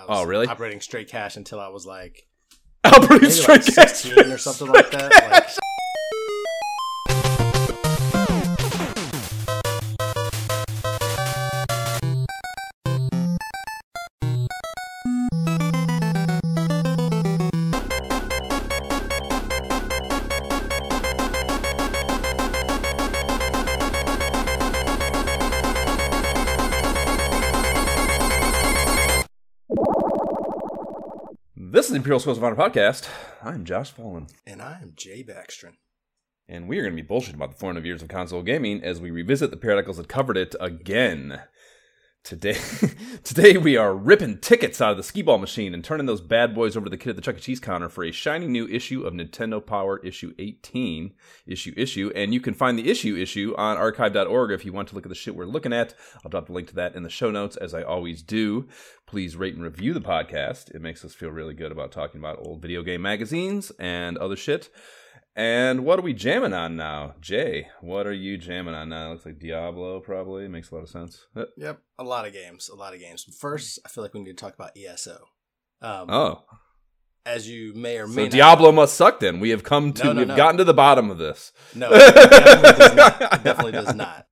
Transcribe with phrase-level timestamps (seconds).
[0.00, 0.46] I oh, was Oh, really?
[0.46, 2.26] Operating straight cash until I was like
[2.84, 3.92] Operating straight like cash.
[4.02, 5.10] 16 or something like that.
[5.30, 5.48] Like,
[32.10, 33.08] Imperial Schools of Honor podcast.
[33.40, 35.74] I'm Josh Fallen, and I am Jay Backstrom.
[36.48, 39.00] and we are going to be bullshit about the 400 years of console gaming as
[39.00, 41.42] we revisit the periodicals that covered it again.
[42.22, 42.58] Today,
[43.24, 46.54] today we are ripping tickets out of the skee ball machine and turning those bad
[46.54, 47.40] boys over to the kid at the Chuck E.
[47.40, 51.14] Cheese counter for a shiny new issue of Nintendo Power issue 18,
[51.46, 54.94] issue issue, and you can find the issue issue on archive.org if you want to
[54.94, 55.94] look at the shit we're looking at.
[56.22, 58.68] I'll drop the link to that in the show notes as I always do.
[59.10, 60.70] Please rate and review the podcast.
[60.72, 64.36] It makes us feel really good about talking about old video game magazines and other
[64.36, 64.70] shit.
[65.34, 67.14] And what are we jamming on now?
[67.20, 69.08] Jay, what are you jamming on now?
[69.08, 70.46] It looks like Diablo, probably.
[70.46, 71.26] Makes a lot of sense.
[71.34, 73.26] Uh, Yep, a lot of games, a lot of games.
[73.36, 75.18] First, I feel like we need to talk about ESO.
[75.82, 76.44] Um, Oh,
[77.26, 79.40] as you may or may so Diablo must suck then.
[79.40, 80.36] We have come to, No, no, we've no.
[80.36, 81.52] gotten to the bottom of this.
[81.74, 83.22] No, it definitely does not.
[83.34, 84.26] It definitely does not.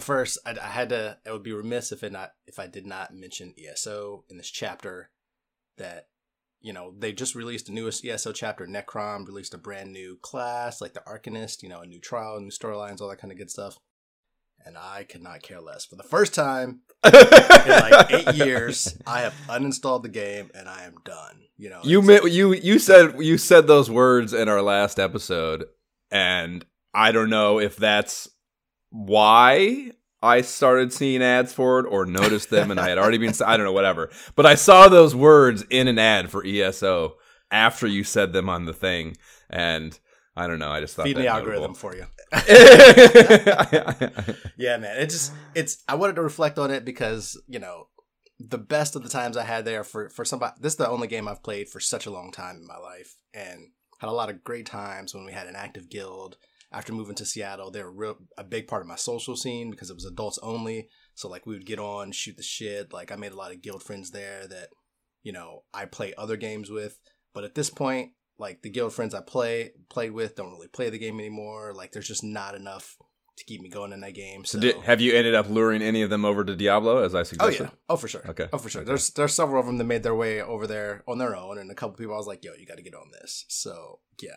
[0.00, 1.18] But first, I, I had to.
[1.26, 4.48] It would be remiss if it not if I did not mention ESO in this
[4.48, 5.10] chapter.
[5.76, 6.08] That
[6.62, 8.66] you know they just released the newest ESO chapter.
[8.66, 11.62] Necrom released a brand new class, like the Arcanist.
[11.62, 13.76] You know, a new trial, new storylines, all that kind of good stuff.
[14.64, 15.84] And I could not care less.
[15.84, 20.84] For the first time in like eight years, I have uninstalled the game and I
[20.84, 21.42] am done.
[21.58, 25.66] You know, you mi- you you said you said those words in our last episode,
[26.10, 26.64] and
[26.94, 28.30] I don't know if that's
[28.90, 33.34] why I started seeing ads for it or noticed them, and I had already been.
[33.44, 34.10] I don't know, whatever.
[34.34, 37.16] But I saw those words in an ad for ESO
[37.50, 39.16] after you said them on the thing,
[39.48, 39.98] and
[40.36, 40.70] I don't know.
[40.70, 42.06] I just thought that the algorithm for you.
[44.56, 44.96] Yeah, man.
[44.98, 47.88] It just it's I wanted to reflect on it because, you know,
[48.38, 51.08] the best of the times I had there for for somebody this is the only
[51.08, 53.68] game I've played for such a long time in my life and
[53.98, 56.36] had a lot of great times when we had an active guild.
[56.72, 59.90] After moving to Seattle, they were real a big part of my social scene because
[59.90, 60.88] it was adults only.
[61.14, 62.92] So like we would get on, shoot the shit.
[62.92, 64.68] Like I made a lot of guild friends there that,
[65.22, 66.98] you know, I play other games with.
[67.34, 70.90] But at this point, like the guild friends I play played with don't really play
[70.90, 71.72] the game anymore.
[71.74, 72.96] Like there's just not enough
[73.36, 74.44] to keep me going in that game.
[74.44, 77.14] So, So did, have you ended up luring any of them over to Diablo as
[77.14, 77.62] I suggested?
[77.62, 78.48] oh yeah, oh for sure, Okay.
[78.52, 78.82] oh for sure.
[78.82, 78.88] Okay.
[78.88, 81.70] There's there's several of them that made their way over there on their own, and
[81.70, 83.44] a couple people I was like, yo, you got to get on this.
[83.48, 84.36] So yeah,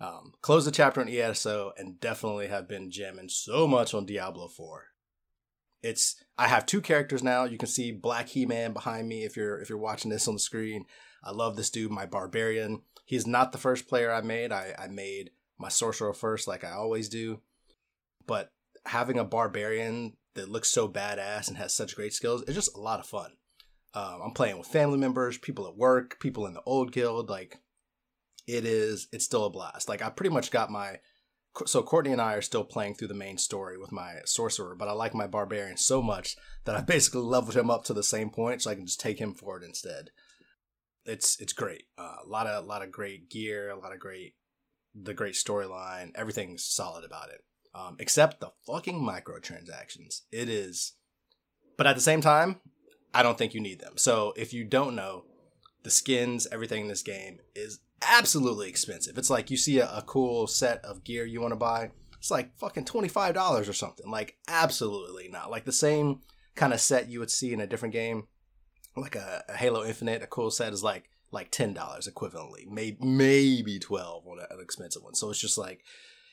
[0.00, 4.48] um, close the chapter on ESO, and definitely have been jamming so much on Diablo
[4.48, 4.86] Four.
[5.82, 7.44] It's I have two characters now.
[7.44, 10.34] You can see Black He Man behind me if you're if you're watching this on
[10.34, 10.84] the screen.
[11.24, 12.82] I love this dude, my barbarian.
[13.04, 14.52] He's not the first player I made.
[14.52, 17.40] I, I made my sorcerer first, like I always do.
[18.26, 18.52] But
[18.86, 22.80] having a barbarian that looks so badass and has such great skills, it's just a
[22.80, 23.32] lot of fun.
[23.94, 27.28] Um, I'm playing with family members, people at work, people in the old guild.
[27.28, 27.60] Like,
[28.46, 29.88] it is, it's still a blast.
[29.88, 31.00] Like, I pretty much got my.
[31.66, 34.88] So Courtney and I are still playing through the main story with my sorcerer, but
[34.88, 38.30] I like my barbarian so much that I basically leveled him up to the same
[38.30, 40.10] point, so I can just take him for it instead.
[41.04, 41.84] It's it's great.
[41.98, 44.34] Uh, a lot of a lot of great gear, a lot of great
[44.94, 46.12] the great storyline.
[46.14, 47.42] Everything's solid about it
[47.74, 50.22] um, except the fucking microtransactions.
[50.30, 50.94] It is,
[51.76, 52.60] but at the same time,
[53.14, 53.94] I don't think you need them.
[53.96, 55.24] So if you don't know,
[55.82, 59.18] the skins, everything in this game is absolutely expensive.
[59.18, 62.30] It's like you see a, a cool set of gear you want to buy, it's
[62.30, 64.10] like fucking twenty five dollars or something.
[64.10, 65.50] Like absolutely not.
[65.50, 66.20] Like the same
[66.54, 68.28] kind of set you would see in a different game,
[68.96, 70.22] like a, a Halo Infinite.
[70.22, 75.02] A cool set is like like ten dollars equivalently, maybe maybe twelve on an expensive
[75.02, 75.14] one.
[75.14, 75.82] So it's just like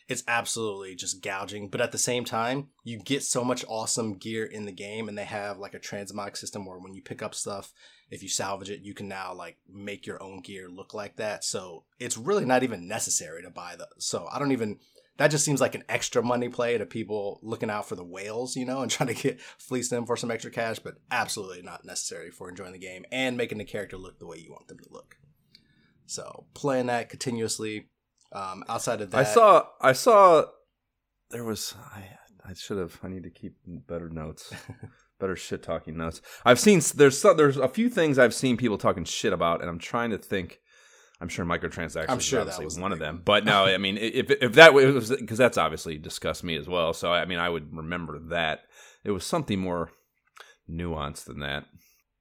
[0.07, 1.69] it's absolutely just gouging.
[1.69, 5.17] But at the same time, you get so much awesome gear in the game, and
[5.17, 7.71] they have like a transmog system where when you pick up stuff,
[8.09, 11.43] if you salvage it, you can now like make your own gear look like that.
[11.43, 13.87] So it's really not even necessary to buy the.
[13.97, 14.79] So I don't even.
[15.17, 18.55] That just seems like an extra money play to people looking out for the whales,
[18.55, 21.85] you know, and trying to get fleece them for some extra cash, but absolutely not
[21.85, 24.79] necessary for enjoying the game and making the character look the way you want them
[24.79, 25.17] to look.
[26.05, 27.89] So playing that continuously.
[28.31, 29.65] Um, outside of that, I saw.
[29.81, 30.45] I saw.
[31.31, 31.75] There was.
[31.93, 32.05] I.
[32.45, 32.97] I should have.
[33.03, 34.51] I need to keep better notes.
[35.19, 36.21] better shit talking notes.
[36.45, 36.81] I've seen.
[36.95, 37.21] There's.
[37.21, 40.59] There's a few things I've seen people talking shit about, and I'm trying to think.
[41.21, 43.21] I'm sure microtransactions I'm sure that obviously was one of them.
[43.25, 46.93] But no, I mean, if if that was because that's obviously discussed me as well.
[46.93, 48.61] So I mean, I would remember that.
[49.03, 49.91] It was something more
[50.69, 51.65] nuanced than that.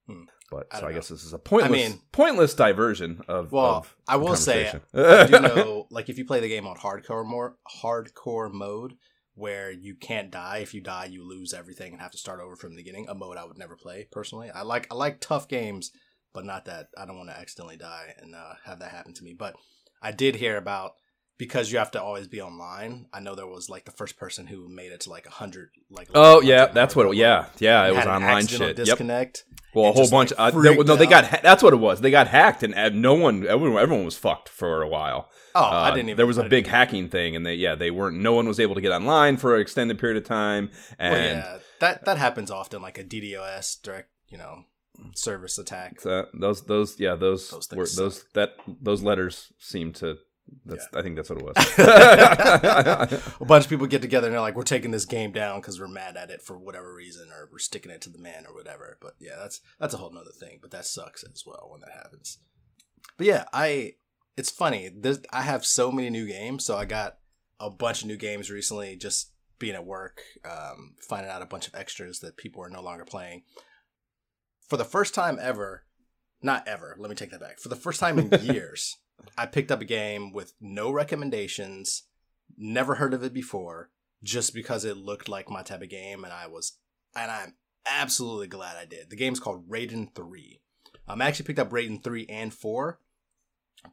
[0.08, 0.24] Hmm.
[0.50, 0.94] But I so I know.
[0.96, 3.52] guess this is a pointless, I mean- pointless diversion of.
[3.52, 4.72] Well, of I will say.
[4.94, 8.94] I do know, like, if you play the game on hardcore more hardcore mode,
[9.38, 10.58] where you can't die.
[10.58, 13.06] If you die, you lose everything and have to start over from the beginning.
[13.08, 14.50] A mode I would never play personally.
[14.50, 15.92] I like I like tough games,
[16.32, 19.24] but not that I don't want to accidentally die and uh, have that happen to
[19.24, 19.34] me.
[19.34, 19.54] But
[20.02, 20.92] I did hear about
[21.38, 23.06] because you have to always be online.
[23.12, 25.70] I know there was like the first person who made it to like a hundred.
[25.90, 27.06] Like oh yeah, that's what.
[27.06, 28.78] It, yeah, yeah, it was online shit.
[28.78, 28.98] Yep.
[29.74, 30.30] Well, a whole bunch.
[30.38, 31.26] like, uh, they, no, they got.
[31.26, 32.00] Ha- that's what it was.
[32.00, 35.28] They got hacked, and, and no one, everyone, everyone was fucked for a while.
[35.54, 36.16] Oh, Uh, I didn't even.
[36.16, 38.16] There was a big hacking thing, and they, yeah, they weren't.
[38.18, 41.22] No one was able to get online for an extended period of time, and Well,
[41.22, 44.64] yeah, that that happens often, like a DDoS direct, you know,
[45.14, 46.00] service attack.
[46.00, 50.16] So those those yeah those Those were those that those letters seem to
[50.64, 51.56] that's I think that's what it was.
[53.40, 55.80] a bunch of people get together and they're like, "We're taking this game down because
[55.80, 58.54] we're mad at it for whatever reason, or we're sticking it to the man, or
[58.54, 60.58] whatever." But yeah, that's that's a whole nother thing.
[60.60, 62.38] But that sucks as well when that happens.
[63.16, 63.94] But yeah, I
[64.36, 64.90] it's funny.
[64.94, 67.18] This, I have so many new games, so I got
[67.58, 68.96] a bunch of new games recently.
[68.96, 72.82] Just being at work, um, finding out a bunch of extras that people are no
[72.82, 73.42] longer playing.
[74.68, 75.84] For the first time ever,
[76.42, 76.96] not ever.
[76.98, 77.58] Let me take that back.
[77.58, 78.96] For the first time in years.
[79.36, 82.04] I picked up a game with no recommendations,
[82.56, 83.90] never heard of it before,
[84.22, 86.78] just because it looked like my type of game, and I was,
[87.16, 87.54] and I'm
[87.86, 89.10] absolutely glad I did.
[89.10, 90.60] The game's called Raiden Three.
[91.06, 93.00] Um, I actually picked up Raiden Three and Four,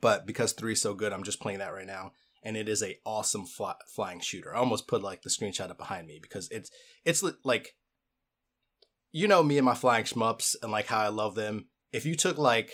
[0.01, 2.12] but because three is so good, I'm just playing that right now,
[2.44, 4.56] and it is a awesome fly, flying shooter.
[4.56, 6.69] I almost put like the screenshot up behind me because it's
[7.04, 7.75] it's like,
[9.12, 11.68] you know me and my flying shmups and like how I love them.
[11.92, 12.72] If you took like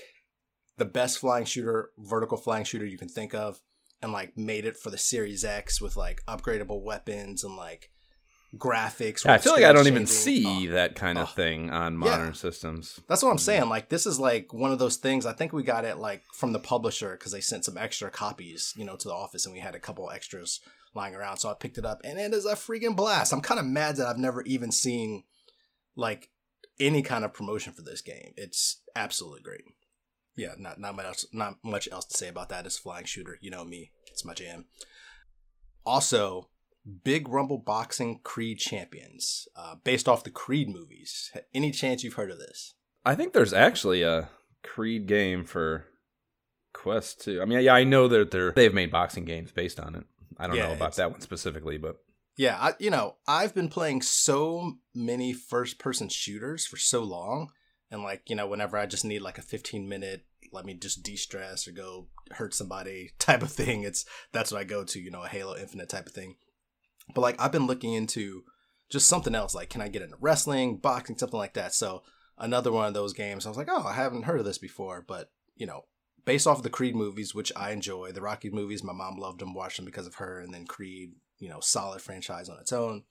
[0.78, 3.62] the best flying shooter, vertical flying shooter you can think of,
[4.02, 7.92] and like made it for the Series X with like upgradable weapons and like
[8.58, 9.24] graphics.
[9.24, 11.32] Yeah, I feel like I don't screen even see Oh, that kind of oh.
[11.32, 11.98] thing on Yeah.
[12.00, 13.00] modern systems.
[13.08, 13.44] that's what I'm mm-hmm.
[13.44, 13.70] saying.
[13.70, 15.26] Like this is like one of those things.
[15.26, 18.74] I think we got it like from the publisher because they sent some extra copies,
[18.76, 20.60] you know, to the office, and we had a couple extras
[20.94, 21.38] lying around.
[21.38, 23.34] So I picked it up, and it is a freaking blast.
[23.34, 25.24] I'm kind of mad that I've never even seen
[25.96, 26.30] like
[26.80, 28.34] any kind of promotion for this game.
[28.36, 29.64] It's absolutely great.
[30.36, 32.66] Yeah, not not much else, not much else to say about that.
[32.66, 33.38] It's flying shooter.
[33.42, 33.92] You know me.
[34.08, 34.66] It's my jam.
[35.86, 36.50] Also,
[37.04, 41.32] Big Rumble Boxing Creed Champions, uh, based off the Creed movies.
[41.54, 42.76] Any chance you've heard of this?
[43.06, 44.30] I think there's actually a
[44.64, 45.86] Creed game for
[46.74, 47.42] Quest 2.
[47.42, 50.04] I mean, yeah, I know that they're they've made boxing games based on it.
[50.38, 51.98] I don't Yeah, know about that one specifically, but
[52.38, 57.50] Yeah, I, you know, I've been playing so many first person shooters for so long.
[57.92, 61.04] And, like, you know, whenever I just need like a 15 minute, let me just
[61.04, 65.00] de stress or go hurt somebody type of thing, it's that's what I go to,
[65.00, 66.36] you know, a Halo Infinite type of thing.
[67.14, 68.44] But, like, I've been looking into
[68.90, 69.54] just something else.
[69.54, 71.74] Like, can I get into wrestling, boxing, something like that?
[71.74, 72.04] So,
[72.38, 75.04] another one of those games, I was like, oh, I haven't heard of this before.
[75.06, 75.86] But, you know,
[76.26, 79.40] based off of the Creed movies, which I enjoy, the Rocky movies, my mom loved
[79.40, 82.72] them, watched them because of her, and then Creed, you know, solid franchise on its
[82.72, 83.04] own.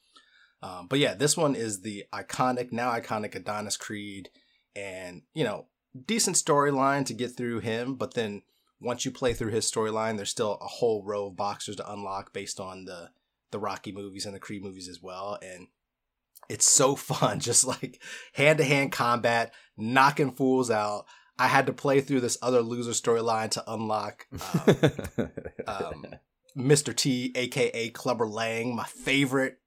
[0.62, 4.29] Um, but yeah, this one is the iconic, now iconic Adonis Creed,
[4.75, 5.67] and you know,
[6.06, 7.94] decent storyline to get through him.
[7.94, 8.43] But then
[8.81, 12.32] once you play through his storyline, there's still a whole row of boxers to unlock
[12.32, 13.11] based on the
[13.50, 15.69] the Rocky movies and the Creed movies as well, and
[16.49, 18.02] it's so fun, just like
[18.34, 21.06] hand to hand combat, knocking fools out.
[21.38, 24.26] I had to play through this other loser storyline to unlock
[24.66, 25.30] um,
[25.66, 26.06] um,
[26.54, 26.95] Mr.
[26.95, 29.60] T, aka Clubber Lang, my favorite,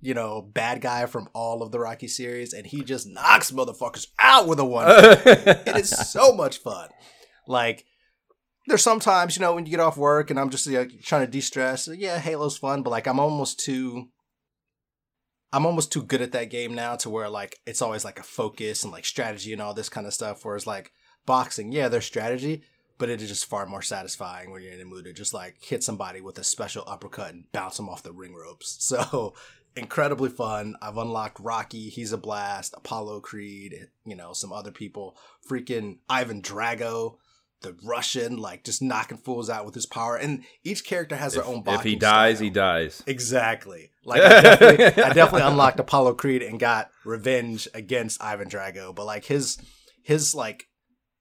[0.00, 4.06] you know, bad guy from all of the Rocky series, and he just knocks motherfuckers
[4.18, 4.86] out with a one.
[4.88, 6.88] it is so much fun.
[7.46, 7.84] Like,
[8.66, 11.30] there's sometimes, you know, when you get off work and I'm just like, trying to
[11.30, 14.08] de stress, yeah, Halo's fun, but like, I'm almost too.
[15.50, 18.22] I'm almost too good at that game now to where like it's always like a
[18.22, 20.44] focus and like strategy and all this kind of stuff.
[20.44, 20.92] Whereas like
[21.24, 22.64] boxing, yeah, there's strategy,
[22.98, 25.56] but it is just far more satisfying when you're in the mood to just like
[25.62, 28.76] hit somebody with a special uppercut and bounce them off the ring ropes.
[28.88, 29.32] So
[29.78, 30.76] incredibly fun.
[30.82, 35.16] I've unlocked Rocky, he's a blast, Apollo Creed, you know, some other people,
[35.48, 37.16] freaking Ivan Drago,
[37.62, 40.16] the Russian, like just knocking fools out with his power.
[40.16, 42.44] And each character has their own if he dies, style.
[42.44, 43.02] he dies.
[43.06, 43.90] Exactly.
[44.04, 48.94] Like I definitely, I definitely unlocked Apollo Creed and got revenge against Ivan Drago.
[48.94, 49.58] But like his
[50.02, 50.68] his like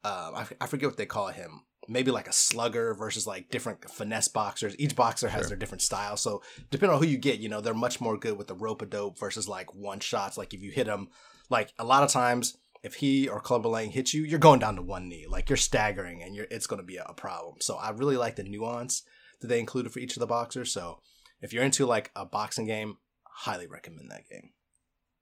[0.03, 1.61] um I, I forget what they call him.
[1.88, 4.75] Maybe like a slugger versus like different finesse boxers.
[4.77, 5.50] Each boxer has Sure.
[5.50, 6.17] their different style.
[6.17, 8.82] So depending on who you get, you know, they're much more good with the rope
[8.82, 10.38] a dope versus like one shots.
[10.38, 11.10] Like if you hit them,
[11.50, 14.75] like a lot of times if he or Clubber Lang hits you, you're going down
[14.75, 15.25] to one knee.
[15.27, 17.56] Like you're staggering and you're it's gonna be a, a problem.
[17.62, 19.03] So I really like the nuance
[19.41, 20.72] that they included for each of the boxers.
[20.72, 21.00] So
[21.41, 24.51] if you're into like a boxing game, highly recommend that game.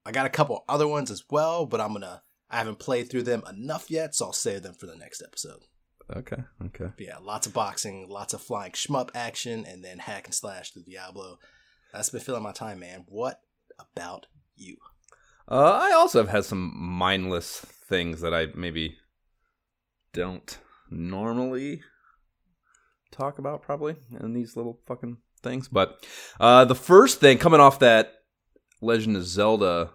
[0.05, 3.23] I got a couple other ones as well, but I'm gonna I haven't played through
[3.23, 5.61] them enough yet, so I'll save them for the next episode.
[6.15, 6.91] Okay, okay.
[6.95, 10.71] But yeah, lots of boxing, lots of flying shmup action, and then hack and slash
[10.71, 11.39] through Diablo.
[11.91, 13.05] That's been filling my time, man.
[13.07, 13.41] What
[13.79, 14.77] about you?
[15.49, 18.97] Uh, I also have had some mindless things that I maybe
[20.13, 20.57] don't
[20.89, 21.81] normally
[23.11, 25.67] talk about, probably in these little fucking things.
[25.67, 26.05] But
[26.39, 28.13] uh, the first thing coming off that
[28.81, 29.91] Legend of Zelda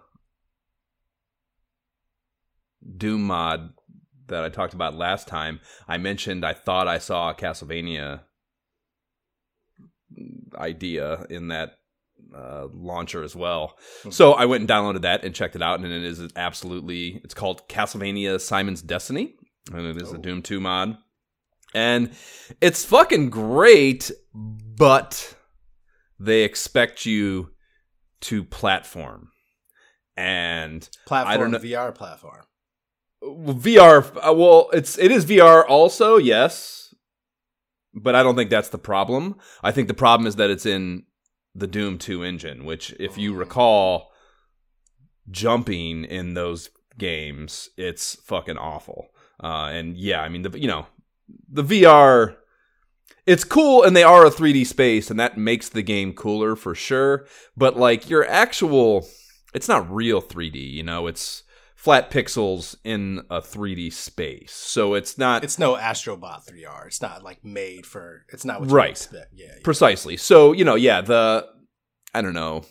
[2.97, 3.73] Doom mod
[4.27, 8.21] that I talked about last time, I mentioned I thought I saw a Castlevania
[10.57, 11.77] idea in that
[12.35, 13.77] uh, launcher as well.
[14.09, 17.19] So I went and downloaded that and checked it out, and it is absolutely.
[17.23, 19.35] It's called Castlevania Simon's Destiny,
[19.73, 20.21] and it is a Oh.
[20.21, 20.97] Doom Two mod,
[21.73, 22.11] and
[22.61, 25.35] it's fucking great, but
[26.19, 27.51] they expect you
[28.21, 29.29] to platform,
[30.15, 32.43] and Platform, I don't know- VR platform.
[33.41, 34.15] VR.
[34.17, 36.93] uh, Well, it's it is VR also, yes,
[37.93, 39.35] but I don't think that's the problem.
[39.63, 41.03] I think the problem is that it's in
[41.55, 44.11] the Doom Two engine, which, if you recall,
[45.29, 49.09] jumping in those games, it's fucking awful.
[49.43, 50.87] Uh, and yeah, I mean the you know
[51.49, 52.35] the VR.
[53.27, 56.73] It's cool, and they are a 3D space, and that makes the game cooler for
[56.73, 57.27] sure.
[57.55, 59.07] But like your actual,
[59.53, 60.55] it's not real 3D.
[60.55, 61.43] You know, it's
[61.83, 64.51] flat pixels in a 3D space.
[64.53, 66.85] So it's not It's no Astrobot 3R.
[66.85, 68.23] It's not like made for.
[68.31, 68.91] It's not what you Right.
[68.91, 69.31] expect.
[69.33, 69.61] Yeah, yeah.
[69.63, 70.15] precisely.
[70.15, 71.47] So, you know, yeah, the
[72.13, 72.63] I don't know.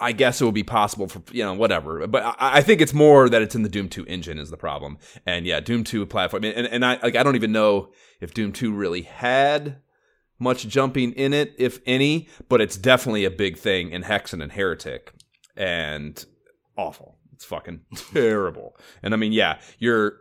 [0.00, 2.94] I guess it would be possible for you know whatever, but I, I think it's
[2.94, 6.06] more that it's in the Doom Two engine is the problem, and yeah, Doom Two
[6.06, 9.78] platform, and and I like I don't even know if Doom Two really had
[10.38, 14.52] much jumping in it, if any, but it's definitely a big thing in Hexen and
[14.52, 15.12] Heretic,
[15.56, 16.24] and
[16.78, 17.18] awful.
[17.34, 17.80] It's fucking
[18.14, 18.76] terrible.
[19.02, 20.14] And I mean, yeah, you're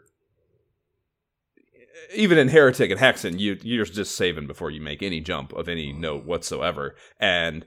[2.14, 5.70] even in Heretic and Hexen, you you're just saving before you make any jump of
[5.70, 6.96] any note whatsoever.
[7.20, 7.66] And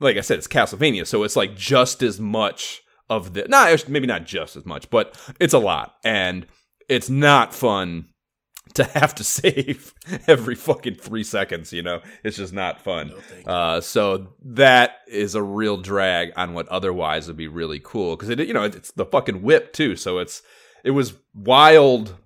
[0.00, 4.06] like I said, it's Castlevania, so it's like just as much of the not maybe
[4.06, 6.46] not just as much, but it's a lot, and
[6.88, 8.08] it's not fun
[8.74, 9.92] to have to save
[10.26, 11.72] every fucking three seconds.
[11.72, 13.12] You know, it's just not fun.
[13.46, 13.52] No.
[13.52, 18.30] Uh, so that is a real drag on what otherwise would be really cool because
[18.30, 19.96] it, you know, it's the fucking whip too.
[19.96, 20.42] So it's
[20.84, 22.16] it was wild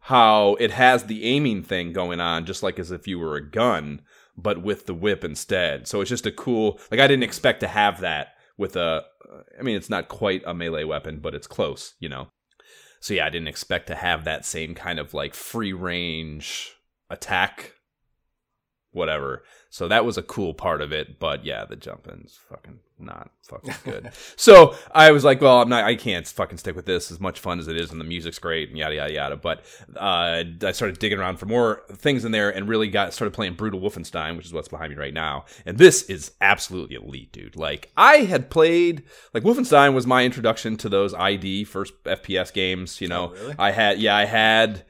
[0.00, 3.50] how it has the aiming thing going on, just like as if you were a
[3.50, 4.02] gun,
[4.36, 5.86] but with the whip instead.
[5.86, 6.80] So it's just a cool.
[6.90, 9.04] Like I didn't expect to have that with a.
[9.58, 11.94] I mean, it's not quite a melee weapon, but it's close.
[12.00, 12.28] You know.
[13.00, 16.74] So yeah, I didn't expect to have that same kind of like free range
[17.08, 17.74] attack
[18.92, 19.42] whatever.
[19.68, 23.74] So that was a cool part of it, but yeah, the jumping's fucking not fucking
[23.84, 24.10] good.
[24.36, 27.40] so I was like, well, I'm not, I can't fucking stick with this as much
[27.40, 29.36] fun as it is, and the music's great and yada yada yada.
[29.36, 29.64] But
[29.96, 33.54] uh, I started digging around for more things in there, and really got started playing
[33.54, 35.44] Brutal Wolfenstein, which is what's behind me right now.
[35.66, 37.56] And this is absolutely elite, dude.
[37.56, 39.04] Like I had played,
[39.34, 43.00] like Wolfenstein was my introduction to those ID first FPS games.
[43.00, 43.54] You know, Oh, really?
[43.58, 44.84] I had, yeah, I had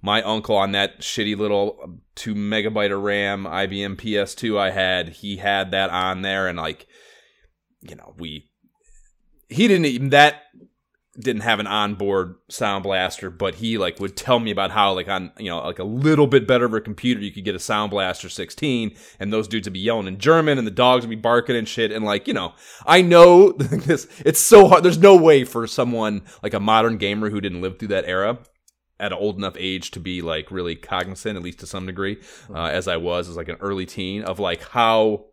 [0.00, 5.36] my uncle on that shitty little two megabyte of RAM IBM PS2 I had, he
[5.36, 6.86] had that on there, and like,
[7.82, 8.50] you know, we
[9.48, 10.42] he didn't even that
[11.18, 15.08] didn't have an onboard sound blaster, but he like would tell me about how like
[15.08, 17.58] on you know like a little bit better of a computer you could get a
[17.58, 21.10] sound blaster 16 and those dudes would be yelling in German and the dogs would
[21.10, 21.92] be barking and shit.
[21.92, 22.54] And like you know
[22.86, 27.28] I know this it's so hard there's no way for someone like a modern gamer
[27.28, 28.38] who didn't live through that era
[28.98, 32.22] at an old enough age to be like really cognizant at least to some degree
[32.54, 35.26] uh, as I was as like an early teen of like how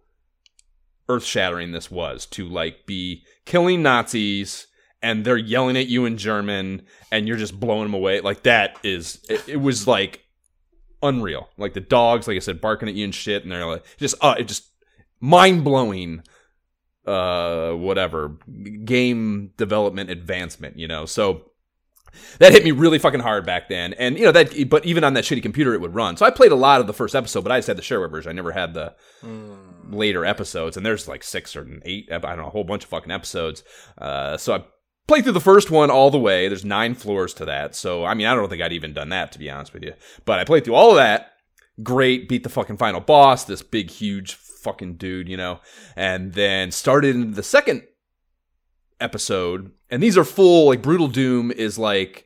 [1.09, 4.67] earth shattering this was to like be killing Nazis
[5.01, 8.21] and they're yelling at you in German and you're just blowing them away.
[8.21, 10.23] Like that is it, it was like
[11.01, 11.49] unreal.
[11.57, 14.15] Like the dogs, like I said, barking at you and shit, and they're like just
[14.21, 14.69] uh it just
[15.19, 16.21] mind blowing
[17.05, 18.37] uh whatever
[18.85, 21.05] game development advancement, you know.
[21.05, 21.45] So
[22.39, 23.93] that hit me really fucking hard back then.
[23.93, 26.17] And you know that but even on that shitty computer it would run.
[26.17, 28.11] So I played a lot of the first episode, but I just had the shareware
[28.11, 28.29] version.
[28.29, 29.78] I never had the Mm.
[29.89, 32.89] Later episodes, and there's like six or eight, I don't know, a whole bunch of
[32.89, 33.63] fucking episodes.
[33.97, 34.63] Uh, so I
[35.07, 36.47] played through the first one all the way.
[36.47, 37.75] There's nine floors to that.
[37.75, 39.93] So, I mean, I don't think I'd even done that, to be honest with you.
[40.25, 41.31] But I played through all of that.
[41.81, 45.61] Great, beat the fucking final boss, this big, huge fucking dude, you know,
[45.95, 47.83] and then started into the second
[48.99, 49.71] episode.
[49.89, 52.25] And these are full, like, Brutal Doom is like.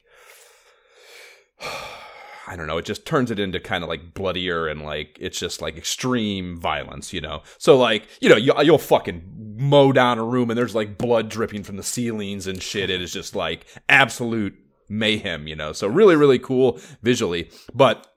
[2.45, 5.39] I don't know, it just turns it into kind of like bloodier and like it's
[5.39, 7.43] just like extreme violence, you know.
[7.57, 11.29] So like, you know, you, you'll fucking mow down a room and there's like blood
[11.29, 12.89] dripping from the ceilings and shit.
[12.89, 14.55] It is just like absolute
[14.89, 15.71] mayhem, you know.
[15.71, 17.49] So really, really cool visually.
[17.73, 18.07] But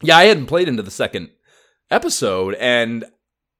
[0.00, 1.30] yeah, I hadn't played into the second
[1.90, 3.04] episode and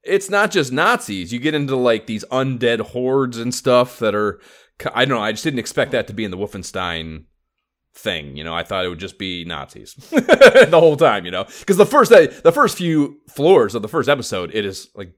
[0.03, 1.33] it's not just Nazis.
[1.33, 4.39] You get into like these undead hordes and stuff that are
[4.93, 7.25] I don't know, I just didn't expect that to be in the Wolfenstein
[7.93, 8.35] thing.
[8.35, 11.25] You know, I thought it would just be Nazis the whole time.
[11.25, 14.65] You know, because the first day, the first few floors of the first episode, it
[14.65, 15.13] is like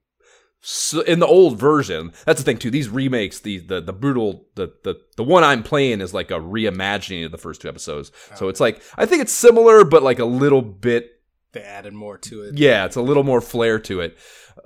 [0.61, 2.11] so in the old version.
[2.25, 2.71] That's the thing too.
[2.71, 6.39] These remakes, the the the brutal the the the one I'm playing is like a
[6.39, 8.11] reimagining of the first two episodes.
[8.35, 11.11] So it's like I think it's similar, but like a little bit.
[11.53, 12.57] They added more to it.
[12.57, 14.17] Yeah, it's a little more flair to it.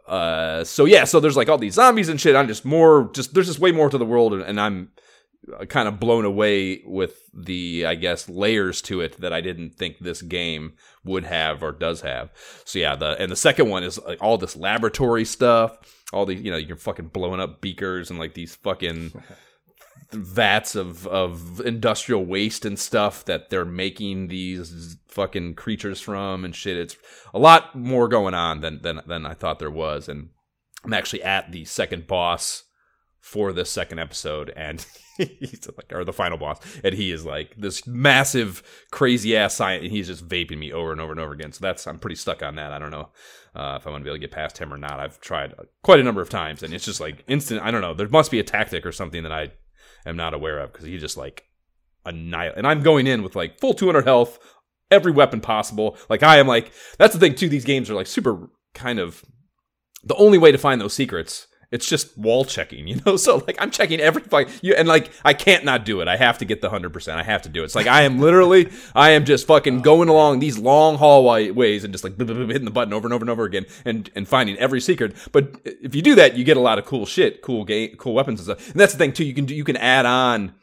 [0.08, 2.36] Uh, so yeah, so there's like all these zombies and shit.
[2.36, 4.90] I'm just more, just there's just way more to the world, and, and I'm
[5.68, 10.00] kind of blown away with the I guess layers to it that I didn't think
[10.00, 12.32] this game would have or does have.
[12.66, 15.78] So yeah, the and the second one is like all this laboratory stuff,
[16.14, 19.12] all the you know you're fucking blowing up beakers and like these fucking
[20.12, 26.56] vats of of industrial waste and stuff that they're making these fucking creatures from and
[26.56, 26.78] shit.
[26.78, 26.98] It's
[27.34, 30.30] a lot more going on than than than I thought there was, and
[30.84, 32.64] I'm actually at the second boss
[33.20, 34.86] for this second episode, and
[35.40, 39.84] he's like, or the final boss, and he is like this massive, crazy ass science,
[39.84, 41.52] and he's just vaping me over and over and over again.
[41.52, 42.72] So that's I'm pretty stuck on that.
[42.72, 43.10] I don't know
[43.54, 45.00] uh, if I'm gonna be able to get past him or not.
[45.00, 47.62] I've tried quite a number of times, and it's just like instant.
[47.62, 47.94] I don't know.
[47.94, 49.52] There must be a tactic or something that I
[50.06, 51.44] am not aware of because he just like
[52.06, 52.58] annihilate.
[52.58, 54.40] And I'm going in with like full 200 health,
[54.90, 55.98] every weapon possible.
[56.10, 57.50] Like I am like that's the thing too.
[57.50, 59.26] These games are like super kind of
[60.02, 63.18] the only way to find those secrets it's just wall checking, you know.
[63.30, 66.08] So like I'm checking every fight, you and like I can't not do it.
[66.08, 67.20] I have to get the hundred percent.
[67.20, 67.66] I have to do it.
[67.66, 69.82] It's like I am literally, I am just fucking oh.
[69.82, 73.30] going along these long hallways and just like hitting the button over and over and
[73.30, 75.16] over again and and finding every secret.
[75.32, 78.14] But if you do that, you get a lot of cool shit, cool game, cool
[78.14, 78.72] weapons and stuff.
[78.72, 79.26] And that's the thing too.
[79.26, 80.54] You can do, you can add on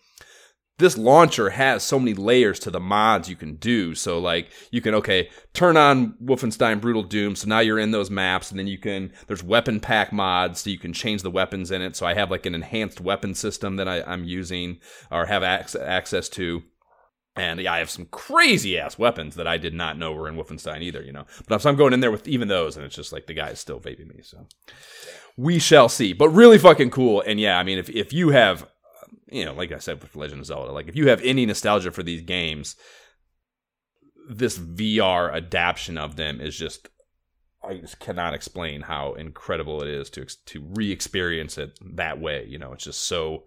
[0.78, 3.94] this launcher has so many layers to the mods you can do.
[3.94, 7.34] So like you can okay turn on Wolfenstein Brutal Doom.
[7.34, 10.70] So now you're in those maps, and then you can there's weapon pack mods, so
[10.70, 11.96] you can change the weapons in it.
[11.96, 14.78] So I have like an enhanced weapon system that I, am using
[15.10, 16.62] or have ac- access to.
[17.36, 20.36] And yeah, I have some crazy ass weapons that I did not know were in
[20.36, 21.26] Wolfenstein either, you know.
[21.48, 23.48] But so I'm going in there with even those, and it's just like the guy
[23.50, 24.22] is still vaping me.
[24.22, 24.46] So
[25.36, 26.12] we shall see.
[26.14, 27.22] But really fucking cool.
[27.26, 28.66] And yeah, I mean, if if you have
[29.28, 31.90] you know, like I said with Legend of Zelda, like if you have any nostalgia
[31.90, 32.76] for these games,
[34.28, 36.88] this VR adaptation of them is just
[37.64, 42.46] I just cannot explain how incredible it is to to re-experience it that way.
[42.46, 43.44] You know, it's just so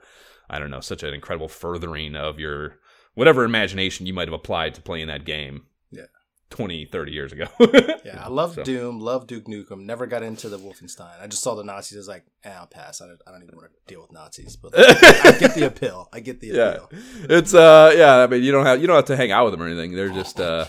[0.50, 2.80] I don't know, such an incredible furthering of your
[3.14, 5.64] whatever imagination you might have applied to playing that game.
[6.50, 7.46] 20, 30 years ago.
[8.04, 8.64] yeah, I love so.
[8.64, 9.82] Doom, love Duke Nukem.
[9.82, 11.22] Never got into the Wolfenstein.
[11.22, 11.98] I just saw the Nazis.
[11.98, 13.02] I was like, eh, I'll pass.
[13.02, 14.56] I don't, I don't even want to deal with Nazis.
[14.56, 16.10] But I get the appeal.
[16.12, 16.90] I get the appeal.
[16.92, 17.00] Yeah.
[17.30, 18.18] It's uh, yeah.
[18.18, 19.94] I mean, you don't have you don't have to hang out with them or anything.
[19.94, 20.66] They're just uh,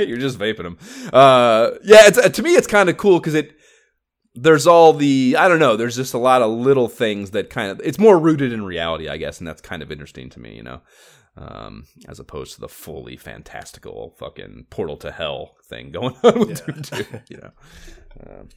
[0.00, 0.78] you're just vaping them.
[1.12, 2.06] Uh, yeah.
[2.06, 3.54] It's uh, to me, it's kind of cool because it
[4.34, 5.76] there's all the I don't know.
[5.76, 9.08] There's just a lot of little things that kind of it's more rooted in reality,
[9.08, 10.54] I guess, and that's kind of interesting to me.
[10.56, 10.80] You know
[11.40, 16.50] um, as opposed to the fully fantastical fucking portal to hell thing going on with
[16.50, 16.74] yeah.
[16.74, 17.50] Doom 2, you know.
[18.26, 18.48] Um,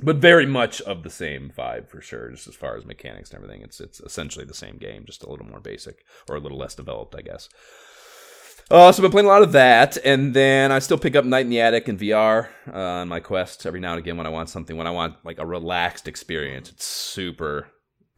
[0.00, 3.42] but very much of the same vibe for sure, just as far as mechanics and
[3.42, 3.62] everything.
[3.62, 6.74] It's it's essentially the same game, just a little more basic or a little less
[6.74, 7.48] developed, I guess.
[8.70, 11.24] Uh, so I've been playing a lot of that, and then I still pick up
[11.24, 14.26] Night in the Attic and VR uh, on my Quest every now and again when
[14.26, 14.76] I want something.
[14.76, 17.68] When I want like a relaxed experience, it's super,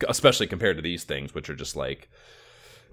[0.09, 2.09] especially compared to these things, which are just like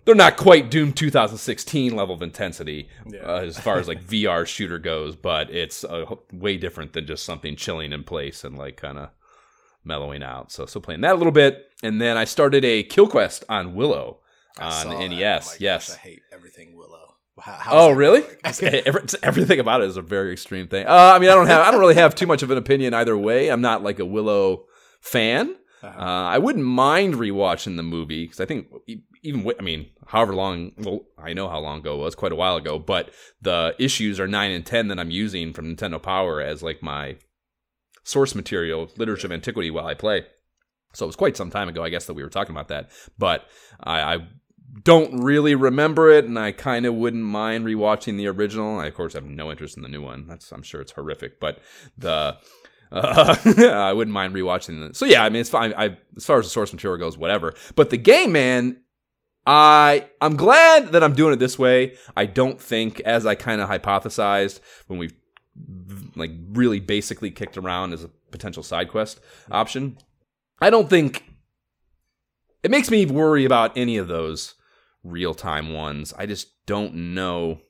[0.05, 3.19] they're not quite Doom 2016 level of intensity yeah.
[3.21, 7.25] uh, as far as like VR shooter goes, but it's uh, way different than just
[7.25, 9.09] something chilling in place and like kind of
[9.83, 10.51] mellowing out.
[10.51, 13.75] So still playing that a little bit, and then I started a Kill Quest on
[13.75, 14.19] Willow
[14.59, 15.53] on NES.
[15.53, 17.15] Oh yes, I hate everything Willow.
[17.37, 18.23] How, oh really?
[18.45, 18.81] Okay,
[19.23, 20.85] everything about it is a very extreme thing.
[20.87, 22.93] Uh, I mean, I don't have, I don't really have too much of an opinion
[22.93, 23.49] either way.
[23.49, 24.65] I'm not like a Willow
[25.01, 25.55] fan.
[25.85, 26.01] Uh-huh.
[26.01, 28.67] Uh, I wouldn't mind rewatching the movie because I think
[29.23, 32.35] even I mean, however long, well, I know how long ago it was, quite a
[32.35, 36.41] while ago, but the issues are nine and ten that I'm using from Nintendo Power
[36.41, 37.17] as like my
[38.03, 40.25] source material, literature of antiquity while I play.
[40.93, 42.89] So it was quite some time ago, I guess, that we were talking about that.
[43.17, 43.45] But
[43.81, 44.27] I, I
[44.83, 48.79] don't really remember it, and I kind of wouldn't mind rewatching the original.
[48.79, 50.27] I, of course, have no interest in the new one.
[50.27, 51.59] That's I'm sure it's horrific, but
[51.97, 52.37] the
[52.91, 53.35] uh,
[53.73, 54.95] I wouldn't mind rewatching it.
[54.95, 55.73] So yeah, I mean, it's fine.
[55.75, 57.53] I, as far as the source material goes, whatever.
[57.75, 58.81] But the game, man,
[59.45, 61.97] I I'm glad that I'm doing it this way.
[62.15, 65.11] I don't think, as I kind of hypothesized when we
[66.15, 69.19] like really basically kicked around as a potential side quest
[69.51, 69.97] option.
[70.61, 71.23] I don't think
[72.63, 74.55] it makes me worry about any of those
[75.03, 76.13] real time ones.
[76.17, 77.61] I just don't know.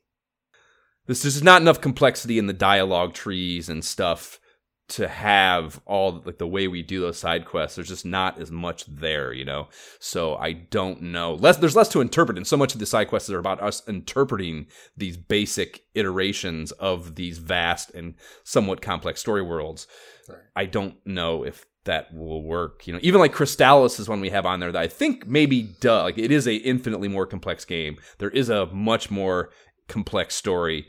[1.07, 4.39] This is not enough complexity in the dialogue trees and stuff
[4.87, 8.51] to have all like the way we do those side quests there's just not as
[8.51, 9.67] much there you know?
[9.99, 11.33] So i don't know.
[11.35, 13.87] Less there's less to interpret and so much of the side quests are about us
[13.87, 19.87] interpreting these basic iterations of these vast and somewhat complex story worlds.
[20.27, 20.39] Right.
[20.55, 22.99] i don't know if that will work you know?
[23.03, 26.17] Even like Crystalis is one we have on there that i think maybe duh like
[26.17, 27.97] it is a infinitely more complex game.
[28.19, 29.49] There is a much more
[29.87, 30.87] complex story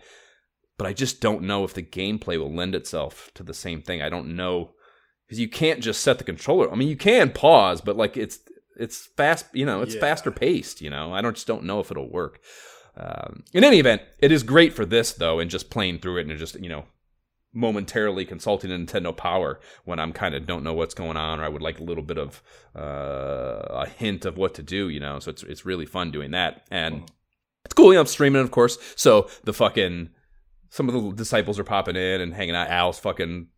[0.79, 4.03] but I just don't know if the gameplay will lend itself to the same thing.
[4.03, 4.73] I don't know
[5.27, 6.71] because you can't just set the controller.
[6.71, 8.41] I mean, you can pause, but like it's
[8.79, 9.47] it's fast.
[9.53, 10.01] You know, it's yeah.
[10.01, 10.81] faster paced.
[10.81, 12.41] You know, I don't just don't know if it'll work.
[12.97, 16.27] Um, in any event, it is great for this though, and just playing through it
[16.27, 16.85] and just you know
[17.53, 21.45] momentarily consulting a Nintendo Power when I'm kind of don't know what's going on or
[21.45, 22.43] I would like a little bit of
[22.77, 24.89] uh, a hint of what to do.
[24.89, 27.11] You know, so it's it's really fun doing that and.
[27.65, 28.79] It's cool, you know, I'm streaming, of course.
[28.95, 30.11] So the fucking
[30.71, 32.69] some of the disciples are popping in and hanging out.
[32.69, 33.49] Al's fucking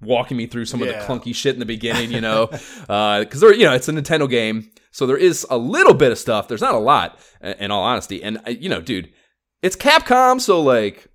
[0.00, 0.86] walking me through some yeah.
[0.86, 3.88] of the clunky shit in the beginning, you know, because uh, there, you know, it's
[3.88, 6.48] a Nintendo game, so there is a little bit of stuff.
[6.48, 9.12] There's not a lot, in all honesty, and uh, you know, dude,
[9.62, 11.08] it's Capcom, so like.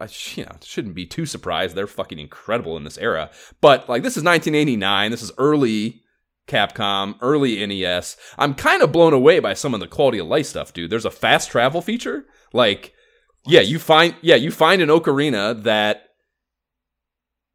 [0.00, 1.74] I you know, shouldn't be too surprised.
[1.74, 3.30] They're fucking incredible in this era.
[3.60, 5.10] But like this is 1989.
[5.10, 6.00] This is early
[6.48, 8.16] Capcom, early NES.
[8.38, 10.88] I'm kind of blown away by some of the quality of life stuff, dude.
[10.88, 12.24] There's a fast travel feature.
[12.54, 12.93] Like
[13.46, 16.02] yeah, you find yeah, you find an ocarina that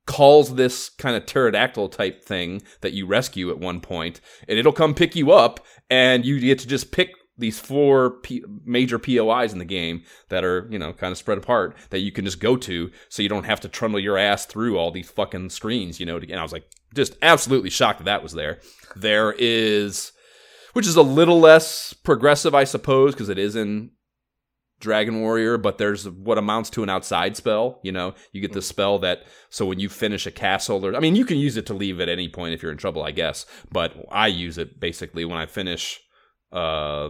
[0.06, 4.74] calls this kind of pterodactyl type thing that you rescue at one point, and it'll
[4.74, 9.54] come pick you up, and you get to just pick these four P- major POIs
[9.54, 12.40] in the game that are, you know, kind of spread apart that you can just
[12.40, 16.00] go to so you don't have to trundle your ass through all these fucking screens,
[16.00, 16.18] you know.
[16.18, 18.60] And I was like, just absolutely shocked that that was there.
[18.96, 20.12] There is,
[20.74, 23.92] which is a little less progressive, I suppose, because it is in
[24.80, 27.80] Dragon Warrior, but there's what amounts to an outside spell.
[27.84, 31.00] You know, you get the spell that so when you finish a castle, or I
[31.00, 33.12] mean, you can use it to leave at any point if you're in trouble, I
[33.12, 33.46] guess.
[33.72, 36.00] But I use it basically when I finish
[36.54, 37.10] uh,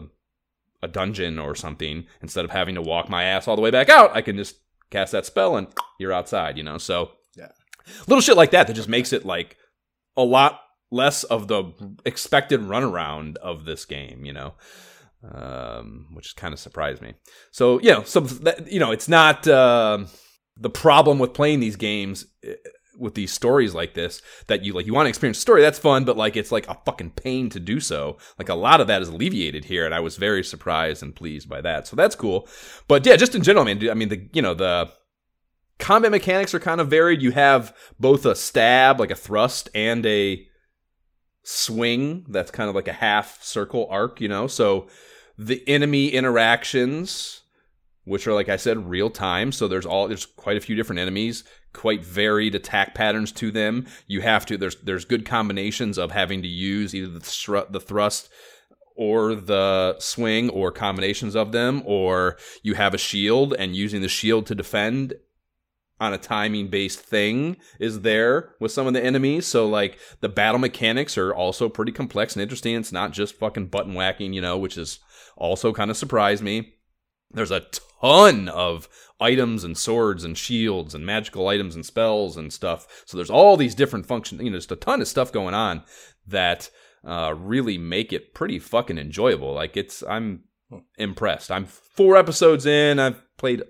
[0.82, 2.08] a dungeon or something.
[2.22, 4.56] Instead of having to walk my ass all the way back out, I can just
[4.90, 5.68] cast that spell and
[6.00, 6.58] you're outside.
[6.58, 7.52] You know, so yeah,
[8.08, 9.58] little shit like that that just makes it like
[10.18, 11.72] a lot less of the
[12.04, 14.26] expected runaround of this game.
[14.26, 14.54] You know
[15.24, 17.14] um, which kind of surprised me.
[17.52, 18.28] So you know, some
[18.68, 20.06] you know, it's not uh,
[20.58, 22.54] the problem with playing these games eh,
[22.98, 26.04] with these stories like this that you like you want to experience story that's fun
[26.04, 28.18] but like it's like a fucking pain to do so.
[28.38, 31.48] Like a lot of that is alleviated here and i was very surprised and pleased
[31.48, 31.88] by that.
[31.88, 32.48] So that's cool.
[32.90, 34.92] But yeah just in general man dude i mean the you know the
[35.80, 37.22] combat mechanics are kind of varied.
[37.22, 40.46] You have both a stab like a thrust and a
[41.44, 44.48] swing that's kind of like a half circle arc you know?
[44.48, 44.88] So
[45.38, 47.42] the enemy interactions
[48.06, 51.00] which are like I said real time so there's all there's quite a few different
[51.00, 53.86] enemies quite varied attack patterns to them.
[54.08, 57.80] You have to there's there's good combinations of having to use either the, thr- the
[57.80, 58.30] thrust
[58.96, 64.10] or the swing or combinations of them or you have a shield and using the
[64.10, 65.14] shield to defend
[66.00, 69.46] on a timing based thing is there with some of the enemies.
[69.46, 72.76] So like the battle mechanics are also pretty complex and interesting.
[72.76, 75.00] It's not just fucking button whacking, you know, which is
[75.36, 76.74] also kind of surprised me.
[77.32, 77.66] There's a
[78.02, 78.88] ton of
[79.20, 83.04] items and swords and shields and magical items and spells and stuff.
[83.06, 85.84] So there's all these different functions, you know, just a ton of stuff going on
[86.28, 86.70] that
[87.04, 89.54] uh, really make it pretty fucking enjoyable.
[89.54, 90.44] Like it's, I'm
[90.98, 91.52] impressed.
[91.52, 93.00] I'm four episodes in.
[93.00, 93.64] I've played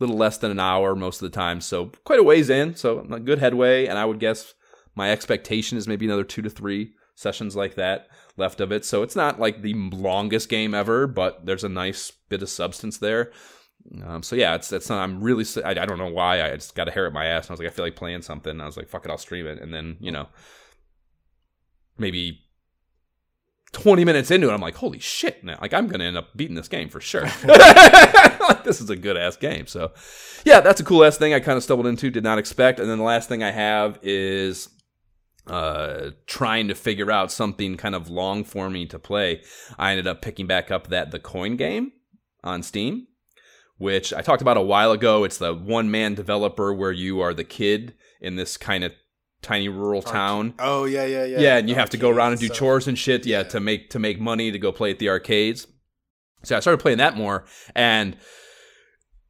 [0.00, 2.74] little less than an hour most of the time, so quite a ways in.
[2.74, 4.54] So a good headway, and I would guess
[4.94, 8.84] my expectation is maybe another two to three sessions like that left of it.
[8.84, 12.98] So it's not like the longest game ever, but there's a nice bit of substance
[12.98, 13.32] there.
[14.04, 15.02] Um, so yeah, it's it's not.
[15.02, 15.44] I'm really.
[15.64, 16.42] I, I don't know why.
[16.42, 17.46] I just got a hair at my ass.
[17.46, 18.50] And I was like, I feel like playing something.
[18.50, 19.60] And I was like, fuck it, I'll stream it.
[19.60, 20.28] And then you know,
[21.96, 22.40] maybe
[23.72, 25.44] 20 minutes into it, I'm like, holy shit!
[25.44, 27.24] Now, like I'm gonna end up beating this game for sure.
[27.44, 29.66] like, this is a good ass game.
[29.66, 29.92] So
[30.44, 31.34] yeah, that's a cool ass thing.
[31.34, 32.80] I kind of stumbled into, did not expect.
[32.80, 34.70] And then the last thing I have is
[35.48, 39.42] uh, trying to figure out something kind of long for me to play,
[39.78, 41.92] I ended up picking back up that the coin game
[42.44, 43.06] on Steam,
[43.76, 45.24] which I talked about a while ago.
[45.24, 48.92] It's the one man developer where you are the kid in this kind of
[49.42, 50.54] tiny rural town.
[50.58, 51.40] Oh yeah, yeah, yeah.
[51.40, 53.26] Yeah, and you have to go around and do Arcades, so- chores and shit.
[53.26, 53.42] Yeah, yeah.
[53.44, 55.66] to make to make money to go play at the arcades.
[56.44, 58.16] So I started playing that more, and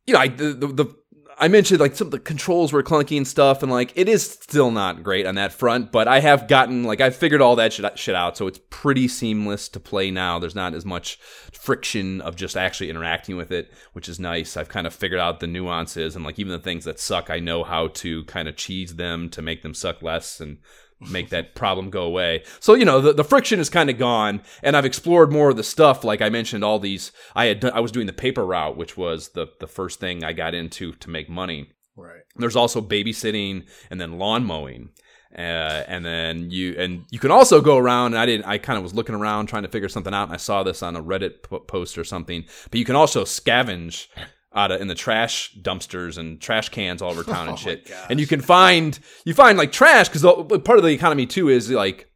[0.07, 0.98] you know, I the, the, the
[1.41, 4.29] I mentioned like some of the controls were clunky and stuff, and like it is
[4.29, 5.93] still not great on that front.
[5.93, 9.07] But I have gotten like I've figured all that shit, shit out, so it's pretty
[9.07, 10.39] seamless to play now.
[10.39, 11.19] There's not as much
[11.53, 14.57] friction of just actually interacting with it, which is nice.
[14.57, 17.39] I've kind of figured out the nuances and like even the things that suck, I
[17.39, 20.59] know how to kind of cheese them to make them suck less and
[21.01, 22.43] make that problem go away.
[22.61, 25.57] So, you know, the, the friction is kind of gone and I've explored more of
[25.57, 26.05] the stuff.
[26.05, 28.97] Like I mentioned, all these, I had, done, I was doing the paper route, which
[28.97, 31.71] was the, the first thing I got into to make money.
[31.97, 32.23] Right.
[32.37, 34.91] There's also babysitting and then lawn mowing.
[35.37, 38.15] Uh, and then you and you can also go around.
[38.15, 38.47] And I didn't.
[38.47, 40.83] I kind of was looking around trying to figure something out, and I saw this
[40.83, 42.47] on a Reddit p- post or something.
[42.71, 44.07] But you can also scavenge
[44.55, 47.91] out of in the trash dumpsters and trash cans all over town Oh and shit.
[48.09, 51.71] And you can find you find like trash because part of the economy too is
[51.71, 52.11] like,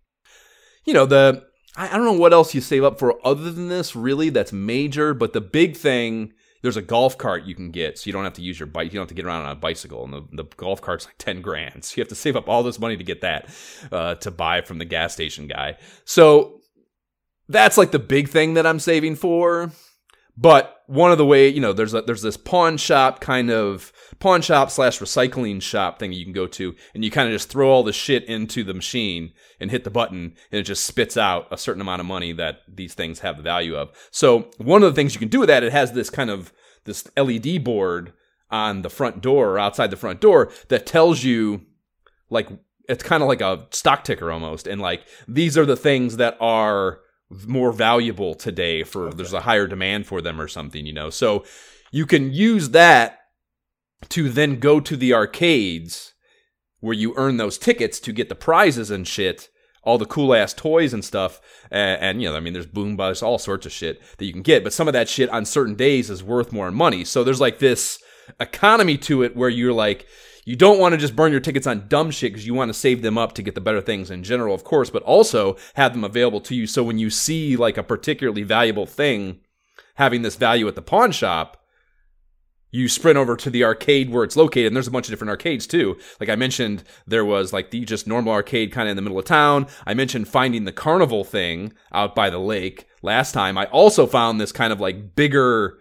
[0.85, 1.45] you know the
[1.77, 4.53] I, I don't know what else you save up for other than this really that's
[4.53, 5.15] major.
[5.15, 8.35] But the big thing there's a golf cart you can get, so you don't have
[8.35, 8.93] to use your bike.
[8.93, 11.19] You don't have to get around on a bicycle, and the, the golf cart's like
[11.19, 11.85] ten grand.
[11.93, 13.49] So you have to save up all this money to get that
[13.91, 15.77] uh, to buy from the gas station guy.
[16.05, 16.61] So
[17.49, 19.73] that's like the big thing that I'm saving for.
[20.37, 23.93] But one of the way, you know, there's a, there's this pawn shop kind of
[24.19, 27.51] pawn shop slash recycling shop thing you can go to, and you kind of just
[27.51, 31.17] throw all the shit into the machine and hit the button, and it just spits
[31.17, 33.91] out a certain amount of money that these things have the value of.
[34.11, 36.53] So one of the things you can do with that, it has this kind of
[36.85, 38.13] this LED board
[38.51, 41.63] on the front door or outside the front door that tells you
[42.29, 42.49] like
[42.89, 46.37] it's kind of like a stock ticker almost and like these are the things that
[46.41, 47.01] are
[47.47, 51.11] more valuable today for there's a higher demand for them or something you know?
[51.11, 51.45] So
[51.91, 53.19] you can use that
[54.11, 56.15] to then go to the arcades
[56.81, 59.49] where you earn those tickets to get the prizes and shit
[59.85, 61.41] all the cool ass toys and stuff
[61.71, 64.33] and, and you know i mean there's boom bus all sorts of shit that you
[64.33, 67.05] can get but some of that shit on certain days is worth more money.
[67.05, 68.03] So there's like this
[68.41, 70.07] economy to it where you're like
[70.45, 72.75] you don't want to just burn your tickets on dumb shit because you want to
[72.75, 75.93] save them up to get the better things in general, of course, but also have
[75.93, 76.67] them available to you.
[76.67, 79.41] So when you see like a particularly valuable thing
[79.97, 81.59] having this value at the pawn shop,
[82.73, 84.69] you sprint over to the arcade where it's located.
[84.69, 85.99] And there's a bunch of different arcades too.
[86.19, 89.19] Like I mentioned, there was like the just normal arcade kind of in the middle
[89.19, 89.67] of town.
[89.87, 93.59] I mentioned finding the carnival thing out by the lake last time.
[93.59, 95.79] I also found this kind of like bigger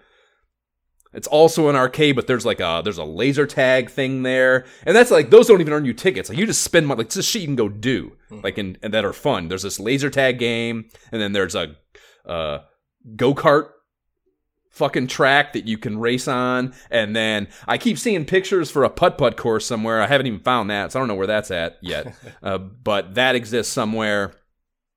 [1.13, 4.95] it's also an arcade, but there's like a there's a laser tag thing there, and
[4.95, 6.29] that's like those don't even earn you tickets.
[6.29, 6.99] Like you just spend money.
[6.99, 9.49] Like it's a shit you can go do, like and, and that are fun.
[9.49, 11.75] There's this laser tag game, and then there's a
[12.25, 12.59] uh,
[13.15, 13.69] go kart
[14.69, 18.89] fucking track that you can race on, and then I keep seeing pictures for a
[18.89, 20.01] putt putt course somewhere.
[20.01, 22.15] I haven't even found that, so I don't know where that's at yet.
[22.43, 24.33] uh, but that exists somewhere.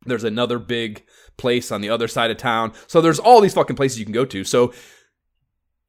[0.07, 1.03] There's another big
[1.37, 2.73] place on the other side of town.
[2.87, 4.45] So there's all these fucking places you can go to.
[4.45, 4.73] So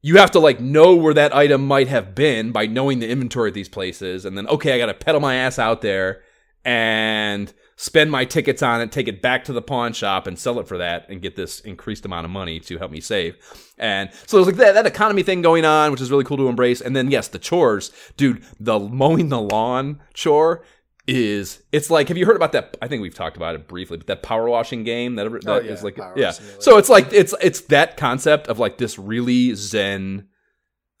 [0.06, 3.48] you have to like know where that item might have been by knowing the inventory
[3.48, 6.22] of these places and then okay i gotta pedal my ass out there
[6.64, 10.58] and spend my tickets on it take it back to the pawn shop and sell
[10.58, 13.36] it for that and get this increased amount of money to help me save.
[13.78, 16.48] And so there's like that, that economy thing going on which is really cool to
[16.48, 16.80] embrace.
[16.80, 17.92] And then yes the chores.
[18.16, 20.64] Dude the mowing the lawn chore
[21.08, 23.96] is it's like have you heard about that i think we've talked about it briefly
[23.96, 26.60] but that power washing game that, that Oh, is like yeah Simulator.
[26.62, 30.26] so it's like it's it's that concept of like this really zen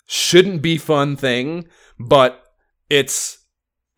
[0.06, 1.66] shouldn't be fun thing
[1.98, 2.40] but
[2.88, 3.38] it's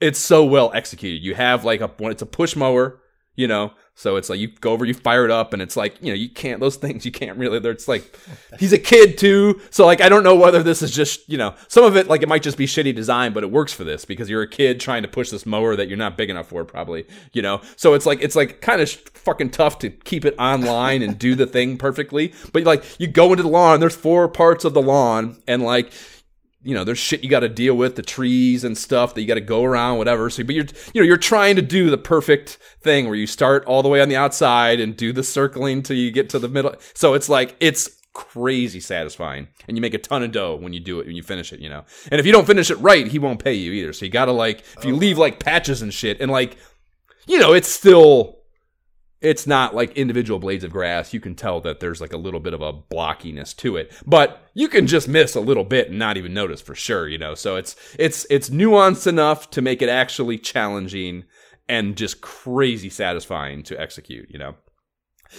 [0.01, 3.01] it's so well executed you have like a it's a push mower
[3.35, 5.97] you know so it's like you go over you fire it up and it's like
[6.01, 8.17] you know you can't those things you can't really it's like
[8.59, 9.61] he's a kid too.
[9.71, 12.23] So like i don't know whether this is just you know some of it like
[12.23, 14.81] it might just be shitty design but it works for this because you're a kid
[14.81, 17.61] trying to push this mower that you're not big enough for probably you know?
[17.77, 21.35] So it's like it's like kind of fucking tough to keep it online and do
[21.35, 22.33] the thing perfectly.
[22.53, 25.93] But like you go into the lawn there's four parts of the lawn and like
[26.63, 29.29] you know, there's shit you got to deal with, the trees and stuff that you
[29.29, 30.29] got to go around, whatever.
[30.29, 33.65] So, but you're, you know, you're trying to do the perfect thing where you start
[33.67, 36.49] all the way on the outside and do the circling till you get to the
[36.49, 36.75] middle.
[36.95, 39.47] So it's like, it's crazy satisfying.
[39.69, 41.61] And you make a ton of dough when you do it, when you finish it,
[41.61, 41.85] you know.
[42.11, 43.93] And if you don't finish it right, he won't pay you either.
[43.93, 46.57] So you got to like, if you oh, leave like patches and shit and like,
[47.27, 48.38] you know, it's still,
[49.21, 51.13] it's not like individual blades of grass.
[51.13, 54.49] You can tell that there's like a little bit of a blockiness to it, but
[54.55, 57.35] you can just miss a little bit and not even notice for sure, you know.
[57.35, 61.25] So it's it's it's nuanced enough to make it actually challenging
[61.69, 64.55] and just crazy satisfying to execute, you know.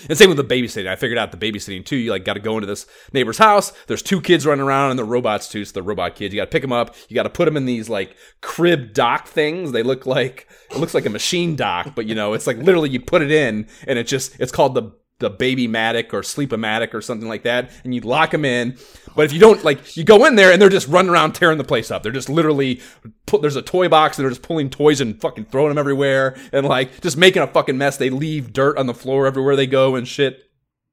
[0.08, 0.88] And same with the babysitting.
[0.88, 1.96] I figured out the babysitting too.
[1.96, 3.72] You like got to go into this neighbor's house.
[3.88, 5.66] There's two kids running around and they're robots too.
[5.66, 6.96] So the robot kids, you got to pick them up.
[7.08, 9.72] You got to put them in these like crib dock things.
[9.72, 12.90] They look like it looks like a machine dock, but you know it's like literally
[12.90, 16.94] you put it in and it just it's called the the baby matic or sleep-o-matic
[16.94, 18.78] or something like that, and you lock them in.
[19.16, 21.58] But if you don't like, you go in there and they're just running around tearing
[21.58, 22.04] the place up.
[22.04, 22.82] They're just literally
[23.26, 23.42] put.
[23.42, 26.66] There's a toy box and they're just pulling toys and fucking throwing them everywhere and
[26.66, 27.98] like just making a fucking mess.
[27.98, 30.49] They leave dirt on the floor everywhere they go and shit.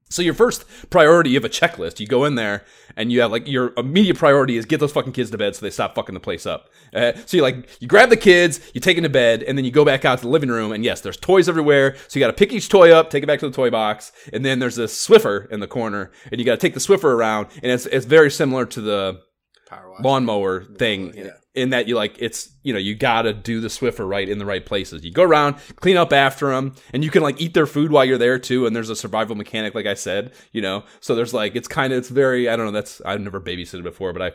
[0.09, 1.99] So your first priority, you have a checklist.
[1.99, 2.65] You go in there
[2.97, 5.67] and you have like your immediate priority is get those fucking kids to bed so
[5.67, 6.71] they stop fucking the place up.
[6.95, 9.65] Uh, so you like you grab the kids, you take them to bed, and then
[9.65, 10.71] you go back out to the living room.
[10.71, 11.97] And yes, there's toys everywhere.
[12.09, 14.13] So you got to pick each toy up, take it back to the toy box,
[14.33, 17.13] and then there's a Swiffer in the corner, and you got to take the Swiffer
[17.13, 17.49] around.
[17.63, 19.21] And it's it's very similar to the
[19.69, 21.31] Power lawnmower thing Yeah.
[21.57, 24.47] In that you like it's you know you gotta do the swiffer right in the
[24.47, 25.05] right places.
[25.05, 28.05] You go around clean up after them and you can like eat their food while
[28.05, 30.85] you're there too and there's a survival mechanic like i said you know?
[31.01, 33.83] So there's like it's kind of it's very i don't know that's i've never babysitted
[33.83, 34.33] before but i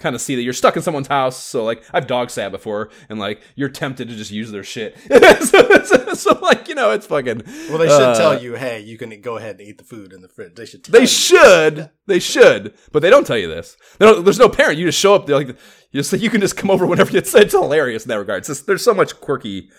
[0.00, 2.90] kind of see that you're stuck in someone's house so like i've dog sat before
[3.08, 4.98] and like you're tempted to just use their shit
[5.40, 8.80] so, so, so, like you know it's fucking Well, they should uh, tell you, hey,
[8.80, 10.54] you can go ahead and eat the food in the fridge.
[10.54, 10.84] They should.
[10.84, 11.90] Tell They should.
[12.06, 12.74] They should.
[12.92, 13.76] But they don't tell you this.
[13.98, 14.78] Don't, there's no parent.
[14.78, 15.26] You just show up.
[15.26, 17.16] They're like, you just you can just come over whenever.
[17.16, 18.38] It's, it's hilarious in that regard.
[18.38, 19.70] It's just, there's so much quirky,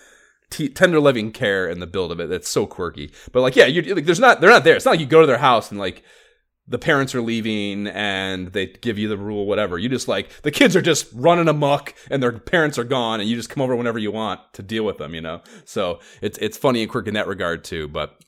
[0.50, 2.28] tender loving care in the build of it.
[2.28, 3.12] That's so quirky.
[3.32, 4.40] But like, yeah, you like, there's not.
[4.40, 4.76] They're not there.
[4.76, 6.02] It's not like you go to their house and like
[6.72, 9.78] the parents are leaving and they give you the rule, whatever.
[9.78, 13.28] You just like the kids are just running amok and their parents are gone, and
[13.28, 15.14] you just come over whenever you want to deal with them.
[15.14, 15.42] You know.
[15.66, 17.86] So it's it's funny and quirky in that regard too.
[17.88, 18.18] But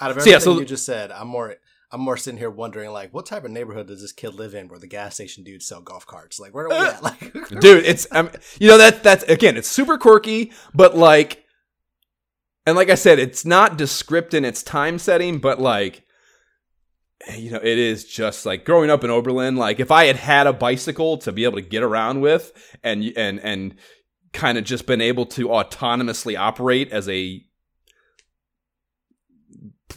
[0.00, 1.54] Out of So, yeah, everything so- you just said, I'm more.
[1.94, 4.68] I'm more sitting here wondering, like, what type of neighborhood does this kid live in,
[4.68, 6.40] where the gas station dudes sell golf carts?
[6.40, 7.02] Like, where are we at?
[7.02, 7.20] Like,
[7.60, 11.44] dude it's um, you know that that's again it's super quirky but like
[12.64, 16.04] and like i said it's not descript in its time setting but like
[17.36, 20.46] you know it is just like growing up in oberlin like if i had had
[20.46, 23.74] a bicycle to be able to get around with and and and
[24.32, 27.40] kind of just been able to autonomously operate as a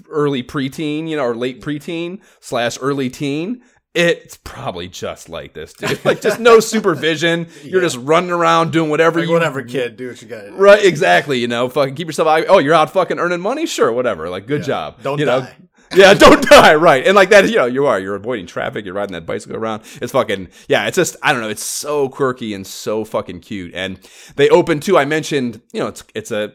[0.09, 3.61] early preteen you know or late preteen slash early teen
[3.97, 5.97] it's probably just like this, dude.
[6.03, 7.47] Like just no supervision.
[7.63, 10.49] You're just running around doing whatever like you whatever, kid, do what you got to
[10.49, 10.55] do.
[10.57, 11.39] Right, exactly.
[11.39, 12.43] You know, fucking keep yourself out.
[12.49, 13.65] Oh, you're out fucking earning money?
[13.65, 14.29] Sure, whatever.
[14.29, 14.67] Like, good Yeah.
[14.67, 15.01] job.
[15.01, 15.47] Don't you know?
[15.95, 16.75] Yeah, don't die.
[16.75, 17.05] Right.
[17.05, 17.99] And like that, you know, you are.
[17.99, 18.85] You're avoiding traffic.
[18.85, 19.83] You're riding that bicycle around.
[20.01, 21.49] It's fucking, yeah, it's just, I don't know.
[21.49, 23.73] It's so quirky and so fucking cute.
[23.73, 23.99] And
[24.35, 24.97] they open too.
[24.97, 26.53] I mentioned, you know, it's, it's a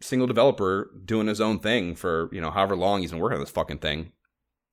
[0.00, 3.42] single developer doing his own thing for, you know, however long he's been working on
[3.42, 4.12] this fucking thing.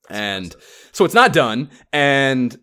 [0.09, 0.55] And
[0.91, 1.69] so it's not done.
[1.93, 2.59] And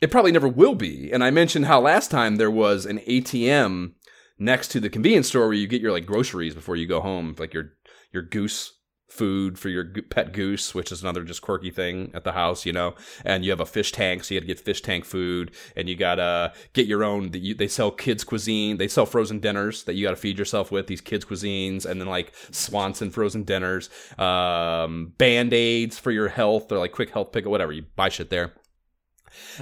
[0.00, 1.10] it probably never will be.
[1.12, 3.92] And I mentioned how last time there was an ATM
[4.38, 7.34] next to the convenience store where you get your like groceries before you go home,
[7.38, 7.72] like your
[8.12, 8.72] your goose
[9.14, 12.72] food for your pet goose, which is another just quirky thing at the house, you
[12.72, 12.94] know.
[13.24, 15.88] And you have a fish tank, so you got to get fish tank food, and
[15.88, 17.30] you gotta get your own.
[17.30, 18.76] They sell kids cuisine.
[18.76, 20.88] They sell frozen dinners that you got to feed yourself with.
[20.88, 26.72] These kids cuisines, and then like Swanson frozen dinners, um, band aids for your health,
[26.72, 27.72] or like quick health pick whatever.
[27.72, 28.52] You buy shit there.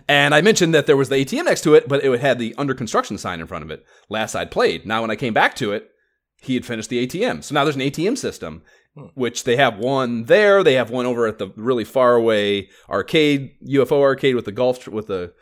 [0.08, 2.38] And I mentioned that there was the ATM next to it, but it would had
[2.38, 3.84] the under construction sign in front of it.
[4.08, 4.86] Last I'd played.
[4.86, 5.90] Now, when I came back to it,
[6.42, 7.44] he had finished the ATM.
[7.44, 8.62] So now there's an ATM system,
[8.96, 9.06] hmm.
[9.14, 10.62] which they have one there.
[10.62, 14.88] They have one over at the really far away arcade, UFO arcade with the golf,
[14.88, 15.32] with the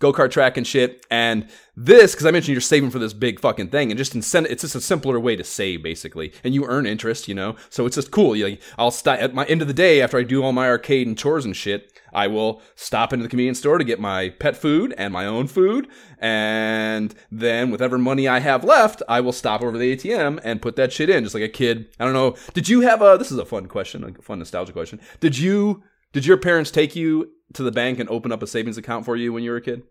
[0.00, 1.04] go kart track and shit.
[1.10, 4.62] And this, because I mentioned you're saving for this big fucking thing, and just it's
[4.62, 7.56] just a simpler way to save basically, and you earn interest, you know.
[7.70, 8.36] So it's just cool.
[8.36, 10.68] You like, I'll stop at my end of the day after I do all my
[10.68, 11.90] arcade and chores and shit.
[12.12, 15.48] I will stop into the convenience store to get my pet food and my own
[15.48, 15.88] food,
[16.20, 20.76] and then whatever money I have left, I will stop over the ATM and put
[20.76, 21.88] that shit in, just like a kid.
[21.98, 22.36] I don't know.
[22.52, 23.16] Did you have a?
[23.18, 25.00] This is a fun question, a fun nostalgia question.
[25.18, 25.82] Did you?
[26.14, 29.16] Did your parents take you to the bank and open up a savings account for
[29.16, 29.82] you when you were a kid?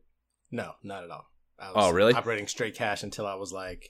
[0.52, 1.26] No, not at all.
[1.60, 2.14] I oh, was Oh, really?
[2.14, 3.90] Operating straight cash until I was like,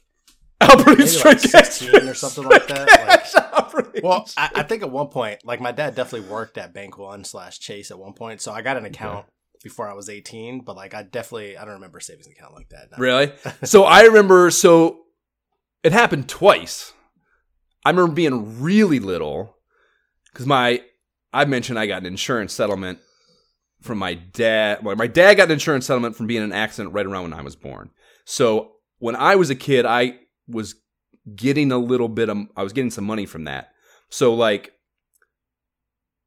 [0.60, 1.68] Operating maybe straight like cash.
[1.76, 2.88] 16 or something like that.
[2.88, 6.98] Like, well, I, I think at one point, like my dad definitely worked at Bank
[6.98, 9.26] One slash Chase at one point, so I got an account
[9.64, 10.62] before I was eighteen.
[10.62, 12.90] But like, I definitely I don't remember savings account like that.
[12.92, 12.98] No.
[12.98, 13.34] Really?
[13.64, 14.52] so I remember.
[14.52, 15.02] So
[15.84, 16.94] it happened twice.
[17.84, 19.58] I remember being really little
[20.32, 20.82] because my
[21.34, 23.00] I mentioned I got an insurance settlement
[23.82, 24.84] from my dad.
[24.84, 27.34] Well, my dad got an insurance settlement from being in an accident right around when
[27.34, 27.90] I was born.
[28.26, 30.76] So when I was a kid, I was
[31.36, 33.72] getting a little bit of I was getting some money from that.
[34.10, 34.74] So like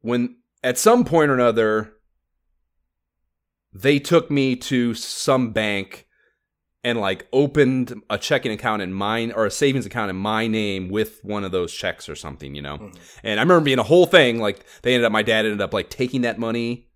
[0.01, 1.93] when at some point or another
[3.73, 6.06] they took me to some bank
[6.87, 10.89] and like opened a checking account in mine or a savings account in my name
[10.89, 12.79] with one of those checks or something, you know.
[12.79, 12.97] Mm-hmm.
[13.25, 14.39] And I remember being a whole thing.
[14.39, 16.87] Like they ended up, my dad ended up like taking that money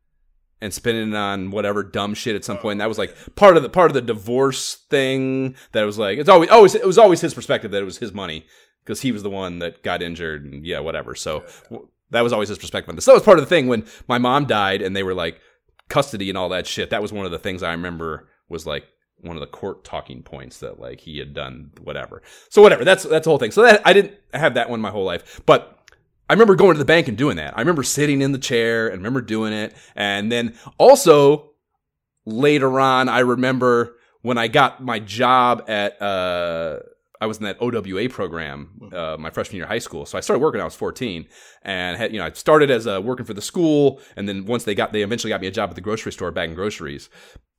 [0.60, 2.72] and spending it on whatever dumb shit at some oh, point.
[2.74, 5.56] And that was like part of the part of the divorce thing.
[5.72, 8.12] That was like it's always always it was always his perspective that it was his
[8.12, 8.46] money
[8.84, 11.16] because he was the one that got injured and yeah whatever.
[11.16, 13.06] So w- that was always his perspective on this.
[13.06, 15.40] So that was part of the thing when my mom died and they were like
[15.88, 16.90] custody and all that shit.
[16.90, 18.84] That was one of the things I remember was like
[19.22, 22.22] one of the court talking points that like he had done whatever.
[22.48, 22.84] So whatever.
[22.84, 23.50] That's that's the whole thing.
[23.50, 25.76] So that I didn't have that one my whole life, but.
[26.28, 27.56] I remember going to the bank and doing that.
[27.56, 29.74] I remember sitting in the chair and remember doing it.
[29.96, 31.54] And then also
[32.24, 36.78] later on, I remember when I got my job at, uh,
[37.20, 40.06] I was in that OWA program, uh, my freshman year of high school.
[40.06, 41.26] So I started working when I was 14
[41.62, 44.00] and had, you know, I started as uh, working for the school.
[44.16, 46.30] And then once they got, they eventually got me a job at the grocery store
[46.30, 47.10] bagging groceries,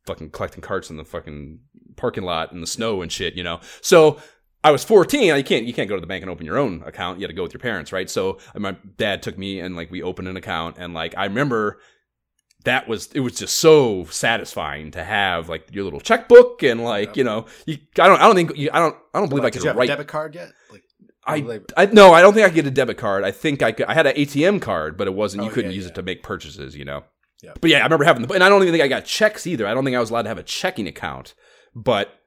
[0.05, 1.59] fucking collecting carts in the fucking
[1.95, 3.59] parking lot in the snow and shit, you know?
[3.81, 4.19] So
[4.63, 5.35] I was 14.
[5.35, 7.19] You can't you can't go to the bank and open your own account.
[7.19, 8.09] You had to go with your parents, right?
[8.09, 11.79] So my dad took me and like we opened an account and like I remember
[12.63, 17.09] that was it was just so satisfying to have like your little checkbook and like
[17.09, 17.17] Yep.
[17.17, 19.47] you know you I don't I don't think you, I don't I don't believe What,
[19.47, 20.51] I did could you have write a debit card yet?
[20.71, 20.83] Like,
[21.25, 23.23] I, I no I don't think I could get a debit card.
[23.23, 25.71] I think I could I had an ATM card, but it wasn't you Oh, couldn't
[25.71, 25.91] yeah, use yeah.
[25.91, 27.03] it to make purchases, you know.
[27.41, 27.53] Yeah.
[27.59, 29.67] But yeah, I remember having the and I don't even think I got checks either.
[29.67, 31.33] I don't think I was allowed to have a checking account,
[31.73, 32.21] but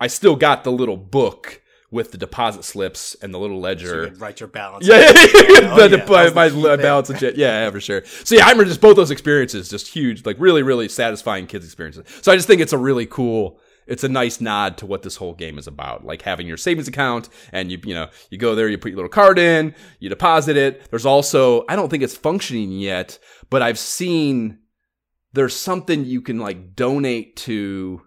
[0.00, 4.06] I still got the little book with the deposit slips and the little so ledger.
[4.08, 4.86] you write your balance.
[4.86, 5.74] Yeah, yeah, yeah.
[5.74, 7.10] Oh, yeah, my, my balance.
[7.20, 8.02] Yeah, yeah, for sure.
[8.24, 11.66] So yeah, I remember just both those experiences, just huge, like really, really satisfying kids
[11.66, 12.04] experiences.
[12.22, 13.60] So I just think it's a really cool.
[13.86, 16.86] It's a nice nod to what this whole game is about, like having your savings
[16.86, 20.08] account and you, you know, you go there, you put your little card in, you
[20.08, 20.88] deposit it.
[20.90, 23.18] There's also, I don't think it's functioning yet,
[23.52, 24.60] but I've seen
[25.34, 28.00] there's something you can like donate to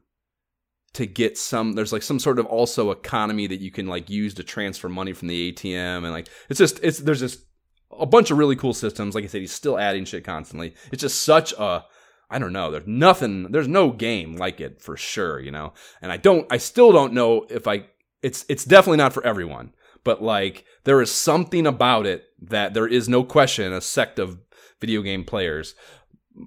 [0.96, 4.34] to get some there's like some sort of also economy that you can like use
[4.34, 7.46] to transfer money from the ATM and like it's just it's there's just
[7.92, 9.14] a bunch of really cool systems.
[9.14, 10.74] Like I said he's still adding shit constantly.
[10.92, 11.86] It's just such a
[12.28, 15.74] I don't know there's nothing there's no game like it for sure you know?
[16.02, 17.86] And I don't I still don't know if I
[18.24, 22.88] it's it's definitely not for everyone but like there is something about it that there
[22.88, 24.40] is no question a sect of
[24.86, 25.74] video game players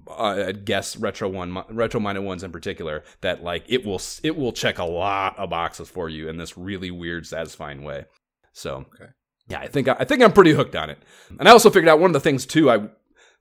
[0.07, 4.37] uh, I'd guess retro one, retro minded ones in particular, that like it will it
[4.37, 8.05] will check a lot of boxes for you in this really weird, satisfying way.
[8.53, 9.11] So, Okay.
[9.49, 10.99] yeah, I think I think I'm pretty hooked on it.
[11.39, 12.71] And I also figured out one of the things too.
[12.71, 12.89] I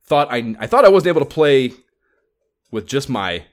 [0.06, 1.74] thought I I thought I wasn't able to play
[2.72, 3.44] with just my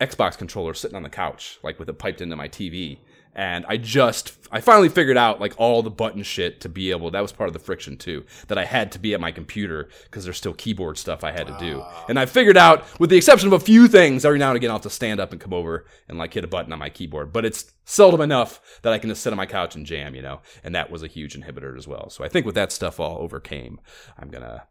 [0.00, 2.98] Xbox controller sitting on the couch, like with it piped into my TV.
[3.34, 7.10] And I just, I finally figured out like all the button shit to be able,
[7.10, 9.88] that was part of the friction too, that I had to be at my computer
[10.04, 11.82] because there's still keyboard stuff I had to do.
[12.08, 14.70] And I figured out, with the exception of a few things, every now and again
[14.70, 16.90] I'll have to stand up and come over and like hit a button on my
[16.90, 17.32] keyboard.
[17.32, 20.22] But it's seldom enough that I can just sit on my couch and jam, you
[20.22, 20.40] know?
[20.62, 22.10] And that was a huge inhibitor as well.
[22.10, 23.80] So I think with that stuff all overcame,
[24.18, 24.64] I'm gonna,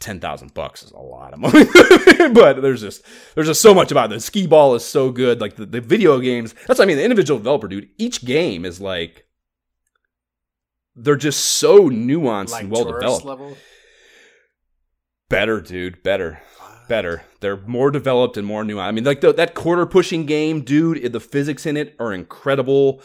[0.00, 1.64] ten thousand bucks is a lot of money,
[2.32, 3.02] but there's just
[3.34, 4.16] there's just so much about it.
[4.16, 5.40] The skee ball is so good.
[5.40, 6.96] Like the, the video games, that's what I mean.
[6.96, 7.88] The individual developer, dude.
[7.98, 9.26] Each game is like
[10.94, 13.24] they're just so nuanced like and well developed.
[13.24, 13.56] level.
[15.28, 16.02] Better, dude.
[16.02, 16.40] Better,
[16.88, 17.22] better.
[17.40, 18.84] They're more developed and more nuanced.
[18.84, 21.12] I mean, like the, that quarter pushing game, dude.
[21.12, 23.02] The physics in it are incredible.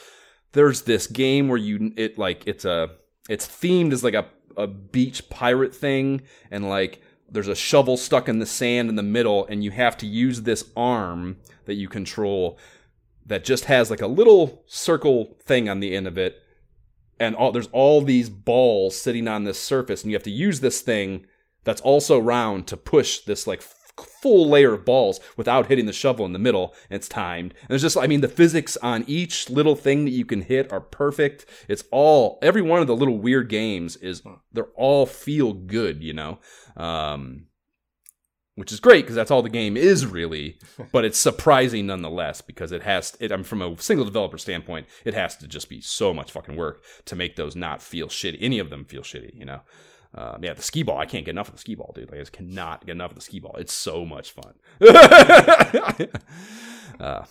[0.54, 2.90] There's this game where you it like it's a
[3.30, 4.26] it's themed as like a
[4.58, 9.04] a beach pirate thing, and like there's a shovel stuck in the sand in the
[9.04, 12.58] middle, and you have to use this arm that you control
[13.26, 16.42] that just has like a little circle thing on the end of it
[17.20, 20.60] and all there's all these balls sitting on this surface and you have to use
[20.60, 21.26] this thing
[21.64, 23.64] that's also round to push this like
[24.04, 26.74] full layer of balls without hitting the shovel in the middle.
[26.90, 27.54] And it's timed.
[27.62, 30.72] And it's just i mean the physics on each little thing that you can hit
[30.72, 31.46] are perfect.
[31.68, 36.14] It's all every one of the little weird games is they're all feel good you
[36.14, 36.40] know?
[36.76, 37.48] Um
[38.56, 40.60] which is great because that's all the game is really
[40.92, 45.14] but it's surprising nonetheless because it has it I'm from a single developer standpoint it
[45.14, 48.60] has to just be so much fucking work to make those not feel shitty any
[48.60, 49.62] of them feel shitty you know
[50.16, 52.20] um, yeah the skee ball I can't get enough of the skee ball dude like,
[52.20, 54.54] I just cannot get enough of the skee ball it's so much fun
[57.00, 57.26] uh,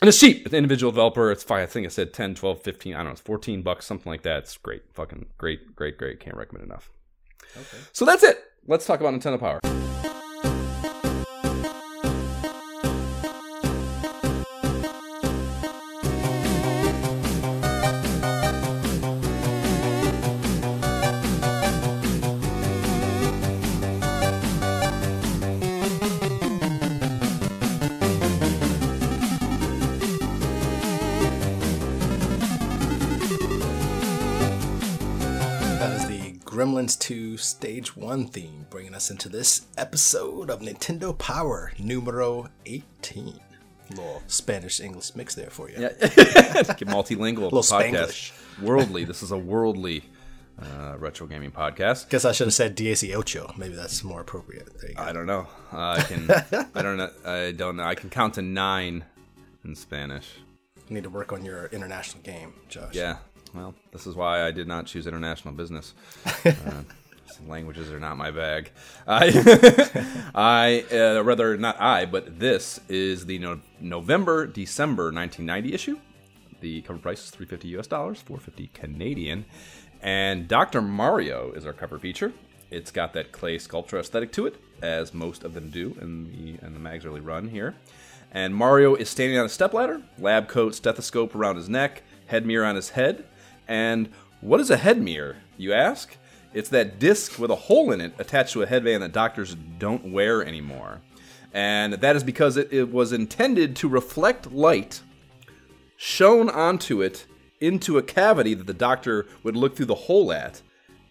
[0.00, 0.44] and it's cheap.
[0.44, 1.30] It's an individual developer.
[1.30, 1.62] It's fine.
[1.62, 4.22] I think I said 10, 12, 15, I don't know, it's 14 bucks, something like
[4.22, 4.38] that.
[4.40, 4.82] It's great.
[4.92, 6.20] Fucking great, great, great.
[6.20, 6.90] Can't recommend enough.
[7.56, 7.78] Okay.
[7.92, 8.38] So that's it.
[8.66, 9.85] Let's talk about Nintendo Power.
[37.06, 43.38] To Stage 1 theme, bringing us into this episode of Nintendo Power numero 18.
[43.90, 45.76] Little Spanish English mix there for you.
[45.78, 45.88] Yeah.
[46.00, 48.32] Multilingual podcast.
[48.60, 49.04] Worldly.
[49.04, 50.02] This is a worldly
[50.60, 52.08] uh, retro gaming podcast.
[52.08, 53.54] Guess I should have said Diez Ocho.
[53.56, 54.66] Maybe that's more appropriate.
[54.82, 54.94] You.
[54.96, 55.46] I don't know.
[55.72, 56.28] Uh, I can.
[56.74, 57.10] I don't know.
[57.24, 57.84] I don't know.
[57.84, 59.04] I can count to nine
[59.64, 60.26] in Spanish.
[60.90, 62.94] need to work on your international game, Josh.
[62.94, 63.18] Yeah.
[63.56, 65.94] Well, this is why I did not choose international business.
[66.46, 66.82] Uh,
[67.48, 68.70] languages are not my bag.
[69.06, 75.98] I, I uh, rather not I, but this is the no- November December 1990 issue.
[76.60, 79.44] The cover price is 350 US dollars, 450 Canadian,
[80.00, 80.80] and Dr.
[80.80, 82.32] Mario is our cover feature.
[82.70, 86.64] It's got that clay sculpture aesthetic to it, as most of them do in the
[86.64, 87.74] in the mag's early run here.
[88.32, 92.64] And Mario is standing on a stepladder, lab coat, stethoscope around his neck, head mirror
[92.64, 93.24] on his head.
[93.68, 94.10] And
[94.40, 96.16] what is a head mirror, you ask?
[96.52, 100.12] It's that disc with a hole in it attached to a headband that doctors don't
[100.12, 101.00] wear anymore.
[101.52, 105.00] And that is because it, it was intended to reflect light
[105.96, 107.26] shown onto it
[107.60, 110.62] into a cavity that the doctor would look through the hole at.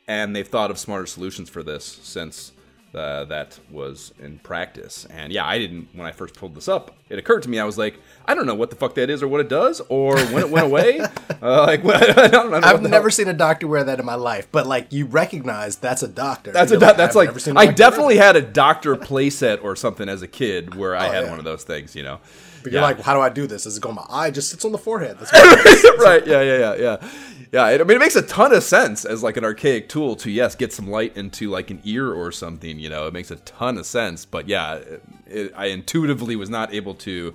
[0.08, 2.52] And they've thought of smarter solutions for this since
[2.96, 5.06] uh, that was in practice.
[5.10, 7.66] And yeah, I didn't, when I first pulled this up, it occurred to me, I
[7.66, 10.18] was like, I don't know what the fuck that is or what it does or
[10.18, 11.00] when it went away.
[11.42, 12.62] uh, like, I don't know.
[12.64, 16.02] I've never seen a doctor wear that in my life, but like you recognize that's
[16.04, 16.52] a doctor.
[16.52, 18.42] That's a You're do- like, that's "I've like never seen a I definitely had a
[18.42, 21.30] doctor playset or something as a kid where I Oh, had yeah.
[21.30, 22.20] one of those things, you know.
[22.64, 22.88] But you're Yeah.
[22.88, 23.68] like, how do I do this?
[23.68, 24.32] Is it going my eye?
[24.32, 25.18] Just sits on the forehead.
[25.20, 25.32] That's
[26.00, 26.26] right?
[26.26, 27.10] Yeah, yeah, yeah, yeah,
[27.52, 27.68] yeah.
[27.70, 30.32] It, I mean, it makes a ton of sense as like an archaic tool to
[30.32, 32.80] yes, get some light into like an ear or something.
[32.80, 34.26] You know, it makes a ton of sense.
[34.26, 37.34] But yeah, it, it, I intuitively was not able to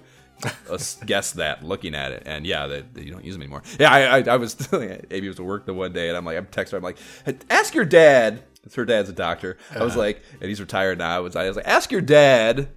[0.71, 2.23] uh, guess that looking at it.
[2.27, 3.63] And yeah, that that you don't use them anymore.
[3.79, 4.57] Yeah, I, I, I was
[5.11, 6.77] Amy was to work the one day, and I'm like, I'm texting her.
[6.79, 8.43] I'm like, "Hey, ask your dad.
[8.63, 9.57] 'cause her dad's a doctor.
[9.75, 11.17] I was like, and he's retired now.
[11.17, 12.69] I was, I was like, ask your dad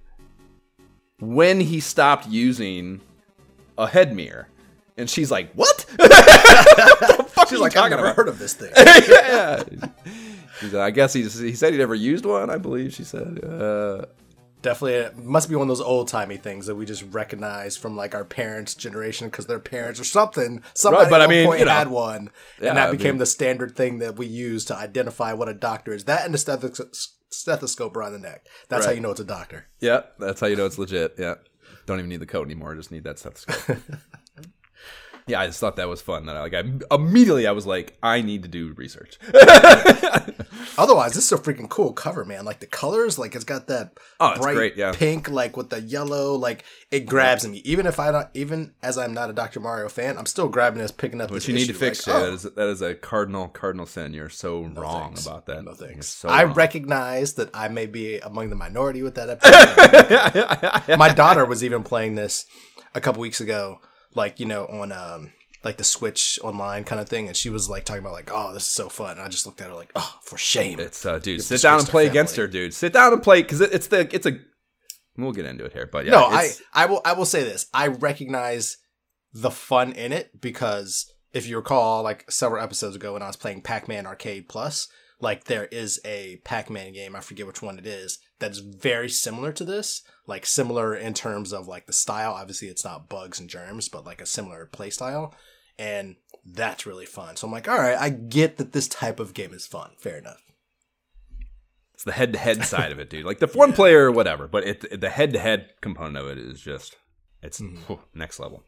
[1.20, 3.02] when he stopped using
[3.76, 4.48] a head mirror.
[4.96, 8.70] And she's like, "What?" what She's like, I've never heard of this thing.
[9.10, 9.62] yeah.
[10.82, 12.48] I guess he's, he said he never used one.
[12.50, 13.44] I believe she said.
[13.44, 14.06] Uh,
[14.62, 17.96] Definitely, it must be one of those old timey things that we just recognize from
[17.96, 20.62] like our parents' generation because their parents or something.
[20.72, 21.70] Somebody but at I mean, point you know.
[21.72, 22.30] had one,
[22.62, 25.50] Yeah, and that I became mean- the standard thing that we use to identify what
[25.50, 26.04] a doctor is.
[26.04, 28.46] That and the stethos- stethoscope around the neck.
[28.70, 29.66] That's how you know it's a doctor.
[29.80, 31.16] yeah, that's how you know it's legit.
[31.18, 31.34] Yeah,
[31.84, 32.74] don't even need the coat anymore.
[32.74, 33.76] Just need that stethoscope.
[35.26, 36.26] Yeah, I just thought that was fun.
[36.26, 36.64] That I, like, I
[36.94, 39.18] immediately I was like, I need to do research.
[40.76, 42.44] Otherwise, this is a freaking cool cover, man.
[42.44, 44.92] Like the colors, like it's got that Oh, bright great, yeah.
[44.92, 47.58] pink, like with the yellow, like it grabs me.
[47.64, 49.60] Even if I don't, even as I'm not a Dr.
[49.60, 51.30] Mario fan, I'm still grabbing this, picking up.
[51.30, 53.86] This you need to fix, like, Jay, oh, that is that is a cardinal cardinal
[53.86, 54.12] sin.
[54.14, 55.26] You're so wrong thanks.
[55.26, 55.64] about that.
[55.64, 56.06] No thanks.
[56.08, 56.54] so I wrong.
[56.54, 60.88] recognize that I may be among the minority with that episode.
[60.98, 62.46] My daughter was even playing this
[62.94, 63.80] a couple weeks ago,
[64.14, 65.32] like you know on um
[65.64, 68.52] like the Switch online kind of thing, and she was like talking about like, oh,
[68.52, 69.12] this is so fun.
[69.12, 70.78] And I just looked at her like, oh, for shame.
[70.78, 72.74] It's uh, dude, sit down and play against her, dude.
[72.74, 74.38] Sit down and play because it, it's the it's a.
[75.16, 77.66] We'll get into it here, but yeah, no, I I will I will say this.
[77.72, 78.76] I recognize
[79.32, 83.36] the fun in it because if you recall, like several episodes ago when I was
[83.36, 84.88] playing Pac-Man Arcade Plus,
[85.20, 89.52] like there is a Pac-Man game, I forget which one it is, that's very similar
[89.52, 90.02] to this.
[90.26, 92.32] Like similar in terms of like the style.
[92.32, 95.34] Obviously it's not bugs and germs, but like a similar play style.
[95.78, 97.36] And that's really fun.
[97.36, 99.92] So I'm like, all right, I get that this type of game is fun.
[99.98, 100.40] Fair enough.
[101.94, 103.24] It's the head-to-head side of it, dude.
[103.24, 106.96] Like the one player, whatever, but it, it- the head-to-head component of it is just
[107.42, 107.76] it's mm-hmm.
[107.82, 108.64] whew, next level.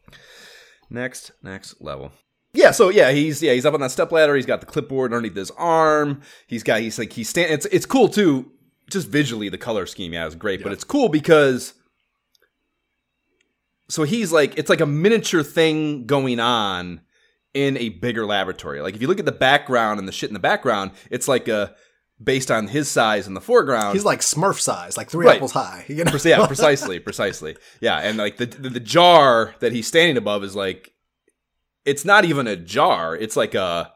[0.89, 2.11] Next, next level.
[2.53, 4.35] Yeah, so yeah, he's yeah he's up on that step ladder.
[4.35, 6.21] He's got the clipboard underneath his arm.
[6.47, 7.51] He's got he's like he's stand.
[7.51, 8.51] It's it's cool too.
[8.89, 11.73] Just visually, the color scheme yeah is great, but it's cool because
[13.89, 17.01] so he's like it's like a miniature thing going on
[17.53, 18.81] in a bigger laboratory.
[18.81, 21.47] Like if you look at the background and the shit in the background, it's like
[21.47, 21.75] a
[22.21, 23.93] based on his size in the foreground.
[23.93, 25.35] He's like Smurf size, like three Right.
[25.35, 25.85] apples high.
[25.87, 26.11] You know?
[26.23, 27.55] yeah, precisely, precisely.
[27.79, 30.93] Yeah, and like the, the the jar that he's standing above is like
[31.85, 33.15] it's not even a jar.
[33.15, 33.91] It's like a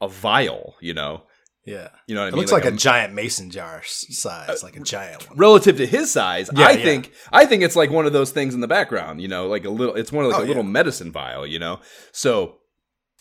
[0.00, 1.22] a vial, you know.
[1.66, 1.88] Yeah.
[2.06, 2.38] You know what I It mean?
[2.40, 5.38] looks like, a, giant mason jar size, like a giant one.
[5.38, 6.84] relative to his size, Yeah, I yeah.
[6.84, 9.64] think I think it's like one of those things in the background, you know, like
[9.64, 10.68] a little it's one of like Oh, a little yeah.
[10.70, 11.80] medicine vial, you know.
[12.12, 12.56] So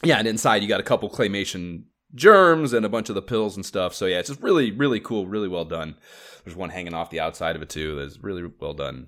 [0.03, 1.83] yeah, and inside you got a couple claymation
[2.15, 3.93] germs and a bunch of the pills and stuff.
[3.95, 5.95] So yeah, it's just really really cool, really well done.
[6.43, 7.95] There's one hanging off the outside of it too.
[7.95, 9.07] That's really well done.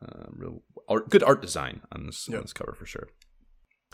[0.00, 2.36] Uh, real art, good art design on this, Yeah.
[2.36, 3.08] on this cover for sure.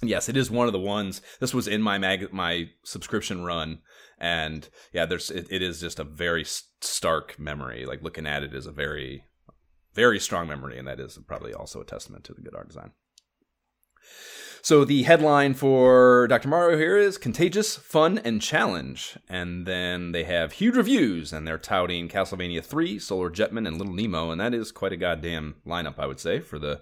[0.03, 1.22] Yes, it is one of the ones.
[1.40, 3.78] This was in my mag my subscription run,
[4.18, 6.44] and yeah, there's it, it is just a very
[6.80, 7.86] stark memory.
[7.86, 9.24] Like looking at it is a very,
[9.94, 12.92] very strong memory, and that is probably also a testament to the good art design.
[14.61, 16.49] So the headline for Dr.
[16.49, 19.16] Mario here is Contagious, Fun, and Challenge.
[19.28, 23.94] And then they have huge reviews, and they're touting Castlevania 3, Solar Jetman, and Little
[23.94, 26.80] Nemo, and that is quite a goddamn lineup, I would say, for the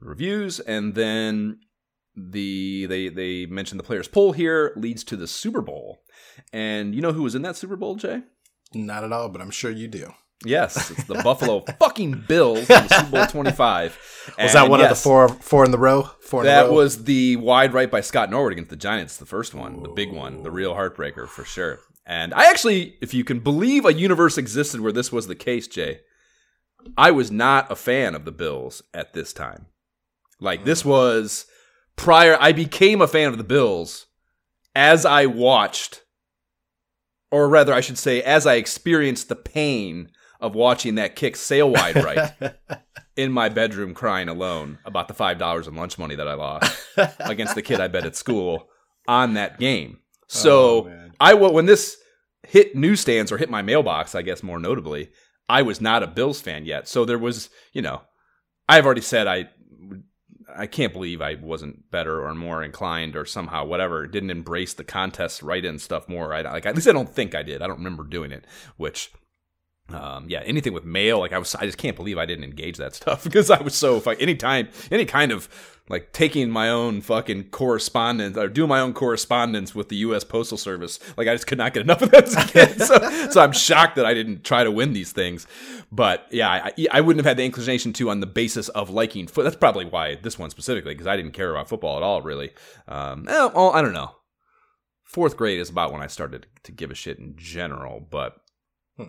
[0.00, 0.58] reviews.
[0.58, 1.60] And then
[2.16, 6.02] the they they mentioned the players poll here leads to the Super Bowl.
[6.52, 8.22] And you know who was in that Super Bowl, Jay?
[8.74, 10.12] Not at all, but I'm sure you do.
[10.44, 13.98] Yes, it's the Buffalo fucking Bills in the Super Bowl 25.
[14.38, 16.10] Was that And one of the four four in the row?
[16.20, 16.72] Four in That row?
[16.72, 20.12] was the wide right by Scott Norwood against the Giants, the first one, the big
[20.12, 21.80] one, the real heartbreaker for sure.
[22.04, 25.68] And I actually, if you can believe a universe existed where this was the case,
[25.68, 26.00] Jay,
[26.96, 29.66] I was not a fan of the Bills at this time.
[30.40, 30.88] Like this hmm.
[30.88, 31.46] was
[31.96, 34.06] prior I became a fan of the Bills
[34.74, 36.02] as I watched
[37.30, 41.70] or rather I should say as I experienced the pain of watching that kick sail
[41.70, 42.32] wide right
[43.16, 46.76] in my bedroom crying alone about the five dollars in lunch money that I lost
[47.20, 48.68] against the kid I bet at school
[49.06, 49.98] on that game.
[50.00, 51.10] Oh, so Oh.
[51.20, 51.96] I when this
[52.46, 55.10] hit newsstands or hit my mailbox, I guess more notably,
[55.48, 56.88] I was not a Bills fan yet.
[56.88, 58.02] So there was, you know,
[58.68, 59.50] I've already said I
[60.56, 64.84] I can't believe I wasn't better or more inclined or somehow whatever didn't embrace the
[64.84, 66.34] contest write in stuff more.
[66.34, 67.62] I like at least I don't think I did.
[67.62, 68.44] I don't remember doing it,
[68.76, 69.12] which
[69.90, 72.78] um, yeah, anything with mail, like I was, I just can't believe I didn't engage
[72.78, 75.48] that stuff because I was so Any time, any kind of
[75.88, 80.24] like taking my own fucking correspondence or doing my own correspondence with the U.S.
[80.24, 82.80] Postal Service, like I just could not get enough of that as a kid.
[82.80, 85.46] so, so I'm shocked that I didn't try to win these things.
[85.90, 89.26] But yeah, I, I wouldn't have had the inclination to on the basis of liking
[89.26, 89.42] foot.
[89.42, 92.52] That's probably why this one specifically because I didn't care about football at all, really.
[92.88, 94.16] Um, eh, well, I don't know.
[95.02, 98.36] Fourth grade is about when I started to give a shit in general, but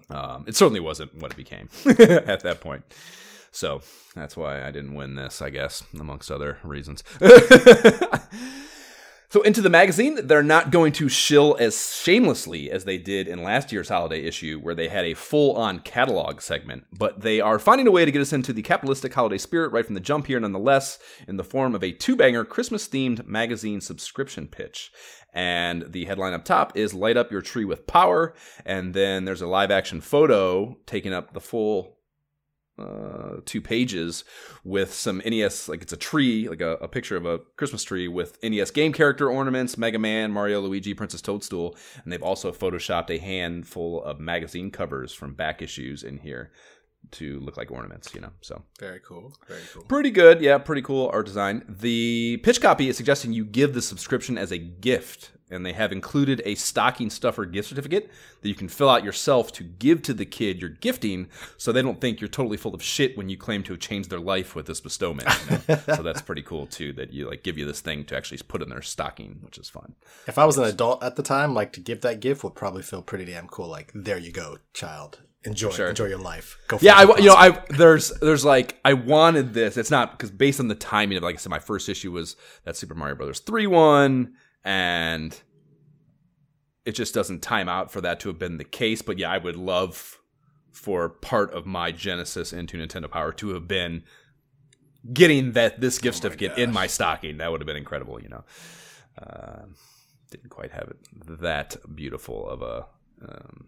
[0.10, 2.84] um, it certainly wasn't what it became at that point.
[3.52, 3.82] So
[4.16, 7.04] that's why I didn't win this, I guess, amongst other reasons.
[9.30, 13.44] so, into the magazine, they're not going to shill as shamelessly as they did in
[13.44, 17.60] last year's holiday issue, where they had a full on catalog segment, but they are
[17.60, 20.26] finding a way to get us into the capitalistic holiday spirit right from the jump
[20.26, 24.92] here, nonetheless, in the form of a two banger Christmas themed magazine subscription pitch.
[25.34, 28.34] And the headline up top is Light Up Your Tree with Power.
[28.66, 31.98] And then there's a live action photo taking up the full
[32.78, 34.24] uh, two pages
[34.64, 38.08] with some NES, like it's a tree, like a, a picture of a Christmas tree
[38.08, 41.76] with NES game character ornaments, Mega Man, Mario, Luigi, Princess Toadstool.
[42.04, 46.52] And they've also photoshopped a handful of magazine covers from back issues in here
[47.12, 48.32] to look like ornaments, you know.
[48.41, 49.34] So Very cool.
[49.47, 49.84] Very cool.
[49.84, 51.64] Pretty good, yeah, pretty cool art design.
[51.68, 55.91] The pitch copy is suggesting you give the subscription as a gift, and they have
[55.91, 58.10] included a stocking stuffer gift certificate
[58.41, 61.28] that you can fill out yourself to give to the kid you're gifting,
[61.58, 64.10] so they don't think you're totally full of shit when you claim to have changed
[64.10, 65.30] their life with this bestowment.
[65.49, 65.82] you know?
[65.95, 66.93] so that's pretty cool too.
[66.93, 69.70] That you like give you this thing to actually put in their stocking, which is
[69.70, 69.93] fun.
[70.28, 72.82] If I was an adult at the time, like to give that gift would probably
[72.82, 73.68] feel pretty damn cool.
[73.68, 75.20] Like, there you go, child.
[75.46, 75.89] Enjoy, Sure.
[75.89, 76.58] enjoy your life.
[76.68, 76.78] Go.
[76.78, 79.76] For Yeah, I you know I there's there's like I wanted this.
[79.76, 82.36] It's not because based on the timing of like I said, my first issue was
[82.64, 85.38] that Super Mario Brothers three one, and
[86.86, 89.02] it just doesn't time out for that to have been the case.
[89.02, 90.20] But yeah, I would love
[90.72, 94.04] for part of my genesis into Nintendo Power to have been
[95.12, 97.38] getting that this gift certificate in my stocking.
[97.38, 98.22] That would have been incredible.
[98.22, 98.44] You know,
[99.22, 99.64] uh,
[100.32, 102.86] didn't quite have it that beautiful of a.
[103.22, 103.68] Um,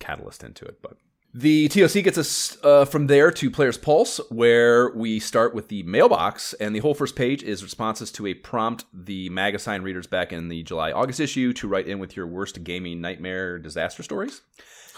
[0.00, 0.82] catalyst into it.
[0.82, 0.96] But
[1.32, 5.84] the TOC gets us uh, from there to Player's Pulse, where we start with the
[5.84, 10.08] mailbox, and the whole first page is responses to a prompt the mag assigned readers
[10.08, 14.02] back in the July August issue to write in with your worst gaming nightmare disaster
[14.02, 14.40] stories.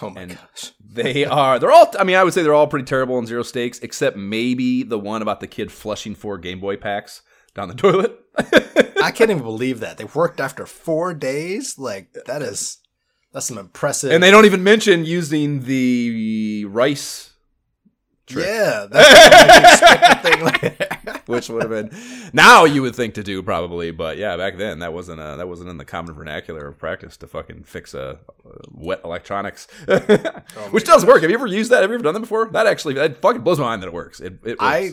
[0.00, 0.72] Oh my and- gosh.
[0.94, 3.42] They are, they're all, I mean, I would say they're all pretty terrible and zero
[3.42, 7.22] stakes, except maybe the one about the kid flushing four Game Boy packs
[7.54, 8.18] down the toilet.
[9.02, 11.78] I can't even believe that they worked after four days.
[11.78, 12.78] Like that is
[13.32, 14.12] that's some impressive.
[14.12, 17.32] and they don't even mention using the rice
[18.26, 18.46] trick.
[18.46, 20.72] yeah, that's thing.
[21.26, 24.80] which would have been now you would think to do probably, but yeah, back then
[24.80, 28.18] that wasn't a, that wasn't in the common vernacular of practice to fucking fix a,
[28.44, 29.98] a wet electronics, oh,
[30.70, 31.22] which does work.
[31.22, 31.82] Have you ever used that?
[31.82, 32.48] Have you ever done that before?
[32.52, 34.20] That actually that fucking blows my mind that it works.
[34.20, 34.56] It, it works.
[34.60, 34.92] I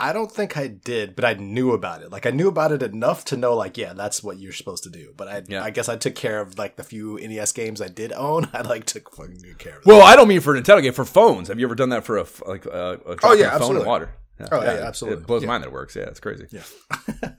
[0.00, 2.10] I don't think I did, but I knew about it.
[2.10, 4.90] Like I knew about it enough to know, like, yeah, that's what you're supposed to
[4.90, 5.12] do.
[5.16, 5.62] But I, Yeah.
[5.62, 8.48] I guess I took care of like the few NES games I did own.
[8.54, 9.86] I like took fucking good care of.
[9.86, 11.48] well, I don't mean for Nintendo game for phones.
[11.48, 13.86] Have you ever done that for a like a, a dropping yeah, phone in absolutely.
[13.86, 14.14] water?
[14.50, 15.20] Oh, yeah, it- absolutely.
[15.22, 15.48] It blows Yeah.
[15.48, 15.94] my mind that it works.
[15.94, 16.46] Yeah, it's crazy.
[16.50, 16.62] Yeah.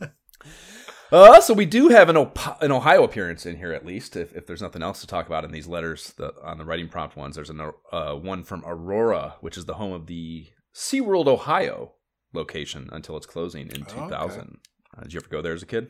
[1.11, 4.15] Uh, so we do have an, Op- an Ohio appearance in here, at least.
[4.15, 6.87] If, if there's nothing else to talk about in these letters the, on the writing
[6.87, 7.59] prompt ones, there's an,
[7.91, 11.95] uh, one from Aurora, which is the home of the SeaWorld Ohio
[12.33, 14.39] location until its closing in Oh, 2000.
[14.41, 14.49] okay.
[14.97, 15.89] Uh, did you ever go there as a kid?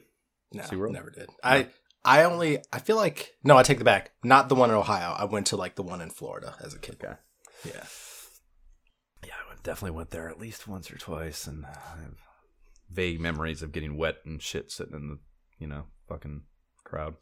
[0.54, 0.92] No, SeaWorld?
[0.92, 1.30] never did.
[1.44, 1.68] I
[2.04, 4.12] I only I feel like no, I take the back.
[4.24, 5.16] Not the one in Ohio.
[5.18, 6.98] I went to like the one in Florida as a kid.
[7.04, 7.16] Okay.
[7.66, 7.84] Yeah.
[9.26, 11.70] Yeah, I definitely went there at least once or twice, and I
[12.02, 12.16] have
[12.90, 15.20] vague memories of getting wet and shit sitting in the,
[15.60, 16.42] you know, fucking
[16.84, 17.16] crowd.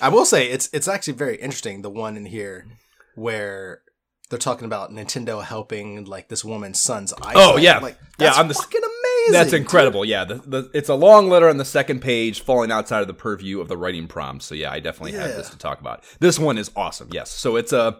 [0.00, 1.82] I will say it's it's actually very interesting.
[1.82, 2.66] The one in here
[3.14, 3.82] where
[4.30, 7.34] they're talking about Nintendo helping like this woman's son's eyesight.
[7.36, 7.78] Oh, yeah.
[7.78, 9.32] like Yeah, that's on the- fucking amazing.
[9.32, 9.60] That's dude.
[9.60, 10.04] incredible.
[10.04, 13.14] Yeah, the, the, it's a long letter on the second page, falling outside of the
[13.14, 14.44] purview of the writing prompt.
[14.44, 16.04] So yeah, I definitely have this to talk about.
[16.20, 17.08] This one is awesome.
[17.12, 17.30] Yes.
[17.30, 17.98] So it's a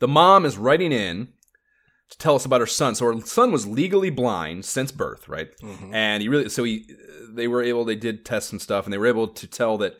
[0.00, 1.28] the mom is writing in
[2.10, 2.94] to tell us about her son.
[2.94, 5.48] So her son was legally blind since birth, right?
[5.62, 5.90] Mhm.
[5.94, 6.84] And he really so he
[7.32, 9.94] they were able they did tests and stuff, and they were able to tell that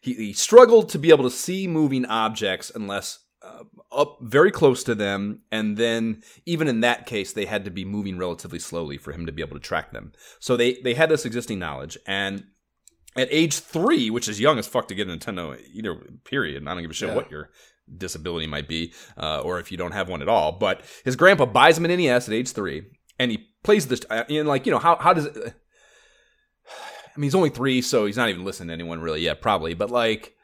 [0.00, 4.84] he, he struggled to be able to see moving objects unless uh, up very close
[4.84, 8.96] to them, and then even in that case, they had to be moving relatively slowly
[8.98, 10.12] for him to be able to track them.
[10.38, 12.44] So they they had this existing knowledge, and
[13.16, 16.58] at age three, which is young as fuck to get a Nintendo, either period.
[16.58, 17.16] And I don't give a shit Yeah.
[17.16, 17.50] what your
[17.96, 20.52] disability might be, uh, or if you don't have one at all.
[20.52, 22.82] But his grandpa buys him an NES at age three,
[23.18, 24.02] and he plays this.
[24.10, 25.36] uh, And like you know, how how does it?
[26.66, 29.74] I mean, he's only three, so he's not even listening to anyone really yet, probably.
[29.74, 30.34] But like,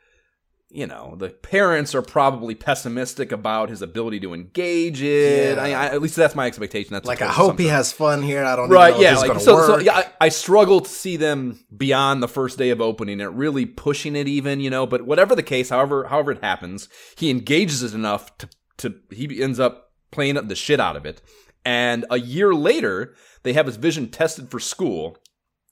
[0.71, 5.57] you know, the parents are probably pessimistic about his ability to engage it.
[5.57, 5.63] Yeah.
[5.63, 6.93] I, I, at least that's my expectation.
[6.93, 8.45] That's Like I hope he has fun here.
[8.45, 12.23] I don't right yeah like so, so yeah I, I struggle to see them beyond
[12.23, 15.43] the first day of opening it really pushing it even you know but whatever the
[15.43, 18.49] case however however it happens he engages it enough to
[18.79, 21.21] to he ends up playing the shit out of it
[21.65, 25.19] and a year later they have his vision tested for school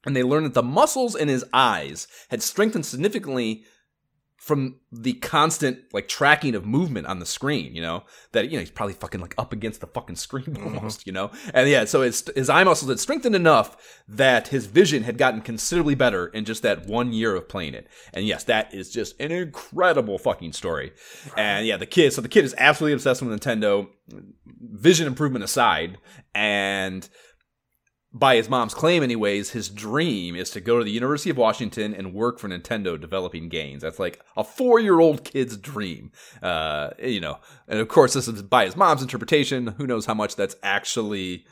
[0.07, 3.64] and they learn that the muscles in his eyes had strengthened significantly
[4.45, 8.59] from the constant like tracking of movement on the screen, you know, that you know
[8.59, 10.76] he's probably fucking like up against the fucking screen mm-hmm.
[10.76, 14.66] almost, you know, and yeah, so his his eye muscles had strengthened enough that his
[14.66, 18.45] vision had gotten considerably better in just that one year of playing it, and yes,
[18.45, 20.92] that is just an incredible fucking story,
[21.38, 23.88] and yeah, the kid, so the kid is absolutely obsessed with Nintendo,
[24.61, 25.97] vision improvement aside,
[26.34, 27.09] and
[28.14, 31.92] by his mom's claim, anyways, his dream is to go to the University of Washington
[31.92, 33.82] and work for Nintendo developing games.
[33.82, 36.12] That's like a four year old kid's dream.
[36.40, 39.66] Uh, you know, and of course, this is by his mom's interpretation.
[39.78, 41.44] Who knows how much that's actually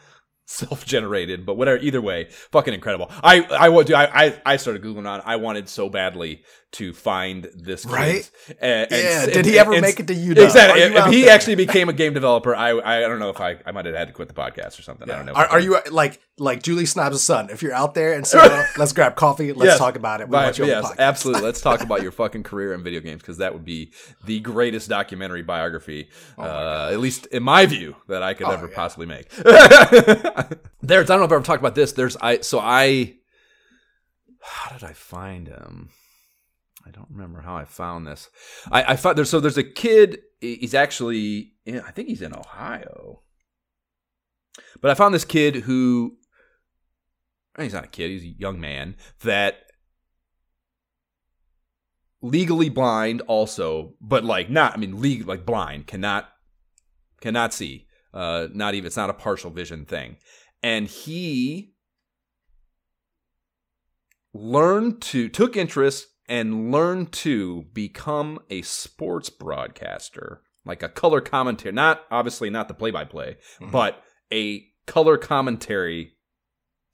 [0.45, 1.79] self generated, but whatever.
[1.83, 3.11] Either way, fucking incredible.
[3.23, 6.93] I, I would do, I, I, I started Googling on, I wanted so badly to
[6.95, 7.85] find this.
[7.85, 8.29] Right?
[8.61, 10.45] And- and- Yeah, and- did he ever and- make it to though?
[10.45, 10.81] Exactly.
[10.83, 11.35] If, if he there?
[11.35, 14.09] actually became a game developer, I, I don't know if I, I might have had
[14.09, 15.11] to quit the podcast or something.
[15.11, 15.33] I don't know.
[15.33, 17.51] Are, are you uh, like like Julie Snipes' son?
[17.51, 18.39] If you're out there and so
[18.79, 19.53] let's grab coffee.
[19.53, 19.79] Let's Yes.
[19.79, 20.29] talk about it.
[20.29, 21.43] We Right, want you yes, absolutely.
[21.43, 23.93] Let's talk about your fucking career in video games because that would be
[24.25, 28.69] the greatest documentary biography, uh, at least in my view, that I could Oh, ever
[28.69, 28.75] yeah.
[28.75, 29.31] possibly make.
[30.83, 31.93] There's, I don't know if I've ever talked about this.
[31.93, 33.15] There's, I, so I,
[34.41, 35.91] how did I find him?
[36.87, 38.29] I don't remember how I found this.
[38.71, 40.19] I, I found there's so there's a kid.
[40.41, 43.23] He's actually, in, I think he's in Ohio.
[44.81, 46.17] But I found this kid who
[47.59, 49.65] he's not a kid, he's a young man that
[52.21, 56.29] legally blind also, but like not I mean legal like blind, cannot
[57.21, 57.87] cannot see.
[58.13, 60.17] Uh not even it's not a partial vision thing.
[60.63, 61.75] And he
[64.33, 71.73] learned to took interest and learned to become a sports broadcaster, like a color commentary,
[71.73, 73.37] not obviously not the play by play,
[73.71, 74.03] but
[74.33, 76.15] a color commentary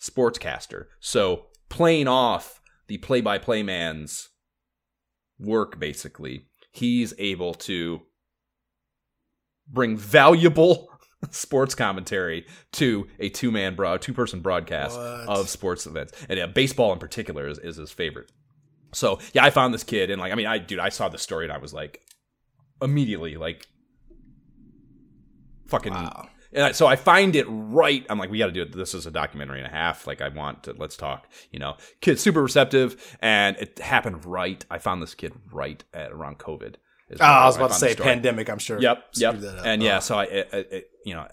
[0.00, 0.86] sportscaster.
[1.00, 4.28] So playing off the play by play man's
[5.38, 8.00] work, basically, he's able to
[9.68, 10.88] bring valuable
[11.30, 15.28] sports commentary to a two man broad two person broadcast What?
[15.28, 16.12] of sports events.
[16.28, 18.30] And yeah, baseball in particular is, is his favorite.
[18.92, 21.18] So yeah, I found this kid and like I mean I dude, I saw the
[21.18, 22.02] story and I was like
[22.80, 23.66] immediately like
[25.66, 26.28] fucking Wow.
[26.52, 28.04] and I, so I find it right.
[28.08, 28.72] I'm like, we got to do it.
[28.72, 30.06] This is a documentary and a half.
[30.06, 31.28] Like, I want to, let's talk.
[31.50, 34.64] You know, kid super receptive, and it happened right.
[34.70, 36.76] I found this kid right at around COVID.
[37.20, 38.48] Oh, I was about to say pandemic.
[38.50, 38.80] I'm sure.
[38.80, 39.34] Yep, yep.
[39.36, 39.66] screwed that up.
[39.66, 40.00] And yeah, Oh.
[40.00, 41.26] so I, it, it- you know,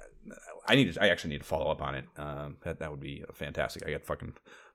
[0.67, 2.05] I need, to, I actually need to follow up on it.
[2.17, 3.85] Um, that that would be fantastic.
[3.87, 4.33] I got fucking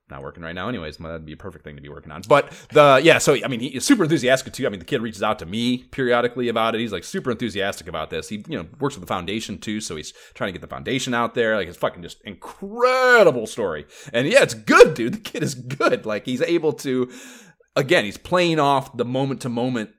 [0.09, 2.51] not working right now anyways that'd be a perfect thing to be working on but
[2.73, 5.39] the yeah so i mean he's super enthusiastic too i mean the kid reaches out
[5.39, 8.95] to me periodically about it he's like super enthusiastic about this he you know works
[8.95, 11.77] with the foundation too so he's trying to get the foundation out there like it's
[11.77, 16.41] fucking just incredible story and yeah it's good dude the kid is good like he's
[16.41, 17.09] able to
[17.77, 19.91] again he's playing off the moment to moment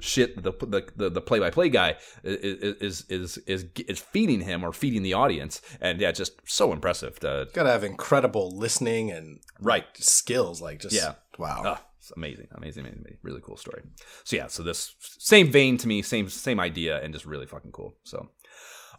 [0.00, 0.52] shit the
[0.96, 5.02] the the play by play guy is, is is is is feeding him or feeding
[5.02, 7.18] the audience, and yeah, just so impressive.
[7.20, 12.48] To, Gotta have incredible listening and right skills, like just yeah, wow, ah, it's amazing,
[12.52, 13.82] amazing, amazing, amazing, really cool story.
[14.24, 17.72] So yeah, so this same vein to me, same same idea, and just really fucking
[17.72, 17.96] cool.
[18.04, 18.28] So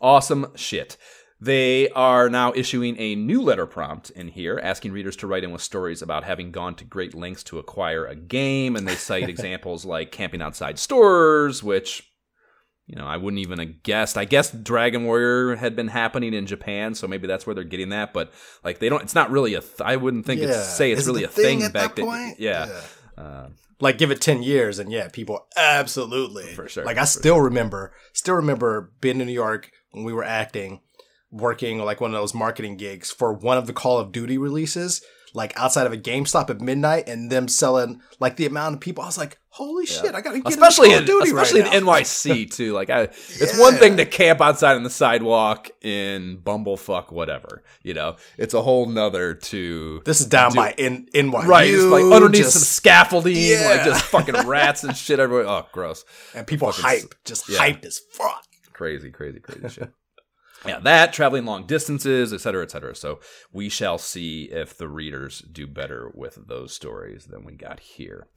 [0.02, 0.98] awesome shit.
[1.40, 5.52] They are now issuing a new letter prompt in here, asking readers to write in
[5.52, 8.76] with stories about having gone to great lengths to acquire a game.
[8.76, 12.12] And they cite examples like camping outside stores, which,
[12.88, 14.18] you know, I wouldn't even have guessed.
[14.18, 17.90] I guess Dragon Warrior had been happening in Japan, so maybe that's where they're getting
[17.90, 18.14] that.
[18.14, 18.32] But,
[18.64, 20.48] like, they don't, it's not really a, th- I wouldn't think Yeah.
[20.48, 22.06] it's, say it's Is really a a thing, thing at back then.
[22.06, 22.40] point?
[22.40, 22.66] Yeah.
[23.18, 23.24] Yeah.
[23.24, 27.40] Uh, like give it 10 years and yeah people absolutely For sure, like i still
[27.42, 30.82] remember still remember being in new york when we were acting
[31.32, 35.02] working like one of those marketing gigs for one of the call of duty releases
[35.34, 39.04] like outside of a GameStop at midnight and them selling like the amount of people.
[39.04, 41.62] I was like, holy shit, I gotta get especially into in, Call of Duty especially
[41.62, 41.92] right in now.
[41.92, 42.72] NYC too.
[42.74, 47.62] Like, I, it's one thing to camp outside on the sidewalk in bumblefuck whatever.
[47.84, 51.70] You know, it's a whole nother to This is down do- by in NYU, right,
[51.70, 55.46] it's like underneath just- some scaffolding, like just fucking rats and shit everywhere.
[55.48, 57.60] Oh, gross, and people fucking hype, just yeah.
[57.60, 58.44] hyped as fuck.
[58.74, 59.92] crazy, crazy, crazy shit.
[60.68, 62.96] Yeah, that traveling long distances, et cetera, et cetera.
[62.96, 63.20] So
[63.52, 68.28] we shall see if the readers do better with those stories than we got here.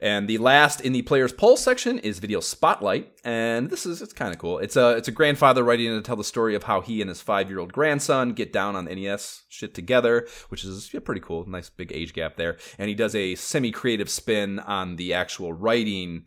[0.00, 4.12] And the last in the Player's Pulse section is video spotlight, and this is it's
[4.12, 4.58] kind of cool.
[4.58, 7.08] It's a it's a grandfather writing in to tell the story of how he and
[7.08, 11.20] his five year old grandson get down on NES shit together, which is yeah, pretty
[11.20, 11.48] cool.
[11.48, 15.52] Nice big age gap there, and he does a semi creative spin on the actual
[15.52, 16.24] writing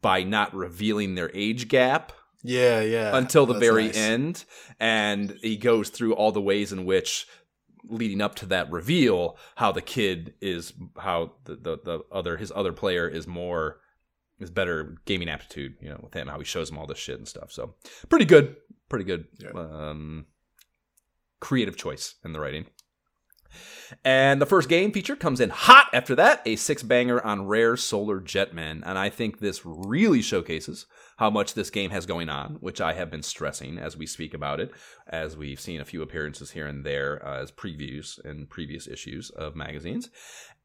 [0.00, 2.12] by not revealing their age gap
[2.42, 3.16] Yeah, yeah.
[3.16, 3.96] until the That's very nice.
[3.96, 4.44] end
[4.80, 7.26] and he goes through all the ways in which
[7.84, 12.52] leading up to that reveal how the kid is how the, the, the other his
[12.54, 13.78] other player is more
[14.40, 17.18] is better gaming aptitude you know with him how he shows him all this shit
[17.18, 17.74] and stuff so
[18.08, 18.56] pretty good
[18.88, 19.50] pretty good Yeah.
[19.54, 20.26] um
[21.40, 22.66] creative choice in the writing
[24.04, 27.76] and the first game feature comes in hot after that, a six banger on Rare
[27.76, 28.82] Solar Jetman.
[28.86, 30.86] And I think this really showcases
[31.22, 34.34] how much this game has going on, which I have been stressing as we speak
[34.34, 34.72] about it,
[35.06, 39.30] as we've seen a few appearances here and there uh, as previews in previous issues
[39.30, 40.10] of magazines.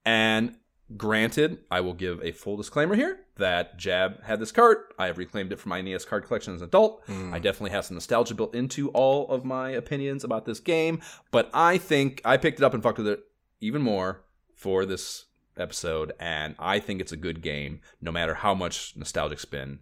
[0.03, 0.55] And
[0.97, 4.78] granted, I will give a full disclaimer here that Jab had this card.
[4.97, 7.05] I have reclaimed it from my NES card collection as an adult.
[7.05, 7.34] Mm.
[7.34, 11.51] I definitely have some nostalgia built into all of my opinions about this game, but
[11.53, 13.20] I think I picked it up and fucked with it
[13.62, 14.24] even more
[14.55, 19.39] for this episode, and I think it's a good game, no matter how much nostalgic
[19.39, 19.82] spin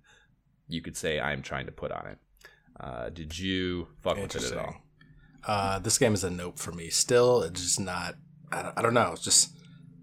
[0.68, 2.18] you could say I'm trying to put on it.
[2.80, 4.76] Uh, did you fuck with it at all?
[5.48, 6.90] Uh, this game is a nope for me.
[6.90, 8.16] Still, it's just not.
[8.52, 9.12] I don't, I don't know.
[9.14, 9.56] It's just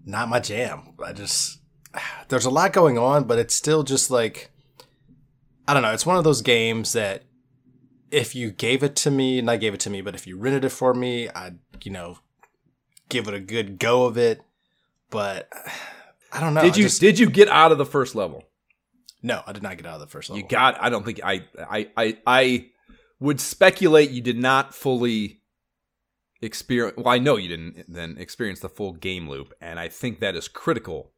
[0.05, 0.93] not my jam.
[1.03, 1.59] I just
[2.29, 4.51] there's a lot going on, but it's still just like
[5.67, 5.93] I don't know.
[5.93, 7.23] It's one of those games that
[8.11, 10.65] if you gave it to me, not gave it to me, but if you rented
[10.65, 12.19] it for me, I'd you know
[13.09, 14.41] give it a good go of it.
[15.09, 15.49] But
[16.31, 16.61] I don't know.
[16.61, 18.43] Did you just- did you get out of the first level?
[19.23, 20.41] No, I did not get out of the first level.
[20.41, 20.79] You got.
[20.81, 21.45] I don't think I.
[21.57, 21.89] I.
[21.95, 22.17] I.
[22.27, 22.65] I
[23.19, 25.41] would speculate you did not fully
[26.41, 26.97] experience.
[26.97, 30.35] Well, I know you didn't then experience the full game loop, and I think that
[30.35, 31.11] is critical.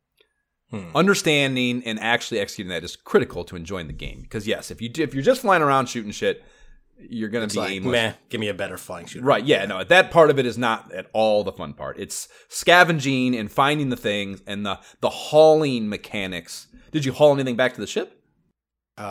[0.69, 0.95] Hmm.
[0.95, 4.21] Understanding and actually executing that is critical to enjoying the game.
[4.21, 6.43] Because yes, if you if you're just flying around shooting shit,
[6.97, 7.91] you're gonna It's be like, aimless.
[7.91, 9.25] meh, give me a better flying shooter.
[9.25, 11.99] Right, yeah, no, that part of it is not at all the fun part.
[11.99, 16.67] It's scavenging and finding the things and the the hauling mechanics.
[16.91, 18.21] Did you haul anything back to the ship?
[18.97, 19.01] Uh,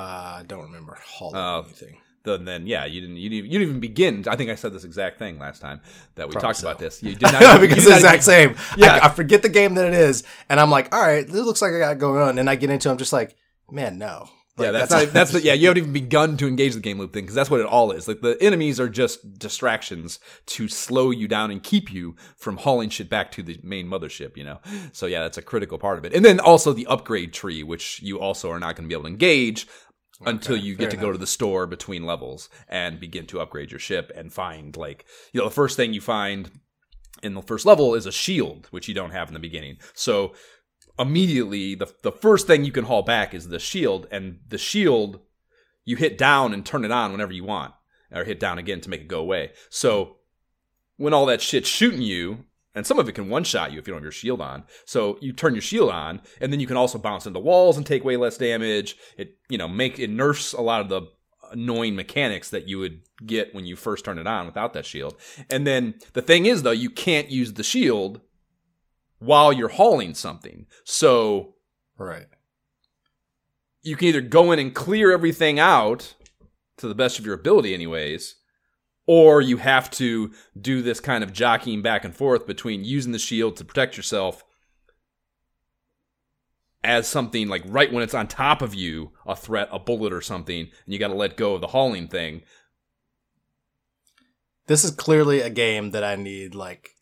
[0.40, 1.64] I don't remember hauling Oh.
[1.66, 1.98] anything.
[2.24, 4.24] then, then yeah, you didn't you didn't, you didn't even begin.
[4.26, 5.82] I think I said this exact thing last time
[6.14, 6.68] that we Probably talked so.
[6.68, 7.02] about this.
[7.02, 8.56] You did not because it's did the not exact same.
[8.78, 8.94] Yeah.
[9.02, 11.60] I, I forget the game that it is, and I'm like, all right, this looks
[11.60, 12.38] like I got going on.
[12.38, 13.36] And I get into, it, I'm just like,
[13.70, 14.30] man, no.
[14.58, 15.54] Yeah, Like, that's, not, that's the yeah.
[15.54, 17.90] You haven't even begun to engage the game loop thing because that's what it all
[17.90, 18.06] is.
[18.06, 22.88] Like the enemies are just distractions to slow you down and keep you from hauling
[22.88, 24.36] shit back to the main mothership.
[24.36, 24.60] You know,
[24.92, 26.14] so yeah, that's a critical part of it.
[26.14, 29.04] And then also the upgrade tree, which you also are not going to be able
[29.04, 29.66] to engage
[30.26, 33.80] until you get to go to the store between levels and begin to upgrade your
[33.80, 36.50] ship and find like you know the first thing you find
[37.22, 40.32] in the first level is a shield which you don't have in the beginning so
[40.98, 45.20] immediately the the first thing you can haul back is the shield and the shield
[45.84, 47.74] you hit down and turn it on whenever you want
[48.12, 50.16] or hit down again to make it go away so
[50.96, 53.86] when all that shit's shooting you and some of it can one shot you if
[53.86, 54.64] you don't have your shield on.
[54.84, 57.86] So you turn your shield on, and then you can also bounce into walls and
[57.86, 58.96] take way less damage.
[59.16, 61.02] It you know make it nerfs a lot of the
[61.52, 65.14] annoying mechanics that you would get when you first turn it on without that shield.
[65.48, 68.20] And then the thing is though, you can't use the shield
[69.18, 70.66] while you're hauling something.
[70.84, 71.54] So
[71.96, 72.26] Right.
[73.82, 76.14] you can either go in and clear everything out
[76.78, 78.36] to the best of your ability anyways
[79.06, 83.18] or you have to do this kind of jockeying back and forth between using the
[83.18, 84.42] shield to protect yourself
[86.82, 90.20] as something like right when it's on top of you a threat a bullet or
[90.20, 92.42] something and you got to let go of the hauling thing
[94.66, 96.93] This is clearly a game that I need like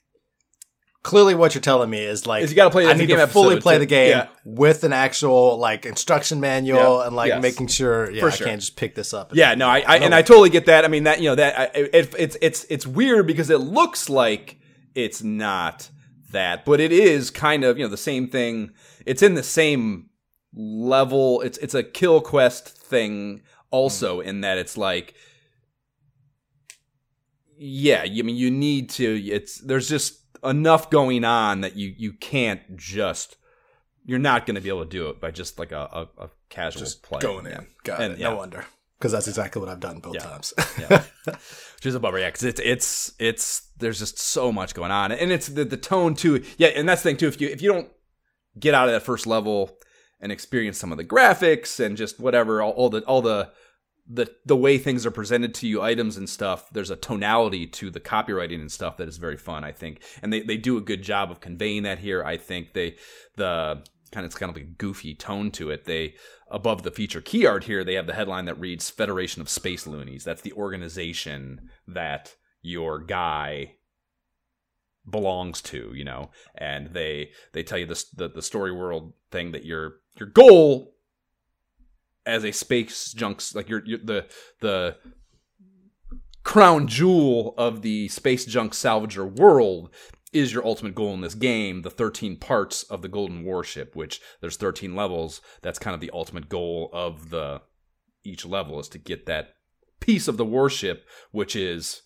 [1.03, 3.26] clearly what you're telling me is like Is you gotta play I need game to
[3.26, 4.28] fully play to- the game yeah.
[4.44, 7.07] with an actual like instruction manual Yeah.
[7.07, 7.42] and like Yes.
[7.42, 8.46] making sure yeah For I sure.
[8.46, 9.30] can't just pick this up.
[9.30, 10.84] and- Yeah, no, I, I and I totally get that.
[10.84, 14.09] I mean that you know that I, it, it's it's it's weird because it looks
[14.09, 14.59] like
[14.94, 15.90] it's not
[16.30, 18.70] that, but it is kind of you know the same thing.
[19.05, 20.09] It's in the same
[20.55, 21.40] level.
[21.40, 24.28] It's it's a kill quest thing also mm-hmm.
[24.28, 25.14] in that it's like
[27.57, 29.20] yeah, I mean you need to.
[29.26, 33.36] It's there's just enough going on that you you can't just.
[34.05, 36.30] You're not going to be able to do it by just like a, a, a
[36.49, 37.20] casual just play.
[37.20, 37.53] going in.
[37.53, 37.61] Yeah.
[37.84, 38.18] Got And, it.
[38.18, 38.30] yeah.
[38.30, 38.66] No wonder.
[38.99, 40.22] Because that's exactly what I've done both Yeah.
[40.22, 40.53] times.
[40.76, 41.05] yeah.
[41.24, 45.11] Which is a bummer, yeah, because it's it's it's there's just so much going on,
[45.12, 46.45] and it's the the tone too.
[46.57, 47.26] Yeah, and that's the thing too.
[47.28, 47.88] If you if you don't
[48.59, 49.76] get out of that first level
[50.20, 53.51] and experience some of the graphics and just whatever, all, all the all the
[54.09, 57.90] the the way things are presented to you, items and stuff, there's a tonality to
[57.90, 60.82] the copywriting and stuff that is very fun, I think, and they they do a
[60.82, 62.24] good job of conveying that here.
[62.24, 62.96] I think they
[63.36, 65.84] the kind of it's kind of a goofy tone to it.
[65.84, 66.14] They
[66.50, 69.86] above the feature key art here, they have the headline that reads Federation of Space
[69.86, 70.24] Loonies.
[70.24, 73.76] That's the organization that your guy
[75.09, 76.30] belongs to, you know.
[76.55, 80.91] And they they tell you this the, the story world thing that your your goal
[82.26, 84.26] as a space junks like your, your the
[84.60, 84.96] the
[86.44, 89.90] crown jewel of the space junk salvager world
[90.32, 94.20] is your ultimate goal in this game the 13 parts of the golden warship which
[94.40, 95.40] there's 13 levels.
[95.62, 97.60] That's kind of the ultimate goal of the
[98.24, 99.54] each level is to get that
[100.00, 102.02] piece of the warship which is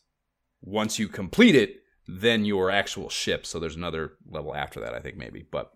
[0.60, 1.76] once you complete it
[2.08, 3.44] then your actual ship.
[3.46, 5.72] So there's another level after that i think maybe but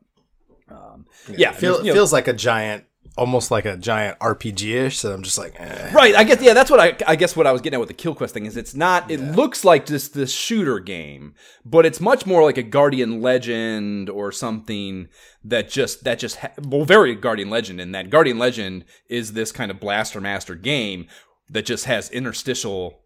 [0.71, 2.85] um, yeah, it feel, you know- feels like a giant,
[3.17, 4.99] almost like a giant RPG ish.
[4.99, 5.93] So I'm just like, eh.
[5.93, 7.89] Right, I guess yeah, that's what I I guess what I was getting at with
[7.89, 11.35] the Kill Quest thing is it's not it looks like just this shooter game,
[11.65, 15.09] but it's much more like a Guardian Legend or something
[15.45, 19.53] that just that just ha- well very Guardian Legend And that Guardian Legend is this
[19.53, 21.07] kind of blaster master game
[21.49, 23.01] that just has interstitial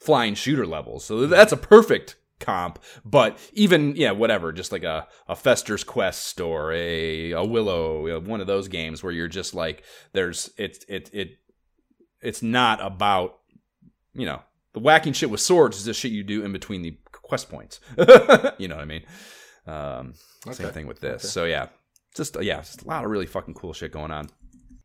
[0.00, 1.04] flying shooter levels.
[1.04, 2.78] So that's a perfect comp.
[3.04, 8.12] But even yeah, whatever, just like a a Fester's Quest or a a Willow, you
[8.12, 9.82] know, one of those games where you're just like
[10.12, 11.38] there's it it it
[12.20, 13.38] it's not about
[14.12, 14.42] you know
[14.74, 17.80] the whacking shit with swords is the shit you do in between the quest points.
[18.58, 19.04] you know what I mean?
[19.66, 20.14] Um,
[20.50, 21.30] Same thing with this.
[21.30, 21.68] So yeah,
[22.14, 24.28] just yeah, just a lot of really fucking cool shit going on.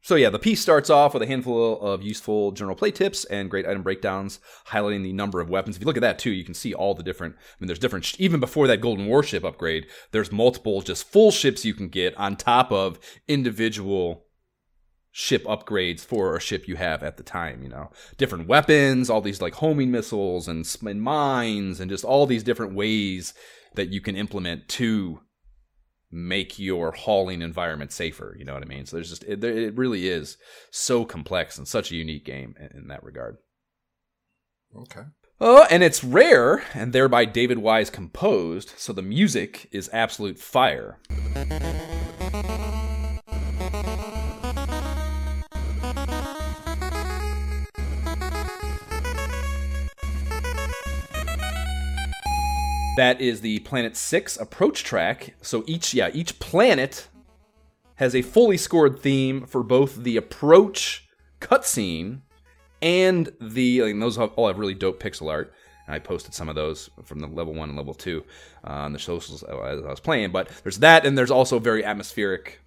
[0.08, 3.49] So yeah, the piece starts off with a handful of useful general play tips and
[3.49, 5.76] great item breakdowns, highlighting the number of weapons.
[5.76, 7.36] If you look at that too, you can see all the different.
[7.36, 8.18] I mean, there's different.
[8.18, 12.38] Even before that golden warship upgrade, there's multiple just full ships you can get on
[12.38, 14.28] top of individual
[15.12, 17.62] ship upgrades for a ship you have at the time.
[17.62, 20.66] You know, different weapons, all these like homing missiles and,
[21.01, 23.34] mines, and just all these different ways
[23.76, 25.20] that you can implement to
[26.12, 28.36] make your hauling environment safer.
[28.38, 28.86] You know what I mean?
[28.86, 30.38] So there's just it, it really is
[30.72, 33.38] so complex and such a unique game in, in that regard.
[34.76, 35.01] okay.
[35.39, 40.97] Oh, and it's rare and thereby David Wise composed, so the music is absolute fire.
[52.98, 55.36] That is the Planet 6 approach track.
[55.43, 57.08] So each yeah, each planet
[57.98, 61.08] has a fully scored theme for both the approach
[61.39, 62.22] cutscene
[62.82, 65.54] and the like, those all have really dope pixel art.
[65.86, 68.24] And I posted some of those from the level one and level two
[68.68, 70.32] uh, on the socials as I was playing.
[70.32, 72.60] But there's that, and there's also very atmospheric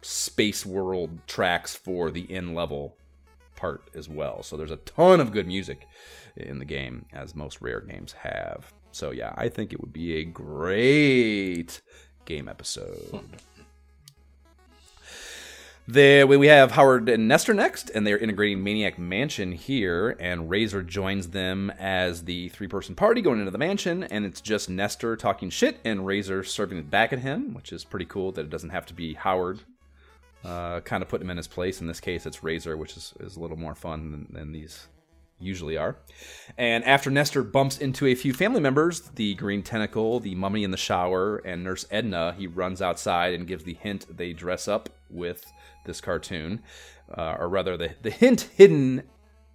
[0.00, 2.96] space world tracks for the in level
[3.56, 4.42] part as well.
[4.42, 5.86] So there's a ton of good music
[6.34, 8.72] in the game, as most rare games have.
[8.92, 11.80] So yeah, I think it would be a great
[12.24, 13.20] game episode.
[15.88, 20.84] There we have Howard and Nestor next, and they're integrating Maniac Mansion here, and Razor
[20.84, 25.50] joins them as the three-person party going into the mansion, and it's just Nestor talking
[25.50, 28.70] shit and Razor serving it back at him, which is pretty cool that it doesn't
[28.70, 29.60] have to be Howard.
[30.44, 31.80] Uh, kind of put him in his place.
[31.80, 34.86] In this case, it's Razor, which is, is a little more fun than, than these
[35.42, 35.96] usually are.
[36.56, 40.70] And after Nestor bumps into a few family members, the Green Tentacle, the Mummy in
[40.70, 44.88] the Shower, and Nurse Edna, he runs outside and gives the hint they dress up
[45.10, 45.44] with
[45.84, 46.62] this cartoon,
[47.16, 49.02] uh, or rather, the, the hint hidden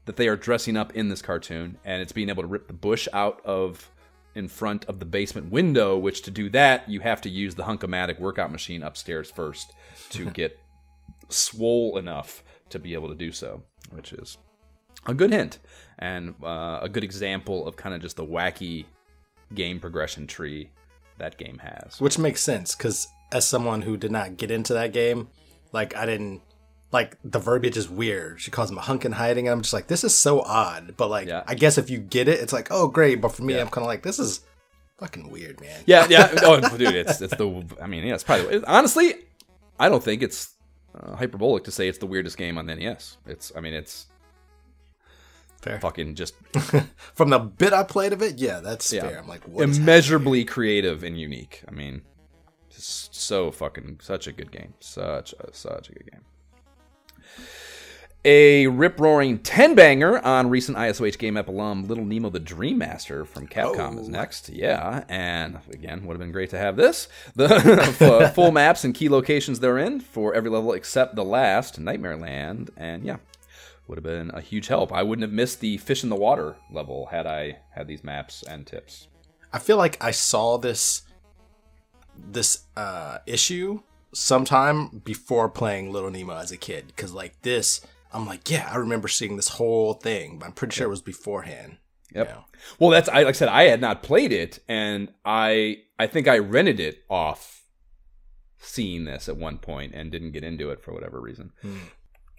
[0.05, 2.73] that they are dressing up in this cartoon, and it's being able to rip the
[2.73, 3.91] bush out of
[4.35, 7.63] in front of the basement window, which to do that, you have to use the
[7.63, 9.73] Hunkomatic workout machine upstairs first
[10.11, 10.59] to get
[11.29, 14.38] swole enough to be able to do so, which is
[15.08, 15.60] a good hint
[15.99, 18.86] and uh, a good example of kind of just the wacky
[19.53, 20.70] game progression tree
[21.18, 21.99] that game has.
[21.99, 25.30] Which makes sense because as someone who did not get into that game,
[25.74, 26.41] like I didn't
[26.91, 28.39] like the verbiage is weird.
[28.39, 30.95] She calls him a hunk and hiding, and I'm just like, this is so odd.
[30.97, 31.43] But like, Yeah.
[31.47, 33.20] I guess if you get it, it's like, oh great.
[33.22, 34.41] But for me, I'm kind of like, this is
[34.97, 35.84] fucking weird, man.
[35.86, 36.34] Yeah, yeah.
[36.43, 37.66] Oh, dude, it's it's the.
[37.82, 39.16] I mean, yeah, it's probably honestly,
[39.80, 40.53] I don't think it's
[40.95, 43.18] uh, hyperbolic to say it's the weirdest game on the NES.
[43.26, 44.08] It's, I mean, it's
[45.62, 45.80] Fair.
[45.80, 46.36] fucking just
[47.16, 49.01] From the bit I played of it, yeah, that's Yeah.
[49.08, 49.20] fair.
[49.20, 51.64] I'm like, what is immeasurably creative and unique.
[51.68, 52.01] I mean,
[52.70, 54.74] just so fucking such a good game.
[54.80, 56.22] Such a such a good game.
[58.26, 62.78] A rip roaring 10 banger on recent ISOH Game App alum Little Nemo the Dream
[62.80, 64.12] Master from Capcom is Oh.
[64.12, 64.49] next.
[64.49, 67.08] Yeah, and again, would have been great to have this.
[67.36, 72.18] The full maps and key locations they're in for every level except the last, Nightmare
[72.18, 72.70] Land.
[72.76, 73.18] And yeah,
[73.88, 74.91] would have been a huge help.
[74.91, 78.43] I wouldn't have missed the fish in the water level had I had these maps
[78.43, 79.07] and tips.
[79.53, 81.03] I feel like I saw this
[82.17, 83.81] this uh issue
[84.13, 87.81] sometime before playing Little Nemo as a kid because like this
[88.11, 91.01] I'm like yeah I remember seeing this whole thing but I'm pretty sure it was
[91.01, 91.77] beforehand
[92.15, 92.27] Yep.
[92.27, 92.45] you know?
[92.79, 96.27] Well, that's I like I said I had not played it, and I I think
[96.27, 97.63] I rented it off
[98.59, 101.51] seeing this at one point and didn't get into it for whatever reason.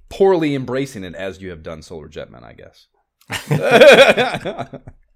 [0.09, 2.87] Poorly embracing it as you have done Solar Jetman, I guess.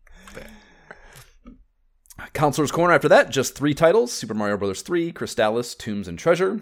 [2.32, 4.82] Counselor's Corner after that, just three titles Super Mario Bros.
[4.82, 6.60] 3, Crystalis, Tombs, and Treasure.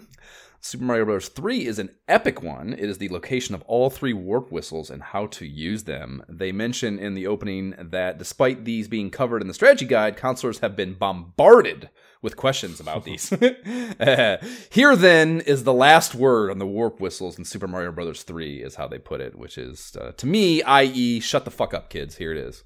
[0.59, 1.27] Super Mario Bros.
[1.27, 2.73] 3 is an epic one.
[2.73, 6.23] It is the location of all three warp whistles and how to use them.
[6.29, 10.59] They mention in the opening that despite these being covered in the strategy guide, counselors
[10.59, 11.89] have been bombarded
[12.21, 13.31] with questions about these.
[13.31, 14.37] Uh,
[14.69, 18.23] here then is the last word on the warp whistles in Super Mario Bros.
[18.23, 21.73] 3, is how they put it, which is uh, to me, i.e., shut the fuck
[21.73, 22.17] up, kids.
[22.17, 22.63] Here it is.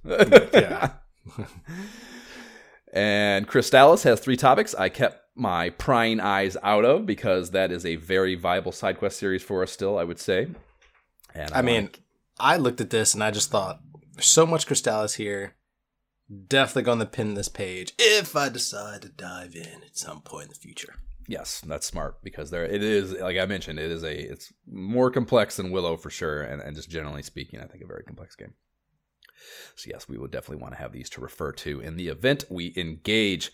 [0.53, 0.91] yeah
[2.95, 7.85] And Crystalis has three topics I kept my prying eyes out of because that is
[7.85, 10.47] a very viable side quest series for us still, I would say.
[11.33, 11.89] And I mean
[12.39, 13.81] I looked at this and I just thought
[14.13, 15.55] there's so much Crystalis here
[16.47, 20.49] definitely gonna pin this page if I decide to dive in at some point in
[20.49, 20.95] the future
[21.27, 23.13] yes, that's smart because there it is.
[23.13, 26.75] Like I mentioned, it is a it's more complex than Willow for sure, and, and
[26.75, 28.53] just generally speaking, I think a very complex game.
[29.75, 32.45] So yes, we would definitely want to have these to refer to in the event
[32.49, 33.51] we engage.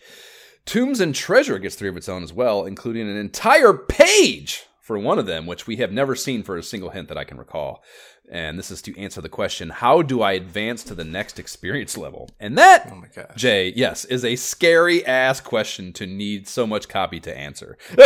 [0.64, 4.98] Tombs and Treasure gets three of its own as well, including an entire page for
[4.98, 7.36] one of them, which we have never seen for a single hint that I can
[7.36, 7.82] recall.
[8.30, 11.96] And this is to answer the question how do I advance to the next experience
[11.98, 12.30] level?
[12.40, 16.66] And that, oh my gosh Jay, yes, is a scary ass question to need so
[16.66, 17.76] much copy to answer.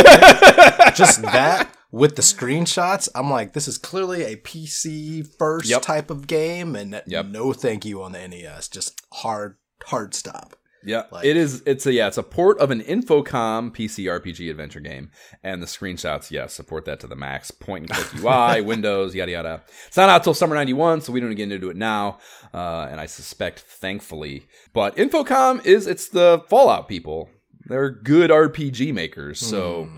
[0.95, 5.83] just that with the screenshots, I'm like, this is clearly a PC first Yep.
[5.83, 7.27] type of game, and Yep.
[7.27, 8.69] no thank you on the NES.
[8.69, 10.57] Just hard, hard stop.
[10.85, 11.63] Yeah, Like- it is.
[11.67, 15.11] It's a yeah, it's a port of an Infocom PC RPG adventure game,
[15.43, 17.51] and the screenshots, yes, support that to the max.
[17.51, 19.63] Point and click UI, Windows, yada yada.
[19.89, 22.19] It's not out till summer '91, so we don't get into it now.
[22.55, 27.31] Uh, and I suspect, thankfully, but Infocom is it's the Fallout people.
[27.69, 29.89] They're good RPG makers, so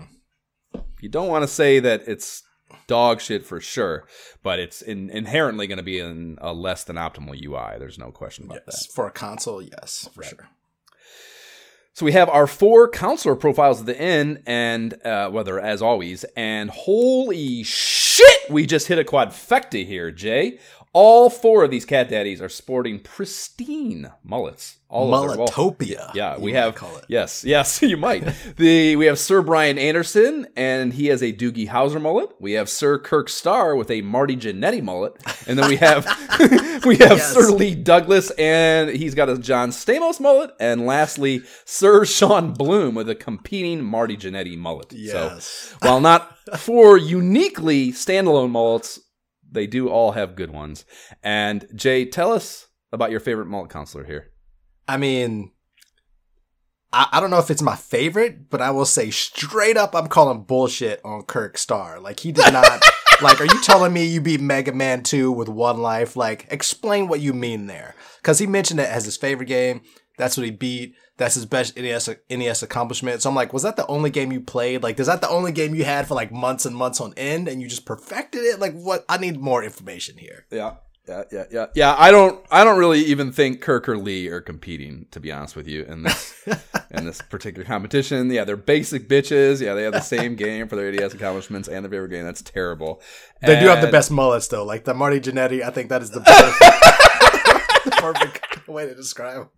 [1.01, 2.41] you don't want to say that it's
[2.87, 4.07] dog shit for sure,
[4.41, 7.77] but it's in, inherently going to be in a less than optimal UI.
[7.77, 8.87] There's no question about that.
[8.93, 10.49] For a console, yes, for sure.
[11.99, 16.23] So we have our four counselor profiles at the end, and uh, whether as always,
[16.37, 20.59] and holy shit, we just hit a quadfecta here, Jay.
[20.91, 24.77] All four of these cat daddies are sporting pristine mullets.
[24.89, 25.37] All of them.
[25.37, 26.15] Well, Mulletopia.
[26.15, 27.05] yeah, we have call it.
[27.07, 28.23] yes, yes, you might.
[28.57, 32.29] the we have Sir Brian Anderson, and he has a Doogie Howser mullet.
[32.39, 35.13] We have Sir Kirk Starr with a Marty Jannetty mullet,
[35.45, 36.05] and then we have
[36.85, 37.33] we have Yes.
[37.33, 42.95] Sir Lee Douglas, and he's got a John Stamos mullet, and lastly Sir Sean Bloom
[42.95, 44.91] with a competing Marty Jannetty mullet.
[44.91, 45.45] Yes.
[45.45, 48.99] So while not four uniquely standalone mullets,
[49.51, 50.85] they do all have good ones.
[51.23, 54.31] And Jay, tell us about your favorite mullet counselor here.
[54.87, 55.51] I mean,
[56.91, 60.07] I, I don't know if it's my favorite, but I will say straight up, I'm
[60.07, 61.99] calling bullshit on Kirk Star.
[61.99, 62.83] Like he did not.
[63.21, 66.15] like, are you telling me you beat Mega Man 2 with one life?
[66.15, 67.95] Like, explain what you mean there.
[68.21, 69.81] Because he mentioned it as his favorite game.
[70.17, 70.95] That's what he beat.
[71.19, 73.21] That's his best NES NES accomplishment.
[73.21, 74.81] So I'm like, was that the only game you played?
[74.81, 77.49] Like, is that the only game you had for like months and months on end,
[77.49, 78.59] and you just perfected it?
[78.59, 79.03] Like, what?
[79.09, 80.45] I need more information here.
[80.49, 80.75] Yeah.
[81.07, 81.95] Yeah, yeah, yeah, yeah.
[81.97, 85.55] I don't, I don't really even think Kirk or Lee are competing, to be honest
[85.55, 86.47] with you, in this,
[86.91, 88.29] in this particular competition.
[88.29, 89.59] Yeah, they're basic bitches.
[89.59, 92.25] Yeah, they have the same game for their NES accomplishments and their favorite game.
[92.25, 93.01] That's terrible.
[93.41, 94.63] They do have the best mullets though.
[94.63, 96.21] Like the Marty Jannetty, I think that is the
[97.81, 99.37] perfect, the perfect way to describe.
[99.37, 99.49] Him.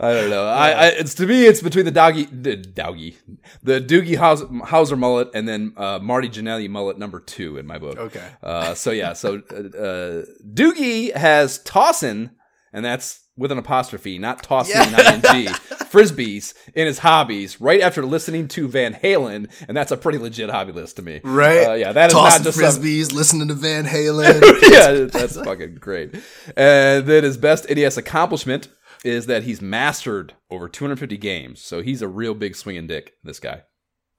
[0.00, 0.46] I don't know.
[0.46, 3.18] I, I it's to me, it's between the doggy, the doggy,
[3.62, 7.78] the Doogie Howser, Howser mullet, and then uh, Marty Jannetty mullet number two in my
[7.78, 7.98] book.
[7.98, 8.28] Okay.
[8.42, 12.30] Uh, so yeah, so uh, uh, Doogie has tossin,
[12.72, 14.90] and that's with an apostrophe, not tossing, Yeah.
[14.90, 15.46] not ing,
[15.90, 17.60] frisbees in his hobbies.
[17.60, 21.20] Right after listening to Van Halen, and that's a pretty legit hobby list to me.
[21.24, 21.66] Right?
[21.68, 24.40] Uh, yeah, that is Tossing not just some- frisbees, listening to Van Halen.
[24.70, 26.14] yeah, that's fucking great.
[26.56, 28.68] And then his best NES accomplishment
[29.04, 31.60] is that he's mastered over 250 games.
[31.60, 33.62] So he's a real big swinging dick, this guy.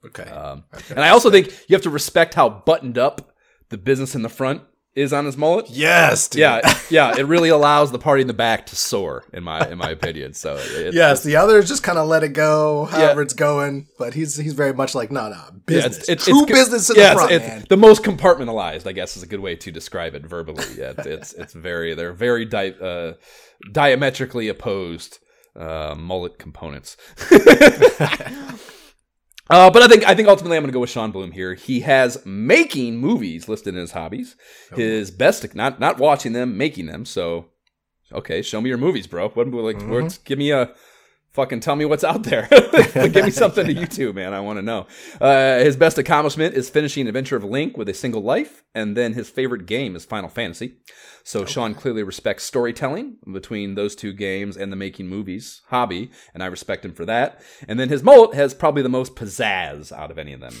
[0.06, 0.24] okay.
[0.30, 3.32] Um, and I also think you have to respect how buttoned up
[3.70, 4.62] the business in the front
[4.96, 5.68] is on his mullet.
[5.70, 6.40] yes, dude.
[6.40, 6.60] Yeah,
[6.90, 9.90] yeah, it really allows the party in the back to soar, in my in my
[9.90, 10.32] opinion.
[10.34, 13.86] So it's, Yes, the others just kind of let it go, however it's going.
[13.98, 16.90] But he's he's very much like, no, no, yeah, business, it's, it's, true it's- business
[16.90, 17.64] in yeah, the front, it's, man.
[17.68, 20.64] the most compartmentalized, I guess, is a good way to describe it verbally.
[20.76, 23.12] Yeah, it's it's, it's very they're very di- uh,
[23.70, 25.18] diametrically opposed
[25.54, 26.96] uh, mullet components.
[29.48, 31.54] Uh, but I think I think ultimately I'm going to go with Sean Bloom here.
[31.54, 34.34] He has making movies listed in his hobbies.
[34.74, 37.04] His best, not not watching them, making them.
[37.04, 37.46] So,
[38.12, 39.28] okay, show me your movies, bro.
[39.28, 40.74] What like, what's- give me a
[41.36, 42.48] fucking tell me what's out there.
[42.50, 44.32] give me something to YouTube, man.
[44.32, 44.86] I want to know.
[45.20, 49.12] Uh, his best accomplishment is finishing Adventure of Link with a single life, and then
[49.12, 50.76] his favorite game is Final Fantasy.
[51.24, 56.42] So Sean clearly respects storytelling between those two games and the making movies hobby, and
[56.42, 57.42] I respect him for that.
[57.68, 60.54] And then his mullet has probably the most pizzazz out of any of them,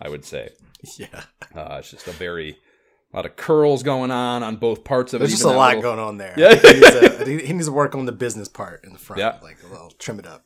[0.00, 0.50] I would say.
[0.98, 2.56] yeah, Uh, it's just a very
[3.12, 5.34] a lot of curls going on on both parts of there's it.
[5.34, 6.34] just even a lot little- going on there.
[6.38, 6.54] Yeah.
[6.54, 9.20] he, needs to, he- needs to work on the business part in the front.
[9.20, 9.38] Yeah.
[9.42, 10.44] like a little trim it up.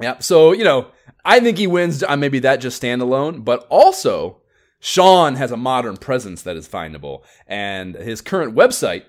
[0.00, 0.18] Yeah.
[0.18, 0.88] So, you know,
[1.24, 4.40] I think he wins on maybe that just standalone, but also
[4.80, 7.22] Sean has a modern presence that is findable.
[7.46, 9.04] And his current website,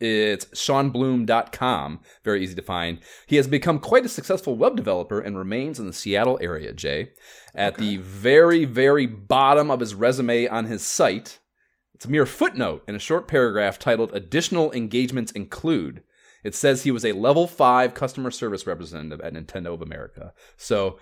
[0.00, 2.00] it's seanbloom.com.
[2.24, 2.98] Very easy to find.
[3.26, 7.10] He has become quite a successful web developer and remains in the Seattle area, Jay.
[7.54, 11.38] At the very, very bottom of his resume on his site,
[12.02, 16.02] it's a mere footnote in a short paragraph titled Additional Engagements Include.
[16.42, 20.32] It says he was a level five customer service representative at Nintendo of America.
[20.56, 20.98] So,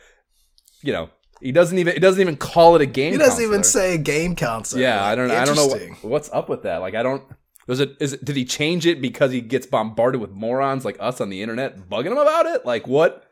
[0.82, 1.08] you know,
[1.40, 3.12] he doesn't even it doesn't even call it a game.
[3.12, 3.82] He doesn't even counselor.
[3.82, 4.82] say game counselor.
[4.82, 6.82] Yeah, I don't I don't know what, what's up with that.
[6.82, 7.22] Like I don't
[7.66, 10.98] was it is it did he change it because he gets bombarded with morons like
[11.00, 12.66] us on the internet bugging him about it?
[12.66, 13.24] Like what?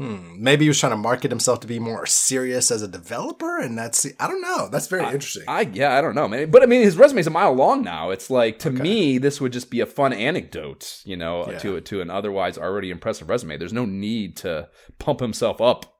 [0.00, 0.42] Hmm.
[0.42, 3.76] Maybe he was trying to market himself to be more serious as a developer, and
[3.76, 4.66] that's I don't know.
[4.70, 5.42] That's very interesting.
[5.46, 6.50] I yeah, I don't know, man.
[6.50, 8.08] But I mean, his resume's a mile long now.
[8.08, 11.58] It's like to me, this would just be a fun anecdote, you know, Yeah.
[11.58, 13.58] to to an otherwise already impressive resume.
[13.58, 15.98] There's no need to pump himself up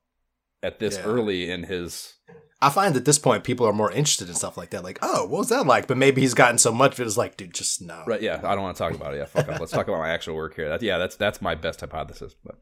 [0.62, 1.02] at this Yeah.
[1.04, 2.14] early in his.
[2.62, 4.82] I find at this point people are more interested in stuff like that.
[4.82, 5.86] Like, oh, what was that like?
[5.86, 7.06] But maybe he's gotten so much of it.
[7.06, 8.02] It's like, dude, just no.
[8.06, 8.22] Right?
[8.22, 9.18] Yeah, I don't want to talk about it.
[9.18, 9.60] Yeah, fuck off.
[9.60, 10.70] Let's talk about my actual work here.
[10.70, 12.34] That, yeah, that's that's my best hypothesis.
[12.42, 12.56] But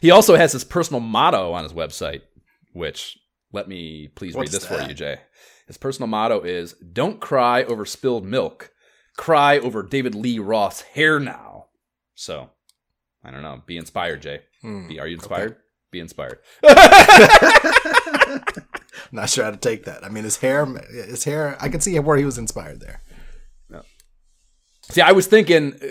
[0.00, 2.22] he also has his personal motto on his website,
[2.72, 3.18] which
[3.52, 5.18] let me please What's read this for you, Jay.
[5.66, 8.70] His personal motto is "Don't cry over spilled milk,
[9.16, 11.66] cry over David Lee Roth's hair now."
[12.14, 12.50] So,
[13.24, 13.62] I don't know.
[13.66, 14.40] Be inspired, Jay.
[14.62, 14.88] Hmm.
[14.88, 15.56] Be, are you inspired?
[15.90, 16.38] Be inspired.
[19.12, 20.04] Not sure how to take that.
[20.04, 21.56] I mean, his hair, his hair.
[21.60, 23.02] I can see where he was inspired there.
[24.90, 25.86] See, I was thinking, uh,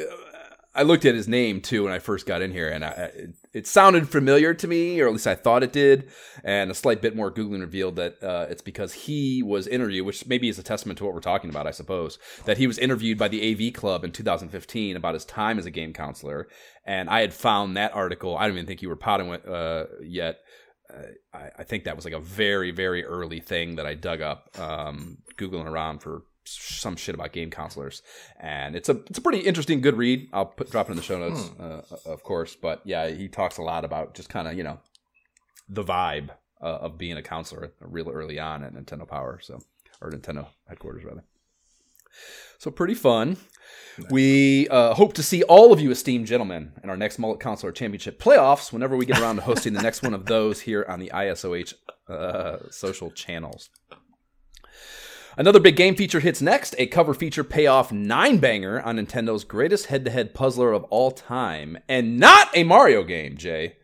[0.76, 3.12] I looked at his name too when I first got in here, and I,
[3.54, 6.10] it, sounded familiar to me, or at least I thought it did.
[6.44, 10.26] And a slight bit more googling revealed that uh, it's because he was interviewed, which
[10.26, 12.18] maybe is a testament to what we're talking about, I suppose.
[12.46, 15.72] That he was interviewed by the AV Club in 2015 about his time as a
[15.72, 16.48] game counselor,
[16.86, 18.38] and I had found that article.
[18.38, 20.40] I don't even think you were potting with, uh, yet.
[20.94, 21.04] Uh,
[21.34, 24.50] I, I, think that was like a very, very early thing that I dug up,
[24.60, 28.02] um, googling around for some shit about game counselors,
[28.40, 30.30] and it's a it's a pretty interesting, good read.
[30.34, 31.62] I'll put drop it in the show notes, hmm.
[31.62, 32.56] uh, of course.
[32.56, 34.80] But yeah, he talks a lot about just kind of you know
[35.70, 36.30] the vibe
[36.62, 39.60] uh, of being a counselor real early on at Nintendo Power, so
[40.02, 41.24] or Nintendo headquarters rather.
[42.58, 43.38] So pretty fun.
[43.98, 44.12] Nice.
[44.12, 47.72] We uh, hope to see all of you esteemed gentlemen in our next Mullet Counselor
[47.72, 51.00] Championship playoffs whenever we get around to hosting the next one of those here on
[51.00, 51.74] the ISOH
[52.10, 53.70] uh, social channels.
[55.38, 59.88] Another big game feature hits next a cover feature payoff nine banger on Nintendo's greatest
[59.88, 63.78] head to head puzzler of all time, and not a Mario game, Jay.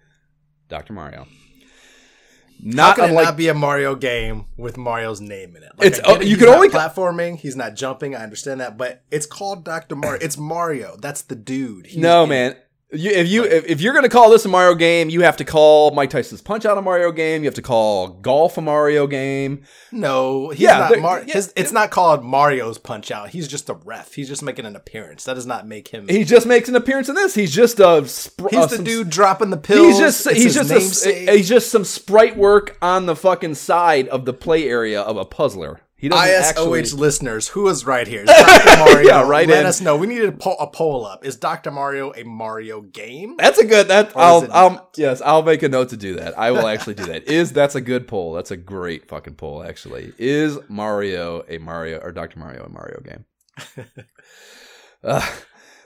[0.68, 0.94] Dr.
[0.94, 1.28] Mario.
[2.60, 5.72] Not How can unlike, it not be a Mario game with Mario's name in it?
[5.78, 7.38] Like, it's oh, it, you can only platforming.
[7.38, 8.15] He's not jumping.
[8.15, 10.19] I understand that, but it's called Doctor Mario.
[10.22, 10.98] It's Mario.
[10.99, 11.86] That's the dude.
[11.86, 12.56] He's no man.
[12.93, 15.43] You, if you if, if you're gonna call this a Mario game, you have to
[15.43, 17.43] call Mike Tyson's Punch Out a Mario game.
[17.43, 19.64] You have to call Golf a Mario game.
[19.91, 23.31] No, yeah, not Mar- yeah, his, it's not called Mario's Punch Out.
[23.31, 24.14] He's just a ref.
[24.14, 25.26] He's just making an appearance.
[25.26, 26.07] That does not make him.
[26.07, 27.35] He just makes an appearance in this.
[27.35, 28.07] He's just a.
[28.07, 29.88] Sp- he's uh, the dude dropping the pills.
[29.88, 34.07] He's just it's he's just a, he's just some sprite work on the fucking side
[34.07, 35.81] of the play area of a puzzler.
[35.98, 36.82] He doesn't ISOH actually...
[36.99, 38.22] listeners, who is right here?
[38.28, 38.78] Is Dr.
[38.78, 39.07] Mario?
[39.07, 39.48] yeah, right.
[39.48, 39.65] Let in.
[39.65, 39.98] us know.
[39.98, 41.26] We need to pull a poll up.
[41.26, 41.72] Is Dr.
[41.72, 43.36] Mario a Mario game?
[43.38, 43.88] That's a good.
[43.88, 46.38] That I'll, I'll yes, I'll make a note to do that.
[46.38, 47.24] I will actually do that.
[47.24, 48.34] Is that's a good poll?
[48.34, 49.64] That's a great fucking poll.
[49.64, 52.38] Actually, is Mario a Mario or Dr.
[52.38, 53.26] Mario a Mario game?
[55.03, 55.28] uh,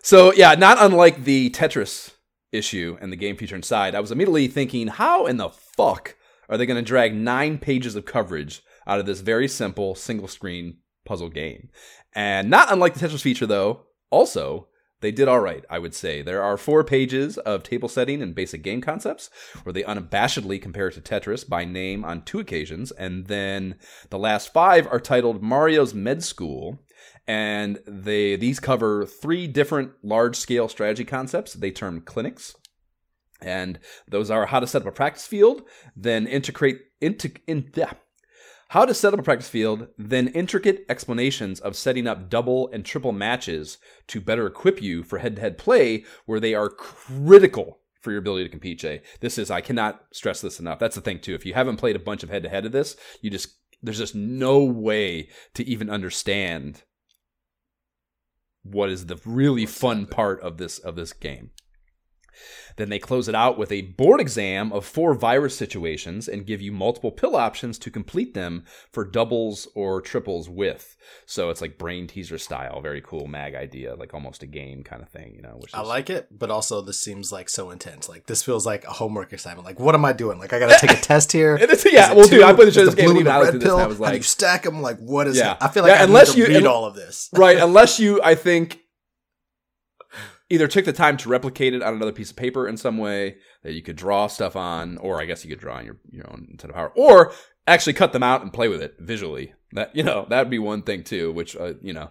[0.03, 2.11] so yeah, not unlike the Tetris
[2.51, 6.17] issue and the game feature inside, I was immediately thinking, how in the fuck
[6.49, 8.61] are they going to drag nine pages of coverage?
[8.87, 11.69] Out of this very simple single screen puzzle game.
[12.13, 14.67] And not unlike the Tetris feature, though, also,
[15.01, 16.21] they did all right, I would say.
[16.21, 19.29] There are four pages of table setting and basic game concepts
[19.63, 22.91] where they unabashedly compare it to Tetris by name on two occasions.
[22.91, 23.75] And then
[24.09, 26.79] the last five are titled Mario's Med School.
[27.27, 32.55] And they these cover three different large scale strategy concepts they term clinics.
[33.41, 35.63] And those are how to set up a practice field,
[35.95, 37.93] then integrate into in, yeah,
[38.71, 42.85] how to set up a practice field, then intricate explanations of setting up double and
[42.85, 43.77] triple matches
[44.07, 48.21] to better equip you for head to head play where they are critical for your
[48.21, 49.01] ability to compete, Jay.
[49.19, 50.79] This is, I cannot stress this enough.
[50.79, 51.35] That's the thing, too.
[51.35, 53.97] If you haven't played a bunch of head to head of this, you just, there's
[53.97, 56.83] just no way to even understand
[58.63, 61.51] what is the really fun part of this of this game.
[62.77, 66.61] Then they close it out with a board exam of four virus situations and give
[66.61, 70.95] you multiple pill options to complete them for doubles or triples with.
[71.25, 75.01] So it's like brain teaser style, very cool mag idea, like almost a game kind
[75.01, 75.57] of thing, you know.
[75.57, 75.75] Which is...
[75.75, 78.07] I like it, but also this seems like so intense.
[78.07, 79.65] Like this feels like a homework assignment.
[79.65, 80.39] Like what am I doing?
[80.39, 81.57] Like I got to take a test here.
[81.85, 82.37] yeah, well, two?
[82.37, 83.77] dude, I played the show this game and red pill.
[83.77, 84.81] I was like, you stack them.
[84.81, 85.37] Like what is?
[85.37, 85.57] Yeah, it?
[85.61, 87.57] I feel like yeah, I unless you read all of this, right?
[87.61, 88.80] Unless you, I think
[90.51, 93.37] either took the time to replicate it on another piece of paper in some way
[93.63, 96.29] that you could draw stuff on, or I guess you could draw on your your
[96.29, 97.33] own Nintendo Power, or
[97.67, 99.53] actually cut them out and play with it visually.
[99.73, 102.09] That you know that'd be one thing too, which uh, you know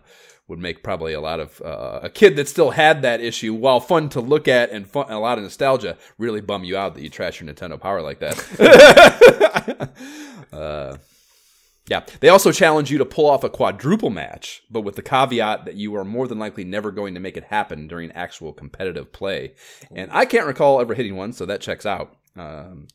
[0.48, 3.78] would make probably a lot of uh, a kid that still had that issue, while
[3.78, 6.94] fun to look at and fun, and a lot of nostalgia, really bum you out
[6.94, 9.90] that you trash your Nintendo Power like that.
[10.52, 10.96] uh,
[11.90, 12.04] yeah.
[12.20, 15.74] They also challenge you to pull off a quadruple match, but with the caveat that
[15.74, 19.54] you are more than likely never going to make it happen during actual competitive play.
[19.92, 22.16] And I can't recall ever hitting one, so that checks out.
[22.36, 22.86] Um,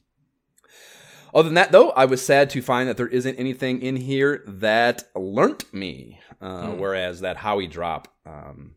[1.34, 4.42] other than that, though, I was sad to find that there isn't anything in here
[4.48, 6.22] that learnt me.
[6.42, 6.78] Uh, mm.
[6.78, 8.76] Whereas that Howie drop um,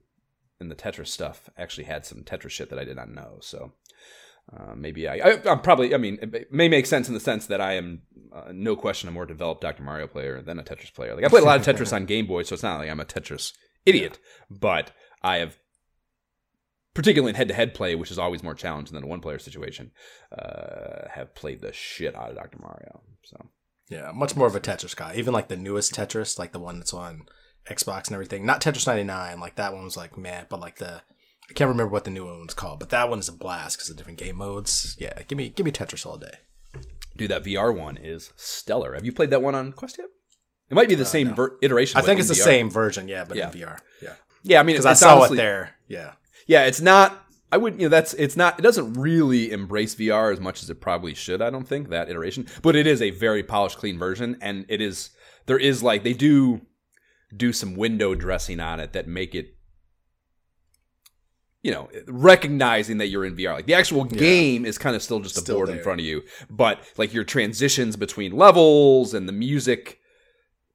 [0.60, 3.38] in the Tetris stuff actually had some Tetris shit that I did not know.
[3.40, 3.72] So
[4.56, 7.46] uh, maybe I, I, am probably, I mean, it may make sense in the sense
[7.46, 8.02] that I am,
[8.32, 9.82] uh, no question, a more developed Dr.
[9.82, 11.14] Mario player than a Tetris player.
[11.14, 13.00] Like, I played a lot of Tetris on Game Boy, so it's not like I'm
[13.00, 13.52] a Tetris
[13.84, 14.18] idiot,
[14.50, 14.56] yeah.
[14.58, 14.92] but
[15.22, 15.58] I have,
[16.94, 19.38] particularly in head to head play, which is always more challenging than a one player
[19.38, 19.90] situation,
[20.36, 22.58] uh, have played the shit out of Dr.
[22.58, 23.02] Mario.
[23.24, 23.50] So,
[23.90, 25.14] yeah, much more of a Tetris guy.
[25.16, 27.26] Even like the newest Tetris, like the one that's on
[27.68, 31.02] Xbox and everything, not Tetris 99, like that one was like, man, but like the,
[31.50, 33.88] I can't remember what the new one's called, but that one is a blast because
[33.88, 34.96] of different game modes.
[34.98, 36.38] Yeah, give me give me Tetris all day.
[37.16, 38.94] Dude, that VR one is stellar.
[38.94, 40.08] Have you played that one on Quest yet?
[40.70, 41.34] It might be the uh, same no.
[41.34, 41.98] ver- iteration.
[41.98, 42.44] I think it's the VR.
[42.44, 43.50] same version, yeah, but yeah.
[43.50, 43.78] in VR.
[44.02, 44.60] Yeah, yeah.
[44.60, 45.74] I mean, because I saw honestly, it there.
[45.88, 46.12] Yeah,
[46.46, 47.24] Yeah, it's not.
[47.50, 48.58] I would, you know, that's it's not.
[48.58, 51.40] It doesn't really embrace VR as much as it probably should.
[51.40, 54.82] I don't think that iteration, but it is a very polished, clean version, and it
[54.82, 55.10] is.
[55.46, 56.60] There is like they do
[57.34, 59.57] do some window dressing on it that make it
[61.62, 63.54] you know, recognizing that you're in VR.
[63.54, 66.06] Like the actual game is kind of still just a Still board in front of
[66.06, 69.98] you, but like your transitions between levels and the music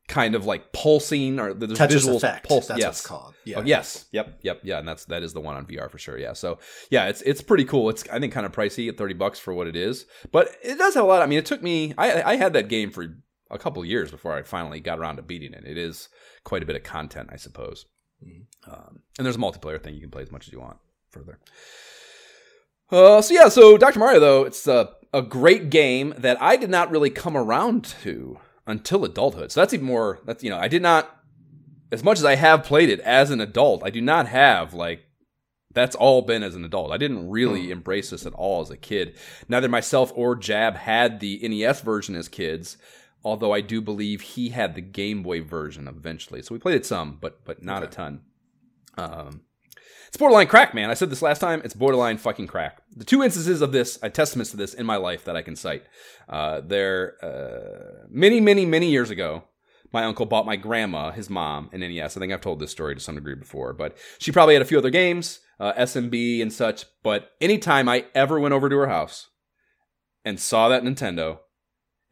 [0.08, 2.48] kind of like pulsing or the visual effect.
[2.48, 2.68] pulse.
[2.68, 2.86] That's yes.
[2.86, 3.34] what it's called.
[3.46, 3.60] Yeah.
[3.60, 4.06] Oh, yes.
[4.12, 4.40] Yep.
[4.42, 4.60] Yep.
[4.64, 4.80] Yeah.
[4.80, 6.18] And that's that is the one on VR for sure.
[6.18, 6.34] Yeah.
[6.34, 7.90] So yeah, it's it's pretty cool.
[7.90, 10.78] It's I think kind of pricey at thirty bucks for what it is, but it
[10.78, 11.22] does have a lot.
[11.22, 11.94] I mean, it took me.
[11.98, 13.16] I I had that game for
[13.50, 15.66] a couple of years before I finally got around to beating it.
[15.66, 16.10] It is
[16.44, 17.86] quite a bit of content, I suppose.
[18.66, 20.78] Um, and there's a multiplayer thing you can play as much as you want
[21.10, 21.40] further.
[22.92, 24.00] Uh, so yeah, so Dr.
[24.00, 28.40] Mario though it's a a great game that I did not really come around to
[28.66, 29.52] until adulthood.
[29.52, 30.20] So that's even more.
[30.26, 31.16] That's you know I did not
[31.92, 33.84] as much as I have played it as an adult.
[33.84, 35.06] I do not have like
[35.74, 36.92] that's all been as an adult.
[36.92, 39.18] I didn't really embrace this at all as a kid.
[39.48, 42.78] Neither myself or Jab had the NES version as kids.
[43.24, 46.86] Although I do believe he had the Game Boy version eventually, so we played it
[46.86, 48.22] some, but but not a ton.
[48.98, 49.42] Um,
[50.14, 50.92] it's borderline crack, man.
[50.92, 51.62] I said this last time.
[51.66, 52.84] It's borderline fucking crack.
[52.96, 55.56] The two instances of this, I testaments to this in my life that I can
[55.56, 55.86] cite.
[56.30, 59.46] Uh, there, uh, many, many, many years ago,
[59.92, 62.16] my uncle bought my grandma, his mom, an NES.
[62.16, 64.66] I think I've told this story to some degree before, but she probably had a
[64.66, 66.86] few other games, uh, SMB and such.
[67.02, 69.30] But anytime I ever went over to her house
[70.24, 71.40] and saw that Nintendo,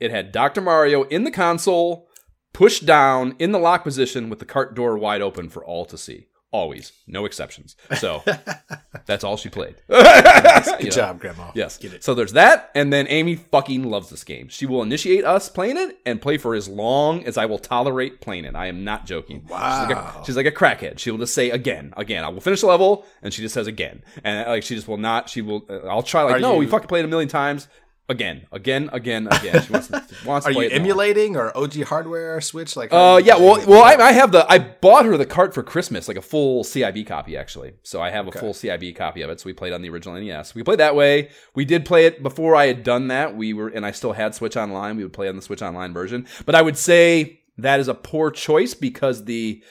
[0.02, 0.60] it had Dr.
[0.62, 2.10] Mario in the console,
[2.54, 5.98] pushed down in the lock position with the cart door wide open for all to
[5.98, 6.28] see.
[6.54, 7.78] Always, no exceptions.
[7.98, 8.22] So
[9.06, 9.76] that's all she played.
[9.88, 10.90] Good You know?
[10.92, 11.52] job, Grandma.
[11.56, 11.78] Yes.
[11.78, 12.04] Get it.
[12.04, 14.50] So there's that, and then Amy fucking loves this game.
[14.50, 18.20] She will initiate us playing it and play for as long as I will tolerate
[18.20, 18.54] playing it.
[18.54, 19.44] I am not joking.
[19.44, 20.24] She's like, a, Wow.
[20.26, 21.00] she's like a crackhead.
[21.00, 22.26] She will just say again, again.
[22.26, 24.98] I will finish the level, and she just says again, and like she just will
[24.98, 25.30] not.
[25.30, 25.66] She will.
[25.70, 27.70] Uh, I'll try like Are no, we fucking played it a million times.
[28.10, 29.62] Again, again, again, again.
[29.62, 32.76] She wants to, wants Are to you emulating or OG hardware Switch?
[32.76, 33.38] Like, Uh, yeah.
[33.38, 34.46] Well, well, I, I have the.
[34.52, 37.74] I bought her the cart for Christmas, like a full CIB copy, actually.
[37.84, 39.40] So I have a full CIB copy of it.
[39.40, 40.54] So we played on the original NES.
[40.54, 41.30] We played that way.
[41.56, 43.38] We did play it before I had done that.
[43.38, 44.98] We were, and I still had Switch Online.
[44.98, 46.28] We would play on the Switch Online version.
[46.46, 49.64] But I would say that is a poor choice because the.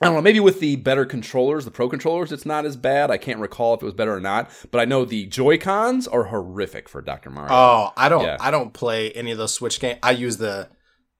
[0.00, 0.22] I don't know.
[0.22, 3.10] Maybe with the better controllers, the Pro controllers, it's not as bad.
[3.10, 4.50] I can't recall if it was better or not.
[4.70, 7.52] But I know the Joy Cons are horrific for Doctor Mario.
[7.54, 8.24] Oh, I don't.
[8.24, 8.36] Yeah.
[8.40, 9.98] I don't play any of those Switch games.
[10.02, 10.68] I use the.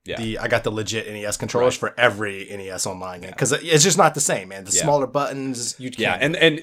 [0.07, 0.21] Yeah.
[0.21, 3.97] The, I got the legit NES controllers for every NES online game because it's just
[3.97, 4.65] not the same, man.
[4.65, 4.83] The Yeah.
[4.83, 5.99] smaller buttons, you can't.
[6.01, 6.61] Yeah, and and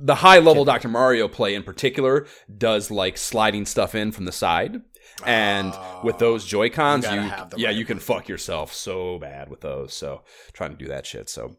[0.00, 0.86] the high level Dr.
[0.86, 2.24] Mario play in particular
[2.56, 4.80] does like sliding stuff in from the side.
[5.24, 5.72] And
[6.02, 7.20] with those Joy Cons, You you,
[7.56, 9.94] yeah, right you can fuck yourself so bad with those.
[9.94, 10.22] So
[10.52, 11.28] trying to do that shit.
[11.28, 11.56] So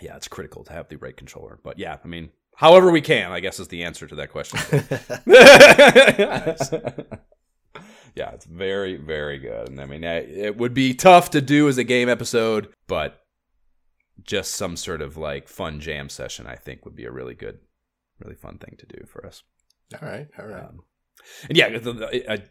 [0.00, 1.58] yeah, it's critical to have the right controller.
[1.62, 4.58] But yeah, I mean, however we can, I guess is the answer to that question.
[8.14, 9.68] yeah, it's very, very good.
[9.68, 13.22] And I mean, it would be tough to do as a game episode, but
[14.22, 17.60] just some sort of like fun jam session, I think, would be a really good,
[18.18, 19.42] really fun thing to do for us.
[20.00, 20.64] all right, all right.
[20.64, 20.80] Um,
[21.48, 21.66] and yeah,
[22.28, 22.42] I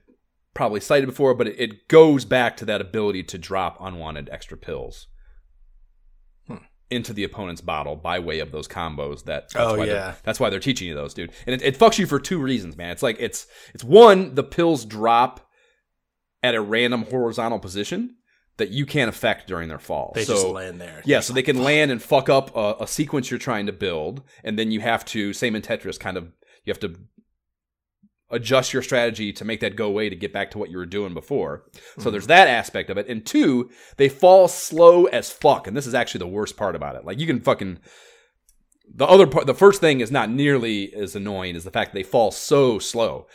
[0.56, 4.57] probably cited before, but it, it goes back to that ability to drop unwanted extra
[4.57, 5.07] pills
[6.48, 6.57] Hmm.
[6.90, 9.26] into the opponent's bottle by way of those combos.
[9.26, 10.15] That that's Oh, why yeah.
[10.23, 11.32] that's why they're teaching you those, dude.
[11.45, 12.91] And it, it fucks you for two reasons, man.
[12.91, 15.48] It's like it's it's one, the pills drop
[16.44, 18.15] at a random horizontal position
[18.57, 20.14] that you can't affect during their fall.
[20.15, 21.02] they so, just land there.
[21.06, 24.22] yeah, so they can land and fuck up a, a sequence you're trying to build,
[24.45, 26.32] and then you have to, same in Tetris, kind of,
[26.64, 26.95] you have to
[28.30, 30.85] adjust your strategy to make that go away to get back to what you were
[30.85, 31.64] doing before.
[31.73, 32.11] So mm-hmm.
[32.11, 33.07] there's that aspect of it.
[33.07, 36.95] And two, they fall slow as fuck, and this is actually the worst part about
[36.95, 37.06] it.
[37.06, 37.80] Like you can fucking.
[38.93, 41.97] The other part, the first thing is not nearly as annoying as the fact that
[41.97, 43.26] they fall so slow.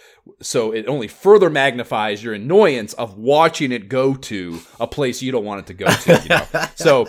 [0.40, 5.32] So it only further magnifies your annoyance of watching it go to a place you
[5.32, 6.22] don't want it to go to.
[6.22, 6.66] You know?
[6.76, 7.08] so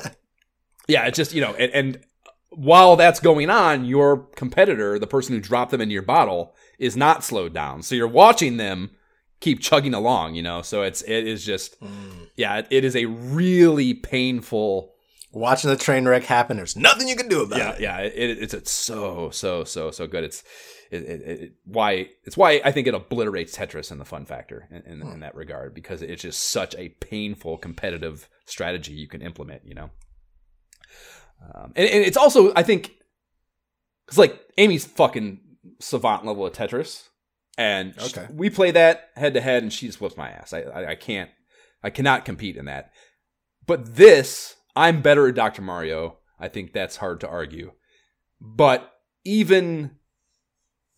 [0.87, 2.03] yeah, it's just you know, and, and
[2.49, 6.97] while that's going on, your competitor, the person who dropped them into your bottle, is
[6.97, 7.83] not slowed down.
[7.83, 8.89] So you're watching them
[9.39, 10.35] keep chugging along.
[10.35, 11.77] You know, so it's it is just
[12.35, 14.89] yeah, it, it is a really painful.
[15.33, 17.79] Watching the train wreck happen, there's nothing you can do about Yeah, it.
[17.79, 20.25] yeah, it, it's it's so so so so good.
[20.25, 20.43] It's
[20.91, 24.81] it, it, why it's why I think it obliterates Tetris in the fun factor in,
[24.91, 29.61] in, in that regard because it's just such a painful competitive strategy you can implement.
[29.65, 29.89] You know,
[31.55, 32.91] um, and, and it's also I think
[34.09, 35.39] it's like Amy's fucking
[35.81, 37.09] savant level of Tetris,
[37.57, 38.27] and Okay.
[38.31, 40.53] we play that head to head, and she just whips my ass.
[40.53, 41.29] I, I I can't
[41.83, 42.91] I cannot compete in that.
[43.67, 45.61] But this, I'm better at Dr.
[45.61, 46.17] Mario.
[46.39, 47.73] I think that's hard to argue.
[48.39, 48.87] but
[49.23, 49.91] even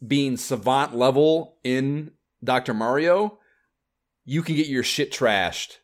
[0.06, 2.12] being savant level in
[2.44, 2.74] Dr.
[2.74, 3.38] Mario,
[4.26, 5.78] you can get your shit trashed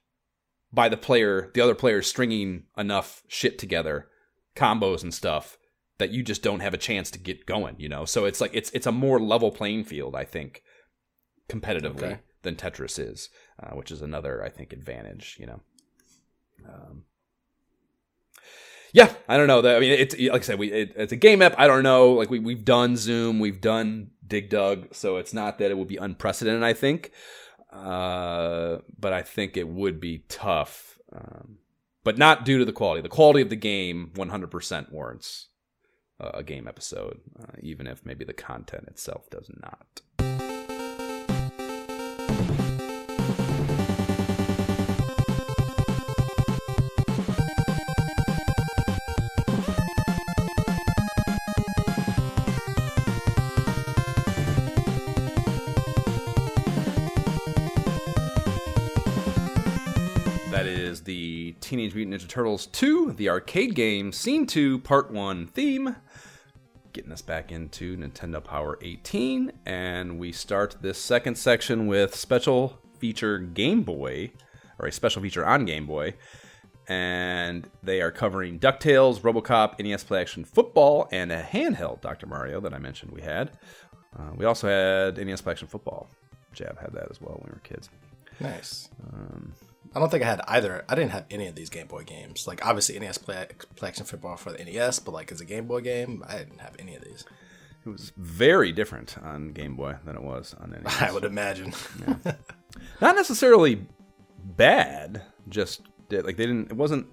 [0.71, 4.07] by the player, the other player stringing enough shit together,
[4.55, 5.57] combos and stuff
[5.99, 8.03] that you just don't have a chance to get going, you know.
[8.05, 10.63] So it's like it's it's a more level playing field, I think,
[11.47, 12.19] competitively Okay.
[12.41, 13.29] than Tetris is,
[13.61, 15.59] uh, which is another I think advantage, you know.
[16.67, 17.03] Um,
[18.91, 19.59] yeah, I don't know.
[19.59, 21.53] I mean, it's like I said, we it, it's a game app.
[21.57, 22.13] I don't know.
[22.13, 25.87] Like we we've done Zoom, we've done Dig Dug, so it's not that it would
[25.87, 26.63] be unprecedented.
[26.63, 27.11] I think,
[27.71, 30.97] uh, but I think it would be tough.
[31.11, 31.57] Um,
[32.03, 33.01] but not due to the quality.
[33.01, 35.47] The quality of the game, one hundred percent warrants
[36.19, 40.01] a game episode, uh, even if maybe the content itself does not.
[60.51, 65.47] That is the Teenage Mutant Ninja Turtles 2, the arcade game, Scene 2, Part 1
[65.47, 65.95] theme.
[66.91, 69.51] Getting us back into Nintendo Power 18.
[69.65, 74.31] And we start this second section with special feature Game Boy,
[74.79, 76.15] or a special feature on Game Boy.
[76.87, 82.25] And they are covering DuckTales, Robocop, NES Play Action Football, and a handheld Dr.
[82.25, 83.51] Mario that I mentioned we had.
[84.17, 86.09] Uh, we also had NES Play Action Football.
[86.53, 87.89] Jab had that as well when we were kids.
[88.39, 88.89] Nice.
[89.13, 89.53] Um,
[89.95, 90.85] I don't think I had either.
[90.87, 92.47] I didn't have any of these Game Boy games.
[92.47, 95.65] Like obviously NES play, play action football for the NES, but like as a Game
[95.65, 97.25] Boy game, I didn't have any of these.
[97.85, 101.01] It was very different on Game Boy than it was on NES.
[101.01, 101.73] I would imagine.
[103.01, 103.87] Not necessarily
[104.43, 106.71] bad, just like they didn't.
[106.71, 107.07] It wasn't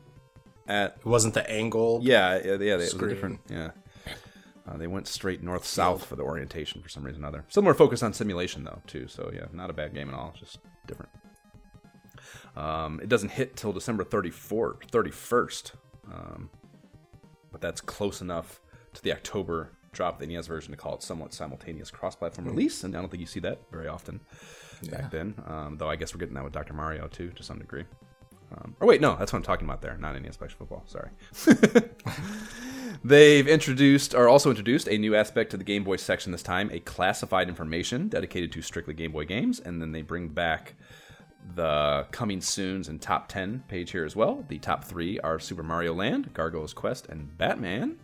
[0.68, 2.00] at it wasn't the angle.
[2.02, 3.70] yeah yeah, yeah it was different yeah.
[4.68, 7.44] Uh, they went straight north south for the orientation for some reason or other.
[7.48, 9.06] Similar focus on simulation though too.
[9.06, 10.34] So yeah, not a bad game at all.
[10.36, 10.58] Just
[10.88, 11.10] different.
[12.56, 15.72] Um, it doesn't hit till December 34th, 31st,
[16.10, 16.50] um,
[17.52, 18.60] but that's close enough
[18.94, 22.84] to the October drop of the NES version to call it somewhat simultaneous cross-platform release,
[22.84, 24.20] and I don't think you see that very often
[24.90, 25.34] back then.
[25.46, 26.74] Um, though I guess we're getting that with Dr.
[26.74, 27.84] Mario too, to some degree.
[28.52, 30.84] Um, or wait, no, that's what I'm talking about there, not NES Special Football.
[30.86, 31.10] Sorry.
[33.04, 36.70] They've introduced, or also introduced, a new aspect to the Game Boy section this time,
[36.72, 40.74] a classified information dedicated to strictly Game Boy games, and then they bring back
[41.54, 44.44] the coming soons and top 10 page here as well.
[44.48, 47.96] The top three are Super Mario Land, Gargoyle's Quest, and Batman.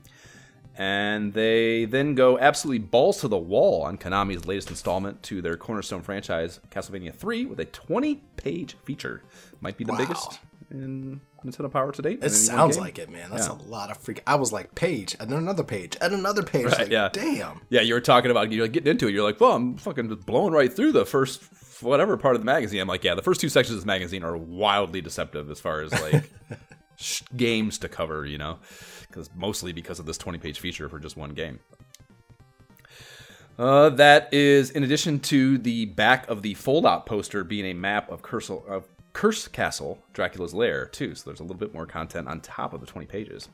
[0.77, 5.56] And they then go absolutely balls to the wall on Konami's latest installment to their
[5.56, 9.23] cornerstone franchise, Castlevania 3, with a 20 page feature.
[9.60, 9.98] Might be the Wow.
[9.98, 10.39] biggest
[10.70, 12.20] in Nintendo Power to date.
[12.23, 13.28] It sounds like it, man.
[13.31, 13.55] That's Yeah.
[13.56, 14.23] a lot of freak.
[14.27, 16.64] I was like, page, and then another page, and another page.
[16.64, 17.10] Right, like, yeah.
[17.12, 17.60] damn.
[17.69, 19.12] Yeah, you were talking about you're like getting into it.
[19.12, 21.43] You're like, well, I'm fucking just blowing right through the first
[21.83, 22.81] whatever part of the magazine.
[22.81, 25.81] I'm like, yeah, the first two sections of this magazine are wildly deceptive as far
[25.81, 26.31] as like
[26.97, 28.59] sh- games to cover, you know,
[29.09, 31.61] because mostly because of this 20 page feature for just one game.
[33.59, 37.75] Uh, that is in addition to the back of the fold out poster being a
[37.75, 41.15] map of Curse, of Curse Castle, Dracula's lair, too.
[41.15, 43.49] So there's a little bit more content on top of the 20 pages.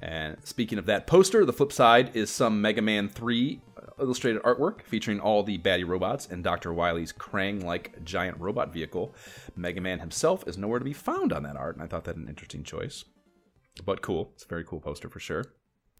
[0.00, 3.60] And speaking of that poster, the flip side is some Mega Man 3
[4.00, 6.72] illustrated artwork featuring all the baddie robots and Dr.
[6.72, 9.14] Wily's Krang like giant robot vehicle.
[9.56, 12.16] Mega Man himself is nowhere to be found on that art, and I thought that
[12.16, 13.04] an interesting choice.
[13.84, 14.32] But cool.
[14.34, 15.44] It's a very cool poster for sure.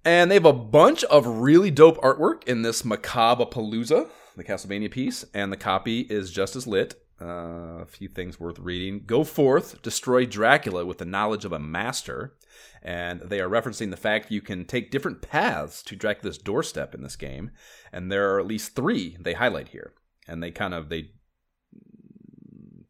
[0.04, 4.90] And they have a bunch of really dope artwork in this Macabre Palooza, the Castlevania
[4.90, 6.94] piece, and the copy is just as lit.
[7.20, 9.04] Uh, a few things worth reading.
[9.06, 12.34] Go forth, destroy Dracula with the knowledge of a master.
[12.82, 17.02] And they are referencing the fact you can take different paths to Dracula's doorstep in
[17.02, 17.52] this game.
[17.92, 19.92] And there are at least three they highlight here.
[20.26, 21.10] And they kind of they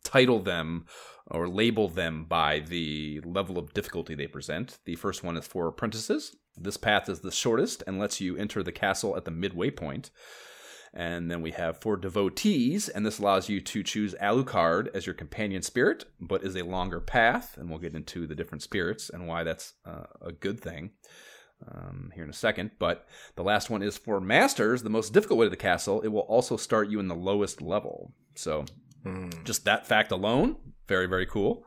[0.05, 0.87] title them
[1.27, 4.79] or label them by the level of difficulty they present.
[4.85, 6.37] The first one is for apprentices.
[6.57, 10.11] This path is the shortest and lets you enter the castle at the midway point.
[10.95, 15.15] And then we have for devotees, and this allows you to choose Alucard as your
[15.15, 17.57] companion spirit, but is a longer path.
[17.57, 20.91] And we'll get into the different spirits and why that's uh, a good thing
[21.67, 22.73] um, here in a second.
[22.79, 23.07] But
[23.37, 26.03] the last one is for masters, the most difficult way to the castle.
[26.03, 28.13] It will also start you in the lowest level.
[28.35, 28.67] So
[29.45, 30.57] just that fact alone,
[30.89, 31.65] very very cool,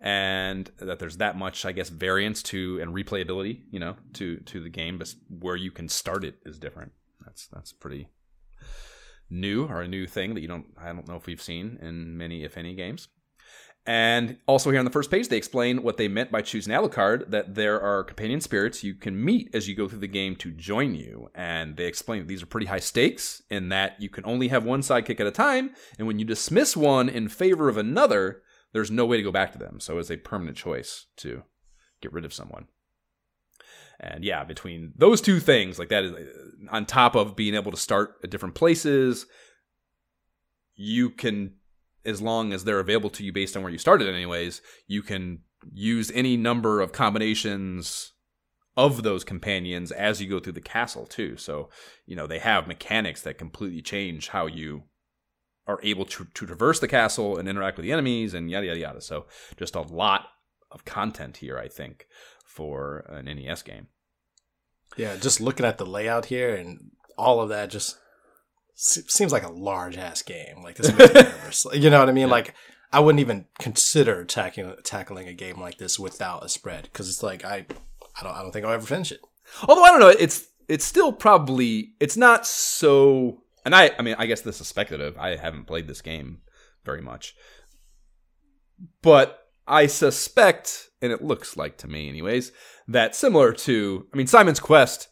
[0.00, 4.60] and that there's that much, I guess, variance to and replayability, you know, to to
[4.60, 6.92] the game, but where you can start it is different.
[7.24, 8.08] That's that's pretty
[9.34, 12.16] new or a new thing that you don't I don't know if we've seen in
[12.16, 13.08] many if any games.
[13.86, 17.30] And also here on the first page, they explain what they meant by choosing Alucard,
[17.30, 20.50] that there are companion spirits you can meet as you go through the game to
[20.52, 21.28] join you.
[21.34, 24.64] And they explain that these are pretty high stakes in that you can only have
[24.64, 28.40] one sidekick at a time, and when you dismiss one in favor of another,
[28.72, 29.80] there's no way to go back to them.
[29.80, 31.42] So it's a permanent choice to
[32.00, 32.68] get rid of someone.
[34.00, 37.70] And yeah, between those two things, like that is uh, on top of being able
[37.70, 39.26] to start at different places,
[40.74, 41.54] you can
[42.04, 45.38] as long as they're available to you based on where you started anyways you can
[45.72, 48.12] use any number of combinations
[48.76, 51.36] of those companions as you go through the castle too.
[51.36, 51.68] So
[52.06, 54.84] you know they have mechanics that completely change how you
[55.66, 58.80] are able to, to traverse the castle and interact with the enemies and yada yada
[58.80, 59.00] yada.
[59.00, 59.26] So
[59.56, 60.26] just a lot
[60.74, 62.06] of content here i think
[62.44, 63.88] for an nes game
[64.96, 67.96] yeah just looking at the layout here and all of that just
[68.74, 70.62] seems like a large ass game.
[70.62, 71.66] Like this makes me nervous.
[71.72, 72.28] You know what I mean?
[72.28, 72.32] Yeah.
[72.32, 72.54] Like
[72.92, 77.22] I wouldn't even consider tackling tackling a game like this without a spread because it's
[77.22, 77.66] like I
[78.20, 79.20] I don't I don't think I'll ever finish it.
[79.68, 83.38] Although I don't know, it's it's still probably it's not so.
[83.64, 85.16] And I I mean I guess this is speculative.
[85.18, 86.38] I haven't played this game
[86.84, 87.34] very much,
[89.02, 92.52] but I suspect, and it looks like to me, anyways,
[92.88, 95.08] that similar to I mean Simon's Quest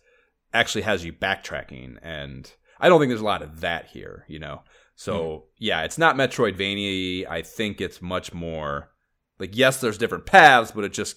[0.53, 4.39] actually has you backtracking and I don't think there's a lot of that here, you
[4.39, 4.63] know.
[4.97, 5.43] So mm.
[5.59, 7.27] yeah, it's not Metroidvania.
[7.29, 8.91] I think it's much more
[9.39, 11.17] like yes, there's different paths, but it's just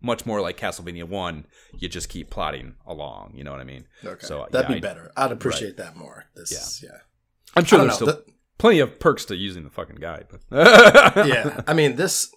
[0.00, 1.46] much more like Castlevania One.
[1.78, 3.32] You just keep plotting along.
[3.34, 3.86] You know what I mean?
[4.04, 5.12] Okay, so that'd yeah, be I, better.
[5.16, 5.76] I'd appreciate right.
[5.78, 6.26] that more.
[6.34, 6.98] This, yeah, yeah.
[7.56, 8.24] I'm sure there's know, still the,
[8.58, 10.26] plenty of perks to using the fucking guide.
[10.30, 12.30] But yeah, I mean this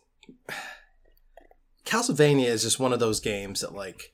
[1.86, 4.14] Castlevania is just one of those games that like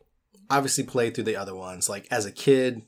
[0.50, 1.90] obviously played through the other ones.
[1.90, 2.84] Like as a kid,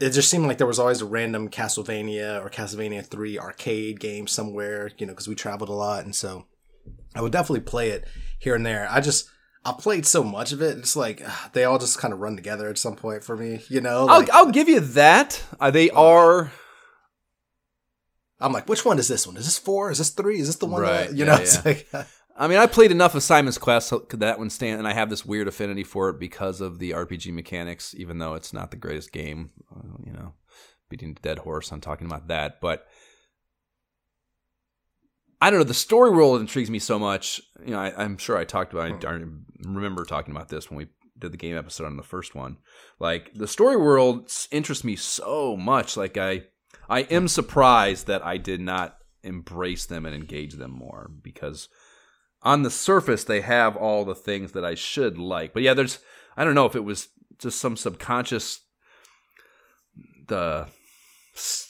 [0.00, 4.26] it just seemed like there was always a random Castlevania or Castlevania 3 arcade game
[4.26, 6.04] somewhere, you know, because we traveled a lot.
[6.04, 6.46] And so
[7.14, 8.06] I would definitely play it
[8.38, 8.86] here and there.
[8.90, 9.28] I just,
[9.64, 10.78] I played so much of it.
[10.78, 13.62] It's like uh, they all just kind of run together at some point for me,
[13.68, 14.04] you know?
[14.04, 15.42] Like, I'll, I'll give you that.
[15.58, 16.52] Uh, they are.
[18.40, 19.36] I'm like, which one is this one?
[19.36, 19.90] Is this four?
[19.90, 20.40] Is this three?
[20.40, 20.82] Is this the one?
[20.82, 21.08] Right.
[21.08, 21.62] That, you yeah, know, yeah.
[21.64, 21.88] like.
[22.38, 24.92] I mean, I played enough of Simon's Quest so could that one stand, and I
[24.92, 28.70] have this weird affinity for it because of the RPG mechanics, even though it's not
[28.70, 29.52] the greatest game.
[29.74, 30.34] Uh, you know,
[30.90, 32.86] beating a dead horse I'm talking about that, but
[35.40, 35.64] I don't know.
[35.64, 37.40] The story world intrigues me so much.
[37.64, 39.04] You know, I, am sure I talked about.
[39.04, 39.20] I, I
[39.64, 40.86] remember talking about this when we
[41.18, 42.58] did the game episode on the first one.
[42.98, 45.96] Like the story world interests me so much.
[45.96, 46.44] Like I,
[46.88, 51.68] I am surprised that I did not embrace them and engage them more because
[52.42, 55.52] on the surface they have all the things that I should like.
[55.52, 55.98] But yeah, there's
[56.36, 57.08] I don't know if it was
[57.38, 58.60] just some subconscious
[60.28, 60.66] the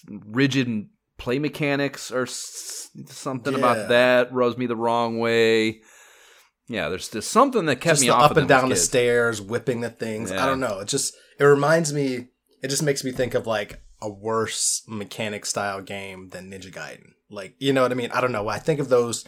[0.09, 0.88] rigid
[1.18, 3.59] play mechanics or something yeah.
[3.59, 5.80] about that rubs me the wrong way.
[6.68, 9.90] Yeah, there's just something that kept just me up and down the stairs, whipping the
[9.90, 10.30] things.
[10.30, 10.43] Yeah.
[10.43, 10.80] I don't know.
[10.80, 12.28] It just it reminds me.
[12.62, 17.12] It just makes me think of like a worse mechanic style game than Ninja Gaiden.
[17.31, 18.10] Like you know what I mean?
[18.12, 18.48] I don't know.
[18.48, 19.24] I think of those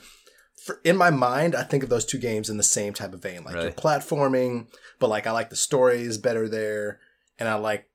[0.69, 3.23] for, in my mind, I think of those two games in the same type of
[3.23, 3.45] vein.
[3.45, 3.70] Like really?
[3.70, 4.66] platforming,
[4.99, 7.01] but like I like the stories better there,
[7.39, 7.89] and I like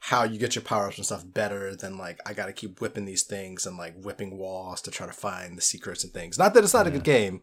[0.00, 2.80] how you get your power ups and stuff better than like I got to keep
[2.80, 6.38] whipping these things and like whipping walls to try to find the secrets and things.
[6.38, 6.90] Not that it's not yeah.
[6.90, 7.40] a good game,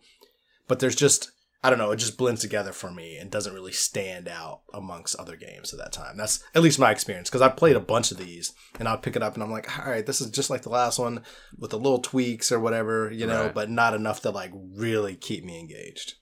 [0.67, 1.31] but there's just
[1.63, 5.15] I don't know, it just blends together for me and doesn't really stand out amongst
[5.17, 6.17] other games at that time.
[6.17, 9.15] That's at least my experience because I played a bunch of these and I'd pick
[9.15, 11.21] it up and I'm like, all right, this is just like the last one
[11.55, 13.53] with the little tweaks or whatever, you know, right.
[13.53, 16.15] but not enough to like really keep me engaged.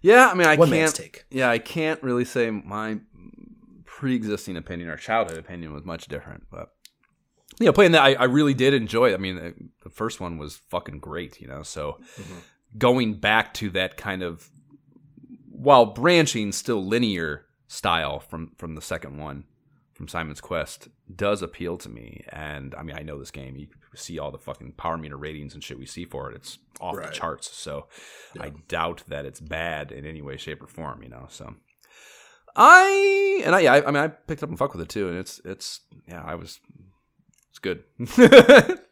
[0.00, 0.94] Yeah, I mean, I one can't.
[0.94, 1.24] Take.
[1.28, 3.00] Yeah, I can't really say my
[3.84, 6.68] pre-existing opinion or childhood opinion was much different, but
[7.58, 9.10] you know, playing that, I, I really did enjoy.
[9.10, 9.14] It.
[9.14, 9.54] I mean, the,
[9.84, 11.62] the, first one was fucking great, you know.
[11.62, 12.38] So mm-hmm
[12.76, 14.50] going back to that kind of
[15.50, 19.44] while branching still linear style from from the second one
[19.96, 22.22] from Simon's Quest does appeal to me.
[22.28, 23.56] And I mean, I know this game.
[23.56, 26.36] You see all the fucking power meter ratings and shit we see for it.
[26.36, 27.08] It's off right.
[27.08, 27.50] the charts.
[27.56, 27.86] So
[28.34, 28.44] yeah.
[28.44, 31.02] I doubt that it's bad in any way, shape, or form.
[31.02, 31.26] You know.
[31.30, 31.54] So
[32.54, 33.72] I and I yeah.
[33.72, 36.22] I, I mean, I picked up and fuck with it too, and it's it's yeah.
[36.22, 36.60] I was
[37.48, 37.84] it's good.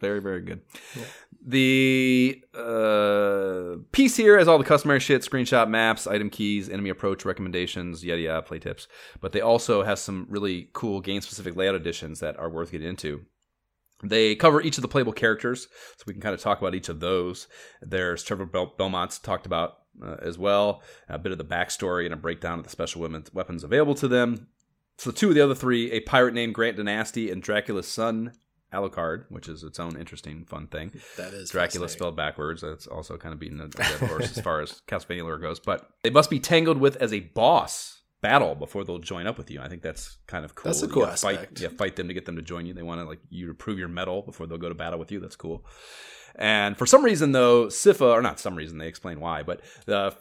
[0.01, 0.63] very very good.
[0.97, 1.05] Yeah.
[1.47, 7.27] The uh, piece here has all the customary shit: screenshot maps, item keys, enemy approach
[7.27, 8.89] recommendations, yada yada, play tips.
[9.21, 13.27] But they also have some really cool game-specific layout additions that are worth getting into.
[14.03, 16.89] They cover each of the playable characters, so we can kind of talk about each
[16.89, 17.47] of those.
[17.83, 22.15] There's Trevor Bel- Belmont's talked about uh, as well, a bit of the backstory and
[22.15, 24.49] a breakdown of the special weapons available to them.
[24.97, 28.33] So two of the other three, a pirate named Grant Danasty and Dracula's son
[28.75, 30.93] Alucard, which is its own interesting, fun thing.
[31.17, 32.63] That is Dracula spelled backwards.
[32.63, 35.61] That's also kind of beating a dead horse as far as Castlevania lore goes.
[35.61, 39.51] But they must be tangled with as a boss battle before they'll join up with
[39.51, 39.61] you.
[39.61, 40.71] I think that's kind of cool.
[40.71, 41.61] That's a cool fight, aspect.
[41.61, 42.75] yeah, fight them to get them to join you.
[42.75, 45.13] They want to like you to prove your mettle before they'll go to battle with
[45.13, 45.21] you.
[45.21, 45.65] That's cool.
[46.37, 50.17] And for some reason, though, Sypha, or not some reason, they explain why, but the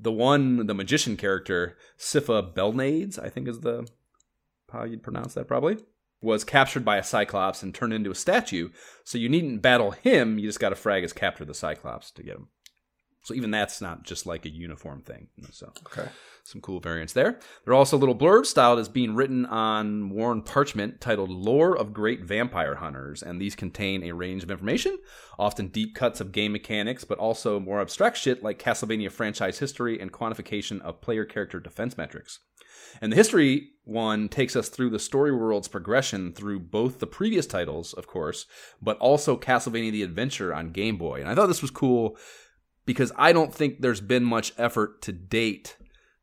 [0.00, 3.86] the one, the magician character, Sypha Belnades, I think is the
[4.72, 5.76] how you'd pronounce that probably,
[6.24, 8.70] was captured by a Cyclops and turned into a statue.
[9.04, 12.22] So you needn't battle him, you just got to frag his capture the Cyclops to
[12.22, 12.48] get him.
[13.24, 15.28] So even that's not just like a uniform thing.
[15.50, 16.08] So Okay.
[16.44, 17.38] some cool variants there.
[17.64, 21.94] There are also little blurbs styled as being written on worn parchment titled Lore of
[21.94, 24.98] Great Vampire Hunters, and these contain a range of information,
[25.38, 29.98] often deep cuts of game mechanics, but also more abstract shit like Castlevania franchise history
[29.98, 32.40] and quantification of player character defense metrics.
[33.00, 37.46] And the history one takes us through the story world's progression through both the previous
[37.46, 38.46] titles, of course,
[38.80, 41.20] but also Castlevania the Adventure on Game Boy.
[41.20, 42.16] And I thought this was cool
[42.86, 45.76] because I don't think there's been much effort to date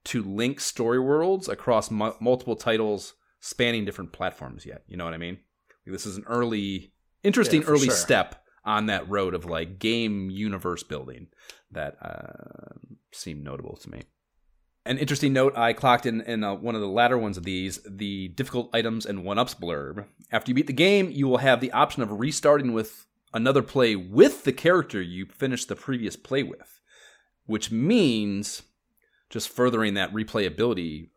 [0.06, 4.84] to link story worlds across mu- multiple titles spanning different platforms yet.
[4.88, 5.40] You know what I mean?
[5.86, 6.94] This is an early,
[7.24, 7.96] interesting Yeah, early sure.
[7.96, 11.28] step on that road of like game universe building
[11.72, 12.76] that uh,
[13.12, 14.04] seemed notable to me.
[14.86, 17.80] An interesting note I clocked in in uh, one of the latter ones of these
[17.88, 20.06] the difficult items and one ups blurb.
[20.32, 23.96] After you beat the game, you will have the option of restarting with another play
[23.96, 26.82] with the character you finished the previous play with,
[27.46, 28.64] which means
[29.30, 31.10] just furthering that replayability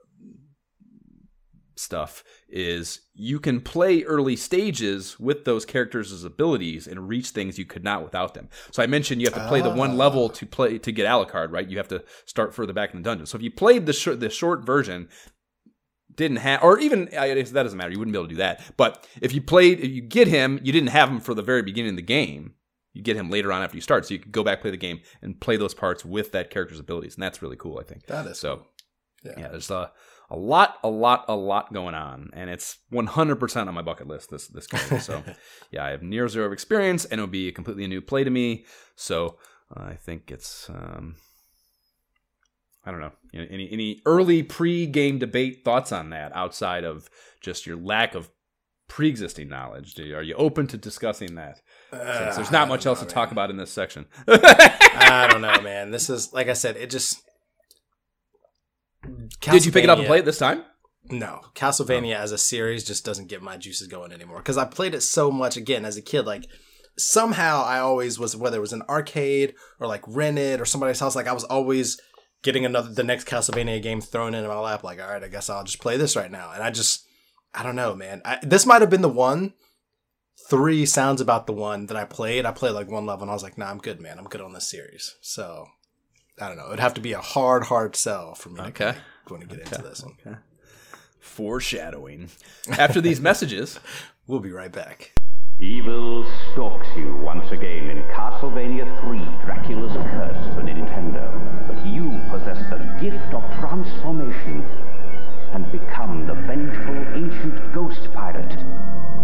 [1.77, 7.65] stuff is you can play early stages with those characters' abilities and reach things you
[7.65, 8.49] could not without them.
[8.71, 9.95] So I mentioned you have to play the one Ah.
[9.95, 11.69] level to play to get Alucard, right?
[11.69, 13.27] You have to start further back in the dungeon.
[13.27, 15.09] So if you played the short, the short version,
[16.17, 17.91] didn't have, or even that doesn't matter.
[17.91, 18.63] You wouldn't be able to do that.
[18.77, 21.63] But if you played, if you get him, you didn't have him for the very
[21.63, 22.55] beginning of the game.
[22.93, 24.77] You get him later on after you start, so you could go back play the
[24.77, 27.79] game and play those parts with that character's abilities, and that's really cool.
[27.79, 28.67] I think That is so.
[29.25, 29.33] Yeah.
[29.39, 29.91] Yeah, there's a
[30.31, 34.31] a lot, a lot, a lot going on, and it's 100% on my bucket list.
[34.31, 35.01] This this game.
[35.01, 35.23] So
[35.71, 38.65] yeah, I have near zero experience, and it'll be a completely new play to me.
[38.97, 39.39] So
[39.77, 40.69] uh, I think it's.
[40.71, 41.17] Um,
[42.87, 43.13] I don't know.
[43.33, 47.09] Any any early pre-game debate thoughts on that outside of
[47.41, 48.31] just your lack of
[48.89, 49.95] pre-existing knowledge?
[49.95, 51.61] Do you, are you open to discussing that?
[51.91, 54.07] Since there's not uh, much else to talk about in this section.
[54.29, 55.91] I don't know, man.
[55.91, 56.77] This is like I said.
[56.77, 57.23] It just.
[59.41, 60.65] Did you pick it up and play it this time?
[61.11, 64.95] No, Castlevania as a series just doesn't get my juices going anymore because I played
[64.95, 66.25] it so much again as a kid.
[66.25, 66.47] Like
[66.97, 71.15] somehow I always was whether it was an arcade or like rented or somebody's house.
[71.15, 72.01] Like I was always
[72.45, 74.85] getting another the next Castlevania game thrown in my lap.
[74.85, 76.53] Like all right, I guess I'll just play this right now.
[76.55, 77.05] And I just
[77.53, 78.23] I don't know, man.
[78.25, 79.55] I, this might have been the one.
[80.49, 82.45] Three sounds about the one that I played.
[82.45, 84.19] I played like one level and I was like, nah, I'm good, man.
[84.19, 85.17] I'm good on this series.
[85.21, 85.67] So
[86.41, 86.67] I don't know.
[86.69, 88.57] It'd have to be a hard, hard sell for me.
[88.57, 88.95] to Okay.
[89.31, 90.15] want to get into this one.
[90.27, 90.37] Okay.
[91.21, 92.31] Foreshadowing.
[92.79, 93.79] After these messages,
[94.27, 95.13] We'll be right back.
[95.61, 100.54] Evil stalks you once again in Castlevania 3 Dracula's Curse
[103.05, 104.65] gift of transformation
[105.53, 108.57] and become the vengeful ancient ghost pirate,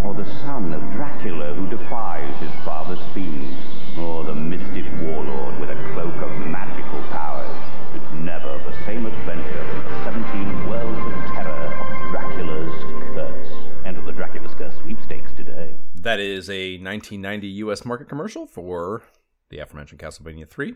[0.04, 3.56] or the son of Dracula who defies his father's fiends,
[3.96, 7.48] or the mystic warlord with a cloak of magical powers.
[7.94, 12.84] It's never the same adventure in the 17 worlds of terror of Dracula's
[13.14, 13.48] Curse.
[13.86, 15.74] Enter the Dracula's Curse sweepstakes today.
[15.94, 17.86] that is a 1990 U.S.
[17.86, 19.04] market commercial for
[19.48, 20.74] the aforementioned Castlevania 3.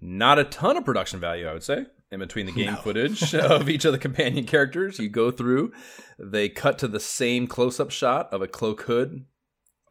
[0.00, 2.80] Not a ton of production value, I would say, in between the game No.
[2.80, 5.72] footage of each of the companion characters you go through.
[6.18, 9.24] They cut to the same close up shot of a cloak hood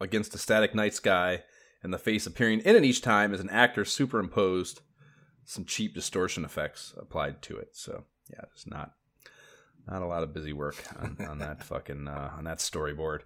[0.00, 1.42] against a static night sky,
[1.82, 4.80] and the face appearing in it each time is an actor superimposed
[5.44, 7.70] some cheap distortion effects applied to it.
[7.72, 8.92] So, yeah, it's not
[9.88, 13.22] not a lot of busy work on, on that fucking uh, on that storyboard.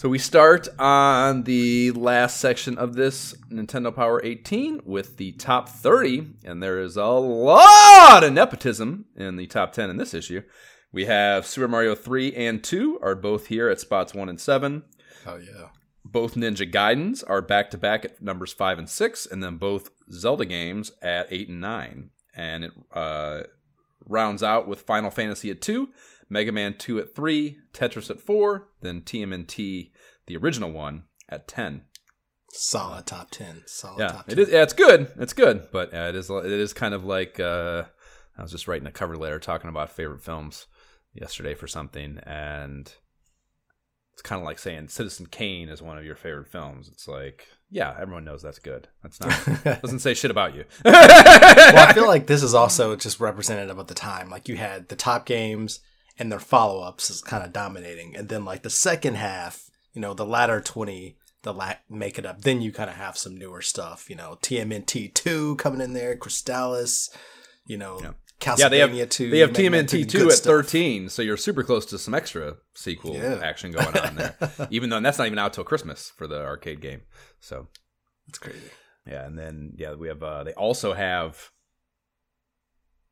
[0.00, 5.68] So we start on the last section of this Nintendo Power 18 with the top
[5.68, 10.40] 30, and there is a lot of nepotism in the top 10 in this issue.
[10.90, 14.84] We have Super Mario 3 and 2 are both here at spots 1 and 7
[15.26, 15.66] Oh yeah.
[16.02, 19.90] both Ninja Gaidens are back to back at numbers five and six, and then both
[20.10, 22.08] Zelda games at eight and nine.
[22.34, 23.42] And it uh,
[24.06, 25.90] rounds out with Final Fantasy at two,
[26.30, 29.90] Mega Man 2 at three, Tetris at four, then TMNT,
[30.26, 31.82] the original one, at 10.
[32.52, 33.62] Solid top ten.
[33.66, 34.38] Solid Yeah, top ten.
[34.38, 34.48] is.
[34.48, 35.12] Yeah, it's good.
[35.18, 36.30] It's good, but uh, it is.
[36.30, 37.84] It is kind of like uh,
[38.36, 40.66] I was just writing a cover letter talking about favorite films
[41.14, 42.92] yesterday for something, and
[44.12, 46.88] it's kind of like saying Citizen Kane is one of your favorite films.
[46.88, 48.88] It's like, yeah, everyone knows that's good.
[49.04, 50.64] That's not doesn't say shit about you.
[50.84, 50.96] well,
[51.88, 54.28] I feel like this is also just representative of the time.
[54.28, 55.78] Like you had the top games
[56.20, 60.00] and their follow ups is kind of dominating, and then like the second half, you
[60.00, 62.42] know, the latter twenty, the la- make it up.
[62.42, 64.08] Then you kind of have some newer stuff.
[64.08, 67.08] You know, TMNT two coming in there, Crystalis.
[67.66, 68.12] You know, Yeah.
[68.40, 69.30] Castlevania yeah, they have two.
[69.30, 70.44] they have TMNT 2 at stuff.
[70.44, 73.38] thirteen, so you're super close to some extra sequel Yeah.
[73.42, 74.34] action going on there.
[74.70, 77.02] even though that's not even out till Christmas for the arcade game.
[77.40, 77.68] So
[78.26, 78.70] That's crazy.
[79.06, 81.50] Yeah, and then yeah, we have uh they also have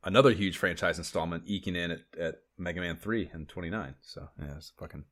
[0.09, 3.95] another huge franchise installment eking in at, at Mega Man 3 and 29.
[4.01, 5.05] So, yeah, it's fucking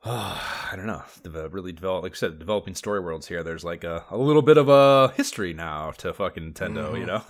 [0.04, 1.02] I don't know.
[1.50, 3.42] Really develop, like I said, developing story worlds here.
[3.42, 7.22] There's like a, a little bit of a history now to fucking Nintendo, you know.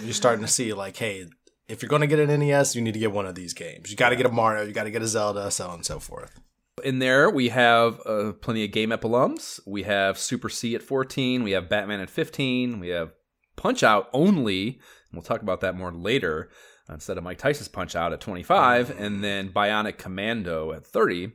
[0.04, 1.26] You're starting to see like, hey,
[1.68, 3.90] if you're going to get an NES, you need to get one of these games.
[3.90, 5.86] You got to get a Mario, you got to get a Zelda, so on and
[5.86, 6.38] so forth.
[6.84, 9.58] In there, we have uh, plenty of Game Ep alums.
[9.66, 11.42] We have Super C at 14.
[11.42, 12.78] We have Batman at 15.
[12.78, 13.10] We have
[13.56, 14.68] Punch Out only.
[14.68, 14.78] And
[15.14, 16.50] we'll talk about that more later
[16.88, 18.98] instead of Mike Tyson's Punch Out at 25.
[18.98, 21.32] And then Bionic Commando at 30.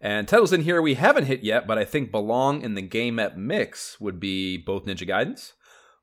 [0.00, 3.18] And titles in here we haven't hit yet, but I think belong in the Game
[3.18, 5.52] at mix would be both Ninja Gaidens,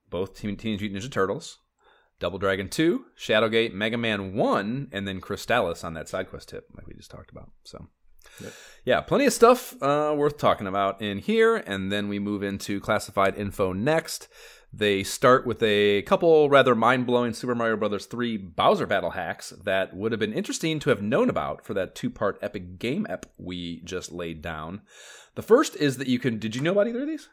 [0.10, 1.60] both Teenage Mutant Ninja Turtles,
[2.20, 6.66] Double Dragon 2, Shadowgate, Mega Man 1, and then Crystalis on that side quest tip,
[6.76, 7.52] like we just talked about.
[7.64, 7.90] So
[8.84, 12.80] yeah, plenty of stuff uh, worth talking about in here, and then we move into
[12.80, 14.28] classified info next.
[14.74, 18.06] They start with a couple rather mind blowing Super Mario Bros.
[18.06, 21.94] 3 Bowser battle hacks that would have been interesting to have known about for that
[21.94, 24.82] two part epic game ep we just laid down.
[25.36, 26.40] The first is that you can.
[26.40, 27.28] Did you know about either of these?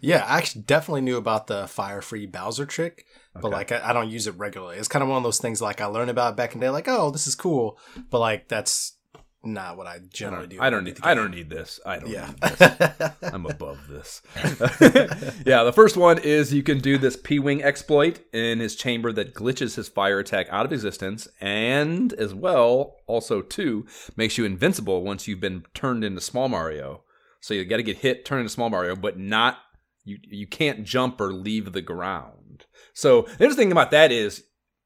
[0.00, 3.04] Yeah, I actually definitely knew about the fire free Bowser trick,
[3.34, 3.54] but Okay.
[3.54, 4.76] like I, I don't use it regularly.
[4.76, 6.70] It's kind of one of those things like I learned about back in the day,
[6.70, 7.78] like, oh, this is cool,
[8.10, 8.98] but like that's
[9.44, 10.62] not what I I generally don't, do.
[10.62, 10.98] I don't need.
[11.02, 11.80] I don't need this.
[11.84, 12.10] I don't.
[12.10, 12.26] Yeah.
[12.26, 13.12] Need this.
[13.22, 14.22] I'm above this.
[15.44, 19.12] yeah, the first one is you can do this P Wing exploit in his chamber
[19.12, 23.86] that glitches his fire attack out of existence, and as well, also two,
[24.16, 27.02] makes you invincible once you've been turned into Small Mario.
[27.40, 29.58] So you got to get hit, turn into Small Mario, but not
[30.04, 30.18] you.
[30.22, 32.66] You can't jump or leave the ground.
[32.94, 34.44] So the interesting thing about that is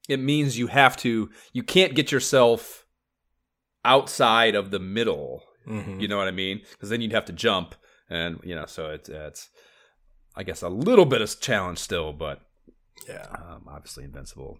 [0.08, 1.28] it means you have to.
[1.52, 2.85] You can't get yourself
[3.86, 6.00] outside of the middle Mhm.
[6.00, 6.60] you know what I mean?
[6.72, 7.74] Because then you'd have to jump,
[8.08, 9.48] and you know, so it's it's
[10.36, 12.40] I guess a little bit of challenge still, but
[13.08, 13.26] Yeah.
[13.32, 14.58] um, obviously invincible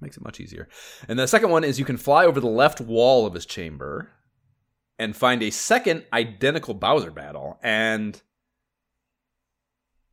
[0.00, 0.68] makes it much easier.
[1.06, 4.10] And the second one is you can fly over the left wall of his chamber
[4.98, 7.58] and find a second identical Bowser battle.
[7.62, 8.20] And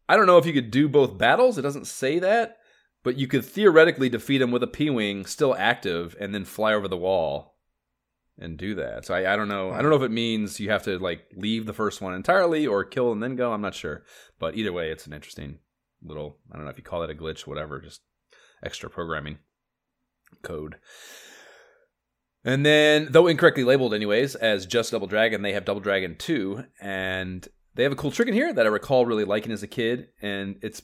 [0.07, 1.57] I don't know if you could do both battles.
[1.57, 2.57] It doesn't say that,
[3.03, 6.73] but you could theoretically defeat him with a P wing still active and then fly
[6.73, 7.55] over the wall
[8.39, 9.05] and do that.
[9.05, 9.69] So I, I don't know.
[9.69, 9.81] I hmm.
[9.81, 12.83] don't know if it means you have to like leave the first one entirely or
[12.83, 13.53] kill and then go.
[13.53, 14.03] I'm not sure.
[14.39, 15.59] But either way, it's an interesting
[16.01, 18.01] little I don't know if you call it a glitch, whatever, just
[18.63, 19.39] extra programming
[20.41, 20.77] code.
[22.45, 26.63] And then, though incorrectly labeled anyways, as just Double Dragon, they have Double Dragon 2,
[26.79, 27.45] and
[27.75, 30.07] they have a cool trick in here that I recall really liking as a kid,
[30.21, 30.81] and it's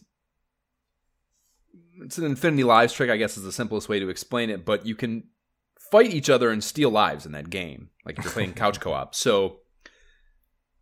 [2.01, 4.85] it's an Infinity Lives trick, I guess is the simplest way to explain it, but
[4.85, 5.23] you can
[5.91, 9.15] fight each other and steal lives in that game, like if you're playing couch co-op.
[9.15, 9.59] So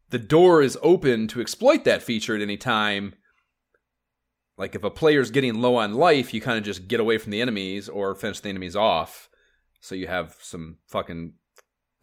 [0.10, 3.16] the door is open to exploit that feature at any time.
[4.58, 7.32] Like if a player's getting low on life, you kind of just get away from
[7.32, 9.30] the enemies or finish the enemies off,
[9.82, 11.34] so you have some fucking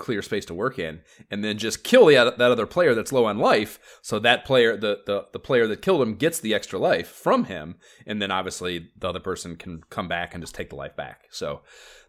[0.01, 3.27] clear space to work in, and then just kill the, that other player that's low
[3.27, 3.79] on life.
[4.03, 7.45] So that player, the, the the player that killed him, gets the extra life from
[7.45, 10.97] him, and then obviously the other person can come back and just take the life
[10.97, 11.27] back.
[11.31, 11.61] So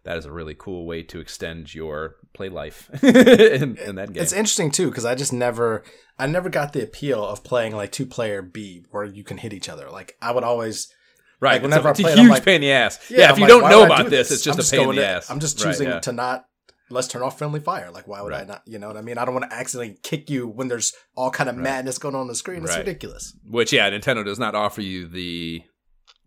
[0.04, 4.22] that is a really cool way to extend your play life in, in that game.
[4.22, 5.84] It's interesting too because I just never,
[6.18, 9.52] I never got the appeal of playing like two player B where you can hit
[9.52, 9.88] each other.
[9.90, 10.92] Like I would always,
[11.40, 11.54] Right.
[11.54, 13.10] Like, whenever it's a, I it's a it, huge like- pain in the ass.
[13.10, 14.90] Yeah, if I'm you like, don't know about do this, it's just I'm a pain
[14.90, 15.28] in the to- ass.
[15.30, 15.98] I'm just Right, choosing yeah.
[16.00, 16.44] to not.
[16.90, 17.90] Let's turn off friendly fire.
[17.90, 18.62] Like, why would I not?
[18.66, 19.16] You know what I mean?
[19.16, 22.22] I don't want to accidentally kick you when there's all kind of madness going on,
[22.22, 22.62] on the screen.
[22.62, 22.78] It's Right.
[22.78, 23.34] ridiculous.
[23.48, 25.62] Which, yeah, Nintendo does not offer you the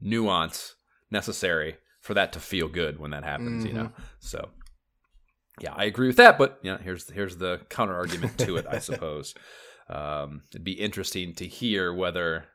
[0.01, 0.73] nuance
[1.11, 3.91] necessary for that to feel good when that happens, you know?
[4.19, 4.49] So,
[5.59, 8.79] yeah, I agree with that, but, know, here's, here's the counter argument to it, I
[8.89, 9.33] suppose.
[9.89, 12.45] Um, it'd be interesting to hear whether.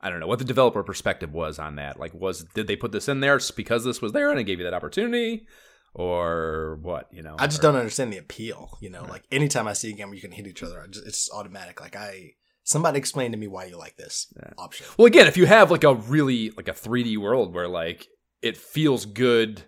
[0.00, 2.00] I don't know what the developer perspective was on that.
[2.00, 4.58] Like, was did they put this in there because this was there and it gave
[4.58, 5.46] you that opportunity,
[5.94, 7.08] or what?
[7.12, 8.78] You know, I just or- don't understand the appeal.
[8.80, 10.86] You know, like anytime I see a game where you can hit each other, I
[10.86, 11.80] just, it's automatic.
[11.80, 12.34] Like I,
[12.64, 14.86] somebody explain to me why you like this option.
[14.96, 18.08] Well, again, if you have like a really like a 3D world where like
[18.42, 19.62] it feels good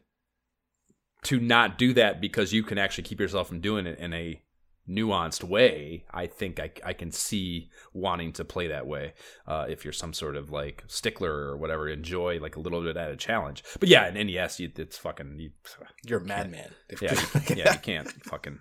[1.25, 4.43] to not do that because you can actually keep yourself from doing it in a
[4.89, 9.15] nuanced way, I think I, I can see wanting to play that way.
[9.47, 12.97] Uh, if you're some sort of like stickler or whatever, enjoy like a little bit
[12.97, 13.63] at a challenge.
[13.79, 15.39] But yeah, in NES, you, it's fucking.
[15.39, 15.51] You,
[16.05, 16.71] You're a madman.
[17.01, 18.59] yeah, you, yeah, you can't fucking.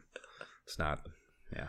[0.65, 1.05] It's not.
[1.55, 1.67] Yeah.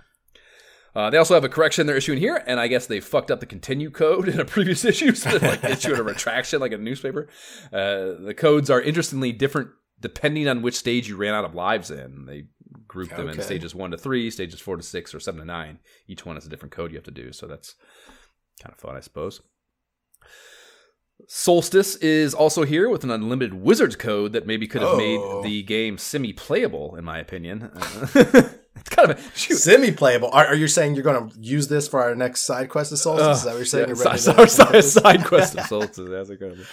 [0.95, 3.41] Uh, they also have a correction they're issuing here, and I guess they fucked up
[3.41, 6.79] the continue code in a previous issue, so they like issued a retraction like a
[6.79, 7.29] newspaper.
[7.73, 9.71] Uh, the codes are interestingly different
[10.03, 12.27] depending on which stage you ran out of lives in.
[12.27, 12.45] They
[12.89, 15.79] grouped them in stages one to three, stages four to six, or seven to nine.
[16.09, 17.75] Each one has a different code you have to do, so that's
[18.63, 19.41] kind of fun, I suppose.
[21.29, 24.97] Solstice is also here with an unlimited wizards code that maybe could have Oh.
[25.43, 27.71] made the game semi-playable, in my opinion.
[27.75, 28.07] Uh,
[28.75, 29.33] it's kind of.
[29.37, 30.31] Semi-playable.
[30.33, 32.99] Are, are you saying you're going to use this for our next side quest of
[32.99, 33.39] Solstice?
[33.39, 33.89] Is that what you're saying?
[33.91, 34.51] Yeah, You're side,
[34.83, 36.09] side, side quest of Solstice.
[36.09, 36.65] That's incredible.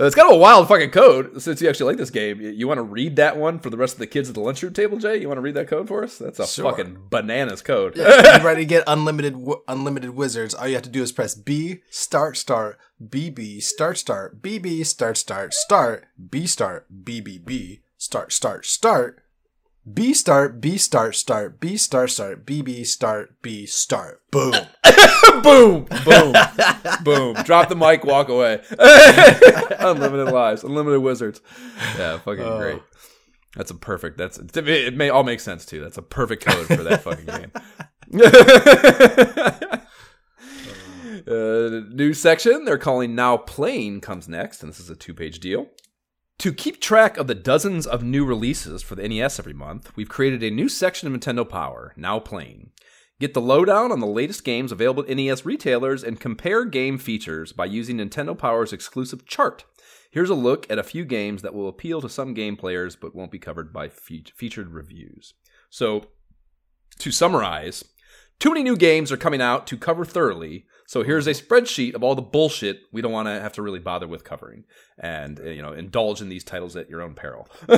[0.00, 1.40] Uh, It's kind of a wild fucking code.
[1.40, 3.76] Since you actually like this game, you, you want to read that one for the
[3.76, 5.16] rest of the kids at the lunchroom table, Jay?
[5.18, 6.18] You want to read that code for us?
[6.18, 6.70] That's a Sure.
[6.70, 7.96] fucking bananas code.
[7.96, 10.54] you ready to get unlimited w- unlimited wizards?
[10.54, 15.16] All you have to do is press B start start BB start start BB start
[15.16, 19.20] start start B start BBB start start start
[19.92, 24.54] B start B start start B start start B B start B start boom.
[25.42, 26.34] boom, boom,
[27.04, 27.34] boom.
[27.44, 28.62] Drop the mic, walk away.
[29.78, 31.40] unlimited lives, unlimited wizards.
[31.98, 32.58] Yeah, fucking Oh.
[32.58, 32.82] great.
[33.56, 34.16] That's a perfect.
[34.16, 34.96] That's it.
[34.96, 35.80] May all make sense too.
[35.80, 37.52] That's a perfect code for that fucking game.
[41.28, 45.66] uh, new section they're calling now playing comes next, and this is a two-page deal.
[46.44, 50.10] To keep track of the dozens of new releases for the NES every month, we've
[50.10, 52.68] created a new section of Nintendo Power, Now Playing.
[53.18, 57.52] Get the lowdown on the latest games available at NES retailers and compare game features
[57.52, 59.64] by using Nintendo Power's exclusive chart.
[60.10, 63.14] Here's a look at a few games that will appeal to some game players but
[63.14, 65.32] won't be covered by fe- featured reviews.
[65.70, 66.08] So,
[66.98, 67.86] to summarize,
[68.38, 70.66] too many new games are coming out to cover thoroughly.
[70.86, 73.78] So here's a spreadsheet of all the bullshit we don't want to have to really
[73.78, 74.64] bother with covering,
[74.98, 77.48] and uh, you know, indulge in these titles at your own peril.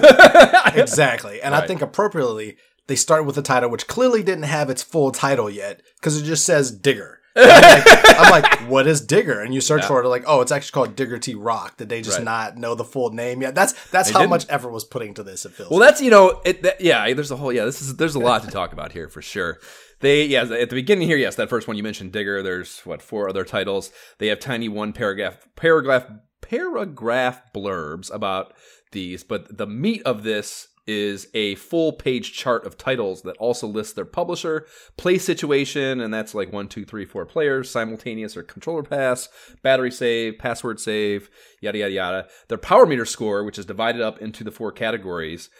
[0.74, 1.40] exactly.
[1.42, 2.56] And I think appropriately,
[2.86, 6.24] they start with a title which clearly didn't have its full title yet because it
[6.24, 7.20] just says Digger.
[7.38, 9.40] I'm like, I'm like, what is Digger?
[9.42, 9.88] And you search Yeah.
[9.88, 11.76] for it, like, oh, it's actually called Digger T Rock.
[11.76, 12.24] Did they just Right.
[12.24, 13.54] not know the full name yet?
[13.54, 14.30] That's that's They how didn't.
[14.30, 15.44] much effort was putting to this.
[15.44, 15.68] It feels.
[15.70, 17.12] Well, that's you know, it, that, yeah.
[17.12, 17.66] There's a whole yeah.
[17.66, 19.58] This is there's a lot to talk about here for sure.
[20.00, 22.42] They yeah at the beginning here, yes, that first one you mentioned, Digger.
[22.42, 23.90] There's what four other titles.
[24.18, 26.06] They have tiny one paragraph paragraph
[26.42, 28.52] paragraph blurbs about
[28.92, 33.66] these, but the meat of this is a full page chart of titles that also
[33.66, 34.66] lists their publisher,
[34.96, 39.28] play situation, and that's like one, two, three, four players, simultaneous or controller pass,
[39.62, 41.28] battery save, password save,
[41.60, 42.28] yada yada yada.
[42.48, 45.50] Their power meter score, which is divided up into the four categories,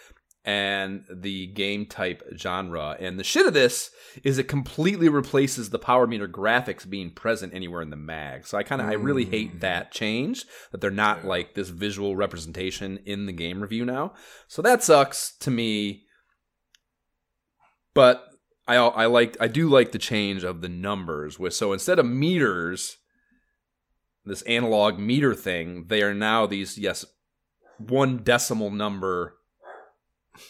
[0.47, 2.97] and the game type genre.
[3.01, 3.91] And the shit of this
[4.23, 8.47] is it completely replaces the power meter graphics being present anywhere in the mag.
[8.47, 9.33] So I kind of I really hmm.
[9.33, 14.15] hate that change that they're not like this visual representation in the game review now.
[14.47, 16.05] So that sucks to me.
[17.93, 18.25] But
[18.69, 22.07] I I like I do like the change of the numbers with so instead of
[22.07, 22.99] meters
[24.25, 27.05] this analog meter thing, they are now these yes
[27.79, 29.36] one decimal number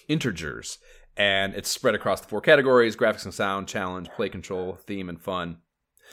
[0.08, 0.78] integers
[1.16, 5.20] and it's spread across the four categories graphics and sound challenge play control theme and
[5.20, 5.58] fun.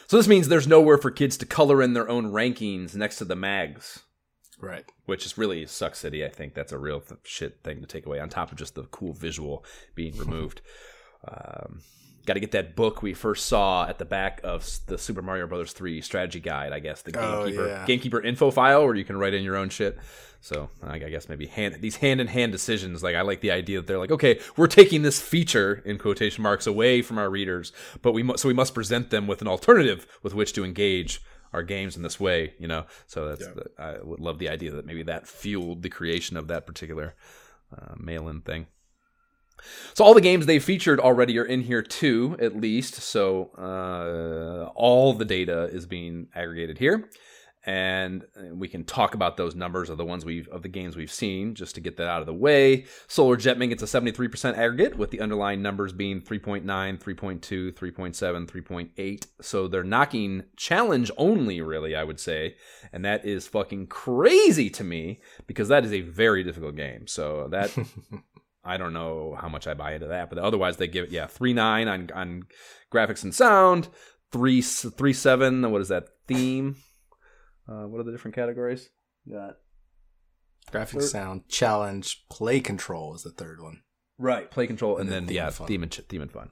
[0.07, 3.25] So this means there's nowhere for kids to color in their own rankings next to
[3.25, 4.03] the mags.
[4.59, 4.85] Right.
[5.07, 6.53] which is really suck city i think.
[6.53, 9.13] That's a real th- shit thing to take away on top of just the cool
[9.13, 10.61] visual being removed.
[11.25, 11.79] Um,
[12.25, 15.45] got to get that book we first saw at the back of the super mario
[15.47, 17.85] brothers 3 strategy guide i guess the Oh, gamekeeper yeah.
[17.85, 19.97] gamekeeper info file where you can write in your own shit
[20.41, 23.01] so I I guess maybe hand these hand in hand decisions.
[23.01, 26.43] Like I like the idea that they're like, okay, we're taking this feature in quotation
[26.43, 27.71] marks away from our readers,
[28.01, 31.21] but we mu- so we must present them with an alternative with which to engage
[31.53, 32.55] our games in this way.
[32.59, 35.89] You know, so that's the, I would love the idea that maybe that fueled the
[35.89, 37.15] creation of that particular
[37.73, 38.67] uh, mail-in thing.
[39.93, 42.95] So all the games they featured already are in here too, at least.
[42.95, 47.09] So uh, all the data is being aggregated here,
[47.65, 51.11] and we can talk about those numbers of the ones we've of the games we've
[51.11, 52.85] seen just to get that out of the way.
[53.07, 59.27] Solar Jetman gets a 73% aggregate, with the underlying numbers being 3.9, 3.2, 3.7, 3.8.
[59.41, 62.55] So they're knocking challenge only, really, I would say,
[62.91, 67.07] and that is fucking crazy to me because that is a very difficult game.
[67.07, 67.75] So that.
[68.63, 71.27] I don't know how much I buy into that, but otherwise they give it yeah
[71.27, 72.43] three nine on on
[72.91, 73.89] graphics and sound,
[74.31, 75.69] three three seven.
[75.71, 76.77] What is that theme?
[77.67, 78.89] Uh, what are the different categories?
[79.25, 79.55] You got
[80.71, 83.81] Graphics, sound, challenge, play control is the third one.
[84.17, 84.49] Right.
[84.49, 85.67] Play control and, And then, then theme yeah, and fun.
[85.67, 86.49] theme and theme and fun.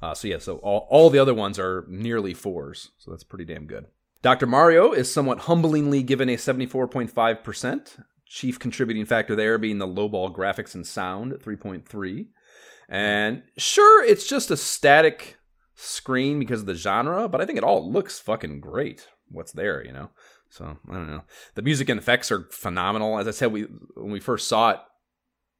[0.00, 3.44] Uh, so yeah, so all, all the other ones are nearly fours, so that's pretty
[3.44, 3.86] damn good.
[4.22, 4.46] Dr.
[4.46, 8.04] Mario is somewhat humblingly given a 74.5%.
[8.34, 12.26] Chief contributing factor there being the lowball graphics and sound at 3.3.
[12.88, 15.36] And sure, it's just a static
[15.76, 19.06] screen because of the genre, but I think it all looks fucking great.
[19.28, 20.10] What's there, you know?
[20.48, 21.22] So I don't know.
[21.54, 23.20] The music and effects are phenomenal.
[23.20, 24.80] As I said, we when we first saw it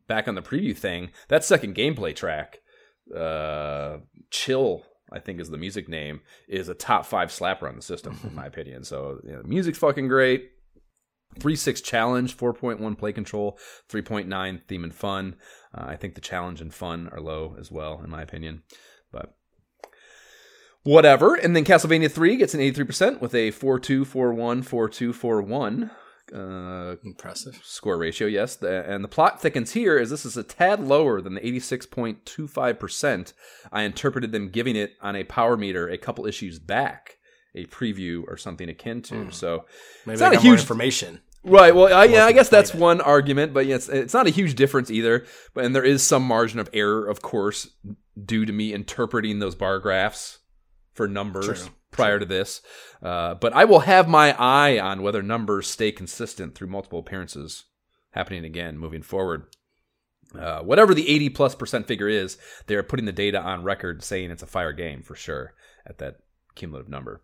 [0.09, 2.59] back on the preview thing, that second gameplay track,
[3.16, 3.98] uh,
[4.30, 4.82] Chill,
[5.12, 8.34] I think is the music name, is a top five slapper on the system, in
[8.34, 8.82] my opinion.
[8.82, 10.51] So you know, the music's fucking great.
[11.40, 13.59] 3.6 challenge, 4.1 play control,
[13.89, 15.36] 3.9 theme and fun.
[15.77, 18.62] Uh, I think the challenge and fun are low as well, in my opinion.
[19.12, 19.35] But
[20.82, 21.35] whatever.
[21.35, 25.90] And then Castlevania 3 gets an 83% with a 4.241, 4.241
[26.35, 27.61] uh, Impressive.
[27.62, 28.56] score ratio, yes.
[28.56, 33.32] The, and the plot thickens here as this is a tad lower than the 86.25%
[33.73, 37.19] I interpreted them giving it on a power meter a couple issues back,
[37.55, 39.31] a preview or something akin to.
[39.32, 39.65] So
[40.06, 41.20] Maybe It's not a huge- information.
[41.44, 41.74] Right.
[41.74, 42.80] Well, I, yeah, I guess that's it.
[42.80, 45.26] one argument, but yes, it's not a huge difference either.
[45.52, 47.68] But and there is some margin of error, of course,
[48.22, 50.38] due to me interpreting those bar graphs
[50.94, 52.62] for numbers True, prior to this.
[53.02, 57.64] Uh, but I will have my eye on whether numbers stay consistent through multiple appearances
[58.12, 59.44] happening again moving forward.
[60.38, 64.30] Uh, whatever the 80 plus percent figure is, they're putting the data on record saying
[64.30, 65.54] it's a fire game for sure
[65.86, 66.16] at that
[66.54, 67.20] cumulative number.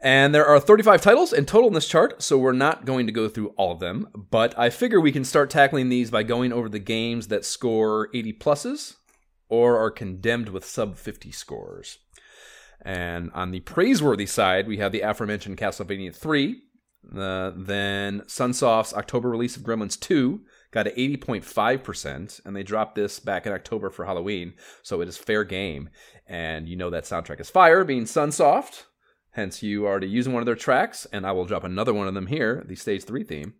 [0.00, 3.12] And there are 35 titles in total in this chart, so we're not going to
[3.12, 6.52] go through all of them, but I figure we can start tackling these by going
[6.52, 8.96] over the games that score 80 pluses
[9.48, 11.98] or are condemned with sub 50 scores.
[12.82, 16.62] And on the praiseworthy side, we have the aforementioned Castlevania 3,
[17.16, 20.40] uh, then Sunsoft's October release of Gremlins 2
[20.72, 25.16] got an 80.5%, and they dropped this back in October for Halloween, so it is
[25.16, 25.88] fair game.
[26.26, 28.84] And you know that soundtrack is fire, being Sunsoft.
[29.36, 32.14] Hence, you already using one of their tracks, and I will drop another one of
[32.14, 33.52] them here, the Stage 3 theme.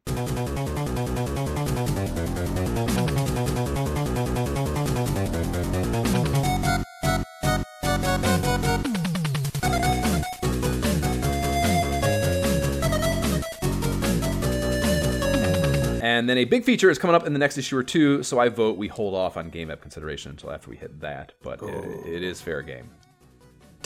[16.02, 18.38] And then a big feature is coming up in the next issue or two, so
[18.38, 21.32] I vote we hold off on game app consideration until after we hit that.
[21.42, 22.88] But it, it is fair game.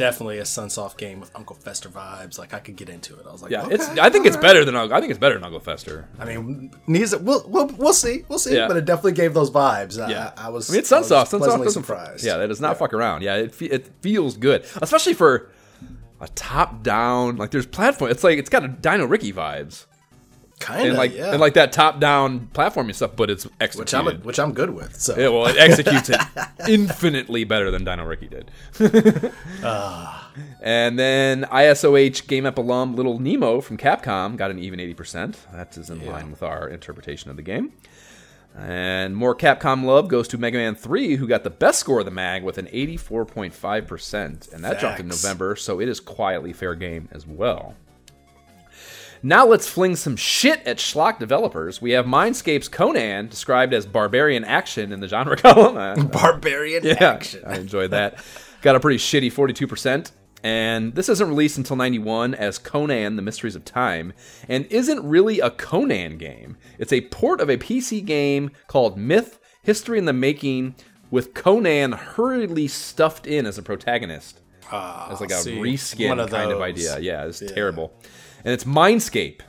[0.00, 2.38] Definitely a Sunsoft game with Uncle Fester vibes.
[2.38, 3.26] Like I could get into it.
[3.28, 3.88] I was like, Yeah, okay, it's.
[3.90, 6.08] I think it's better than Uncle- I think it's better than Uncle Fester.
[6.18, 8.56] I mean, needs we'll, we'll we'll see, we'll see.
[8.56, 8.66] Yeah.
[8.66, 9.96] But it definitely gave those vibes.
[9.96, 10.68] Yeah, I, I was.
[10.70, 11.30] I mean, it's Sunsoft.
[11.30, 11.70] Sunsoft doesn't.
[11.72, 12.24] surprised.
[12.24, 13.22] Yeah, that does not fuck around.
[13.22, 15.50] Yeah, it it feels good, especially for
[16.20, 17.36] a top down.
[17.36, 18.10] Like there's platform.
[18.10, 19.86] It's like it's got a Dino Riki vibes,
[20.60, 21.32] kind of like yeah.
[21.32, 24.24] and like that top down platforming stuff, but it's which I'm executed.
[24.24, 25.00] which I'm good with.
[25.00, 26.20] So yeah, well, it executes it
[26.68, 28.50] infinitely better than Dino Riki did.
[29.62, 30.32] Ah.
[30.62, 35.36] And then ISOH Game Ep alum Little Nemo from Capcom got an even 80%.
[35.52, 37.72] That is in line with our interpretation of the game.
[38.56, 42.04] And more Capcom love goes to Mega Man 3, who got the best score of
[42.04, 44.52] the mag with an 84.5%.
[44.52, 47.74] And that dropped in November, so it is quietly fair game as well.
[49.22, 51.82] Now let's fling some shit at Schlock developers.
[51.82, 55.76] We have Mindscape's Conan, described as barbarian action in the genre column.
[55.76, 57.42] Uh, barbarian yeah, action.
[57.46, 58.22] I enjoyed that.
[58.62, 60.12] Got a pretty shitty 42%.
[60.42, 64.14] And this isn't released until 91 as Conan The Mysteries of Time,
[64.48, 66.56] and isn't really a Conan game.
[66.78, 70.76] It's a port of a PC game called Myth History in the Making,
[71.10, 74.40] with Conan hurriedly stuffed in as a protagonist.
[74.72, 76.98] Ah, as like a see, reskin kind of idea.
[77.00, 77.92] Yeah, it's terrible.
[78.44, 79.40] And it's Mindscape.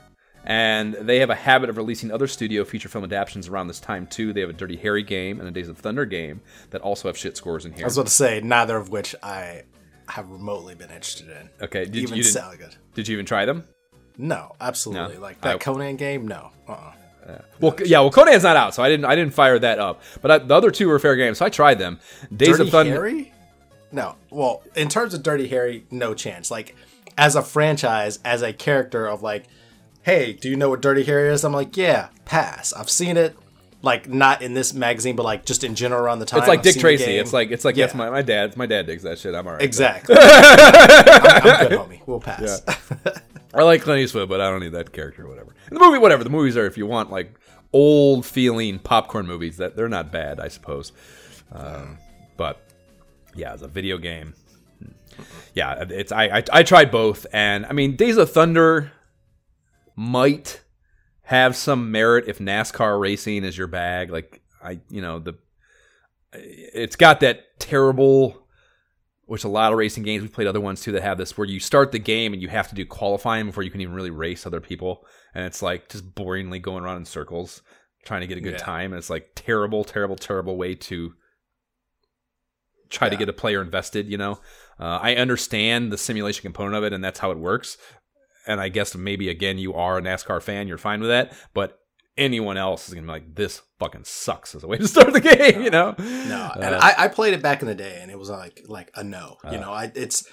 [0.44, 4.06] And they have a habit of releasing other studio feature film adaptations around this time
[4.08, 4.32] too.
[4.32, 6.40] They have a Dirty Harry game and a Days of Thunder game
[6.70, 7.84] that also have shit scores in here.
[7.84, 9.62] I was about to say neither of which I
[10.08, 11.48] have remotely been interested in.
[11.62, 12.74] Okay, did even you sound good.
[12.94, 13.64] Did you even try them?
[14.18, 15.14] No, absolutely.
[15.14, 15.20] No.
[15.20, 16.26] Like that I- Conan game.
[16.26, 16.50] No.
[16.68, 16.92] Uh-uh.
[17.26, 18.00] Uh, well, yeah.
[18.00, 19.04] Well, Conan's not out, so I didn't.
[19.04, 20.02] I didn't fire that up.
[20.20, 22.00] But I, the other two were fair games, so I tried them.
[22.34, 22.92] Days Dirty of Thunder.
[22.94, 23.32] Harry?
[23.92, 24.16] No.
[24.28, 26.50] Well, in terms of Dirty Harry, no chance.
[26.50, 26.74] Like
[27.18, 29.44] as a franchise, as a character of like,
[30.02, 31.44] hey, do you know what Dirty Harry is?
[31.44, 32.72] I'm like, yeah, pass.
[32.72, 33.36] I've seen it.
[33.84, 36.38] Like not in this magazine, but like just in general around the time.
[36.38, 37.16] It's like I've Dick Tracy.
[37.18, 37.86] It's like it's like Yeah.
[37.86, 38.56] yes, my, my dad.
[38.56, 39.34] My dad digs that shit.
[39.34, 39.60] I'm alright.
[39.60, 40.14] exactly.
[40.20, 42.00] I'm, I'm good, homie.
[42.06, 42.62] We'll pass.
[43.54, 45.52] I like Clint Eastwood, but I don't need that character or whatever.
[45.66, 46.22] And the movie, whatever.
[46.22, 47.34] The movies are if you want like
[47.72, 50.92] old feeling popcorn movies that they're not bad, I suppose.
[51.50, 51.98] Um,
[52.36, 52.60] but
[53.34, 54.34] yeah, it's a video game.
[55.54, 58.92] Yeah, it's I, I I tried both, and I mean Days of Thunder
[59.96, 60.62] might
[61.24, 64.10] have some merit if NASCAR racing is your bag.
[64.10, 65.34] Like I, you know, the
[66.34, 68.38] it's got that terrible
[69.26, 71.46] which a lot of racing games we've played other ones too that have this where
[71.46, 74.10] you start the game and you have to do qualifying before you can even really
[74.10, 77.62] race other people and it's like just boringly going around in circles
[78.04, 78.58] trying to get a good Yeah.
[78.58, 81.14] time and it's like terrible terrible terrible way to
[82.90, 84.38] try to get a player invested you know
[84.80, 87.76] uh, i understand the simulation component of it and that's how it works
[88.46, 91.78] and i guess maybe again you are a nascar fan you're fine with that but
[92.18, 95.20] anyone else is gonna be like this fucking sucks as a way to start the
[95.36, 98.10] game you know No, and Uh, I, I played it back in the day, and
[98.10, 99.38] it was like like a no.
[99.44, 99.60] You Uh.
[99.60, 100.28] know, I it's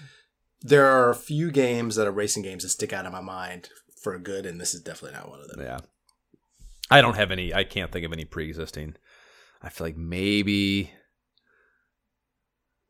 [0.61, 3.70] there are a few games that are racing games that stick out in my mind
[4.03, 5.61] for good, and this is definitely not one of them.
[5.61, 5.78] Yeah.
[6.91, 8.95] I don't have any I can't think of any pre existing.
[9.61, 10.91] I feel like maybe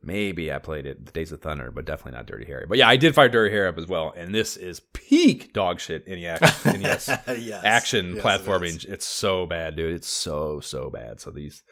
[0.02, 2.66] maybe I played it the Days of Thunder, but definitely not Dirty Harry.
[2.68, 5.80] But yeah, I did fire Dirty Harry up as well, and this is peak dog
[5.80, 7.10] shit in action yes,
[7.64, 8.78] action Yes, platforming.
[8.78, 8.86] is.
[8.86, 9.94] it's so bad, dude.
[9.96, 11.20] It's so so bad.
[11.20, 11.64] So these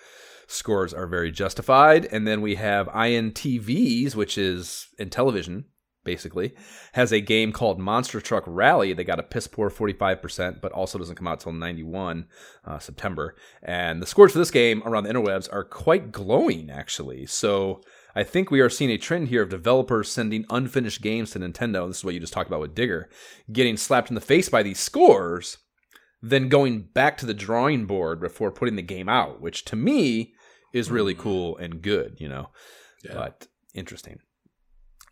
[0.47, 2.05] scores are very justified.
[2.05, 5.65] And then we have INTVs, which is in television,
[6.05, 6.53] basically,
[6.93, 8.93] has a game called Monster Truck Rally.
[8.93, 12.27] They got a piss poor 45%, but also doesn't come out till 91
[12.63, 13.35] uh, September.
[13.61, 17.25] And the scores for this game around the interwebs are quite glowing, actually.
[17.25, 17.81] So
[18.15, 21.87] I think we are seeing a trend here of developers sending unfinished games to Nintendo.
[21.87, 23.09] This is what you just talked about with Digger,
[23.51, 25.57] getting slapped in the face by these scores
[26.21, 30.33] then going back to the drawing board before putting the game out, which to me
[30.73, 31.23] is really mm-hmm.
[31.23, 32.49] cool and good, you know,
[33.03, 33.13] Yeah.
[33.13, 34.19] but interesting.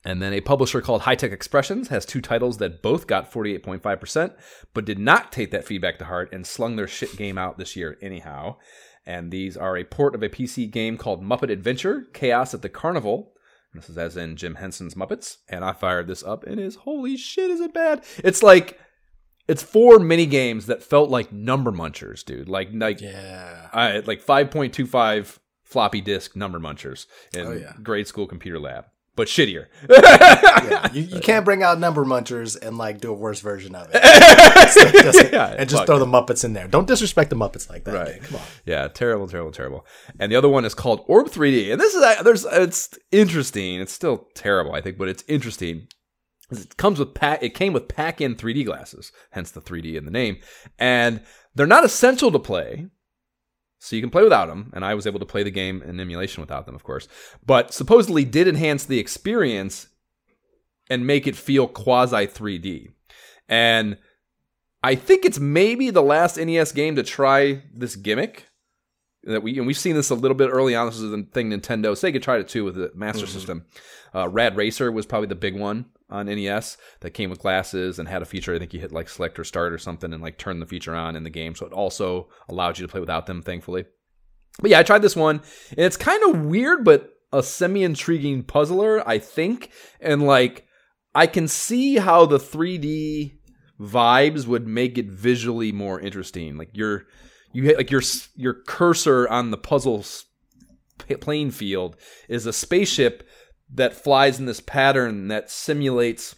[0.03, 4.35] And then a publisher called Hi Tech Expressions has two titles that both got 48.5%,
[4.73, 7.75] but did not take that feedback to heart and slung their shit game out this
[7.75, 8.57] year anyhow.
[9.05, 12.69] And these are a port of a PC game called Muppet Adventure Chaos at the
[12.69, 13.33] Carnival.
[13.73, 15.37] This is as in Jim Henson's Muppets.
[15.49, 18.03] And I fired this up and is holy shit, is it bad?
[18.23, 18.79] It's like
[19.47, 22.49] it's four mini games that felt like number munchers, dude.
[22.49, 23.69] Like like Yeah.
[23.73, 27.05] I like five point two five floppy disk number munchers
[27.35, 27.73] in Oh, yeah.
[27.83, 28.85] grade school computer lab,
[29.15, 29.67] but shittier.
[29.89, 30.91] yeah.
[30.93, 34.01] You, you can't bring out number munchers and like do a worse version of it.
[35.03, 35.85] Just- Yeah, and just fuck.
[35.87, 36.67] throw the Muppets in there.
[36.67, 37.93] Don't disrespect the Muppets like that.
[37.93, 38.07] Right.
[38.07, 38.19] man.
[38.21, 38.45] Come on.
[38.65, 39.85] Yeah, terrible, terrible, terrible.
[40.19, 42.97] And the other one is called Orb 3D, and this is uh, there's uh, it's
[43.11, 43.79] interesting.
[43.81, 45.87] It's still terrible, I think, but it's interesting.
[46.51, 47.41] It comes with pack.
[47.41, 50.37] It came with pack-in 3D glasses, hence the 3D in the name.
[50.77, 51.21] And
[51.55, 52.87] they're not essential to play,
[53.85, 54.71] so you can play without them.
[54.73, 57.07] And I was able to play the game in emulation without them, of course.
[57.45, 59.87] But supposedly did enhance the experience
[60.89, 62.89] and make it feel quasi 3D.
[63.47, 63.97] And
[64.83, 68.47] I think it's maybe the last NES game to try this gimmick.
[69.23, 70.85] That we and we've seen this a little bit early on.
[70.85, 73.29] This is the thing Nintendo Sega tried it too with the Master Mhm.
[73.29, 73.65] System.
[74.13, 78.07] Uh, Rad Racer was probably the big one on NES that came with glasses and
[78.07, 78.53] had a feature.
[78.53, 80.95] I think you hit like select or start or something and like turn the feature
[80.95, 83.41] on in the game, so it also allowed you to play without them.
[83.41, 83.85] Thankfully,
[84.59, 85.41] but yeah, I tried this one
[85.71, 89.71] and it's kind of weird, but a semi intriguing puzzler, I think.
[89.99, 90.65] And like,
[91.13, 93.37] I can see how the 3D
[93.79, 96.57] vibes would make it visually more interesting.
[96.57, 97.05] Like your,
[97.51, 98.01] you like your
[98.35, 100.05] your cursor on the puzzle
[101.19, 101.95] playing field
[102.27, 103.27] is a spaceship
[103.75, 106.35] that flies in this pattern that simulates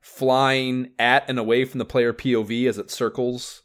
[0.00, 3.62] flying at and away from the player POV as it circles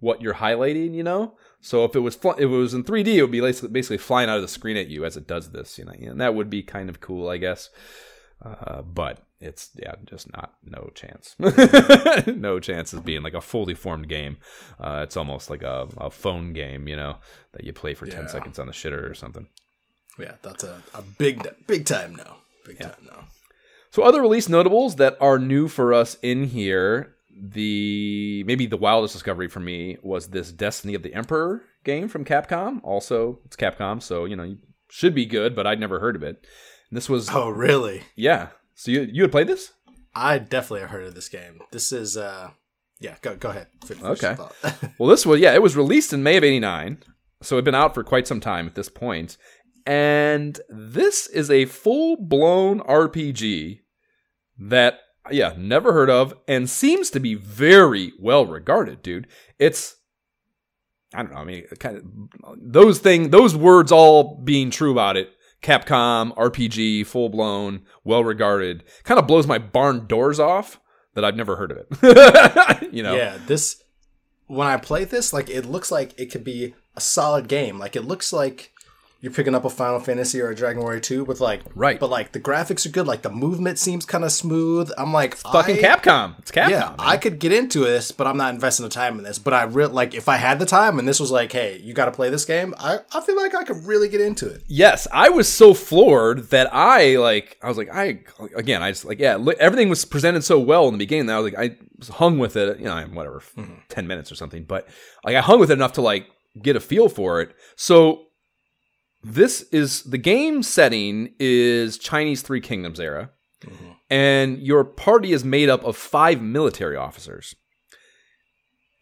[0.00, 0.94] what you're highlighting.
[0.94, 1.36] You know.
[1.62, 4.28] So if it was fl- if it was in 3D, it would be basically, flying
[4.28, 6.50] out of the screen at you as it does this, you know, and that would
[6.50, 7.70] be kind of cool, I guess.
[8.44, 11.36] Uh, but it's yeah, just not no chance,
[12.26, 14.38] no chance of being like a fully formed game.
[14.80, 17.18] Uh, it's almost like a, a phone game, you know,
[17.52, 19.46] that you play for ten seconds on the shitter or something.
[20.18, 22.38] Yeah, that's a, a big big time no.
[22.64, 23.24] Big time no.
[23.90, 29.12] So other release notables that are new for us in here, the maybe the wildest
[29.14, 32.80] discovery for me was this Destiny of the Emperor game from Capcom.
[32.82, 34.58] Also, it's Capcom, so you know you
[34.88, 36.44] should be good, but I'd never heard of it.
[36.90, 38.02] And this was Oh really?
[38.16, 38.48] yeah.
[38.74, 39.72] So you you had played this?
[40.14, 41.60] I definitely have heard of this game.
[41.70, 42.50] This is uh
[43.00, 43.66] yeah, go go ahead.
[44.02, 44.36] Okay.
[44.98, 46.98] Well, this was yeah, it was released in May of '89,
[47.42, 49.36] so it'd been out for quite some time at this point.
[49.86, 53.80] And this is a full blown RPG
[54.58, 55.00] that
[55.30, 59.28] yeah, never heard of, and seems to be very well regarded, dude.
[59.58, 59.96] It's
[61.14, 61.38] I don't know.
[61.38, 62.04] I mean, kind of
[62.56, 65.30] those thing, those words all being true about it.
[65.62, 70.80] Capcom RPG, full blown, well regarded, kind of blows my barn doors off
[71.14, 72.92] that I've never heard of it.
[72.92, 73.82] you know, Yeah, this
[74.48, 77.78] when I play this, like it looks like it could be a solid game.
[77.78, 78.71] Like it looks like
[79.22, 81.98] you're picking up a Final Fantasy or a Dragon Warrior 2 with like Right.
[81.98, 84.90] but like the graphics are good, like the movement seems kind of smooth.
[84.98, 86.38] I'm like Fucking I- Capcom.
[86.40, 86.70] It's Capcom.
[86.70, 86.94] Yeah, man.
[86.98, 89.38] I could get into this, but I'm not investing the time in this.
[89.38, 91.94] But I real like if I had the time and this was like, hey, you
[91.94, 94.64] got to play this game, I, I feel like I could really get into it.
[94.66, 97.56] Yes, I was so floored that I like.
[97.62, 98.24] I was like, I
[98.56, 101.36] again, I just like, yeah, li- everything was presented so well in the beginning that
[101.36, 103.74] I was like, I was hung with it, you know, whatever, mm-hmm.
[103.88, 104.64] ten minutes or something.
[104.64, 104.88] But
[105.24, 106.26] like, I hung with it enough to like
[106.60, 107.54] get a feel for it.
[107.76, 108.26] So
[109.22, 113.30] this is the game setting is Chinese Three Kingdoms era,
[113.64, 113.92] mm-hmm.
[114.10, 117.54] and your party is made up of five military officers.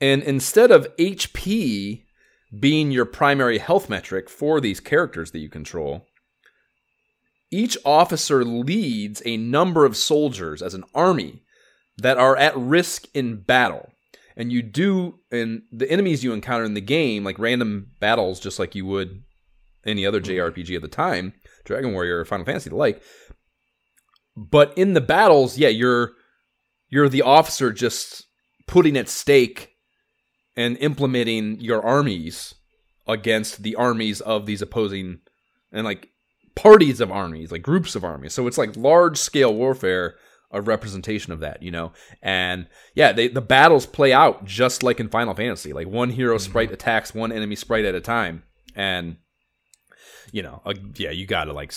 [0.01, 2.05] And instead of HP
[2.59, 6.07] being your primary health metric for these characters that you control,
[7.51, 11.43] each officer leads a number of soldiers as an army
[11.99, 13.91] that are at risk in battle.
[14.37, 18.59] And you do, and the enemies you encounter in the game, like random battles, just
[18.59, 19.23] like you would
[19.85, 21.33] any other JRPG at the time,
[21.65, 23.03] Dragon Warrior or Final Fantasy, the like.
[24.37, 26.13] But in the battles, yeah, you're
[26.89, 28.25] you're the officer just
[28.67, 29.77] putting at stake
[30.57, 32.55] and implementing your armies
[33.07, 35.21] against the armies of these opposing
[35.73, 36.09] and like
[36.55, 38.35] parties of armies, like groups of armies.
[38.35, 40.17] So it's like large scale warfare,
[40.51, 41.93] a representation of that, you know.
[42.23, 45.73] And yeah, they the battles play out just like in Final Fantasy.
[45.73, 46.51] Like one hero mm-hmm.
[46.51, 48.43] sprite attacks one enemy sprite at a time,
[48.75, 49.17] and
[50.33, 51.73] you know, uh, yeah, you got to like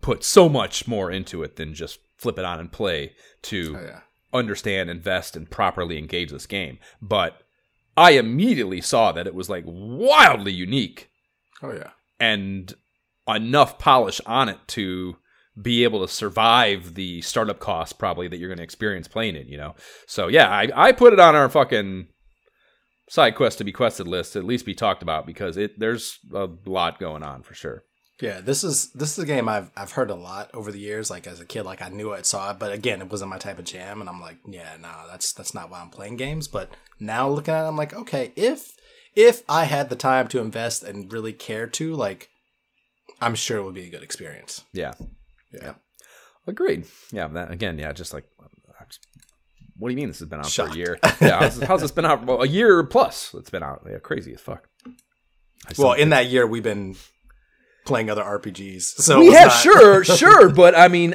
[0.00, 3.12] put so much more into it than just flip it on and play
[3.42, 4.00] to Oh, yeah.
[4.32, 6.78] understand, invest, and properly engage this game.
[7.02, 7.42] But
[7.96, 11.10] I immediately saw that it was like wildly unique
[11.62, 11.90] Oh yeah.
[12.20, 12.72] and
[13.28, 15.16] enough polish on it to
[15.60, 19.46] be able to survive the startup costs probably that you're going to experience playing it,
[19.46, 19.74] you know?
[20.06, 22.08] So yeah, I, I put it on our fucking
[23.08, 26.18] side quest to be quested list to at least be talked about because it there's
[26.34, 27.84] a lot going on for sure.
[28.20, 31.10] Yeah, this is this is a game I've I've heard a lot over the years.
[31.10, 33.38] Like as a kid, like I knew it, saw it, but again, it wasn't my
[33.38, 36.48] type of jam, and I'm like, yeah, no, that's that's not why I'm playing games.
[36.48, 38.74] But now looking at it, I'm like, okay, if
[39.14, 42.30] if I had the time to invest and really care to, like,
[43.20, 44.64] I'm sure it would be a good experience.
[44.72, 44.94] Yeah.
[45.52, 45.74] Yeah.
[46.46, 46.86] Agreed.
[47.12, 48.24] Yeah, that again, yeah, just like
[49.78, 50.70] what do you mean this has been out Shocked.
[50.70, 50.98] for a year?
[51.20, 52.24] Yeah, how's, how's this been out?
[52.24, 53.86] Well, a year plus it's been out.
[53.88, 54.68] Yeah, crazy as fuck.
[55.76, 56.96] Well, in that year, we've been
[57.86, 61.14] playing other RPGs, so have not- sure, sure, but I mean,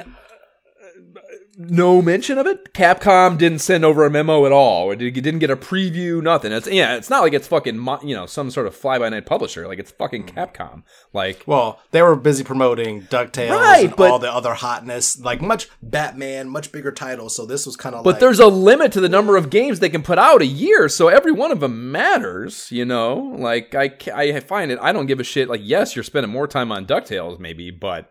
[1.56, 2.72] no mention of it.
[2.72, 4.88] Capcom didn't send over a memo at all.
[4.94, 6.22] You didn't get a preview.
[6.22, 6.52] Nothing.
[6.52, 6.96] It's yeah.
[6.96, 9.66] It's not like it's fucking you know some sort of fly by night publisher.
[9.68, 10.38] Like it's fucking Mm-hmm.
[10.38, 10.82] Capcom.
[11.12, 15.42] Like Well, they were busy promoting Ducktales Right, and but- all the other hotness, like
[15.42, 17.34] much Batman, much bigger titles.
[17.36, 19.80] So this was kind of But like, there's a limit to the number of games
[19.80, 23.34] they can put out a year, so every one of them matters, you know?
[23.38, 25.48] Like, I, I find it, I don't give a shit.
[25.48, 28.10] Like, yes, you're spending more time on DuckTales, maybe, but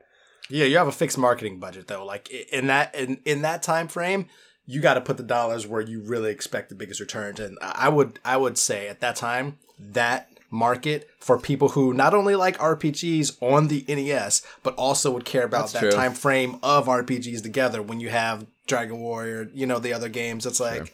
[0.52, 2.06] Yeah, you have a fixed marketing budget though.
[2.06, 4.28] Like in that in, in that time frame,
[4.65, 7.40] you got to put the dollars where you really expect the biggest returns.
[7.40, 12.14] And I would I would say at that time that market for people who not
[12.14, 15.91] only like RPGs on the NES but also would care about That's that true.
[15.91, 17.82] time frame of RPGs together.
[17.82, 20.94] When you have Dragon Warrior, you know the other games, it's like.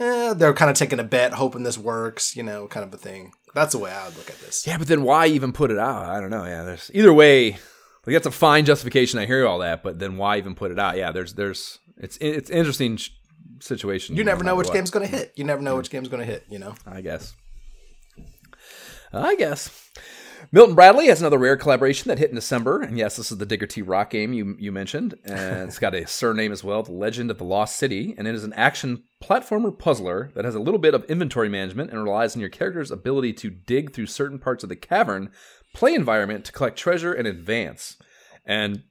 [0.00, 2.96] Eh, they're kind of taking a bet, hoping this works, you know, kind of a
[2.96, 3.32] thing.
[3.54, 4.66] That's the way I would look at this.
[4.66, 6.06] yeah, but then why even put it out?
[6.06, 6.44] I don't know.
[6.44, 7.58] Yeah, there's either way,
[8.06, 9.18] like, that's a fine justification.
[9.18, 10.96] I hear all that, but then why even put it out?
[10.96, 12.98] Yeah, there's, there's, it's, it's interesting
[13.60, 14.16] situation.
[14.16, 14.74] You never know which what.
[14.74, 15.32] game's going to hit.
[15.36, 16.74] You never know which game's going to hit, you know?
[16.86, 17.34] I guess.
[19.12, 19.90] I guess.
[20.52, 23.46] Milton Bradley has another rare collaboration that hit in December, and yes, this is the
[23.46, 26.92] Digger T Rock game you you mentioned, and it's got a surname as well, The
[26.92, 30.60] Legend of the Lost City, and it is an action platformer puzzler that has a
[30.60, 34.38] little bit of inventory management and relies on your character's ability to dig through certain
[34.38, 35.30] parts of the cavern
[35.74, 37.98] play environment to collect treasure and advance.
[38.46, 38.84] And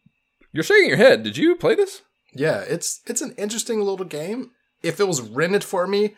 [0.52, 1.24] you're shaking your head.
[1.24, 2.04] Did you play this?
[2.36, 4.52] Yeah, it's it's an interesting little game.
[4.84, 6.16] If it was rented for me,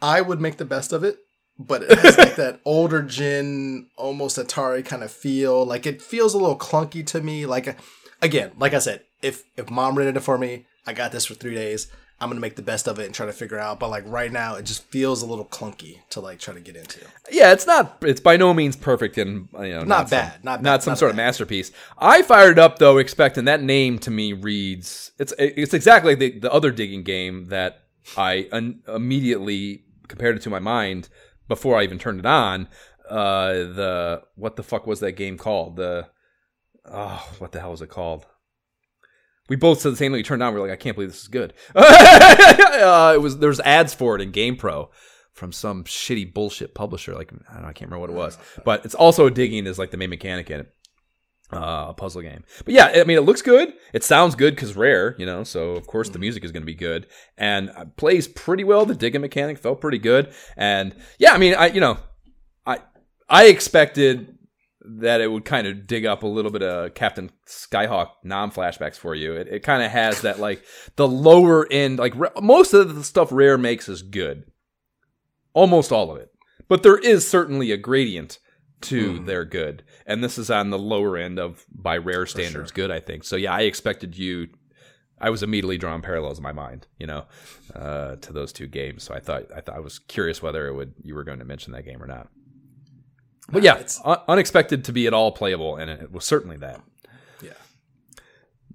[0.00, 1.18] I would make the best of it.
[1.58, 5.66] But it has like that older gen, almost Atari kind of feel.
[5.66, 7.46] Like it feels a little clunky to me.
[7.46, 7.76] Like
[8.22, 11.34] again, like I said, if if mom rented it for me, I got this for
[11.34, 11.88] three days.
[12.20, 13.78] I'm gonna make the best of it and try to figure out.
[13.78, 16.74] But like right now, it just feels a little clunky to like try to get
[16.74, 17.00] into.
[17.30, 17.98] Yeah, it's not.
[18.02, 20.82] It's by no means perfect, and you know, Not some- bad, not not bad, not
[20.82, 21.70] some not sort of masterpiece.
[21.96, 25.12] I fired up though, expecting that name to me reads.
[25.18, 27.84] It's it's exactly like the the other digging game that
[28.16, 31.08] I un- immediately compared it to my mind
[31.46, 32.66] before I even turned it on.
[33.08, 35.76] Uh, the what the fuck was that game called?
[35.76, 36.08] The
[36.84, 38.26] oh, what the hell was it called?
[39.48, 40.18] We both said the same thing.
[40.18, 40.52] We turned on.
[40.52, 41.54] We are like, I can't believe this is good.
[41.74, 44.88] uh, it was there was ads for it in GamePro
[45.32, 47.14] from some shitty bullshit publisher.
[47.14, 49.78] Like I don't know, I can't remember what it was, but it's also digging is
[49.78, 50.74] like the main mechanic in it.
[51.52, 52.44] uh, a puzzle game.
[52.64, 53.72] But yeah, I mean, it looks good.
[53.94, 55.44] It sounds good because rare, you know.
[55.44, 57.06] So of course the music is going to be good
[57.38, 58.84] and uh, plays pretty well.
[58.84, 61.98] The digging mechanic felt pretty good, and yeah, I mean, I you know,
[62.66, 62.80] I
[63.28, 64.37] I expected
[64.88, 68.96] that it would kind of dig up a little bit of Captain Skyhawk non flashbacks
[68.96, 69.34] for you.
[69.34, 70.64] It, it kind of has that like
[70.96, 74.44] the lower end, like re- most of the stuff Rare makes is good,
[75.52, 76.32] almost all of it.
[76.68, 78.38] But there is certainly a gradient
[78.82, 82.90] to their good, and this is on the lower end of by Rare standards good.
[82.90, 83.36] I think so.
[83.36, 84.48] Yeah, I expected you.
[85.20, 87.24] I was immediately drawing parallels in my mind, you know,
[87.74, 89.02] uh, to those two games.
[89.02, 91.44] So I thought I thought I was curious whether it would you were going to
[91.44, 92.28] mention that game or not.
[93.50, 96.80] But yeah, it's un- unexpected to be at all playable, and it was certainly that.
[97.42, 97.52] Yeah.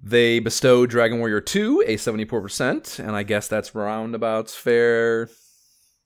[0.02, 5.28] They bestowed Dragon Warrior 2 a 74%, and I guess that's roundabouts fair.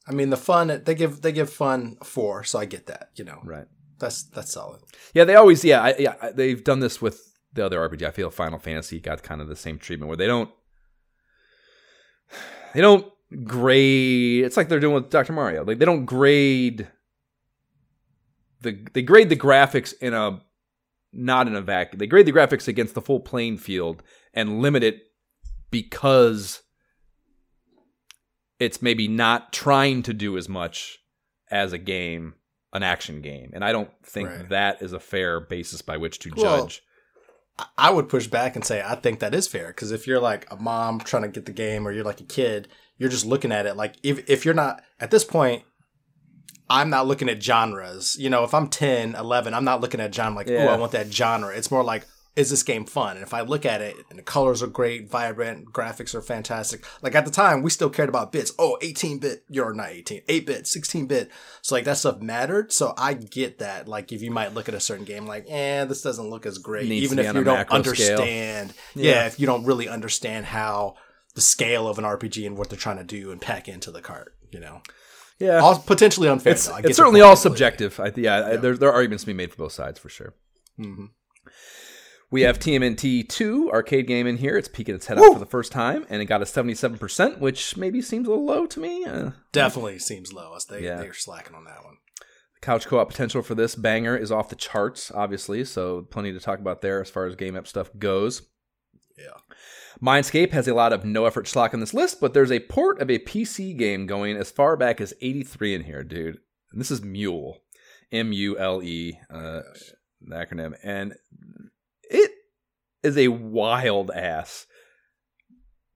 [0.07, 3.11] I mean, the fun they give they give fun a four, so I get that.
[3.17, 3.67] You know, Right.
[3.99, 4.81] that's that's solid.
[5.15, 8.07] Yeah, they always, yeah, I, yeah, I- they've done this with the other RPG.
[8.07, 10.51] I feel Final Fantasy got kind of the same treatment where they don't,
[12.75, 13.07] they don't
[13.45, 14.45] grade.
[14.45, 15.33] It's like they're doing with Dr.
[15.33, 15.65] Mario.
[15.65, 16.89] Like they don't grade
[18.63, 20.41] the, they grade the graphics in a,
[21.13, 21.99] not in a vacuum.
[21.99, 24.03] They grade the graphics against the full playing field
[24.35, 25.03] and limit it
[25.71, 26.63] because
[28.59, 30.99] it's maybe not trying to do as much
[31.51, 32.35] as a game,
[32.73, 33.51] an action game.
[33.55, 34.49] And I don't think Right.
[34.49, 36.83] that is a fair basis by which to Well, judge.
[37.59, 40.21] I- I would push back and say I think that is fair because if you're
[40.21, 42.69] like a mom trying to get the game or you're like a kid,
[42.99, 45.65] you're just looking at it like if if you're not at this point.
[46.71, 48.17] I'm not looking at genres.
[48.19, 50.93] You know, if I'm 10, 11, I'm not looking at genre like, oh, I want
[50.93, 51.57] that genre.
[51.57, 53.17] It's more like, is this game fun?
[53.17, 56.85] And if I look at it and the colors are great, vibrant, graphics are fantastic.
[57.03, 58.53] Like at the time, we still cared about bits.
[58.61, 61.31] Oh, 18 bit, you're not 18, 8 bit, 16 bit.
[61.63, 62.73] So like that stuff mattered.
[62.73, 63.89] So I get that.
[63.89, 66.59] Like if you might look at a certain game like, eh, this doesn't look as
[66.59, 66.85] great.
[66.85, 68.73] Even if you don't understand.
[68.95, 69.27] Yeah.
[69.27, 70.95] if you don't really understand how
[71.35, 74.01] the scale of an RPG and what they're trying to do and pack into the
[74.01, 74.83] cart, you know.
[75.39, 75.59] Yeah.
[75.59, 76.53] All potentially unfair.
[76.53, 76.75] it's though.
[76.75, 77.99] I get it's certainly all subjective.
[78.01, 80.35] I, yeah, I, there, there are arguments to be made for both sides for sure.
[80.79, 81.11] Mhm.
[82.31, 84.59] We have TMNT 2 arcade game in here.
[84.59, 87.77] It's peeking its head out for the first time, and it got a 77%, which
[87.79, 89.05] maybe seems a little low to me.
[89.07, 90.53] Uh, Definitely seems low.
[90.53, 90.97] Us they Yeah.
[91.01, 91.95] they're slacking on that one.
[92.61, 96.59] couch co-op potential for this banger is off the charts, obviously, so plenty to talk
[96.59, 98.43] about there as far as Game Ep stuff goes.
[99.17, 99.48] Yeah.
[100.03, 103.01] Mindscape has a lot of no effort schlock on this list, but there's a port
[103.01, 106.39] of a PC game going as far back as 83 in here, dude.
[106.71, 107.59] And this is Mule.
[108.13, 109.61] M U L E, uh,
[110.21, 110.75] the acronym.
[110.83, 111.15] And
[112.03, 112.31] it
[113.03, 114.67] is a wild ass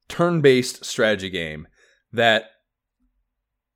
[0.08, 1.68] turn based strategy game
[2.12, 2.44] that.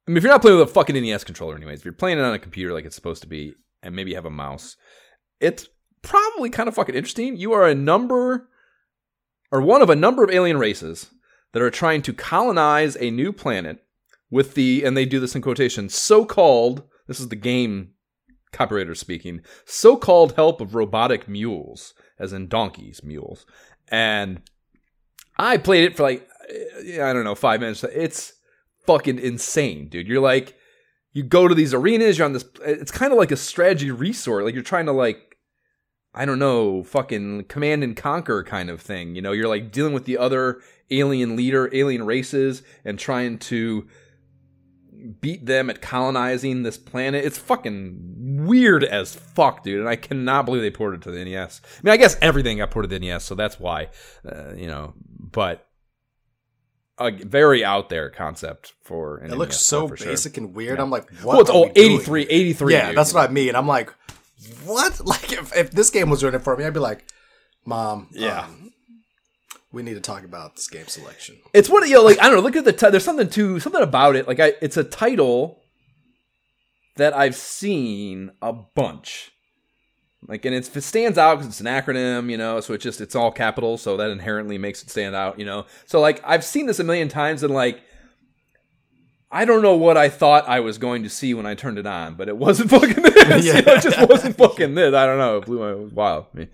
[0.07, 2.19] I mean, if you're not playing with a fucking NES controller, anyways, if you're playing
[2.19, 4.77] it on a computer like it's supposed to be, and maybe you have a mouse,
[5.41, 5.69] it's
[6.03, 7.37] probably kind of fucking interesting.
[7.37, 8.49] You are a number
[9.51, 11.11] or one of a number of alien races
[11.53, 13.85] that are trying to colonize a new planet
[14.31, 17.93] with the and they do this in quotation so-called this is the game
[18.53, 23.47] copywriter speaking so-called help of robotic mules as in donkeys mules.
[23.89, 24.43] And
[25.39, 27.85] i played it for like eh, i don't know five minutes.
[27.85, 28.33] It's
[28.87, 30.09] fucking insane dude.
[30.09, 30.57] You're like
[31.13, 34.45] you go to these arenas you're on this it's kind of like a strategy resort.
[34.45, 35.36] Like you're trying to like
[36.17, 39.15] I don't know, fucking command and conquer kind of thing.
[39.15, 43.87] You know, you're like dealing with the other alien leader, alien races, and trying to
[45.21, 47.25] beat them at colonizing this planet.
[47.25, 49.81] It's fucking weird as fuck, dude.
[49.81, 51.61] And I cannot believe they ported it to the NES.
[51.65, 53.89] I mean, I guess everything got ported to the NES, so that's why,
[54.27, 55.67] uh, you know, but
[56.99, 60.07] a very out there concept for an It looks NES so for sure.
[60.07, 60.79] basic and weird.
[60.79, 60.83] Yeah.
[60.83, 61.35] I'm like, what?
[61.35, 61.93] Well, it's all we doing?
[61.97, 62.73] 83, 83.
[62.73, 63.55] Yeah, dude, that's what I mean.
[63.55, 63.93] I'm like,
[64.65, 65.01] what?
[65.05, 67.05] Like, if, if this game was running for me, I'd be like,
[67.65, 68.45] Mom, Yeah.
[68.45, 68.71] um,
[69.73, 71.37] we need to talk about this game selection.
[71.53, 72.41] It's what you know, like I don't know.
[72.43, 74.27] Look at the ti- there's something to something about it.
[74.27, 75.63] Like I, it's a title
[76.97, 79.33] that I've seen a bunch.
[80.27, 82.61] Like and it's, it stands out because it's an acronym, you know.
[82.61, 85.67] So it's just it's all capital, so that inherently makes it stand out, you know.
[85.85, 87.81] So like I've seen this a million times, and like
[89.31, 91.87] I don't know what I thought I was going to see when I turned it
[91.87, 93.45] on, but it wasn't fucking this.
[93.45, 94.95] you know, it just wasn't fucking this.
[94.95, 95.39] I don't know.
[95.39, 96.27] It blew my it was wild.
[96.35, 96.49] I mean,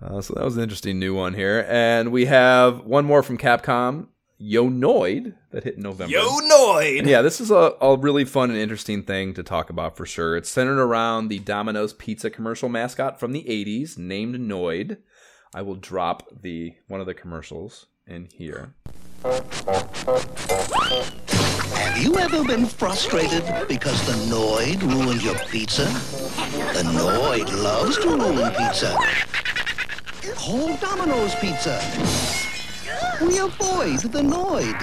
[0.00, 1.66] uh, so that was an interesting new one here.
[1.68, 4.08] And we have one more from Capcom,
[4.40, 4.70] Yo!
[4.70, 6.12] Noid, that hit in November.
[6.12, 7.06] Yo, Noid!
[7.06, 10.36] Yeah, this is a, a really fun and interesting thing to talk about for sure.
[10.36, 14.98] It's centered around the Domino's Pizza commercial mascot from the 80s named Noid.
[15.52, 18.74] I will drop the one of the commercials in here.
[21.72, 25.84] Have you ever been frustrated because the Noid ruined your pizza?
[25.84, 28.96] The Noid loves to ruin pizza.
[30.36, 31.80] Whole Domino's pizza.
[33.20, 34.78] We avoid the Noid.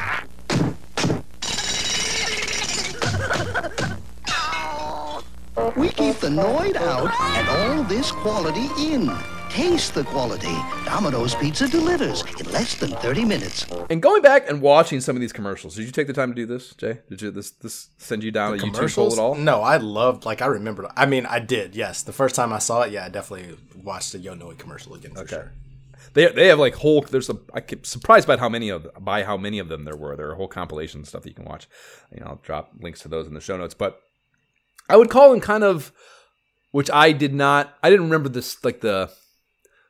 [5.76, 9.35] We keep the Noid out and all this quality in.
[9.56, 10.54] Taste the quality.
[10.84, 13.66] Domino's Pizza delivers in less than 30 minutes.
[13.90, 16.36] And going back and watching some of these commercials, did you take the time to
[16.36, 17.00] do this, Jay?
[17.10, 19.36] Did you this this send you down a YouTube hole at all?
[19.36, 20.26] No, I loved.
[20.26, 20.88] Like I remembered.
[20.98, 21.74] I mean, I did.
[21.74, 24.94] Yes, the first time I saw it, yeah, I definitely watched the Yo Noi commercial
[24.94, 25.54] again for sure.
[26.16, 27.04] They they have like whole.
[27.04, 27.38] There's a.
[27.54, 30.18] I keep surprised by how many of by how many of them there were.
[30.18, 31.70] There are whole compilation stuff that you can watch.
[32.14, 33.74] You know, I'll drop links to those in the show notes.
[33.74, 34.02] But
[34.90, 35.94] I would call them kind of,
[36.72, 37.74] which I did not.
[37.82, 39.10] I didn't remember this like the.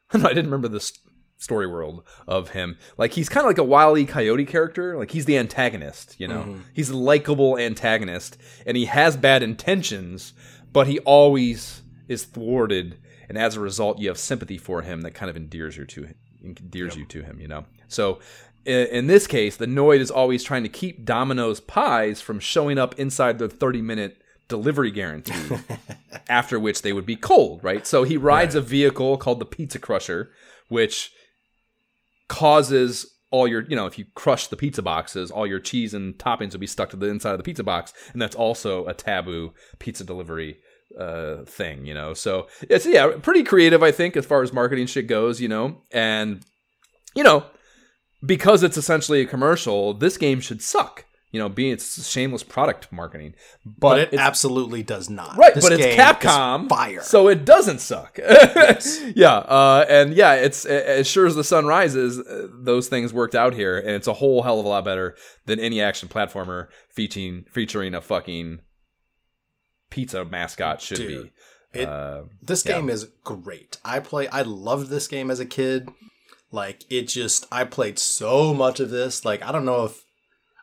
[0.14, 0.94] I didn't remember this
[1.38, 2.78] story world of him.
[2.98, 4.06] Like he's kind of like a Wile E.
[4.06, 4.98] Coyote character.
[4.98, 6.16] Like he's the antagonist.
[6.20, 6.60] You know, mm-hmm.
[6.74, 10.34] he's a likable antagonist, and he has bad intentions,
[10.72, 15.12] but he always is thwarted, and as a result, you have sympathy for him that
[15.12, 17.40] kind of endears you to him, endears you to him.
[17.40, 18.20] You know, so.
[18.66, 22.80] In in this case, the Noid is always trying to keep Domino's pies from showing
[22.80, 25.58] up inside the 30 minute delivery guarantee,
[26.30, 27.86] after which they would be cold, right?
[27.86, 30.32] So he rides a vehicle called the Pizza Crusher,
[30.68, 31.12] which
[32.28, 36.18] causes all your, you know, if you crush the pizza boxes, all your cheese and
[36.18, 38.94] toppings will be stuck to the inside of the pizza box, and that's also a
[38.94, 40.58] taboo pizza delivery
[41.00, 42.14] uh thing, you know.
[42.14, 45.82] So it's yeah, pretty creative, I think, as far as marketing shit goes, you know,
[45.92, 46.42] and
[47.16, 47.46] you know,
[48.26, 51.06] because it's essentially a commercial, this game should suck.
[51.36, 53.34] You know, being it's shameless product marketing,
[53.66, 55.36] but, But it absolutely does not.
[55.38, 57.02] Right, This but it's Capcom, Fire.
[57.02, 58.18] so it doesn't suck.
[59.16, 63.36] yeah, uh, and yeah, it's as sure as the sun rises, uh, those things worked
[63.36, 66.68] out here, and it's a whole hell of a lot better than any action platformer
[66.90, 68.60] featuring featuring a fucking
[69.90, 71.32] pizza mascot should Dude,
[71.74, 71.80] be.
[71.82, 72.74] it- uh, This Yeah.
[72.80, 73.78] game is great.
[73.84, 74.30] I play.
[74.30, 75.90] I loved this game as a kid.
[76.52, 77.46] Like it just.
[77.52, 79.26] I played so much of this.
[79.26, 80.05] Like I don't know if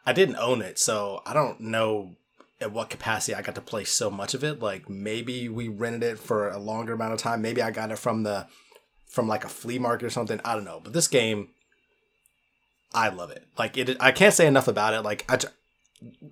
[0.04, 2.16] I didn't own it, so I don't know
[2.60, 4.60] at what capacity I got to play so much of it.
[4.60, 7.42] Like maybe we rented it for a longer amount of time.
[7.42, 8.46] Maybe I got it from the
[9.06, 10.40] from like a flea market or something.
[10.44, 10.80] I don't know.
[10.82, 11.48] But this game,
[12.94, 13.46] I love it.
[13.58, 13.96] Like it.
[14.00, 15.02] I can't say enough about it.
[15.02, 15.38] Like I,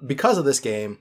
[0.07, 0.99] because of this game,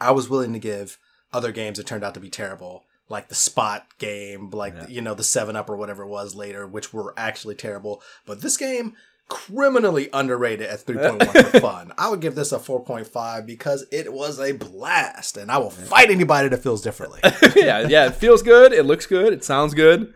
[0.00, 0.98] I was willing to give
[1.32, 5.14] other games that turned out to be terrible, like the Spot game, like you know
[5.14, 8.02] the Seven Up or whatever it was later, which were actually terrible.
[8.26, 8.94] But this game,
[9.28, 11.92] criminally underrated at three point one for fun.
[11.98, 15.58] I would give this a four point five because it was a blast, and I
[15.58, 17.20] will fight anybody that feels differently.
[17.56, 18.72] yeah, yeah, it feels good.
[18.72, 19.32] It looks good.
[19.32, 20.14] It sounds good.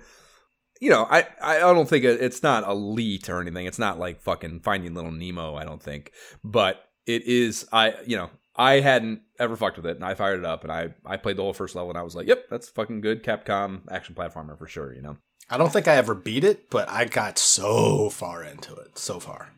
[0.81, 3.67] You know, I, I don't think it, it's not elite or anything.
[3.67, 5.55] It's not like fucking Finding Little Nemo.
[5.55, 6.13] I don't think,
[6.43, 7.67] but it is.
[7.73, 10.73] I you know I hadn't ever fucked with it, and I fired it up, and
[10.73, 13.23] I I played the whole first level, and I was like, yep, that's fucking good
[13.23, 14.95] Capcom action platformer for sure.
[14.95, 15.17] You know.
[15.51, 19.19] I don't think I ever beat it, but I got so far into it, so
[19.19, 19.51] far.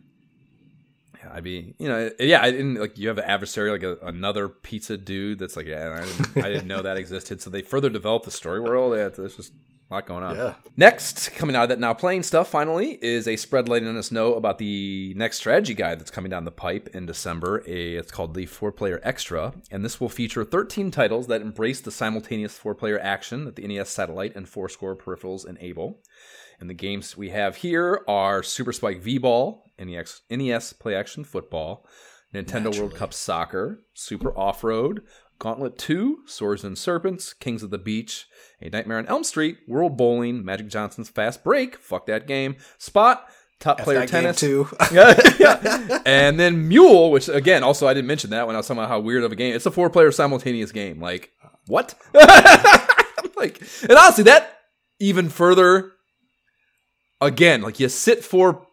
[1.30, 2.42] I'd be, you know, eh, yeah.
[2.42, 6.00] I didn't like you have an adversary like a, another pizza dude that's like, yeah,
[6.00, 7.40] I didn't, I didn't know that existed.
[7.40, 8.96] So they further developed the story world.
[8.96, 9.52] Yeah, there's just
[9.92, 10.36] a lot going on.
[10.36, 10.54] Yeah.
[10.76, 14.34] Next, coming out of that now playing stuff, finally, is a spread letting us know
[14.34, 17.62] about the next strategy guide that's coming down the pipe in December.
[17.66, 21.80] A, it's called the Four Player Extra, and this will feature 13 titles that embrace
[21.80, 26.00] the simultaneous four player action that the NES Satellite and Four Score peripherals enable.
[26.62, 31.24] And the games we have here are Super Spike V Ball, NES, NES Play Action
[31.24, 31.84] Football,
[32.32, 35.02] Nintendo World Cup Soccer, Super Off Road,
[35.40, 38.28] Gauntlet 2, Swords and Serpents, Kings of the Beach,
[38.60, 43.26] A Nightmare on Elm Street, World Bowling, Magic Johnson's Fast Break, fuck that game, Spot,
[43.58, 44.68] Top Player that game Tennis, too.
[44.92, 45.98] yeah, yeah.
[46.06, 48.88] And then Mule, which again, also I didn't mention that when I was talking about
[48.88, 49.52] how weird of a game.
[49.52, 51.00] It's a four player simultaneous game.
[51.00, 51.32] Like,
[51.66, 51.96] what?
[52.14, 54.60] like, and honestly, that
[55.00, 55.94] even further,
[57.22, 58.66] again, like you sit four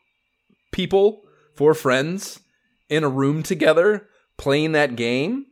[0.71, 1.21] people,
[1.55, 2.39] four friends
[2.89, 4.07] in a room together
[4.37, 5.45] playing that game,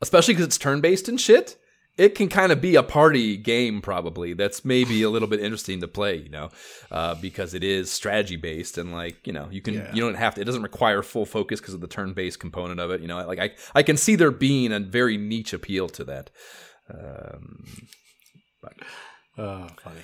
[0.00, 1.56] especially because it's turn based and shit.
[1.96, 4.32] It can kind of be a party game, probably.
[4.32, 6.50] That's maybe a little bit interesting to play, you know,
[6.92, 9.92] uh, because it is strategy based and like you know you can Yeah.
[9.92, 10.40] you don't have to.
[10.40, 13.00] It doesn't require full focus because of the turn based component of it.
[13.00, 16.30] You know, like I I can see there being a very niche appeal to that.
[16.92, 17.64] Um,
[19.40, 20.00] Oh, funny.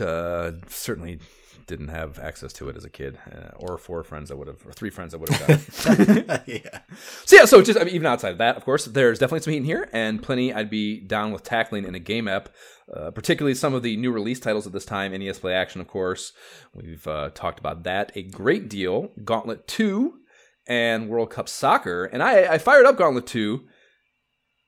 [0.00, 1.18] Uh, certainly
[1.66, 4.66] didn't have access to it as a kid, uh, or four friends that would have,
[4.66, 6.24] or three friends that would have done.
[6.28, 6.42] it.
[6.64, 6.80] yeah.
[7.24, 9.52] so yeah, so just I mean, even outside of that, of course, there's definitely some
[9.52, 12.48] heat in here, and plenty I'd be down with tackling in a Game Ep.
[12.92, 15.88] Uh, particularly some of the new release titles at this time, NES Play Action, of
[15.88, 16.32] course.
[16.74, 19.12] We've uh, talked about that a great deal.
[19.24, 20.12] Gauntlet 2
[20.66, 22.04] and World Cup Soccer.
[22.04, 23.62] And I, I fired up Gauntlet 2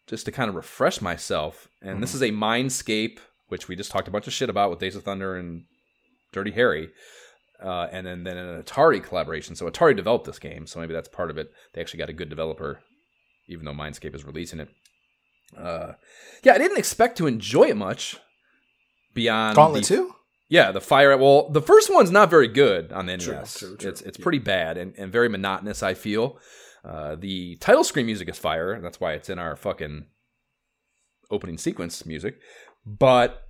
[0.07, 1.69] just to kind of refresh myself.
[1.83, 3.19] And this is a Mindscape
[3.55, 5.63] which we just talked a bunch of shit about with Days of Thunder and
[6.33, 6.89] Dirty Harry.
[7.63, 9.55] Uh, and then, then an Atari collaboration.
[9.55, 11.53] So Atari developed this game, so maybe that's part of it.
[11.73, 12.81] They actually got a good developer,
[13.49, 14.71] even though Mindscape is releasing it.
[15.57, 15.93] Uh,
[16.43, 18.17] yeah, I didn't expect to enjoy it much
[19.15, 20.15] beyond Gauntlet the- 2?
[20.49, 21.17] Yeah, the fire.
[21.17, 23.25] Well, the first one's not very good on the NES.
[23.27, 23.89] True, true, true.
[23.91, 25.81] It's it's pretty bad and, and very monotonous.
[25.83, 26.39] I feel.
[26.85, 28.73] Uh, the title screen music is fire.
[28.73, 30.07] and That's why it's in our fucking
[31.31, 32.39] opening sequence music.
[32.85, 33.44] But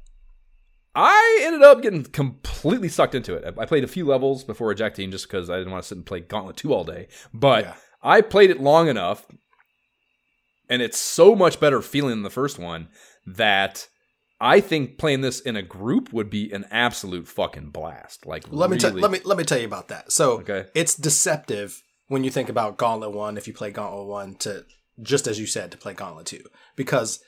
[0.94, 3.54] I ended up getting completely sucked into it.
[3.58, 6.06] I played a few levels before ejecting just because I didn't want to sit and
[6.06, 7.08] play Gauntlet 2 all day.
[7.32, 7.74] But Yeah.
[8.02, 9.26] I played it long enough,
[10.68, 12.88] and it's so much better feeling than the first one
[13.26, 13.88] that
[14.40, 18.26] I think playing this in a group would be an absolute fucking blast.
[18.26, 20.12] Like, Let me tell let me let me tell you about that.
[20.12, 20.66] So Okay.
[20.74, 23.36] it's deceptive when you think about Gauntlet One.
[23.38, 24.64] If you play Gauntlet One, to
[25.02, 26.44] just as you said, to play Gauntlet Two,
[26.76, 27.20] because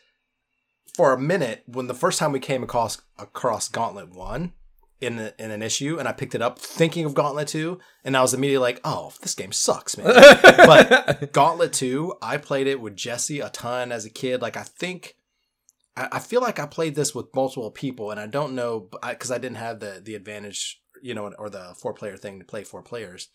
[0.97, 4.55] for a minute, when the first time we came across across Gauntlet One
[4.99, 8.17] in a, in an issue, and I picked it up thinking of Gauntlet Two, and
[8.17, 10.07] I was immediately like, "Oh, this game sucks, man."
[10.43, 14.41] but Gauntlet 2, I played it with Jesse a ton as a kid.
[14.41, 15.17] Like, I think,
[15.99, 19.31] I, I feel like I played this with multiple people, and I don't know, because
[19.31, 22.65] I, didn't have the, the advantage, you know, or the four player thing to play
[22.65, 23.29] four players.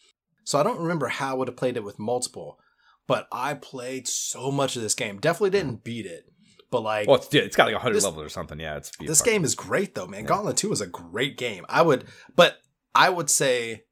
[0.45, 2.57] So I don't remember how I would have played it with multiple,
[3.05, 5.19] but I played so much of this game.
[5.19, 6.25] Definitely didn't beat it,
[6.71, 8.59] but like, Well, it's, it's got like 100 This- levels or something.
[8.59, 10.25] Yeah, it's this game is great though, man.
[10.25, 11.65] Gauntlet 2 is a great game.
[11.69, 12.57] I would, but
[12.95, 13.83] I would say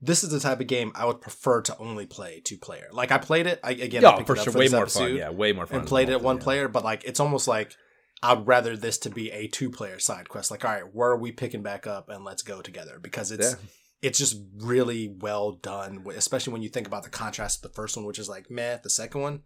[0.00, 2.88] this is the type of game I would prefer to only play two player.
[2.92, 4.02] Like I played it I, again.
[4.02, 4.52] Yeah, oh, picked for it up sure.
[4.52, 5.14] for Way more fun.
[5.16, 5.80] Yeah, way more fun.
[5.80, 6.42] and played it one yeah.
[6.42, 7.74] player, but like it's almost like
[8.22, 10.50] I'd rather this to be a two player side quest.
[10.50, 13.52] Like, all right, where are we picking back up and let's go together because it's
[13.52, 13.58] Yeah.
[14.02, 17.96] it's just really well done, especially when you think about the contrast of the first
[17.96, 18.76] one, which is like meh.
[18.82, 19.42] The second one,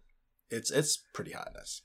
[0.51, 1.81] it's it's pretty hotness.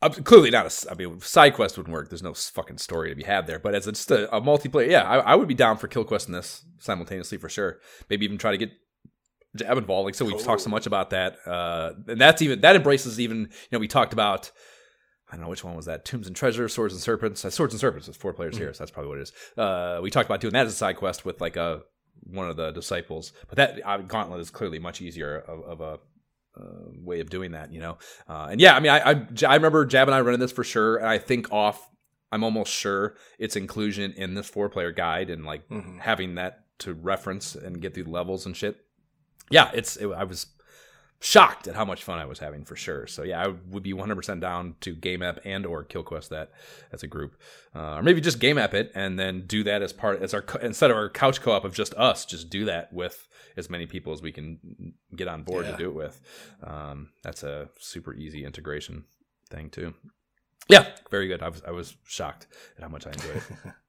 [0.00, 0.90] Uh, clearly not a.
[0.90, 2.08] I mean, side quest wouldn't work.
[2.08, 3.58] There's no fucking story to be had there.
[3.58, 6.04] But as it's just a, a multiplayer, yeah, I, I would be down for kill
[6.04, 7.80] quest in this simultaneously for sure.
[8.08, 8.70] Maybe even try to get
[9.56, 10.06] Jab involved.
[10.06, 13.38] Like so, we've talked so much about that, uh, and that's even that embraces even.
[13.38, 14.52] You know, we talked about.
[15.30, 16.06] I don't know which one was that.
[16.06, 17.44] Tombs and Treasure, Swords and Serpents.
[17.44, 19.32] Uh, Swords and Serpents is four players here, so that's probably what it is.
[19.58, 21.82] Uh, we talked about doing that as a side quest with like a
[22.22, 25.98] one of the disciples, but that uh, Gauntlet is clearly much easier of, of a
[26.58, 27.98] uh, way of doing that, you know.
[28.28, 30.64] Uh, and yeah, I mean, I, I I remember Jab and I running this for
[30.64, 31.88] sure, and I think off,
[32.32, 36.00] I'm almost sure its inclusion in this four player guide and like Mhm.
[36.00, 38.84] having that to reference and get through the levels and shit.
[39.50, 40.46] Yeah, it's it, I was
[41.20, 43.06] shocked at how much fun I was having for sure.
[43.06, 46.52] So yeah, I would be 100% down to Game Ep and or kill quest that
[46.92, 47.34] as a group,
[47.74, 50.44] uh, or maybe just Game Ep it and then do that as part as our
[50.62, 53.26] instead of our couch co op of just us, just do that with
[53.56, 55.72] as many people as we can get on board Yeah.
[55.72, 56.20] to do it with.
[56.62, 59.04] Um, that's a super easy integration
[59.50, 59.94] thing too.
[60.68, 61.42] Yeah, very good.
[61.42, 62.46] I was I was shocked
[62.76, 63.42] at how much I enjoyed it.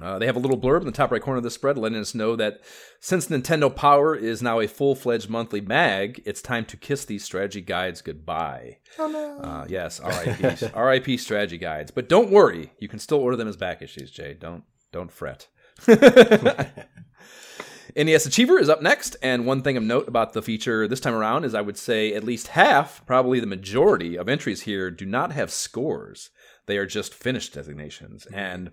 [0.00, 1.98] Uh, they have a little blurb in the top right corner of the spread letting
[1.98, 2.60] us know that
[3.00, 7.24] since Nintendo Power is now a full fledged monthly mag, it's time to kiss these
[7.24, 8.78] strategy guides goodbye.
[8.98, 9.38] Oh no.
[9.38, 11.90] Uh, yes, RIP, RIP strategy guides.
[11.90, 14.34] But don't worry, you can still order them as back issues, Jay.
[14.34, 15.48] Don't don't fret.
[17.96, 21.14] NES Achiever is up next, and one thing of note about the feature this time
[21.14, 25.06] around is I would say at least half, probably the majority of entries here do
[25.06, 26.28] not have scores.
[26.66, 28.26] They are just finished designations.
[28.26, 28.72] And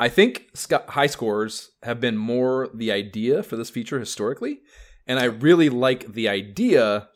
[0.00, 0.48] I think
[0.88, 4.60] high scores have been more the idea for this feature historically,
[5.06, 7.08] and I really like the idea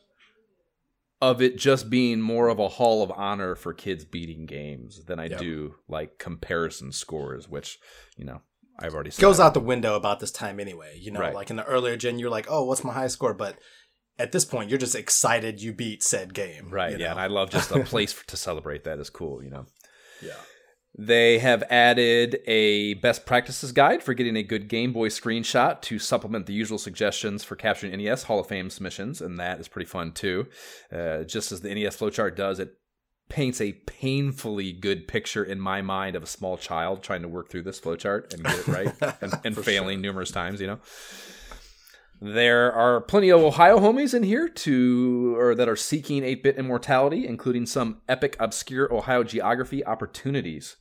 [1.22, 5.18] of it just being more of a hall of honor for kids beating games than
[5.18, 5.38] I Yep.
[5.38, 7.78] do like comparison scores, which
[8.16, 8.42] you know
[8.78, 9.22] I've already said.
[9.22, 10.98] goes out the window about this time anyway.
[10.98, 11.34] You know, Right.
[11.34, 13.32] like in the earlier gen, you're like, oh, what's my high score?
[13.32, 13.56] But
[14.18, 16.68] at this point, you're just excited you beat said game.
[16.70, 16.92] right?
[16.98, 17.10] Yeah, know?
[17.12, 19.42] and I love just a place to celebrate that is cool.
[19.42, 19.66] You know.
[20.20, 20.34] yeah.
[20.96, 25.98] They have added a best practices guide for getting a good Game Boy screenshot to
[25.98, 29.88] supplement the usual suggestions for capturing NES Hall of Fame submissions, and that is pretty
[29.88, 30.46] fun too.
[30.92, 32.74] Uh, just as the NES flowchart does, it
[33.28, 37.50] paints a painfully good picture in my mind of a small child trying to work
[37.50, 40.78] through this flowchart and get it right and, and failing numerous times, you know.
[42.20, 47.26] There are plenty of Ohio homies in here to or that are seeking 8-bit immortality,
[47.26, 50.76] including some epic obscure Ohio geography opportunities.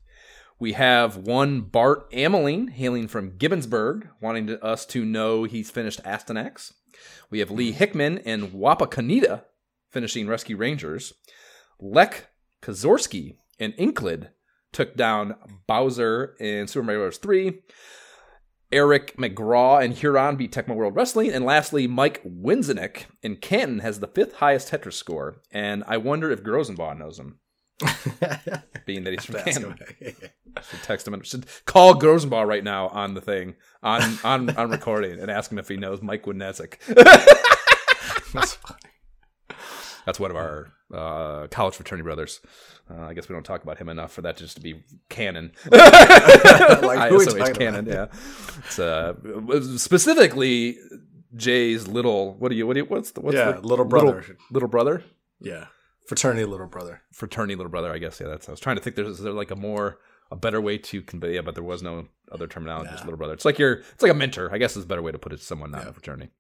[0.64, 6.02] We have one Bart Ameling hailing from Gibsonburg, wanting to, us to know he's finished
[6.06, 6.72] Astyanax.
[7.30, 9.44] We have Lee Hickman and Wapakoneta
[9.92, 11.16] finishing Rescue Rangers.
[11.82, 12.30] Lek
[12.62, 14.30] Kazorski and Inklid
[14.72, 15.36] took down
[15.68, 17.18] Bowser in Super Mario Bros.
[17.18, 17.60] 3.
[18.72, 21.30] Eric McGraw and Huron beat Tecmo World Wrestling.
[21.34, 25.42] And lastly, Mike Winzenik in Canton has the fifth highest Tetris score.
[25.52, 27.40] And I wonder if Grosenbaugh knows him.
[28.86, 29.76] being that he's from Canada.
[30.70, 34.70] Should text him and should call Grosenbaugh right now on the thing on on on
[34.70, 36.78] recording and ask him if he knows Mike Wodnesick.
[38.34, 38.80] That's funny.
[40.06, 42.40] That's one of our uh, college fraternity brothers.
[42.90, 45.54] Uh, I guess we don't talk about him enough for that just to be canon.
[45.72, 48.12] Like, who ISOH canon, about?
[48.14, 48.60] yeah.
[48.66, 49.14] It's uh,
[49.78, 50.78] specifically
[51.36, 52.36] Jay's little.
[52.36, 52.68] What do you?
[52.68, 52.86] What do you?
[52.86, 53.22] What's the?
[53.22, 54.24] What's Yeah, the, little brother.
[54.52, 55.04] Little, brother.
[55.40, 55.66] Yeah.
[56.08, 57.02] Fraternity little brother.
[57.14, 57.92] Fraternity little brother.
[57.92, 58.20] I guess.
[58.20, 58.28] Yeah.
[58.28, 58.48] That's.
[58.48, 58.96] I was trying to think.
[58.96, 60.00] There's is there like a more
[60.32, 61.36] a better way to convey.
[61.36, 62.90] Yeah, but there was no other terminology.
[62.92, 63.08] Just Nah.
[63.08, 63.34] little brother.
[63.34, 63.74] It's like you're.
[63.94, 64.50] It's like a mentor.
[64.54, 66.32] I guess is a better way to put it to someone not in a fraternity.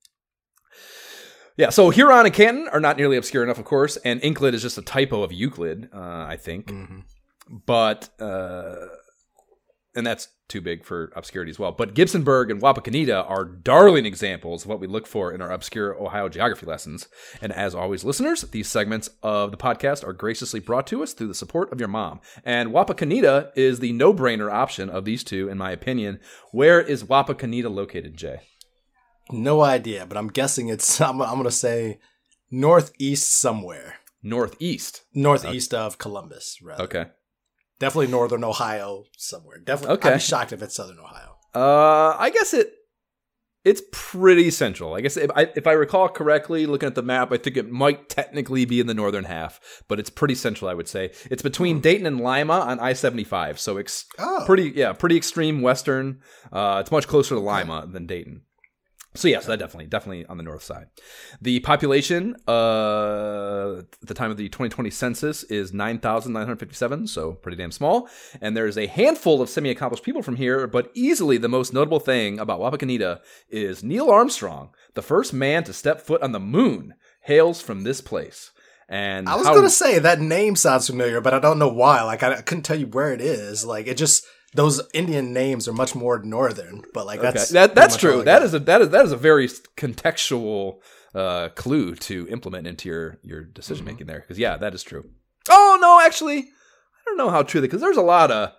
[1.55, 4.63] Yeah, so Huron and Canton are not nearly obscure enough, of course, and Inklet is
[4.63, 6.69] just a typo of Euclid, uh, I think.
[6.69, 6.99] hmm
[7.67, 8.73] but uh,
[9.95, 11.71] and that's too big for obscurity as well.
[11.71, 15.99] But Gibsonburg and Wapakoneta are darling examples of what we look for in our obscure
[16.01, 17.07] Ohio geography lessons.
[17.41, 21.27] And as always, listeners, these segments of the podcast are graciously brought to us through
[21.27, 22.21] the support of your mom.
[22.45, 26.19] And Wapakoneta is the no-brainer option of these two, in my opinion.
[26.51, 28.41] Where is Wapakoneta located, Jay?
[29.31, 31.01] No idea, but I'm guessing it's.
[31.01, 31.99] I'm, I'm gonna say
[32.51, 35.03] northeast somewhere, Northeast.
[35.15, 36.59] northeast of Columbus.
[36.61, 36.83] Rather.
[36.83, 37.05] Okay.
[37.79, 39.57] Definitely northern Ohio somewhere.
[39.57, 39.95] Definitely.
[39.97, 40.09] Okay.
[40.09, 41.37] I'd be shocked if it's southern Ohio.
[41.55, 42.71] Uh, I guess it
[43.65, 44.93] it's pretty central.
[44.93, 47.69] I guess if I if I recall correctly, looking at the map, I think it
[47.69, 50.69] might technically be in the northern half, but it's pretty central.
[50.69, 53.59] I would say it's between Dayton and Lima on I seventy five.
[53.59, 54.43] So ex- Oh.
[54.45, 56.19] pretty yeah, pretty extreme western.
[56.51, 58.41] Uh, it's much closer to Lima than Dayton.
[59.15, 60.87] So yeah, so that definitely definitely on the north side.
[61.41, 67.71] The population uh, at the time of the 2020 census is 9,957, so pretty damn
[67.71, 68.09] small.
[68.41, 72.39] And there's a handful of semi-accomplished people from here, but easily the most notable thing
[72.39, 73.19] about Wapakoneta
[73.49, 78.01] is Neil Armstrong, the first man to step foot on the moon, hails from this
[78.01, 78.51] place.
[78.89, 82.01] And I was how- gonna say that name sounds familiar, but I don't know why.
[82.03, 83.65] Like I, I couldn't tell you where it is.
[83.65, 84.25] Like it just
[84.55, 86.83] those Indian names are much more northern.
[86.93, 87.31] But like Okay.
[87.31, 88.23] that's that that's true.
[88.23, 88.53] That got.
[88.53, 90.79] a that is that is a very contextual
[91.15, 93.53] uh, clue to implement into your your Mm-hmm.
[93.53, 94.19] decision making there.
[94.19, 95.09] Because yeah, that is true.
[95.49, 98.51] Oh no, actually, I don't know how true that because there's a lot of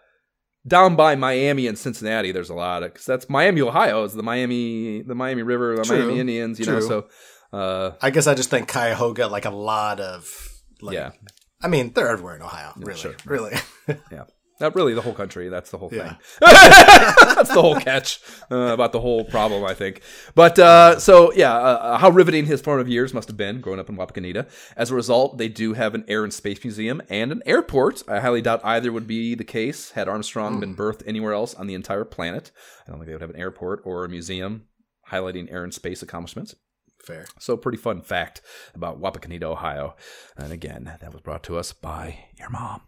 [0.67, 2.33] down by Miami and Cincinnati.
[2.33, 4.05] There's a lot of because that's Miami, Ohio.
[4.05, 5.99] Is the Miami the Miami River, the True.
[5.99, 6.59] Miami Indians.
[6.61, 7.07] You know, so
[7.53, 10.29] uh, I guess I just think Cuyahoga like a lot of
[10.81, 10.95] like.
[10.95, 11.11] yeah,
[11.63, 12.73] I mean, they're everywhere in Ohio.
[12.77, 13.15] Really, sure.
[13.25, 13.55] really.
[14.11, 14.25] yeah.
[14.61, 15.49] Not really the whole country.
[15.49, 15.99] That's the whole thing.
[15.99, 16.17] Yeah.
[16.41, 20.03] That's the whole catch uh, about the whole problem, I think.
[20.37, 23.89] But uh, so, yeah, uh, how riveting his formative years must have been growing up
[23.89, 24.49] in Wapakoneta.
[24.77, 28.05] As a result, they do have an Air and Space Museum and an airport.
[28.09, 31.67] I highly doubt either would be the case had Armstrong been birthed anywhere else on
[31.67, 32.53] the entire planet.
[32.87, 34.67] I don't think they would have an airport or a museum
[35.11, 36.55] highlighting air and space accomplishments.
[37.05, 37.27] Fair.
[37.39, 38.41] So, pretty fun fact
[38.75, 39.95] about Wapakoneta, Ohio.
[40.37, 42.83] And again, that was brought to us by your mom.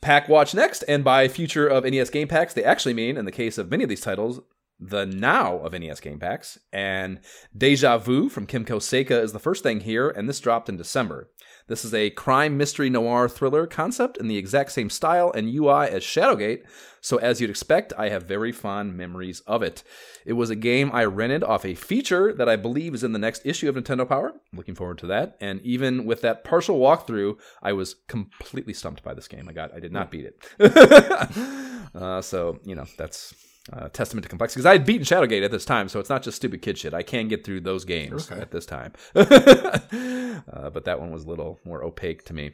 [0.00, 3.32] Pack Watch next, and by future of NES game packs, they actually mean, in the
[3.32, 4.40] case of many of these titles,
[4.80, 6.58] the now of NES game packs.
[6.72, 7.20] And
[7.56, 11.30] Deja Vu from Kemco Seika is the first thing here, and this dropped in December.
[11.72, 15.88] This is a crime mystery noir thriller concept in the exact same style and UI
[15.88, 16.64] as Shadowgate,
[17.00, 19.82] so as you'd expect, I have very fond memories of it.
[20.26, 23.18] It was a game I rented off a feature that I believe is in the
[23.18, 24.34] next issue of Nintendo Power.
[24.52, 25.38] Looking forward to that.
[25.40, 29.48] And even with that partial walkthrough, I was completely stumped by this game.
[29.48, 30.44] I got I did not beat it.
[31.94, 33.34] uh, so, you know, that's
[33.72, 36.22] uh, testament to complexity because I had beaten Shadowgate at this time, so it's not
[36.22, 36.94] just stupid kid shit.
[36.94, 38.40] I can get through those games Okay.
[38.40, 42.52] at this time, uh, but that one was a little more opaque to me.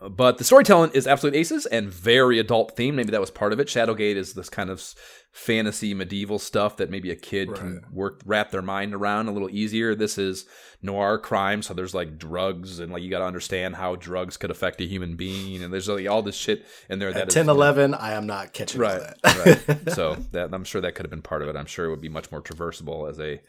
[0.00, 2.94] But the storytelling is absolute aces and very adult themed.
[2.94, 3.68] Maybe that was part of it.
[3.68, 4.94] Shadowgate is this kind of
[5.32, 9.50] fantasy medieval stuff that maybe a kid can work wrap their mind around a little
[9.50, 9.94] easier.
[9.94, 10.46] This is
[10.82, 14.50] noir crime, so there's like drugs and like you got to understand how drugs could
[14.50, 17.34] affect a human being, and there's like all this shit in there that At is
[17.34, 19.66] 10, 11, I am not catching right, that.
[19.66, 19.88] right.
[19.94, 21.56] So that I'm sure that could have been part of it.
[21.56, 23.40] I'm sure it would be much more traversable as a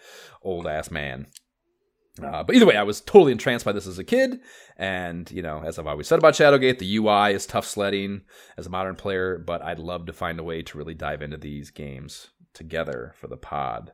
[0.41, 1.27] old ass man.
[2.23, 4.39] Uh, but either way, I was totally entranced by this as a kid,
[4.77, 8.21] and you know, as I've always said about Shadowgate, the UI is tough sledding
[8.57, 11.37] as a modern player, but I'd love to find a way to really dive into
[11.37, 13.93] these games together for the pod.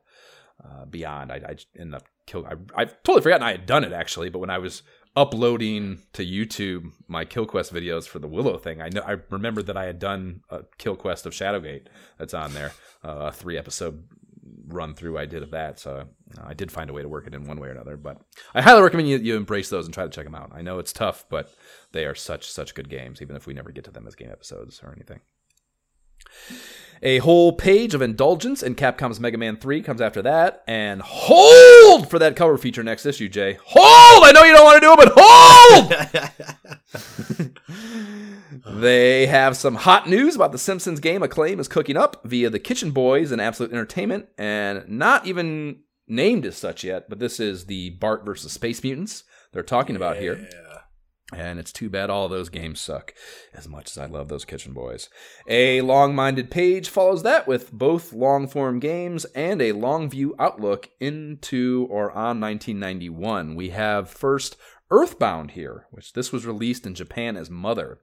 [0.63, 2.45] Uh, beyond, I, I ended up kill.
[2.45, 4.83] I, I totally forgotten I had done it actually, but when I was
[5.15, 9.67] uploading to YouTube my Kill Quest videos for the Willow thing, I know I remembered
[9.67, 11.87] that I had done a Kill Quest of Shadowgate
[12.17, 12.71] that's on there,
[13.03, 14.03] uh, a three episode
[14.73, 15.79] run through I did of that.
[15.79, 16.05] So
[16.37, 17.97] uh, I did find a way to work it in one way or another.
[17.97, 18.21] But
[18.53, 20.51] I highly recommend you, you embrace those and try to check them out.
[20.53, 21.53] I know it's tough, but
[21.91, 24.31] they are such such good games, even if we never get to them as game
[24.31, 25.19] episodes or anything.
[27.01, 30.63] A whole page of indulgence in Capcom's Mega Man 3 comes after that.
[30.67, 33.57] And hold for that cover feature next issue, Jay.
[33.61, 34.23] Hold!
[34.23, 35.93] I know you don't want to do it, but hold!
[38.65, 42.59] They have some hot news about the Simpsons game Acclaim is cooking up via the
[42.59, 47.65] Kitchen Boys and Absolute Entertainment, and not even named as such yet, but this is
[47.65, 50.47] the Bart versus Space Mutants they're talking about here.
[51.33, 53.13] And it's too bad all those games suck,
[53.53, 55.09] as much as I love those Kitchen Boys.
[55.47, 60.35] A long minded page follows that with both long form games and a long view
[60.37, 63.55] outlook into or on 1991.
[63.55, 64.57] We have first
[64.93, 67.97] Earthbound here, which this was released in Japan as Mother.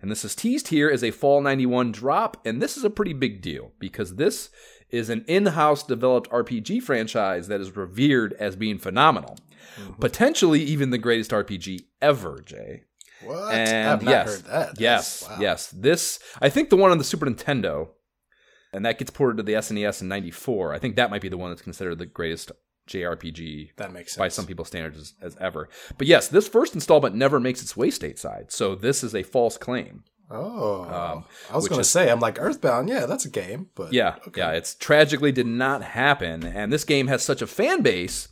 [0.00, 3.12] And this is teased here as a Fall 91 drop, and this is a pretty
[3.12, 4.50] big deal because this
[4.88, 9.36] is an in house developed RPG franchise that is revered as being phenomenal.
[9.76, 10.00] Mm-hmm.
[10.00, 12.84] Potentially even the greatest RPG ever, Jay.
[13.24, 13.52] What?
[13.52, 14.80] And I've not yes, heard that.
[14.80, 15.36] yes, wow.
[15.40, 15.70] yes.
[15.70, 17.88] This, I think, the one on the Super Nintendo,
[18.72, 20.72] and that gets ported to the SNES in '94.
[20.72, 22.52] I think that might be the one that's considered the greatest
[22.86, 24.18] JRPG That makes sense.
[24.18, 25.68] by some people's standards as, as ever.
[25.98, 29.56] But yes, this first installment never makes its way stateside, so this is a false
[29.58, 30.04] claim.
[30.28, 32.88] Oh, Um, I was going to say, I'm like Earthbound.
[32.88, 34.40] Yeah, that's a game, but Yeah, okay.
[34.40, 38.28] yeah, it's tragically did not happen, and this game has such a fan base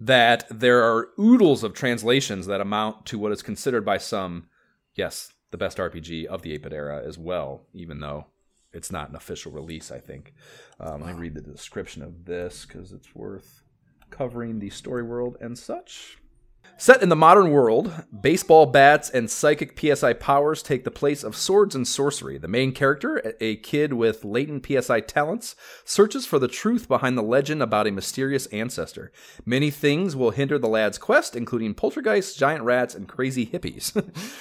[0.00, 4.46] that there are oodles of translations that amount to what is considered by some,
[4.94, 8.26] yes, the best RPG of the 8-bit era as well, even though
[8.72, 9.90] it's not an official release.
[9.92, 10.34] I think.
[10.80, 13.62] Um, Let me read the description of this because it's worth
[14.10, 16.18] covering the story world and such.
[16.78, 21.34] Set in the modern world, baseball bats and psychic PSI powers take the place of
[21.34, 22.36] swords and sorcery.
[22.36, 27.22] The main character, a kid with latent PSI talents, searches for the truth behind the
[27.22, 29.10] legend about a mysterious ancestor.
[29.46, 33.96] Many things will hinder the lad's quest, including poltergeists, giant rats, and crazy hippies.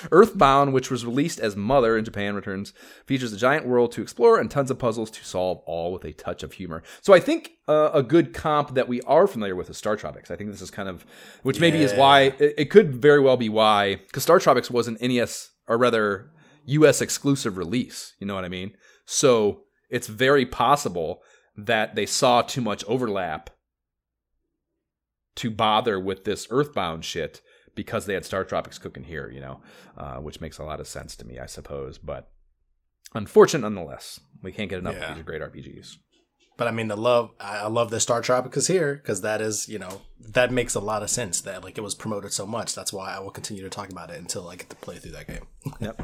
[0.11, 2.73] Earthbound, which was released as Mother in Japan, returns,
[3.05, 6.11] features a giant world to explore and tons of puzzles to solve, all with a
[6.11, 6.83] touch of humor.
[6.99, 10.29] So I think uh, a good comp that we are familiar with is Star Tropics.
[10.29, 11.05] I think this is kind of,
[11.43, 14.87] which maybe is why it, it could very well be why because Star Tropics was
[14.87, 16.29] an NES or rather
[16.65, 18.13] US exclusive release.
[18.19, 18.75] You know what I mean?
[19.05, 21.21] So it's very possible
[21.57, 23.49] that they saw too much overlap
[25.37, 27.41] to bother with this Earthbound shit
[27.75, 29.29] because they had Star Tropics cooking here.
[29.29, 29.61] You know,
[29.97, 31.97] uh, which makes a lot of sense to me, I suppose.
[31.97, 32.29] But
[33.13, 34.19] unfortunate nonetheless.
[34.41, 35.09] We can't get enough Yeah.
[35.11, 35.97] of these great RPGs.
[36.57, 37.31] But I mean, the love.
[37.39, 41.03] I, love that Star Tropics here because that is, you know, that makes a lot
[41.03, 41.41] of sense.
[41.41, 42.73] That like it was promoted so much.
[42.73, 45.11] That's why I will continue to talk about it until I get to play through
[45.11, 45.47] that game.
[45.79, 46.01] Yep.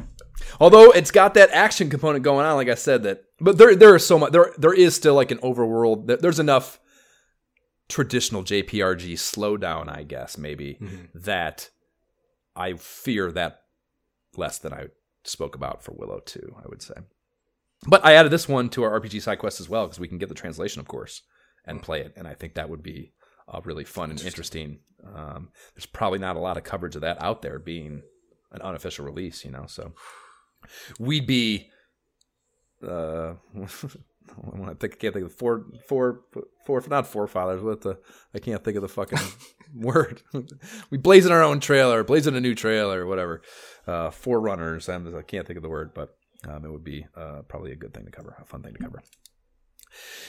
[0.60, 3.94] Although it's got that action component going on, like I said, that but there there
[3.94, 6.06] is so much there there is still like an overworld.
[6.08, 6.80] there- There's enough
[7.88, 11.04] traditional JRPG slowdown, I guess maybe mm-hmm.
[11.14, 11.70] that
[12.56, 13.60] I fear that
[14.36, 14.86] less than I
[15.24, 16.56] spoke about for Willow Two.
[16.58, 16.94] I would say,
[17.86, 20.18] but I added this one to our RPG side quest as well because we can
[20.18, 21.22] get the translation, of course,
[21.64, 23.12] and play it, and I think that would be
[23.48, 24.78] uh, really fun and interesting.
[25.04, 28.02] Um, there's probably not a lot of coverage of that out there being
[28.52, 29.66] an unofficial release, you know.
[29.66, 29.92] So
[30.98, 31.70] we'd be.
[32.86, 33.34] Uh,
[34.64, 36.20] I think I can't think of the four, four,
[36.64, 37.62] four, not forefathers.
[37.62, 37.98] What the?
[38.34, 39.18] I can't think of the fucking
[39.74, 40.22] word.
[40.90, 43.42] we blazing our own trailer, blazing a new trailer, whatever.
[43.86, 44.88] Uh, forerunners.
[44.88, 46.16] I'm, I can't think of the word, but
[46.48, 48.78] um, it would be uh, probably a good thing to cover, a fun thing to
[48.78, 49.02] cover.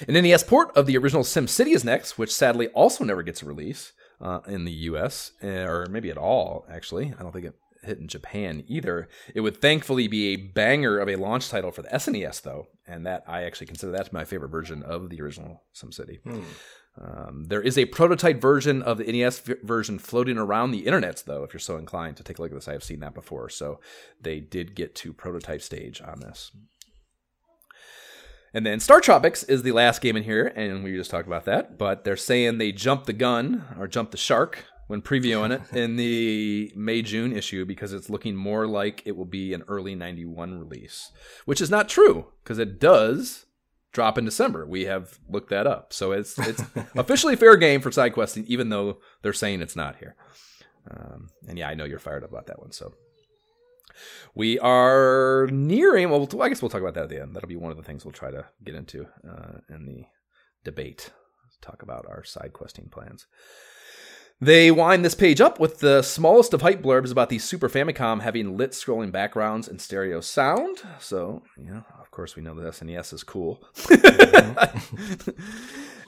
[0.08, 3.46] An NES port of the original SimCity is next, which sadly also never gets a
[3.46, 7.14] release uh, in the US, eh, or maybe at all, actually.
[7.18, 9.10] I don't think it hit in Japan either.
[9.36, 13.06] It would thankfully be a banger of a launch title for the SNES, though, and
[13.06, 16.20] that I actually consider that my favorite version of the original SimCity.
[17.00, 21.24] Um, there is a prototype version of the NES v- version floating around the internets,
[21.24, 22.68] though, if you're so inclined to take a look at this.
[22.68, 23.50] I have seen that before.
[23.50, 23.80] So
[24.22, 26.52] they did get to prototype stage on this.
[28.54, 31.46] And then Star Tropics is the last game in here, and we just talked about
[31.46, 31.80] that.
[31.80, 35.96] But they're saying they jumped the gun or jumped the shark when previewing it in
[35.96, 40.60] the May June issue because it's looking more like it will be an early 91
[40.60, 41.12] release,
[41.46, 43.48] which is not true because it does
[43.94, 44.66] drop in December.
[44.66, 45.94] We have looked that up.
[45.94, 46.64] So it's it's
[46.96, 50.16] officially fair game for side questing, even though they're saying it's not here.
[50.90, 52.72] Um, and yeah, I know you're fired up about that one.
[52.72, 52.94] So
[54.36, 56.10] we are nearing.
[56.10, 57.36] Well, I guess we'll talk about that at the end.
[57.36, 60.06] That'll be one of the things we'll try to get into uh, in the
[60.64, 61.12] debate.
[61.62, 63.28] Talk about our side questing plans.
[64.44, 68.24] They wind this page up with the smallest of hype blurbs about the Super Famicom
[68.24, 70.82] having lit scrolling backgrounds and stereo sound.
[71.00, 73.64] So, yeah, of course, we know the SNES is cool.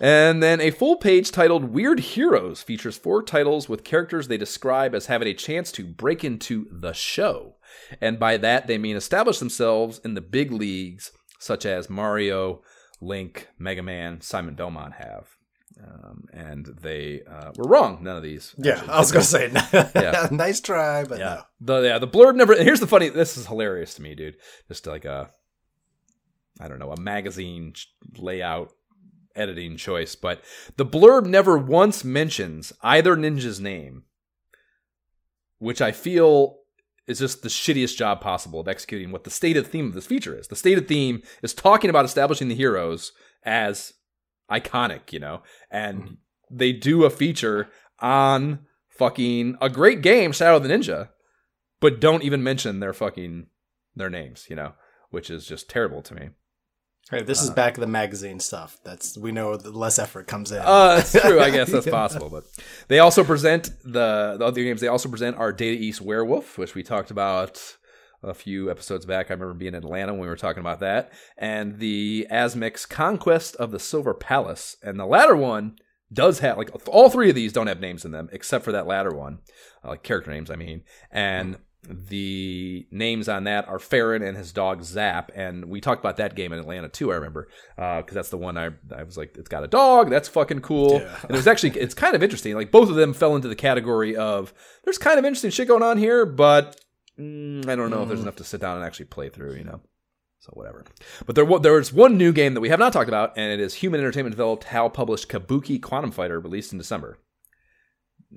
[0.01, 4.93] and then a full page titled Weird Heroes features four titles with characters they describe
[4.93, 7.55] as having a chance to break into the show.
[8.01, 12.64] And by that, they mean establish themselves in the big leagues, such as Mario,
[12.99, 15.34] Link, Mega Man, Simon Belmont have.
[15.84, 18.00] Um, and they uh, were wrong.
[18.02, 18.56] None of these.
[18.58, 18.90] Yeah, actually.
[18.90, 19.52] I was gonna say,
[19.95, 20.28] Yeah.
[20.32, 21.42] nice try, but Yeah.
[21.60, 21.82] no.
[21.82, 22.56] The yeah, the blurb never.
[22.56, 23.10] Here's the funny.
[23.10, 24.38] This is hilarious to me, dude.
[24.70, 25.30] Just like a,
[26.62, 27.74] I don't know, a magazine
[28.18, 28.72] layout
[29.36, 30.42] editing choice, but
[30.78, 34.04] the blurb never once mentions either ninja's name,
[35.60, 36.60] which I feel
[37.06, 40.38] is just the shittiest job possible of executing what the stated theme of this feature
[40.38, 40.48] is.
[40.48, 43.12] The stated theme is talking about establishing the heroes
[43.44, 43.94] as
[44.51, 45.41] iconic, you know,
[45.72, 46.17] and
[46.51, 48.59] they do a feature on
[48.90, 51.09] fucking a great game, Shadow of the Ninja,
[51.80, 53.48] but don't even mention their fucking
[53.95, 54.74] their names, you know,
[55.09, 56.30] which is just terrible to me.
[57.11, 58.80] Hey, this is back of the magazine stuff.
[58.83, 60.57] That's we know the less effort comes in.
[60.57, 61.40] Uh, that's true.
[61.40, 62.30] I guess that's possible.
[62.30, 62.45] But
[62.88, 64.82] they also present the the other games.
[64.82, 67.61] They also present our Data East Werewolf, which we talked about
[68.26, 69.30] a few episodes back.
[69.30, 73.56] I remember being in Atlanta when we were talking about that, and the Asmik's Conquest
[73.58, 74.78] of the Silver Palace.
[74.84, 75.78] And the latter one
[76.12, 78.88] does have like all three of these don't have names in them except for that
[78.88, 79.40] latter one,
[79.84, 80.52] uh, like character names.
[80.52, 85.82] I mean, and the names on that are Farron and his dog Zap, and we
[85.82, 87.12] talked about that game in Atlanta too.
[87.12, 90.28] I remember because that's the one I I was like, it's got a dog, that's
[90.30, 91.02] fucking cool.
[91.02, 91.16] Yeah.
[91.24, 92.56] And it was actually it's kind of interesting.
[92.56, 95.84] Like both of them fell into the category of there's kind of interesting shit going
[95.84, 96.80] on here, but
[97.19, 99.56] mm, I don't know if there's enough to sit down and actually play through.
[99.56, 99.82] You know.
[100.40, 100.85] So whatever.
[101.26, 103.60] But there wa- there's one new game that we have not talked about, and it
[103.60, 107.18] is Human Entertainment developed HAL published Kabuki Quantum Fighter, released in December.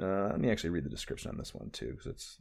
[0.00, 2.38] Uh, let me actually read the description on this one too, because it's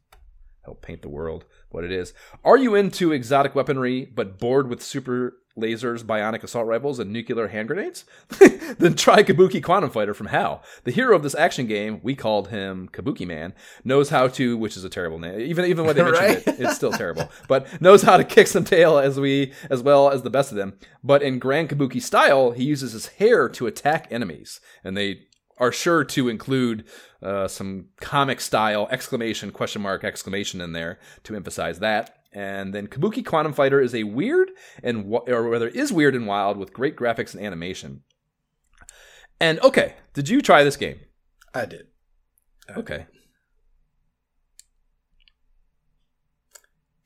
[0.64, 2.14] help paint the world what it is.
[2.44, 7.48] Are you into exotic weaponry but bored with super lasers, bionic assault rifles, and nuclear
[7.48, 8.06] hand grenades?
[8.78, 10.64] then try Kabuki Quantum Fighter from HAL.
[10.84, 13.54] The hero of this action game, we called him Kabuki Man,
[13.84, 15.40] knows how to, which is a terrible name.
[15.42, 16.48] Even even when they mentioned Right?
[16.48, 17.30] it, it's still terrible.
[17.48, 20.58] But knows how to kick some tail as we as well as the best of
[20.58, 20.78] them.
[21.04, 25.22] But in Grand Kabuki style, he uses his hair to attack enemies, and they
[25.58, 26.86] are sure to include
[27.22, 32.18] uh, some comic style exclamation question mark exclamation in there to emphasize that.
[32.34, 34.52] And then Kabuki Quantum Fighter is a weird
[34.84, 38.04] and or rather is weird and wild with great graphics and animation.
[39.40, 41.00] And okay, did you try this game?
[41.54, 41.88] I did.
[42.70, 43.06] Uh, okay.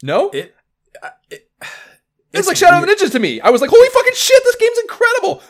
[0.03, 0.56] No, It.
[1.01, 1.50] I- it
[2.33, 3.41] it's, like Shadow of the Ninjas to me.
[3.41, 5.43] I was like, holy fucking shit, this game's incredible.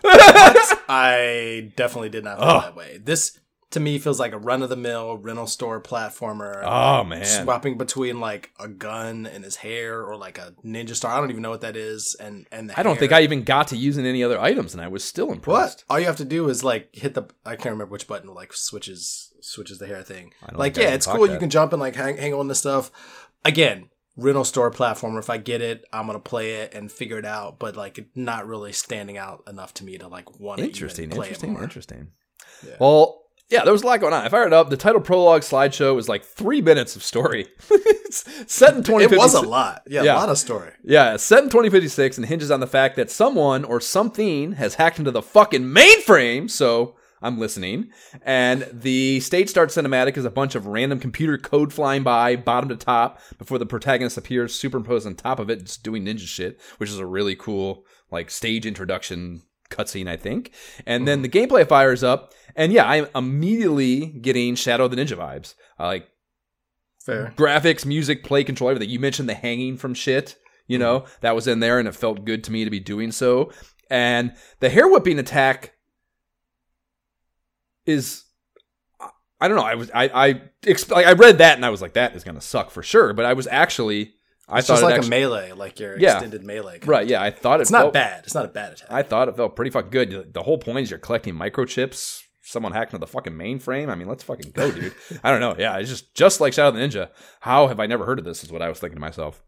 [0.90, 3.00] I definitely did not feel that way.
[3.04, 3.40] This
[3.72, 6.62] to me feels like a run of the mill rental store platformer.
[6.66, 11.14] oh man, Swapping between like a gun and his hair or like a ninja star.
[11.14, 12.16] I don't even know what that is.
[12.20, 13.12] And and the I don't think.
[13.12, 15.36] I even got to using any other items, and I was still What?
[15.36, 15.86] impressed.
[15.90, 18.54] All you have to do is like hit the I can't remember which button like
[18.54, 20.34] switches switches the hair thing.
[20.54, 21.26] Like yeah, it's cool.
[21.28, 21.34] that.
[21.34, 22.92] You can jump and like hang hang on to stuff.
[23.44, 25.20] Again, rental store platformer.
[25.20, 27.58] If I get it, I'm gonna play it and figure it out.
[27.58, 31.28] But like not really standing out enough to me to like want to Interesting, play
[31.28, 31.64] interesting, it more.
[31.64, 32.08] interesting.
[32.68, 32.76] Yeah.
[32.80, 33.21] Well,
[33.52, 34.24] yeah, there was a lot going on.
[34.26, 34.70] I fired it up.
[34.70, 37.48] The title prologue slideshow was like three minutes of story.
[37.70, 39.18] it's set in It 2056.
[39.18, 39.84] was a lot.
[39.88, 40.16] Yeah, Yeah.
[40.16, 40.72] a lot of story.
[40.84, 45.00] Yeah, set in 2056 and hinges on the fact that someone or something has hacked
[45.00, 46.50] into the fucking mainframe.
[46.50, 47.90] So I'm listening.
[48.24, 52.70] And the stage start cinematic is a bunch of random computer code flying by, bottom
[52.70, 56.60] to top, before the protagonist appears superimposed on top of it, just doing ninja shit,
[56.78, 60.52] which is a really cool like stage introduction cutscene, I think.
[60.86, 61.32] And then mm-hmm.
[61.32, 65.56] the gameplay fires up, and yeah, I'm immediately getting Shadow of the Ninja vibes.
[65.80, 66.08] I like
[67.00, 67.34] Fair.
[67.36, 68.90] graphics, music, play control, everything.
[68.90, 70.36] You mentioned the hanging from shit,
[70.68, 70.84] you mm-hmm.
[70.84, 73.52] know, that was in there and it felt good to me to be doing so.
[73.90, 75.74] And the hair whipping attack
[77.86, 78.24] is
[79.40, 80.42] I don't know, I was I I
[80.96, 83.26] I read that and I was like that is going to suck for sure, but
[83.26, 84.14] I was actually
[84.52, 86.14] I It's thought just it like actually, a melee, like your Yeah.
[86.14, 86.80] extended melee.
[86.86, 88.24] right, yeah, I thought it It's not felt- bad.
[88.26, 88.92] It's not a bad attack.
[88.92, 90.34] I thought it felt pretty fucking good.
[90.34, 92.22] The whole point is you're collecting microchips.
[92.44, 93.90] Someone hacked into the fucking mainframe.
[93.90, 94.94] I mean, let's fucking go, dude.
[95.24, 95.56] I don't know.
[95.58, 97.10] Yeah, it's just just like Shadow of the Ninja.
[97.40, 98.44] How have I never heard of this?
[98.44, 99.42] Is what I was thinking to myself.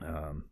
[0.00, 0.44] Um,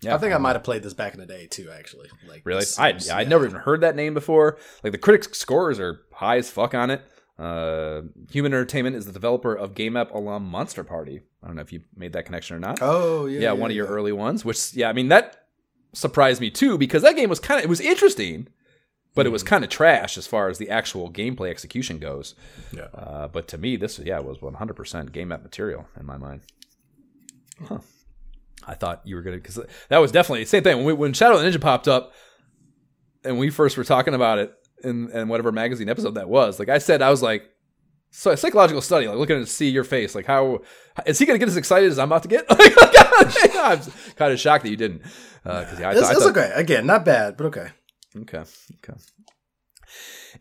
[0.00, 1.70] yeah, I think I might have played this back in the day too.
[1.76, 2.64] Actually, like really.
[2.78, 4.56] I yeah, I'd never even heard that name before.
[4.84, 7.02] Like the critics' scores are high as fuck on it.
[7.38, 8.02] Uh,
[8.32, 11.20] Human Entertainment is the developer of Game Ep alum Monster Party.
[11.42, 13.76] I don't know if you made that connection or not Oh yeah, yeah, one of
[13.76, 14.44] your early ones.
[14.44, 15.46] Which yeah, I mean that
[15.92, 18.48] surprised me too because that game was kind of it was interesting,
[19.14, 22.34] but it was kind of trash as far as the actual gameplay execution goes.
[22.72, 22.88] Yeah.
[22.92, 26.40] Uh, but to me, this yeah was 100% game ep material in my mind.
[27.68, 27.78] Huh.
[28.66, 31.12] I thought you were gonna because that was definitely the same thing when we, when
[31.12, 32.12] Shadow of the Ninja popped up,
[33.22, 34.52] and we first were talking about it
[34.84, 36.58] in, in whatever magazine episode that was.
[36.58, 37.48] Like I said, I was like.
[38.10, 40.62] So a psychological study, like looking to see your face, like how
[41.04, 42.46] is he going to get as excited as I'm about to get?
[42.50, 43.80] I'm
[44.16, 45.02] kind of shocked that you didn't,
[45.44, 46.50] uh, because yeah, I, It's, thought- I it's okay.
[46.54, 47.68] Again, not bad, but okay.
[48.16, 48.38] Okay.
[48.38, 48.98] Okay.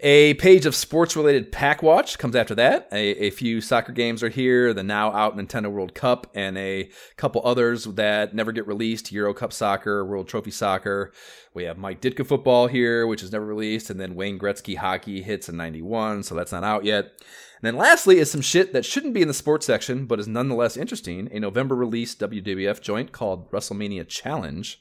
[0.02, 2.88] A page of sports related Pak Watch comes after that.
[2.92, 6.90] A, a few soccer games are here the now out Nintendo World Cup and a
[7.16, 11.12] couple others that never get released Euro Cup Soccer, World Trophy Soccer.
[11.54, 15.22] We have Mike Ditka football here, which is never released, and then Wayne Gretzky hockey
[15.22, 17.06] hits in 91, so that's not out yet.
[17.06, 20.28] And then lastly is some shit that shouldn't be in the sports section, but is
[20.28, 24.80] nonetheless interesting a November release WWF joint called WrestleMania Challenge.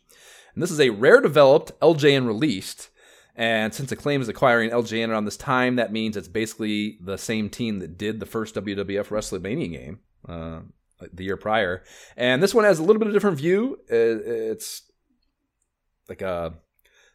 [0.55, 2.91] And this is a rare developed LJN released.
[3.39, 7.51] And since Acclaim is acquiring LJN around this time, that means it's basically the same
[7.51, 10.61] team that did the first WWF WrestleMania game uh,
[11.13, 11.85] the year prior.
[12.17, 13.79] And this one has a little bit of different view.
[13.91, 13.95] Uh,
[14.51, 14.91] It's
[16.09, 16.55] like a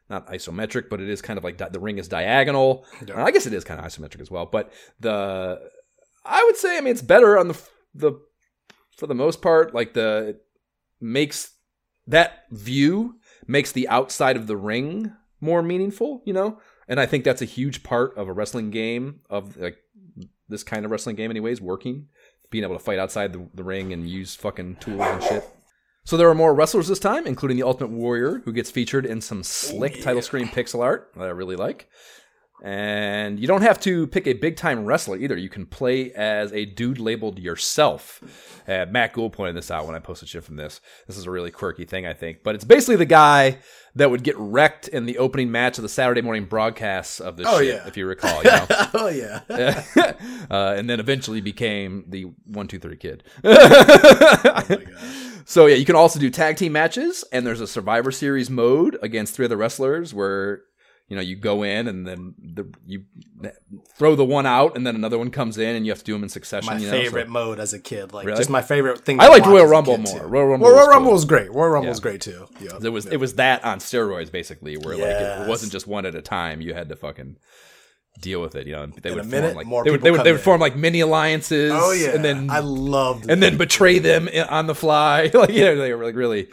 [0.10, 2.86] not isometric, but it is kind of like di- the ring is diagonal.
[3.08, 3.24] Yeah.
[3.24, 4.46] I guess it is kind of isometric as well.
[4.46, 5.60] But the
[6.24, 7.60] I would say, I mean, it's better on the
[7.96, 8.14] the
[8.96, 9.74] for the most part.
[9.74, 10.46] Like the it
[11.00, 11.54] makes
[12.06, 13.16] that view
[13.48, 16.60] makes the outside of the ring more meaningful, you know?
[16.88, 19.78] And I think that's a huge part of a wrestling game of like
[20.48, 22.08] this kind of wrestling game anyways, working,
[22.50, 25.44] being able to fight outside the, the ring and use fucking tools and shit.
[26.04, 29.22] So there are more wrestlers this time, including the Ultimate Warrior, who gets featured in
[29.22, 31.88] some slick oh, title screen pixel art that I really like.
[32.64, 35.36] And you don't have to pick a big time wrestler either.
[35.36, 38.22] You can play as a dude labeled yourself.
[38.68, 40.80] Uh, Matt Gould pointed this out when I posted shit from this.
[41.08, 42.44] This is a really quirky thing, I think.
[42.44, 43.58] But it's basically the guy
[43.96, 47.48] that would get wrecked in the opening match of the Saturday morning broadcasts of this
[47.50, 47.88] Oh, shit, yeah.
[47.88, 48.44] if you recall.
[48.44, 48.66] You know?
[48.94, 49.42] oh yeah.
[50.52, 53.24] uh, and then eventually became the one two three kid.
[53.44, 54.78] Oh.
[55.46, 58.98] So yeah, you can also do tag team matches, and there's a Survivor Series mode
[59.02, 60.62] against three other wrestlers where
[61.12, 63.04] you know you go in and then the, you
[63.98, 66.14] throw the one out, and then another one comes in, and you have to do
[66.14, 66.74] them in succession.
[66.74, 68.38] My you know, favorite so- mode as a kid, like Really?
[68.38, 69.20] just my favorite thing.
[69.20, 70.20] I liked Royal Rumble more.
[70.22, 70.26] too.
[70.26, 71.14] Royal Rumble Well, was Royal Rumble cool.
[71.16, 71.52] was great.
[71.52, 71.90] Royal Rumble Yeah.
[71.90, 72.48] was great too.
[72.62, 72.70] Yeah.
[72.82, 75.04] It was it was that on steroids basically, where like
[75.44, 76.62] it wasn't just one at a time.
[76.62, 77.36] You had to fucking
[78.22, 78.66] deal with it.
[78.68, 80.32] You know, they In would a minute, form like more they would they would, they
[80.32, 81.72] would form like mini alliances.
[81.76, 82.10] Oh yeah.
[82.16, 83.30] and then I loved.
[83.30, 85.30] and then betray them eh, on the fly.
[85.34, 86.48] like you know, they were like really.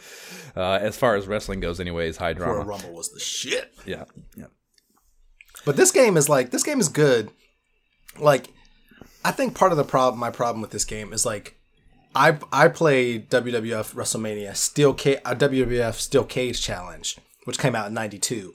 [0.59, 2.63] Uh, as far as wrestling goes, anyways, high Royal drama.
[2.65, 3.73] Rumble was the shit.
[3.85, 4.03] Yeah,
[4.35, 4.47] yeah.
[5.65, 7.31] But this game is like this game is good.
[8.19, 8.49] Like,
[9.23, 11.57] I think part of the problem, my problem with this game is like,
[12.13, 17.87] I I played WWF WrestleMania Steel Ca- uh, WWF Steel Cage Challenge, which came out
[17.87, 18.53] in '92,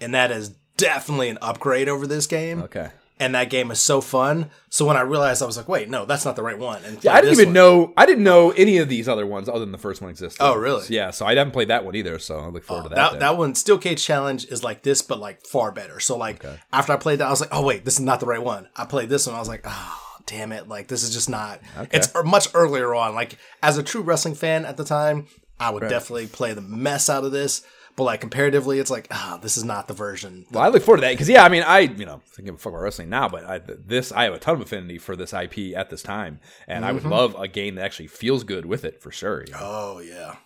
[0.00, 2.62] and that is definitely an upgrade over this game.
[2.62, 2.90] Okay.
[3.20, 4.50] And that game is so fun.
[4.70, 6.82] So when I realized, I was like, wait, no, that's not the right one.
[6.84, 7.54] And Yeah, I didn't even one.
[7.54, 7.92] know.
[7.96, 10.42] I didn't know any of these other ones other than the first one existed.
[10.42, 10.84] Oh, really?
[10.88, 11.12] Yeah.
[11.12, 12.18] So I haven't played that one either.
[12.18, 13.12] So I look forward to that.
[13.12, 16.44] that, that one steel cage challenge is like this but like far better so like
[16.72, 18.68] after i played that i was like oh wait this is not the right one
[18.74, 21.60] i played this one i was like oh damn it like this is just not
[21.78, 21.96] Okay.
[21.98, 25.26] it's er- much earlier on like as a true wrestling fan at the time
[25.60, 27.62] i would definitely play the mess out of this
[27.96, 30.98] but like comparatively it's like ah this is not the version Well, I look forward
[30.98, 33.08] to that because yeah, I mean, I you know I give a fuck about wrestling
[33.08, 36.02] now, but I, this I have a ton of affinity for this IP at this
[36.02, 37.08] time, and I Mm-hmm.
[37.08, 39.44] would love a game that actually feels good with it for sure.
[39.46, 39.58] You know?
[39.60, 40.36] oh yeah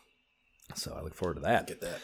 [0.74, 1.66] So I look forward to that.
[1.66, 2.00] get that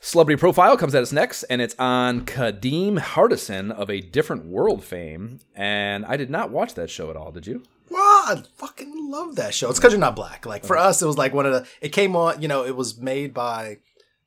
[0.00, 4.84] Celebrity Profile comes at us next, and it's on Kadeem Hardison of a Different World
[4.84, 5.40] fame.
[5.56, 7.32] And I did not watch that show at all.
[7.32, 7.64] Did you?
[7.90, 9.68] Wow, I fucking love that show.
[9.70, 10.46] It's because you're not black.
[10.46, 11.66] Like for us, it was like one of the.
[11.80, 12.40] It came on.
[12.40, 13.78] You know, it was made by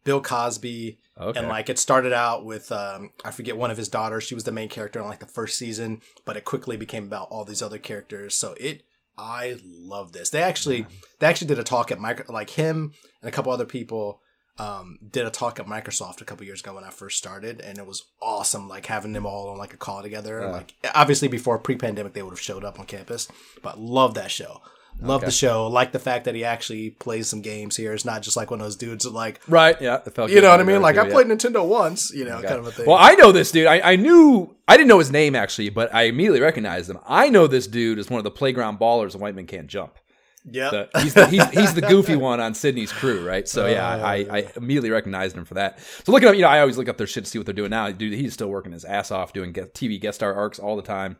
[0.04, 1.40] Bill Cosby, Okay.
[1.40, 4.24] and like it started out with um, I forget one of his daughters.
[4.24, 7.28] She was the main character in like the first season, but it quickly became about
[7.30, 8.34] all these other characters.
[8.34, 8.84] So it,
[9.18, 10.30] I love this.
[10.32, 10.88] They actually,
[11.20, 14.22] they actually did a talk at micro, like him and a couple other people.
[14.58, 17.80] Um, did a talk at Microsoft a couple years ago when I first started, and
[17.80, 18.68] it was awesome.
[18.68, 20.40] Like having them all on like a call together.
[20.42, 23.28] and, like obviously before pre-pandemic, they would have showed up on campus,
[23.64, 24.62] but love that show.
[25.00, 25.68] Love the show.
[25.68, 27.94] Like the fact that he actually plays some games here.
[27.94, 29.80] It's not just like one of those dudes that like Right.
[29.82, 30.00] Yeah.
[30.06, 30.82] It you know what I mean?
[30.82, 31.12] Like to, I yeah.
[31.14, 32.86] played Nintendo once, you know, kind of a thing.
[32.86, 33.68] Well, I know this dude.
[33.68, 37.00] I, I knew I didn't know his name actually, but I immediately recognized him.
[37.08, 39.98] I know this dude as one of the playground ballers of White Men Can't Jump.
[40.44, 43.48] yeah, he's, the, he's, he's the goofy one on Sidney's crew, right?
[43.48, 45.80] So yeah, Oh, I, I immediately recognized him for that.
[46.04, 47.54] So looking up, you know, I always look up their shit to see what they're
[47.54, 47.92] doing now.
[47.92, 51.18] Dude, he's still working his ass off doing TV guest star arcs all the time.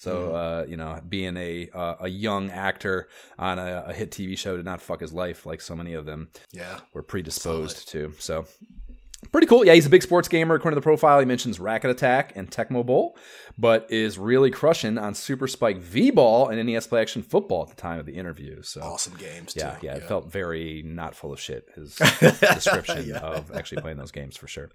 [0.00, 4.36] So uh, you know, being a uh, a young actor on a, a hit TV
[4.36, 6.80] show did not fuck his life like so many of them yeah.
[6.94, 8.14] were predisposed to.
[8.18, 8.46] So
[9.30, 9.62] pretty cool.
[9.62, 10.54] Yeah, he's a big sports gamer.
[10.54, 13.18] According to the profile, he mentions Racket Attack and Tecmo Bowl,
[13.58, 17.68] but is really crushing on Super Spike V Ball and NES Play Action Football at
[17.68, 18.62] the time of the interview.
[18.62, 19.52] So Awesome games.
[19.54, 19.86] yeah, too.
[19.86, 21.66] yeah, it felt very not full of shit.
[21.74, 21.94] His
[22.40, 24.70] description of actually playing those games for sure.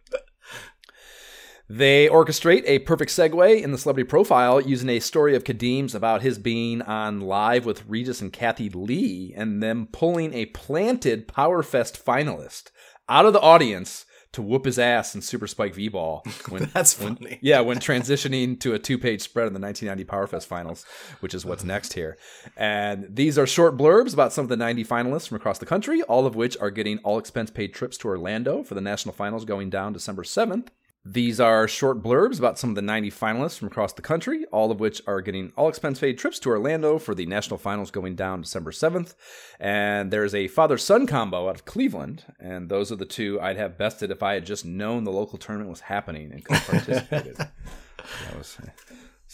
[1.67, 6.21] They orchestrate a perfect segue in the celebrity profile using a story of Kadeem's about
[6.21, 11.63] his being on live with Regis and Kathie Lee and them pulling a planted Power
[11.63, 12.69] Fest finalist
[13.09, 16.23] out of the audience to whoop his ass in Super Spike V Ball.
[16.49, 17.39] When That's funny.
[17.41, 20.85] yeah, when transitioning to a two-page spread in the 1990 PowerFest finals,
[21.21, 22.17] which is what's next here.
[22.55, 26.03] And these are short blurbs about some of the 90 finalists from across the country,
[26.03, 29.45] all of which are getting all expense paid trips to Orlando for the national finals
[29.45, 30.67] going down December 7th.
[31.07, 34.71] These are short blurbs about some of the 90 finalists from across the country, all
[34.71, 38.15] of which are getting all expense paid trips to Orlando for the national finals going
[38.15, 39.13] down December 7th.
[39.59, 42.23] And there's a father son combo out of Cleveland.
[42.39, 45.37] And those are the two I'd have bested if I had just known the local
[45.37, 47.37] tournament was happening and could have participated.
[47.37, 48.57] that was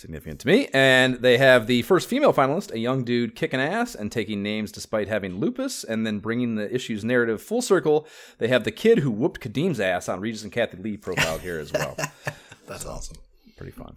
[0.01, 0.67] significant to me.
[0.73, 4.71] And they have the first female finalist, a young dude kicking ass and taking names
[4.71, 8.07] despite having lupus, and then bringing the issue's narrative full circle.
[8.39, 11.59] They have the kid who whooped Kadeem's ass on Regis and Kathie Lee profile here
[11.59, 11.95] as well.
[12.67, 13.17] That's awesome.
[13.55, 13.95] Pretty fun.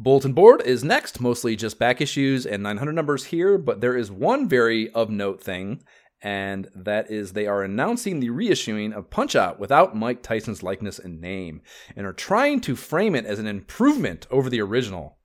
[0.00, 4.12] Bulletin board is next, mostly just back issues and 900 numbers here, but there is
[4.12, 5.82] one very of note thing,
[6.22, 10.98] and that is they are announcing the reissuing of Punch Out without Mike Tyson's likeness
[10.98, 11.62] and name,
[11.94, 15.18] and are trying to frame it as an improvement over the original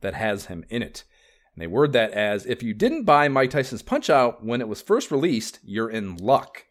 [0.00, 1.04] that has him in it.
[1.54, 4.68] And they word that as if you didn't buy Mike Tyson's Punch Out when it
[4.68, 6.64] was first released, you're in luck.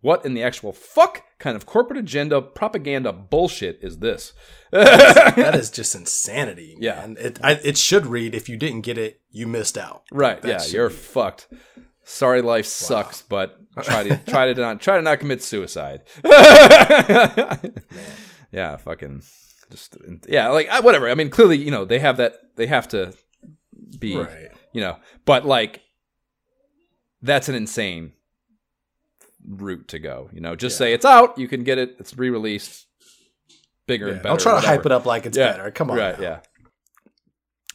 [0.00, 4.32] What in the actual fuck kind of corporate agenda propaganda bullshit is this?
[4.70, 6.76] that is just insanity.
[6.78, 6.96] Yeah.
[6.96, 7.16] man.
[7.18, 10.02] It I, it should read if you didn't get it, you missed out.
[10.12, 10.40] Right.
[10.42, 11.48] That yeah, you're be- fucked.
[12.08, 16.02] Sorry, life sucks, but try to try to not try to not commit suicide.
[18.52, 19.22] yeah, fucking
[19.70, 19.96] just
[20.28, 21.08] yeah, like I- whatever.
[21.08, 22.34] I mean, clearly, you know, they have that.
[22.56, 23.12] They have to
[23.98, 24.50] be, Right.
[24.72, 25.82] you know, but like
[27.22, 28.12] that's an insane
[29.46, 30.30] route to go.
[30.32, 31.36] You know, just say it's out.
[31.38, 31.96] You can get it.
[31.98, 32.86] It's re-released,
[33.86, 34.28] bigger and better.
[34.30, 34.74] i'll try to whatever.
[34.76, 35.70] hype it up like it's Yeah, better.
[35.70, 35.98] Come on.
[35.98, 36.22] Right, now.
[36.24, 36.38] yeah.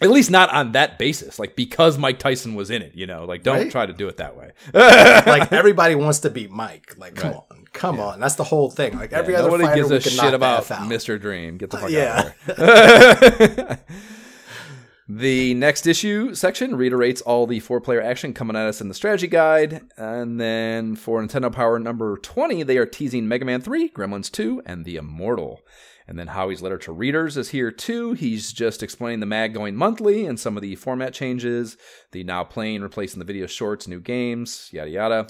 [0.01, 3.25] At least not on that basis, like because Mike Tyson was in it, you know.
[3.25, 3.71] Like, don't Right?
[3.71, 4.51] try to do it that way.
[4.73, 6.95] like everybody wants to beat Mike.
[6.97, 8.19] Like, come on, come on.
[8.19, 8.97] That's the whole thing.
[8.97, 10.63] Like every other Nobody fighter, gives a shit about.
[10.65, 11.21] Mr.
[11.21, 11.57] Dream.
[11.57, 12.31] Get the fuck yeah.
[12.47, 13.79] out of here.
[15.07, 18.93] the next issue section reiterates all the four player action coming at us in the
[18.93, 19.81] strategy guide.
[19.97, 24.63] And then for Nintendo Power number 20, they are teasing Mega Man 3, Gremlins 2,
[24.65, 25.61] and The Immortal.
[26.07, 28.13] And then Howie's letter to readers is here too.
[28.13, 31.77] He's just explaining the mag going monthly and some of the format changes,
[32.11, 35.27] the now playing replacing the video shorts, new games, yada yada.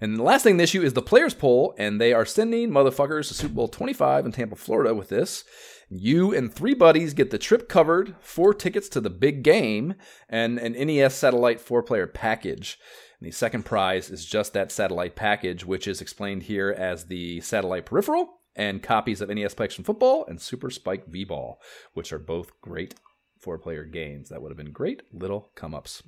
[0.00, 2.70] And the last thing in the issue is the players poll, and they are sending
[2.70, 5.44] motherfuckers to Super Bowl 25 in Tampa, Florida with this.
[5.88, 9.94] You and three buddies get the trip covered, four tickets to the big game,
[10.28, 12.78] and an NES satellite four player package.
[13.20, 17.40] And the second prize is just that satellite package, which is explained here as the
[17.42, 21.60] satellite peripheral and copies of NES Play Action Football and Super Spike V Ball,
[21.94, 22.94] which are both great
[23.38, 24.28] four player games.
[24.28, 26.02] That would have been great little come ups.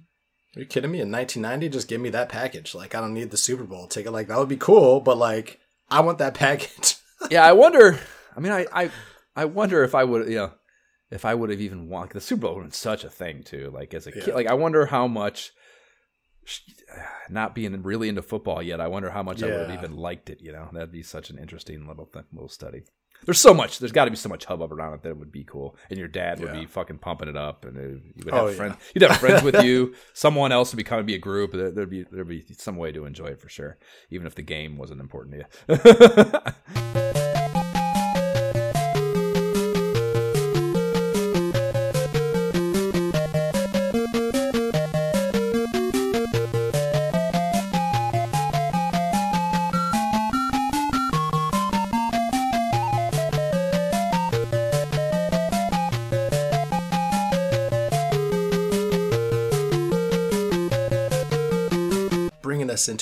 [0.56, 1.00] Are you kidding me?
[1.00, 2.74] In 1990, just give me that package.
[2.74, 4.12] Like, I don't need the Super Bowl ticket.
[4.12, 5.58] Like, that would be cool, but like,
[5.90, 6.96] I want that package.
[7.30, 7.98] yeah, I wonder.
[8.36, 8.90] I mean, I, I,
[9.34, 10.52] I wonder if I would, you know,
[11.10, 13.42] if I would have even wanted the Super Bowl would have been such a thing
[13.42, 13.70] too.
[13.72, 15.52] Like as a kid, like I wonder how much.
[17.30, 20.30] Not being really into football yet, I wonder how much I would have even liked
[20.30, 20.40] it.
[20.40, 22.82] You know, that'd be such an interesting little th- little study.
[23.24, 23.78] There's so much.
[23.78, 25.98] There's got to be so much hubbub around it that it would be cool, and
[25.98, 26.60] your dad would Yeah.
[26.60, 28.56] be fucking pumping it up, and it, you would Oh, have yeah.
[28.56, 28.76] friends.
[28.94, 29.94] You'd have friends with you.
[30.12, 31.52] Someone else would be of be a group.
[31.52, 33.78] There'd be there'd be some way to enjoy it for sure,
[34.10, 36.52] even if the game wasn't important to
[36.94, 37.00] you.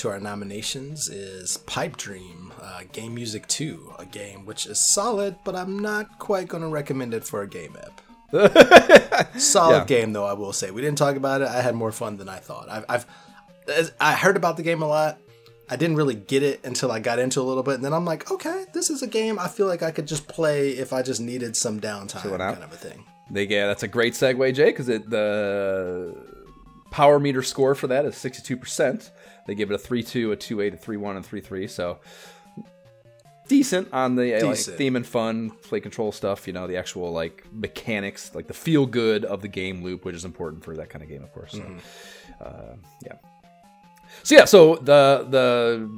[0.03, 5.37] Into our nominations is Pipe Dream, uh, Game Music 2, a game which is solid,
[5.45, 8.01] but I'm not quite going to recommend it for a game ep.
[9.39, 9.85] solid Yeah.
[9.85, 10.71] game, though, I will say.
[10.71, 11.47] We didn't talk about it.
[11.47, 12.67] I had more fun than I thought.
[12.69, 13.05] I've, I've
[13.69, 15.19] as- I heard about the game a lot.
[15.69, 17.93] I didn't really get it until I got into it a little bit, and then
[17.93, 20.91] I'm like, okay, this is a game I feel like I could just play if
[20.91, 22.55] I just needed some downtime, it out.
[22.55, 23.05] kind of a thing.
[23.31, 26.13] They yeah, that's a great segue, Jay, because the
[26.91, 29.09] power meter score for that is sixty two percent.
[29.47, 31.67] They give it a three two, a two eight, a three one, and three three.
[31.67, 31.99] So
[33.47, 36.47] decent on the uh, like, theme and fun play control stuff.
[36.47, 40.15] You know, the actual like mechanics, like the feel good of the game loop, which
[40.15, 41.51] is important for that kind of game, of course.
[41.51, 41.63] So,
[42.41, 43.13] uh, yeah.
[44.23, 45.89] So yeah, so the the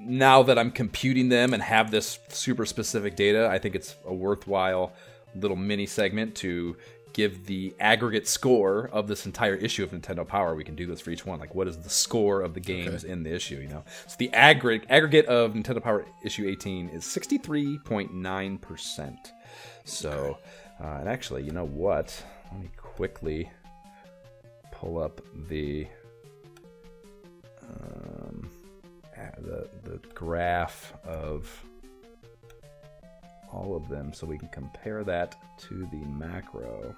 [0.00, 4.14] now that I'm computing them and have this super specific data, I think it's a
[4.14, 4.92] worthwhile
[5.34, 6.76] little mini segment to
[7.18, 10.54] give the aggregate score of this entire issue of Nintendo Power.
[10.54, 11.40] We can do this for each one.
[11.40, 13.56] Like, what is the score of the games in the issue?
[13.56, 19.32] You know, so the aggregate aggregate of Nintendo Power issue 18 is 63.9 percent.
[19.84, 20.38] So,
[20.80, 22.24] uh, and actually, you know what?
[22.52, 23.50] Let me quickly
[24.70, 25.88] pull up the
[27.68, 28.48] um,
[29.38, 31.64] the the graph of
[33.52, 36.94] all of them so we can compare that to the macro.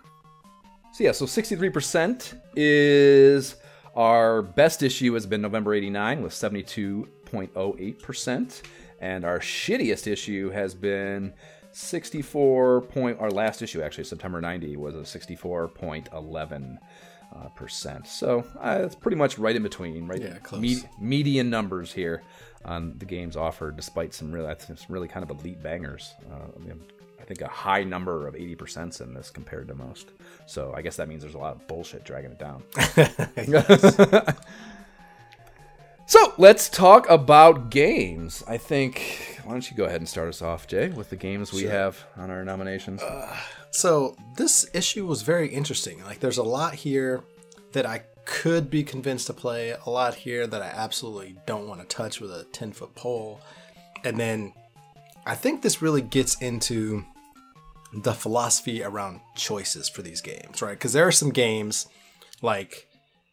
[0.93, 3.55] So yeah, so 63% is
[3.95, 8.63] our best issue has been November 89 with 72.08%
[9.01, 11.33] and our shittiest issue has been
[11.73, 16.79] 64 point our last issue actually September 90 was a 64.11
[17.35, 18.07] uh, percent.
[18.07, 20.21] So uh, it's pretty much right in between, right?
[20.21, 20.61] Yeah, close.
[20.61, 22.23] Me- median numbers here
[22.65, 26.15] on the games offered, despite some really, I think some really kind of elite bangers.
[26.31, 26.81] Uh, I, mean,
[27.21, 30.11] I think a high number of 80% in this compared to most.
[30.47, 32.63] So I guess that means there's a lot of bullshit dragging it down.
[36.07, 38.45] so let's talk about games.
[38.47, 41.53] I think, why don't you go ahead and start us off, Jay, with the games
[41.53, 43.03] we have on our nominations?
[43.71, 46.03] So this issue was very interesting.
[46.05, 47.23] Like, there's a lot here
[47.73, 51.81] that I could be convinced to play, a lot here that I absolutely don't want
[51.81, 53.41] to touch with a 10 foot pole.
[54.05, 54.53] And then
[55.27, 57.05] I think this really gets into
[57.93, 60.79] the philosophy around choices for these games, right?
[60.79, 61.89] Because there are some games
[62.41, 62.87] like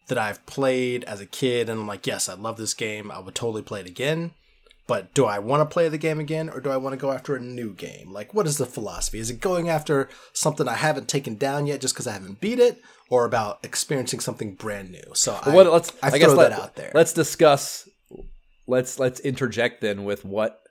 [0.07, 3.11] that I've played as a kid, and I'm like, yes, I love this game.
[3.11, 4.31] I would totally play it again.
[4.87, 7.11] But do I want to play the game again, or do I want to go
[7.11, 8.09] after a new game?
[8.11, 9.19] Like, what is the philosophy?
[9.19, 12.57] Is it going after something I haven't taken down yet just because I haven't beat
[12.57, 15.03] it, or about experiencing something brand new?
[15.13, 16.91] So I, what, let's, I, I, throw guess that let, out there.
[16.93, 17.89] Let's discuss.
[18.65, 20.61] Let's let's interject then with what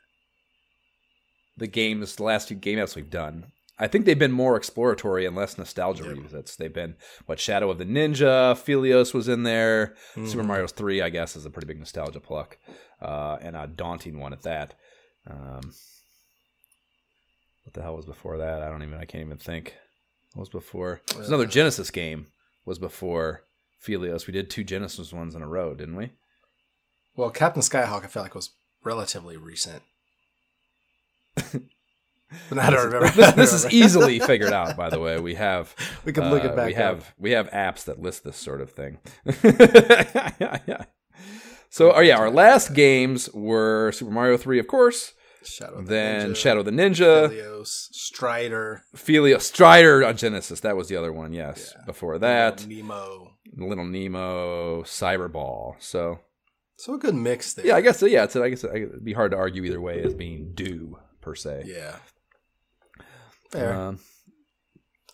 [1.59, 3.53] the games, the last two game apps we've done.
[3.79, 6.57] I think they've been more exploratory and less nostalgia revisits.
[6.57, 6.97] They've been
[7.27, 11.45] what Shadow of the Ninja, Phelios was in there, Super Mario Three, I guess, is
[11.45, 12.57] a pretty big nostalgia pluck,
[13.03, 14.75] uh, and a daunting one at that.
[15.29, 15.73] Um,
[17.65, 18.63] what the hell was before that?
[18.63, 18.95] I don't even.
[18.99, 19.75] I can't even think.
[20.35, 21.01] What was before?
[21.15, 22.29] There's another Genesis game
[22.65, 23.43] was before
[23.85, 24.27] Phelios.
[24.27, 26.13] We did two Genesis ones in a row, didn't we?
[27.17, 28.51] well, Captain Skyhawk, I feel like was
[28.85, 29.83] relatively recent.
[32.49, 33.09] but I don't remember.
[33.17, 34.77] this, this is easily figured out.
[34.77, 35.75] By the way, we have
[36.05, 37.07] We can look it uh, back We have up.
[37.19, 38.99] we have apps that list this sort of thing.
[41.69, 45.13] So, oh yeah, our last games were Super Mario Three, of course.
[45.45, 50.61] Shadow the Then Ninja, Shadow the Ninja, Strider, Philio, Strider on Genesis.
[50.61, 51.33] That was the other one.
[51.33, 51.75] Yes.
[51.85, 53.33] Before that, Nemo.
[53.57, 55.75] Little Nemo, Cyberball.
[55.79, 56.21] So
[56.77, 57.67] So a good mix there.
[57.67, 58.25] yeah, I guess yeah.
[58.25, 61.65] It's I guess it'd be hard to argue either way as being due per se.
[61.67, 61.97] Yeah.
[63.57, 63.75] Fair.
[63.75, 63.99] Um,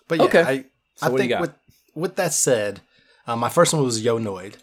[0.09, 0.43] but yeah, okay.
[0.43, 0.65] I,
[0.97, 1.55] So I what do you think with
[1.95, 2.81] with that said,
[3.27, 4.55] um, my first one was Yo Noid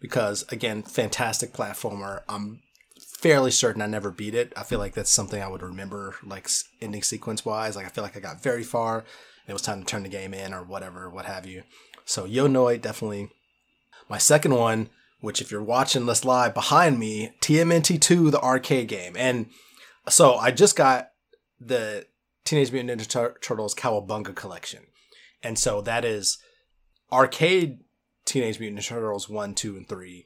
[0.00, 2.22] because again, fantastic platformer.
[2.28, 2.60] I'm
[2.98, 4.52] fairly certain I never beat it.
[4.56, 6.48] I feel like that's something I would remember, like
[6.80, 7.76] ending sequence wise.
[7.76, 8.98] Like I feel like I got very far.
[8.98, 11.62] And it was time to turn the game in or whatever, what have you.
[12.04, 13.30] So Yo Noid definitely.
[14.08, 14.90] My second one,
[15.20, 19.46] which if you're watching this live behind me, TMNT2, the arcade game, and
[20.08, 21.08] so I just got
[21.58, 22.06] the
[22.44, 24.86] Teenage Mutant Ninja Tur- Turtles Cowabunga collection.
[25.42, 26.38] And so that is
[27.12, 27.80] arcade
[28.24, 30.24] Teenage Mutant Ninja Turtles 1, 2, and 3.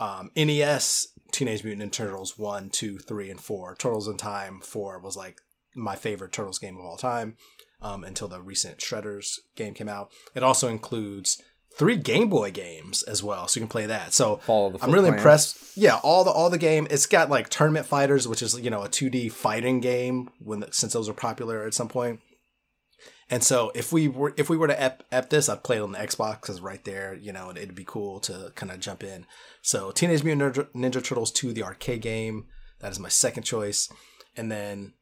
[0.00, 3.76] Um, NES Teenage Mutant Ninja Turtles 1, 2, 3, and 4.
[3.76, 5.40] Turtles in Time 4 was like
[5.74, 7.36] my favorite Turtles game of all time
[7.80, 10.10] um, until the recent Shredders game came out.
[10.34, 11.40] It also includes
[11.78, 14.12] three Game Boy games as well, so you can play that.
[14.12, 14.40] So
[14.82, 15.14] I'm really Clan.
[15.14, 15.76] impressed.
[15.76, 16.86] Yeah, all the all the game.
[16.90, 20.92] It's got like Tournament Fighters, which is you know a 2D fighting game when since
[20.92, 22.20] those were popular at some point.
[23.30, 25.82] And so if we were if we were to ep, ep this, I'd play it
[25.82, 29.04] on the Xbox because right there, you know, it'd be cool to kind of jump
[29.04, 29.26] in.
[29.62, 32.46] So Teenage Mutant Ninja, Ninja Turtles 2, the arcade game,
[32.80, 33.90] that is my second choice.
[34.34, 34.94] And then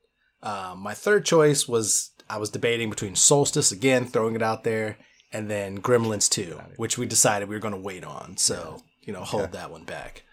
[0.42, 4.98] um, my third choice was I was debating between Solstice again, throwing it out there,
[5.32, 8.36] and then Gremlins 2, which we decided we were going to wait on.
[8.36, 10.24] So you know, hold that one back.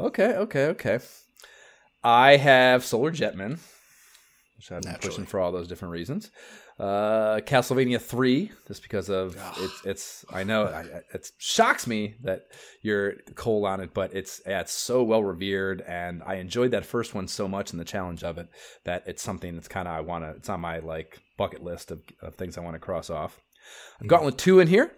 [0.00, 0.98] Okay, okay, okay.
[2.04, 3.58] I have Solar Jetman,
[4.56, 5.10] which I've been Naturally.
[5.10, 6.30] pushing for all those different reasons.
[6.78, 9.84] Uh, Castlevania three, just because of it's.
[9.84, 12.46] It's I know I- it shocks me that
[12.80, 16.84] you're cold on it, but it's yeah, it's so well revered, and I enjoyed that
[16.86, 18.48] first one so much and the challenge of it
[18.84, 20.30] that it's something that's kind of I want to.
[20.30, 23.38] It's on my like bucket list of, of things I want to cross off.
[24.00, 24.90] I've Gauntlet two in here.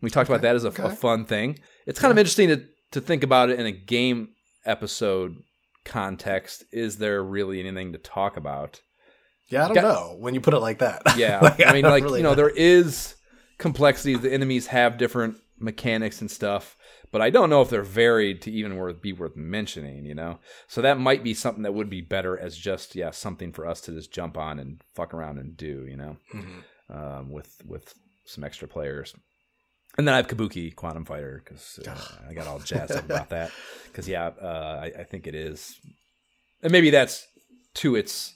[0.00, 1.58] We talked about that as a, a fun thing.
[1.86, 4.28] It's kind of interesting to to think about it in a game
[4.64, 5.36] episode
[5.84, 6.64] context.
[6.72, 8.80] Is there really anything to talk about
[9.48, 11.02] Yeah, I don't Got- know when you put it like that.
[11.16, 13.14] Yeah, Like, I mean, like really you know, there is
[13.58, 14.16] complexity.
[14.16, 16.76] The enemies have different mechanics and stuff,
[17.12, 20.04] but I don't know if they're varied to even worth be worth mentioning.
[20.04, 23.52] You know, so that might be something that would be better as just yeah something
[23.52, 25.86] for us to just jump on and fuck around and do.
[25.88, 26.62] You know, Mhm.
[26.90, 27.94] um, with with
[28.24, 29.14] some extra players.
[29.96, 31.96] And then I have Kabuki Quantum Fighter because uh,
[32.28, 33.50] I got all jazzed up about that.
[33.86, 35.78] Because yeah, uh, I, I think it is,
[36.64, 37.28] and maybe that's
[37.74, 38.34] to its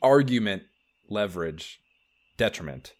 [0.00, 0.62] argument
[1.08, 1.80] leverage
[2.36, 2.92] detriment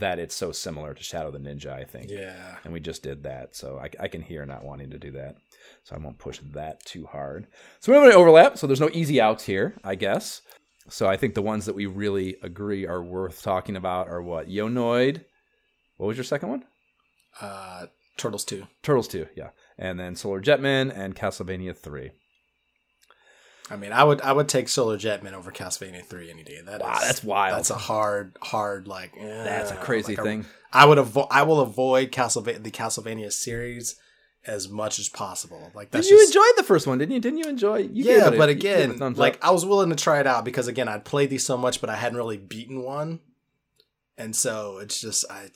[0.00, 1.68] that it's so similar to Shadow the Ninja.
[1.72, 2.56] I think, Yeah.
[2.64, 5.36] and we just did that, so I, I can hear not wanting to do that.
[5.84, 7.46] So I won't push that too hard.
[7.78, 10.42] So we have an overlap, so there's no easy outs here, I guess.
[10.88, 14.48] So I think the ones that we really agree are worth talking about are what
[14.48, 14.68] Yo!
[14.68, 15.24] Noid.
[15.96, 16.64] What was your second one?
[17.40, 17.86] Uh,
[18.16, 18.66] Turtles two.
[18.82, 19.50] Turtles 2, yeah.
[19.78, 22.10] And then Solar Jetman and Castlevania 3.
[23.70, 26.60] I mean, I would I would take Solar Jetman over Castlevania three any day.
[26.64, 27.56] That Wow, is- that's wild.
[27.56, 29.12] That's a hard, hard like.
[29.16, 30.46] That's a eh, crazy like thing.
[30.72, 31.26] I would avoid.
[31.30, 33.94] I will avoid Castlevania the Castlevania series
[34.46, 35.70] as much as possible.
[35.74, 36.98] Like that's Did you just, enjoy the first one?
[36.98, 37.20] Didn't you?
[37.20, 37.78] Didn't you enjoy?
[37.78, 39.42] You yeah, but you gave it a again, like.
[39.44, 41.90] I was willing to try it out because again, I'd played these so much, but
[41.90, 43.20] I hadn't really beaten one,
[44.16, 45.48] and so it's just I,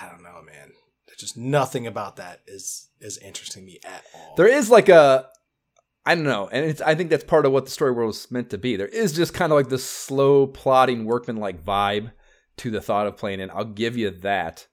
[0.00, 0.72] I don't know, man.
[1.06, 4.34] There's just nothing about that is is interesting me at all.
[4.36, 5.28] there is like a
[6.04, 8.30] I don't know, and it's I think that's part of what the story world is
[8.30, 8.76] meant to be.
[8.76, 12.10] There is just kind of like this slow plotting workman like vibe
[12.58, 13.50] to the thought of playing it.
[13.54, 14.66] I'll give you that.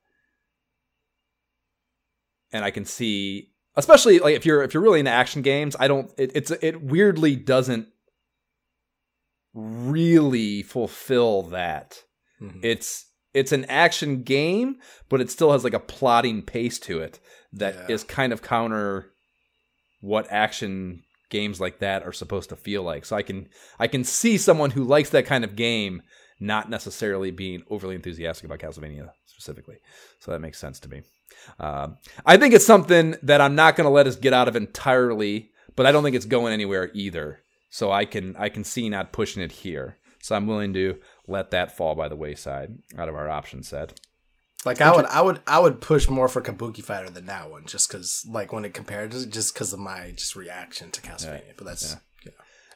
[2.52, 5.88] And I can see especially like if you're if you're really into action games, I
[5.88, 7.88] don't it, it's it weirdly doesn't
[9.54, 12.04] really fulfill that.
[12.42, 12.60] Mhm.
[12.64, 14.78] It's it's an action game,
[15.10, 17.20] but it still has like a plotting pace to it
[17.54, 18.14] that is Yeah.
[18.14, 19.12] kind of counter
[20.02, 23.06] what action games like that are supposed to feel like.
[23.06, 23.48] So I can
[23.80, 26.02] I can see someone who likes that kind of game
[26.42, 29.78] not necessarily being overly enthusiastic about Castlevania specifically.
[30.20, 31.04] So that makes sense to me.
[31.60, 34.56] Um, I think it's something that I'm not going to let us get out of
[34.56, 37.40] entirely, but I don't think it's going anywhere either.
[37.70, 39.98] So I can I can see not pushing it here.
[40.22, 44.00] So I'm willing to let that fall by the wayside out of our option set.
[44.64, 47.66] Like I would, I would, I would push more for Kabuki Fighter than that one,
[47.66, 51.58] just because, like, when it compared, just because of my just reaction to Castlevania.
[51.58, 52.00] But that's, yeah.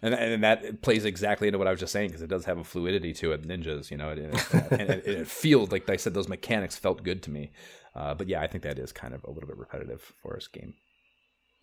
[0.06, 2.60] And, and that plays exactly into what I was just saying because it does have
[2.60, 3.42] a fluidity to it.
[3.48, 7.02] Ninjas, you know, it, it, and it, it feels like I said those mechanics felt
[7.02, 7.52] good to me.
[7.96, 10.48] Uh, but yeah, I think that is kind of a little bit repetitive for us
[10.48, 10.76] game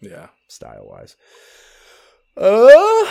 [0.01, 0.29] yeah.
[0.49, 1.17] style wise.
[2.37, 3.07] Uh,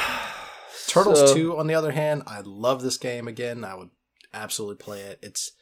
[0.87, 3.63] Turtles so- Two, on the other hand, I love this game again.
[3.63, 3.91] I would
[4.33, 5.19] absolutely play it.
[5.21, 5.53] It's,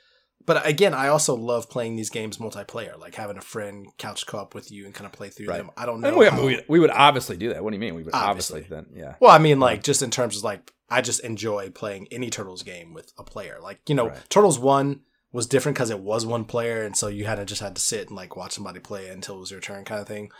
[0.50, 4.56] but again, I also love playing these games multiplayer, like having a friend couch co-op
[4.56, 5.58] with you and kind of play through Right.
[5.58, 5.70] them.
[5.78, 6.18] I don't know.
[6.18, 7.64] We, how- we, we would obviously do that.
[7.64, 7.94] What do you mean?
[7.94, 8.62] We would Obviously.
[8.62, 9.16] obviously, then, yeah.
[9.20, 12.64] Well, I mean, like just in terms of like, I just enjoy playing any Turtles
[12.64, 13.60] game with a player.
[13.62, 14.30] Like you know, Right.
[14.30, 17.62] Turtles One was different because it was one player, and so you had to just
[17.62, 20.02] had to sit and like watch somebody play it until it was your turn, kind
[20.02, 20.32] of thing.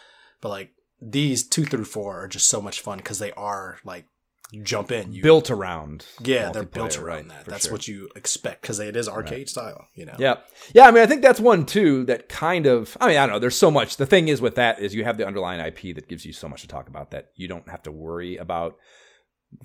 [0.42, 4.06] But like these two through four are just so much fun because they are like
[4.52, 6.06] you jump in, you Built around.
[6.22, 7.46] yeah, they're built around right, that.
[7.46, 7.74] That's sure.
[7.74, 9.88] what you expect because it is arcade style.
[9.94, 10.38] You know, Yeah.
[10.74, 13.36] Yeah, I mean I think that's one too that kind of I mean, I don't
[13.36, 13.98] know, there's so much.
[13.98, 16.50] The thing is with that is you have the underlying IP that gives you so
[16.50, 18.78] much to talk about that you don't have to worry about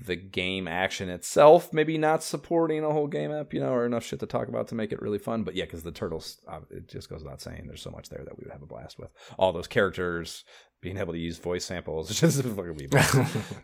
[0.06, 4.04] the game action itself maybe not supporting a whole game ep, you know, or enough
[4.04, 5.44] shit to talk about to make it really fun.
[5.44, 8.22] But yeah, because the turtles, uh, it just goes without saying, there's so much there
[8.24, 9.10] that we would have a blast with.
[9.38, 10.44] All those characters,
[10.84, 12.86] being able to use voice samples, it's just fucking be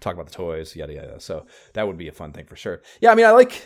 [0.01, 1.21] talk about the toys, yada yada.
[1.21, 2.81] So that would be a fun thing for sure.
[3.01, 3.63] Yeah, I mean, I like.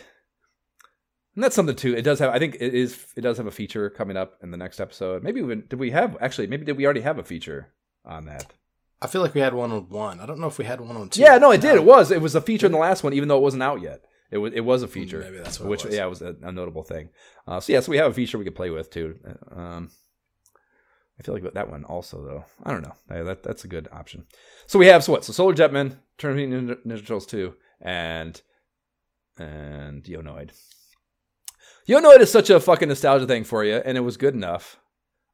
[1.33, 1.95] And that's something too.
[1.95, 2.33] It does have.
[2.33, 3.07] I think it is.
[3.15, 5.23] It does have a feature coming up in the next episode.
[5.23, 6.47] Maybe even did we have actually?
[6.47, 7.73] Maybe did we already have a feature
[8.05, 8.53] on that?
[9.01, 10.19] I feel like we had one on one.
[10.19, 11.21] I don't know if we had one on two.
[11.21, 11.75] Yeah, no, it did.
[11.75, 12.11] It was.
[12.11, 14.01] It was a feature in the last one, even though it wasn't out yet.
[14.31, 14.53] It was.
[14.53, 15.19] It was a feature.
[15.19, 15.95] maybe that's what it which was.
[15.95, 17.09] yeah, it was a, a notable thing.
[17.47, 19.17] Uh, so yeah, so we have a feature we could play with too.
[19.53, 19.89] Um,
[21.19, 22.45] I feel like that one also though.
[22.63, 23.23] I don't know.
[23.23, 24.25] That that's a good option.
[24.67, 25.23] So we have so what?
[25.23, 28.41] So Solar Jetman, Turnip Ninja, Ninja Turtles two, and
[29.37, 30.21] and Yo!
[30.21, 30.51] Noid.
[31.87, 34.79] Yonoid is such a fucking nostalgia thing for you, and it was good enough.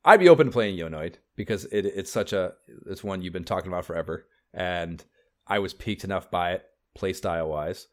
[0.03, 0.89] I'd be open to playing Yo!
[0.89, 2.53] Noid because it, it's such a
[2.87, 5.03] it's one you've been talking about forever, and
[5.47, 7.87] I was piqued enough by it, play style wise.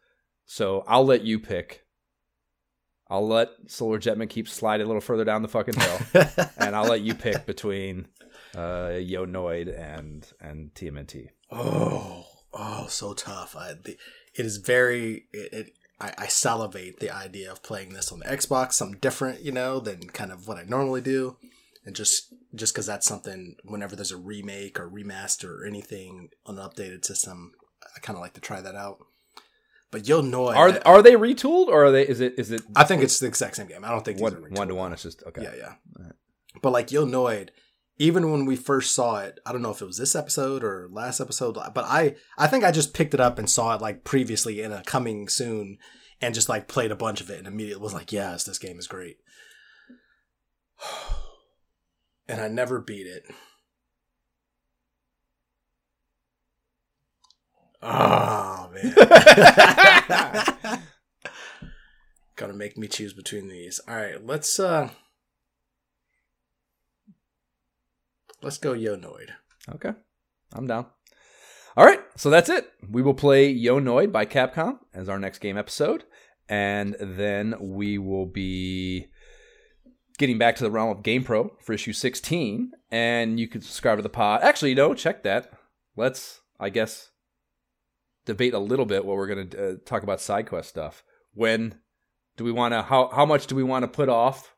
[0.44, 1.84] So I'll let you pick.
[3.10, 6.26] I'll let Solar Jetman keep sliding a little further down the fucking hill,
[6.58, 8.06] and I'll let you pick between
[8.54, 9.24] uh, Yo!
[9.26, 11.28] Noid and and TMNT.
[11.50, 13.56] Oh, oh, so tough.
[13.56, 13.96] I, the,
[14.34, 15.26] it is very.
[15.32, 19.42] It, it I, I salivate the idea of playing this on the Xbox, something different,
[19.42, 21.36] you know, than kind of what I normally do,
[21.86, 23.56] and just just because that's something.
[23.64, 27.52] Whenever there's a remake or remaster or anything on an updated system,
[27.96, 28.98] I kind of like to try that out.
[29.90, 32.06] But Yo Noid, Are are they retooled or are they?
[32.06, 33.84] Is it is it I think it's the exact same game.
[33.84, 34.58] I don't think one retooled.
[34.58, 34.92] one to one?
[34.92, 35.42] It's just okay.
[35.42, 35.74] Yeah, yeah.
[36.60, 37.50] But like Yo Noid,
[37.96, 40.88] even when we first saw it, I don't know if it was this episode or
[40.90, 44.04] last episode, but I I think I just picked it up and saw it like
[44.04, 45.78] previously in a coming soon,
[46.20, 48.78] and just like played a bunch of it and immediately was like, yes, this game
[48.78, 49.16] is great.
[52.30, 53.22] And I never beat it.
[57.82, 58.94] Oh man.
[62.36, 63.80] Gonna make me choose between these.
[63.88, 64.90] All right, let's uh
[68.42, 69.30] let's go Yo Noid.
[69.74, 69.92] Okay,
[70.52, 70.86] I'm down.
[71.76, 72.72] All right, so that's it.
[72.88, 76.04] We will play Yo Noid by Capcom as our next game episode,
[76.48, 79.08] and then we will be
[80.18, 82.72] getting back to the realm of GamePro for issue 16.
[82.90, 84.42] And you can subscribe to the pod.
[84.42, 85.50] Actually, no, check that.
[85.96, 87.10] Let's, I guess,
[88.28, 91.02] debate a little bit what we're going to uh, talk about side quest stuff.
[91.34, 91.74] When
[92.36, 92.82] do we want to?
[92.82, 94.54] How how much do we want to put off?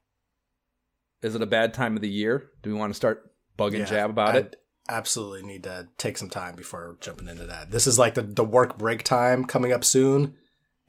[1.22, 2.50] Is it a bad time of the year?
[2.62, 4.56] Do we want to start bug and Yeah, jab about I it?
[4.88, 7.70] Absolutely need to take some time before jumping into that.
[7.70, 10.34] This is like the, the work break time coming up soon,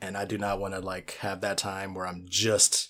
[0.01, 2.89] and I do not want to like have that time where I'm just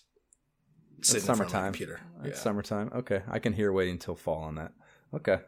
[0.99, 1.73] It's sitting in front of my summertime.
[1.73, 1.99] computer.
[2.23, 2.43] It's Yeah.
[2.43, 2.91] summertime.
[2.95, 4.71] Okay, I can hear waiting until fall on that.
[5.13, 5.39] Okay.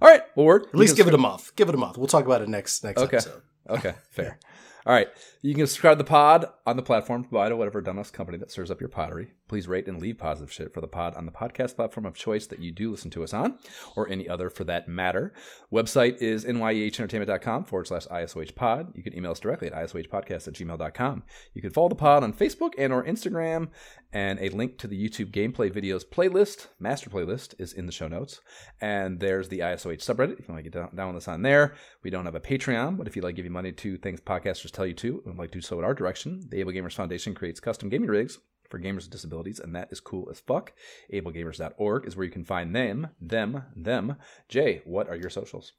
[0.00, 0.22] All right.
[0.36, 0.56] Well.
[0.56, 1.56] At least give it a month.
[1.56, 1.96] Give it a month.
[1.98, 3.16] We'll talk about it next next Okay.
[3.16, 3.42] episode.
[3.68, 4.38] Okay, fair.
[4.84, 5.08] All right.
[5.42, 8.70] You can subscribe to the pod on the platform provided whatever dumbass company that serves
[8.70, 9.32] up your pottery.
[9.52, 12.46] Please rate and leave positive shit for the pod on the podcast platform of choice
[12.46, 13.58] that you do listen to us on,
[13.94, 15.34] or any other for that matter.
[15.70, 18.94] Website is nyehentertainment.com forward slash ISOH pod.
[18.94, 21.24] You can email us directly at isohpodcast at gmail.com.
[21.52, 23.68] You can follow the pod on Facebook and or Instagram,
[24.10, 28.08] and a link to the YouTube gameplay videos playlist, master playlist, is in the show
[28.08, 28.40] notes.
[28.80, 30.38] And there's the ISOH subreddit.
[30.38, 31.74] If you want to get down, with us on there.
[32.02, 34.22] We don't have a Patreon, but if you'd like to give you money to things
[34.22, 36.72] podcasters tell you to, and would like to do so in our direction, the Able
[36.72, 38.38] Gamers Foundation creates custom gaming rigs
[38.72, 40.72] for gamers with disabilities, and that is cool as fuck.
[41.12, 44.16] AbleGamers.org is where you can find them, them, them.
[44.48, 45.72] Jay, what are your socials?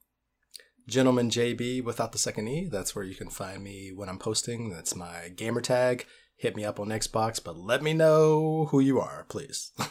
[0.88, 2.69] Gentleman JB without the second E.
[2.72, 4.69] That's where you can find me when I'm posting.
[4.69, 6.05] That's my gamer tag.
[6.38, 9.72] Hit me up on Xbox, but let me know who you are, please.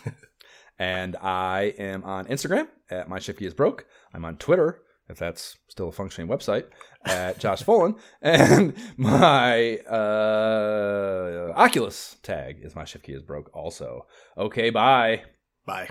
[0.82, 3.86] And I am on Instagram at my shift key is broke.
[4.12, 4.80] I'm on Twitter,
[5.12, 6.64] if that's still a functioning website,
[7.04, 7.94] at Josh Fullen.
[8.22, 14.06] And my uh, Oculus tag is my shift key is broke also.
[14.36, 15.22] Okay, bye.
[15.66, 15.88] Bye.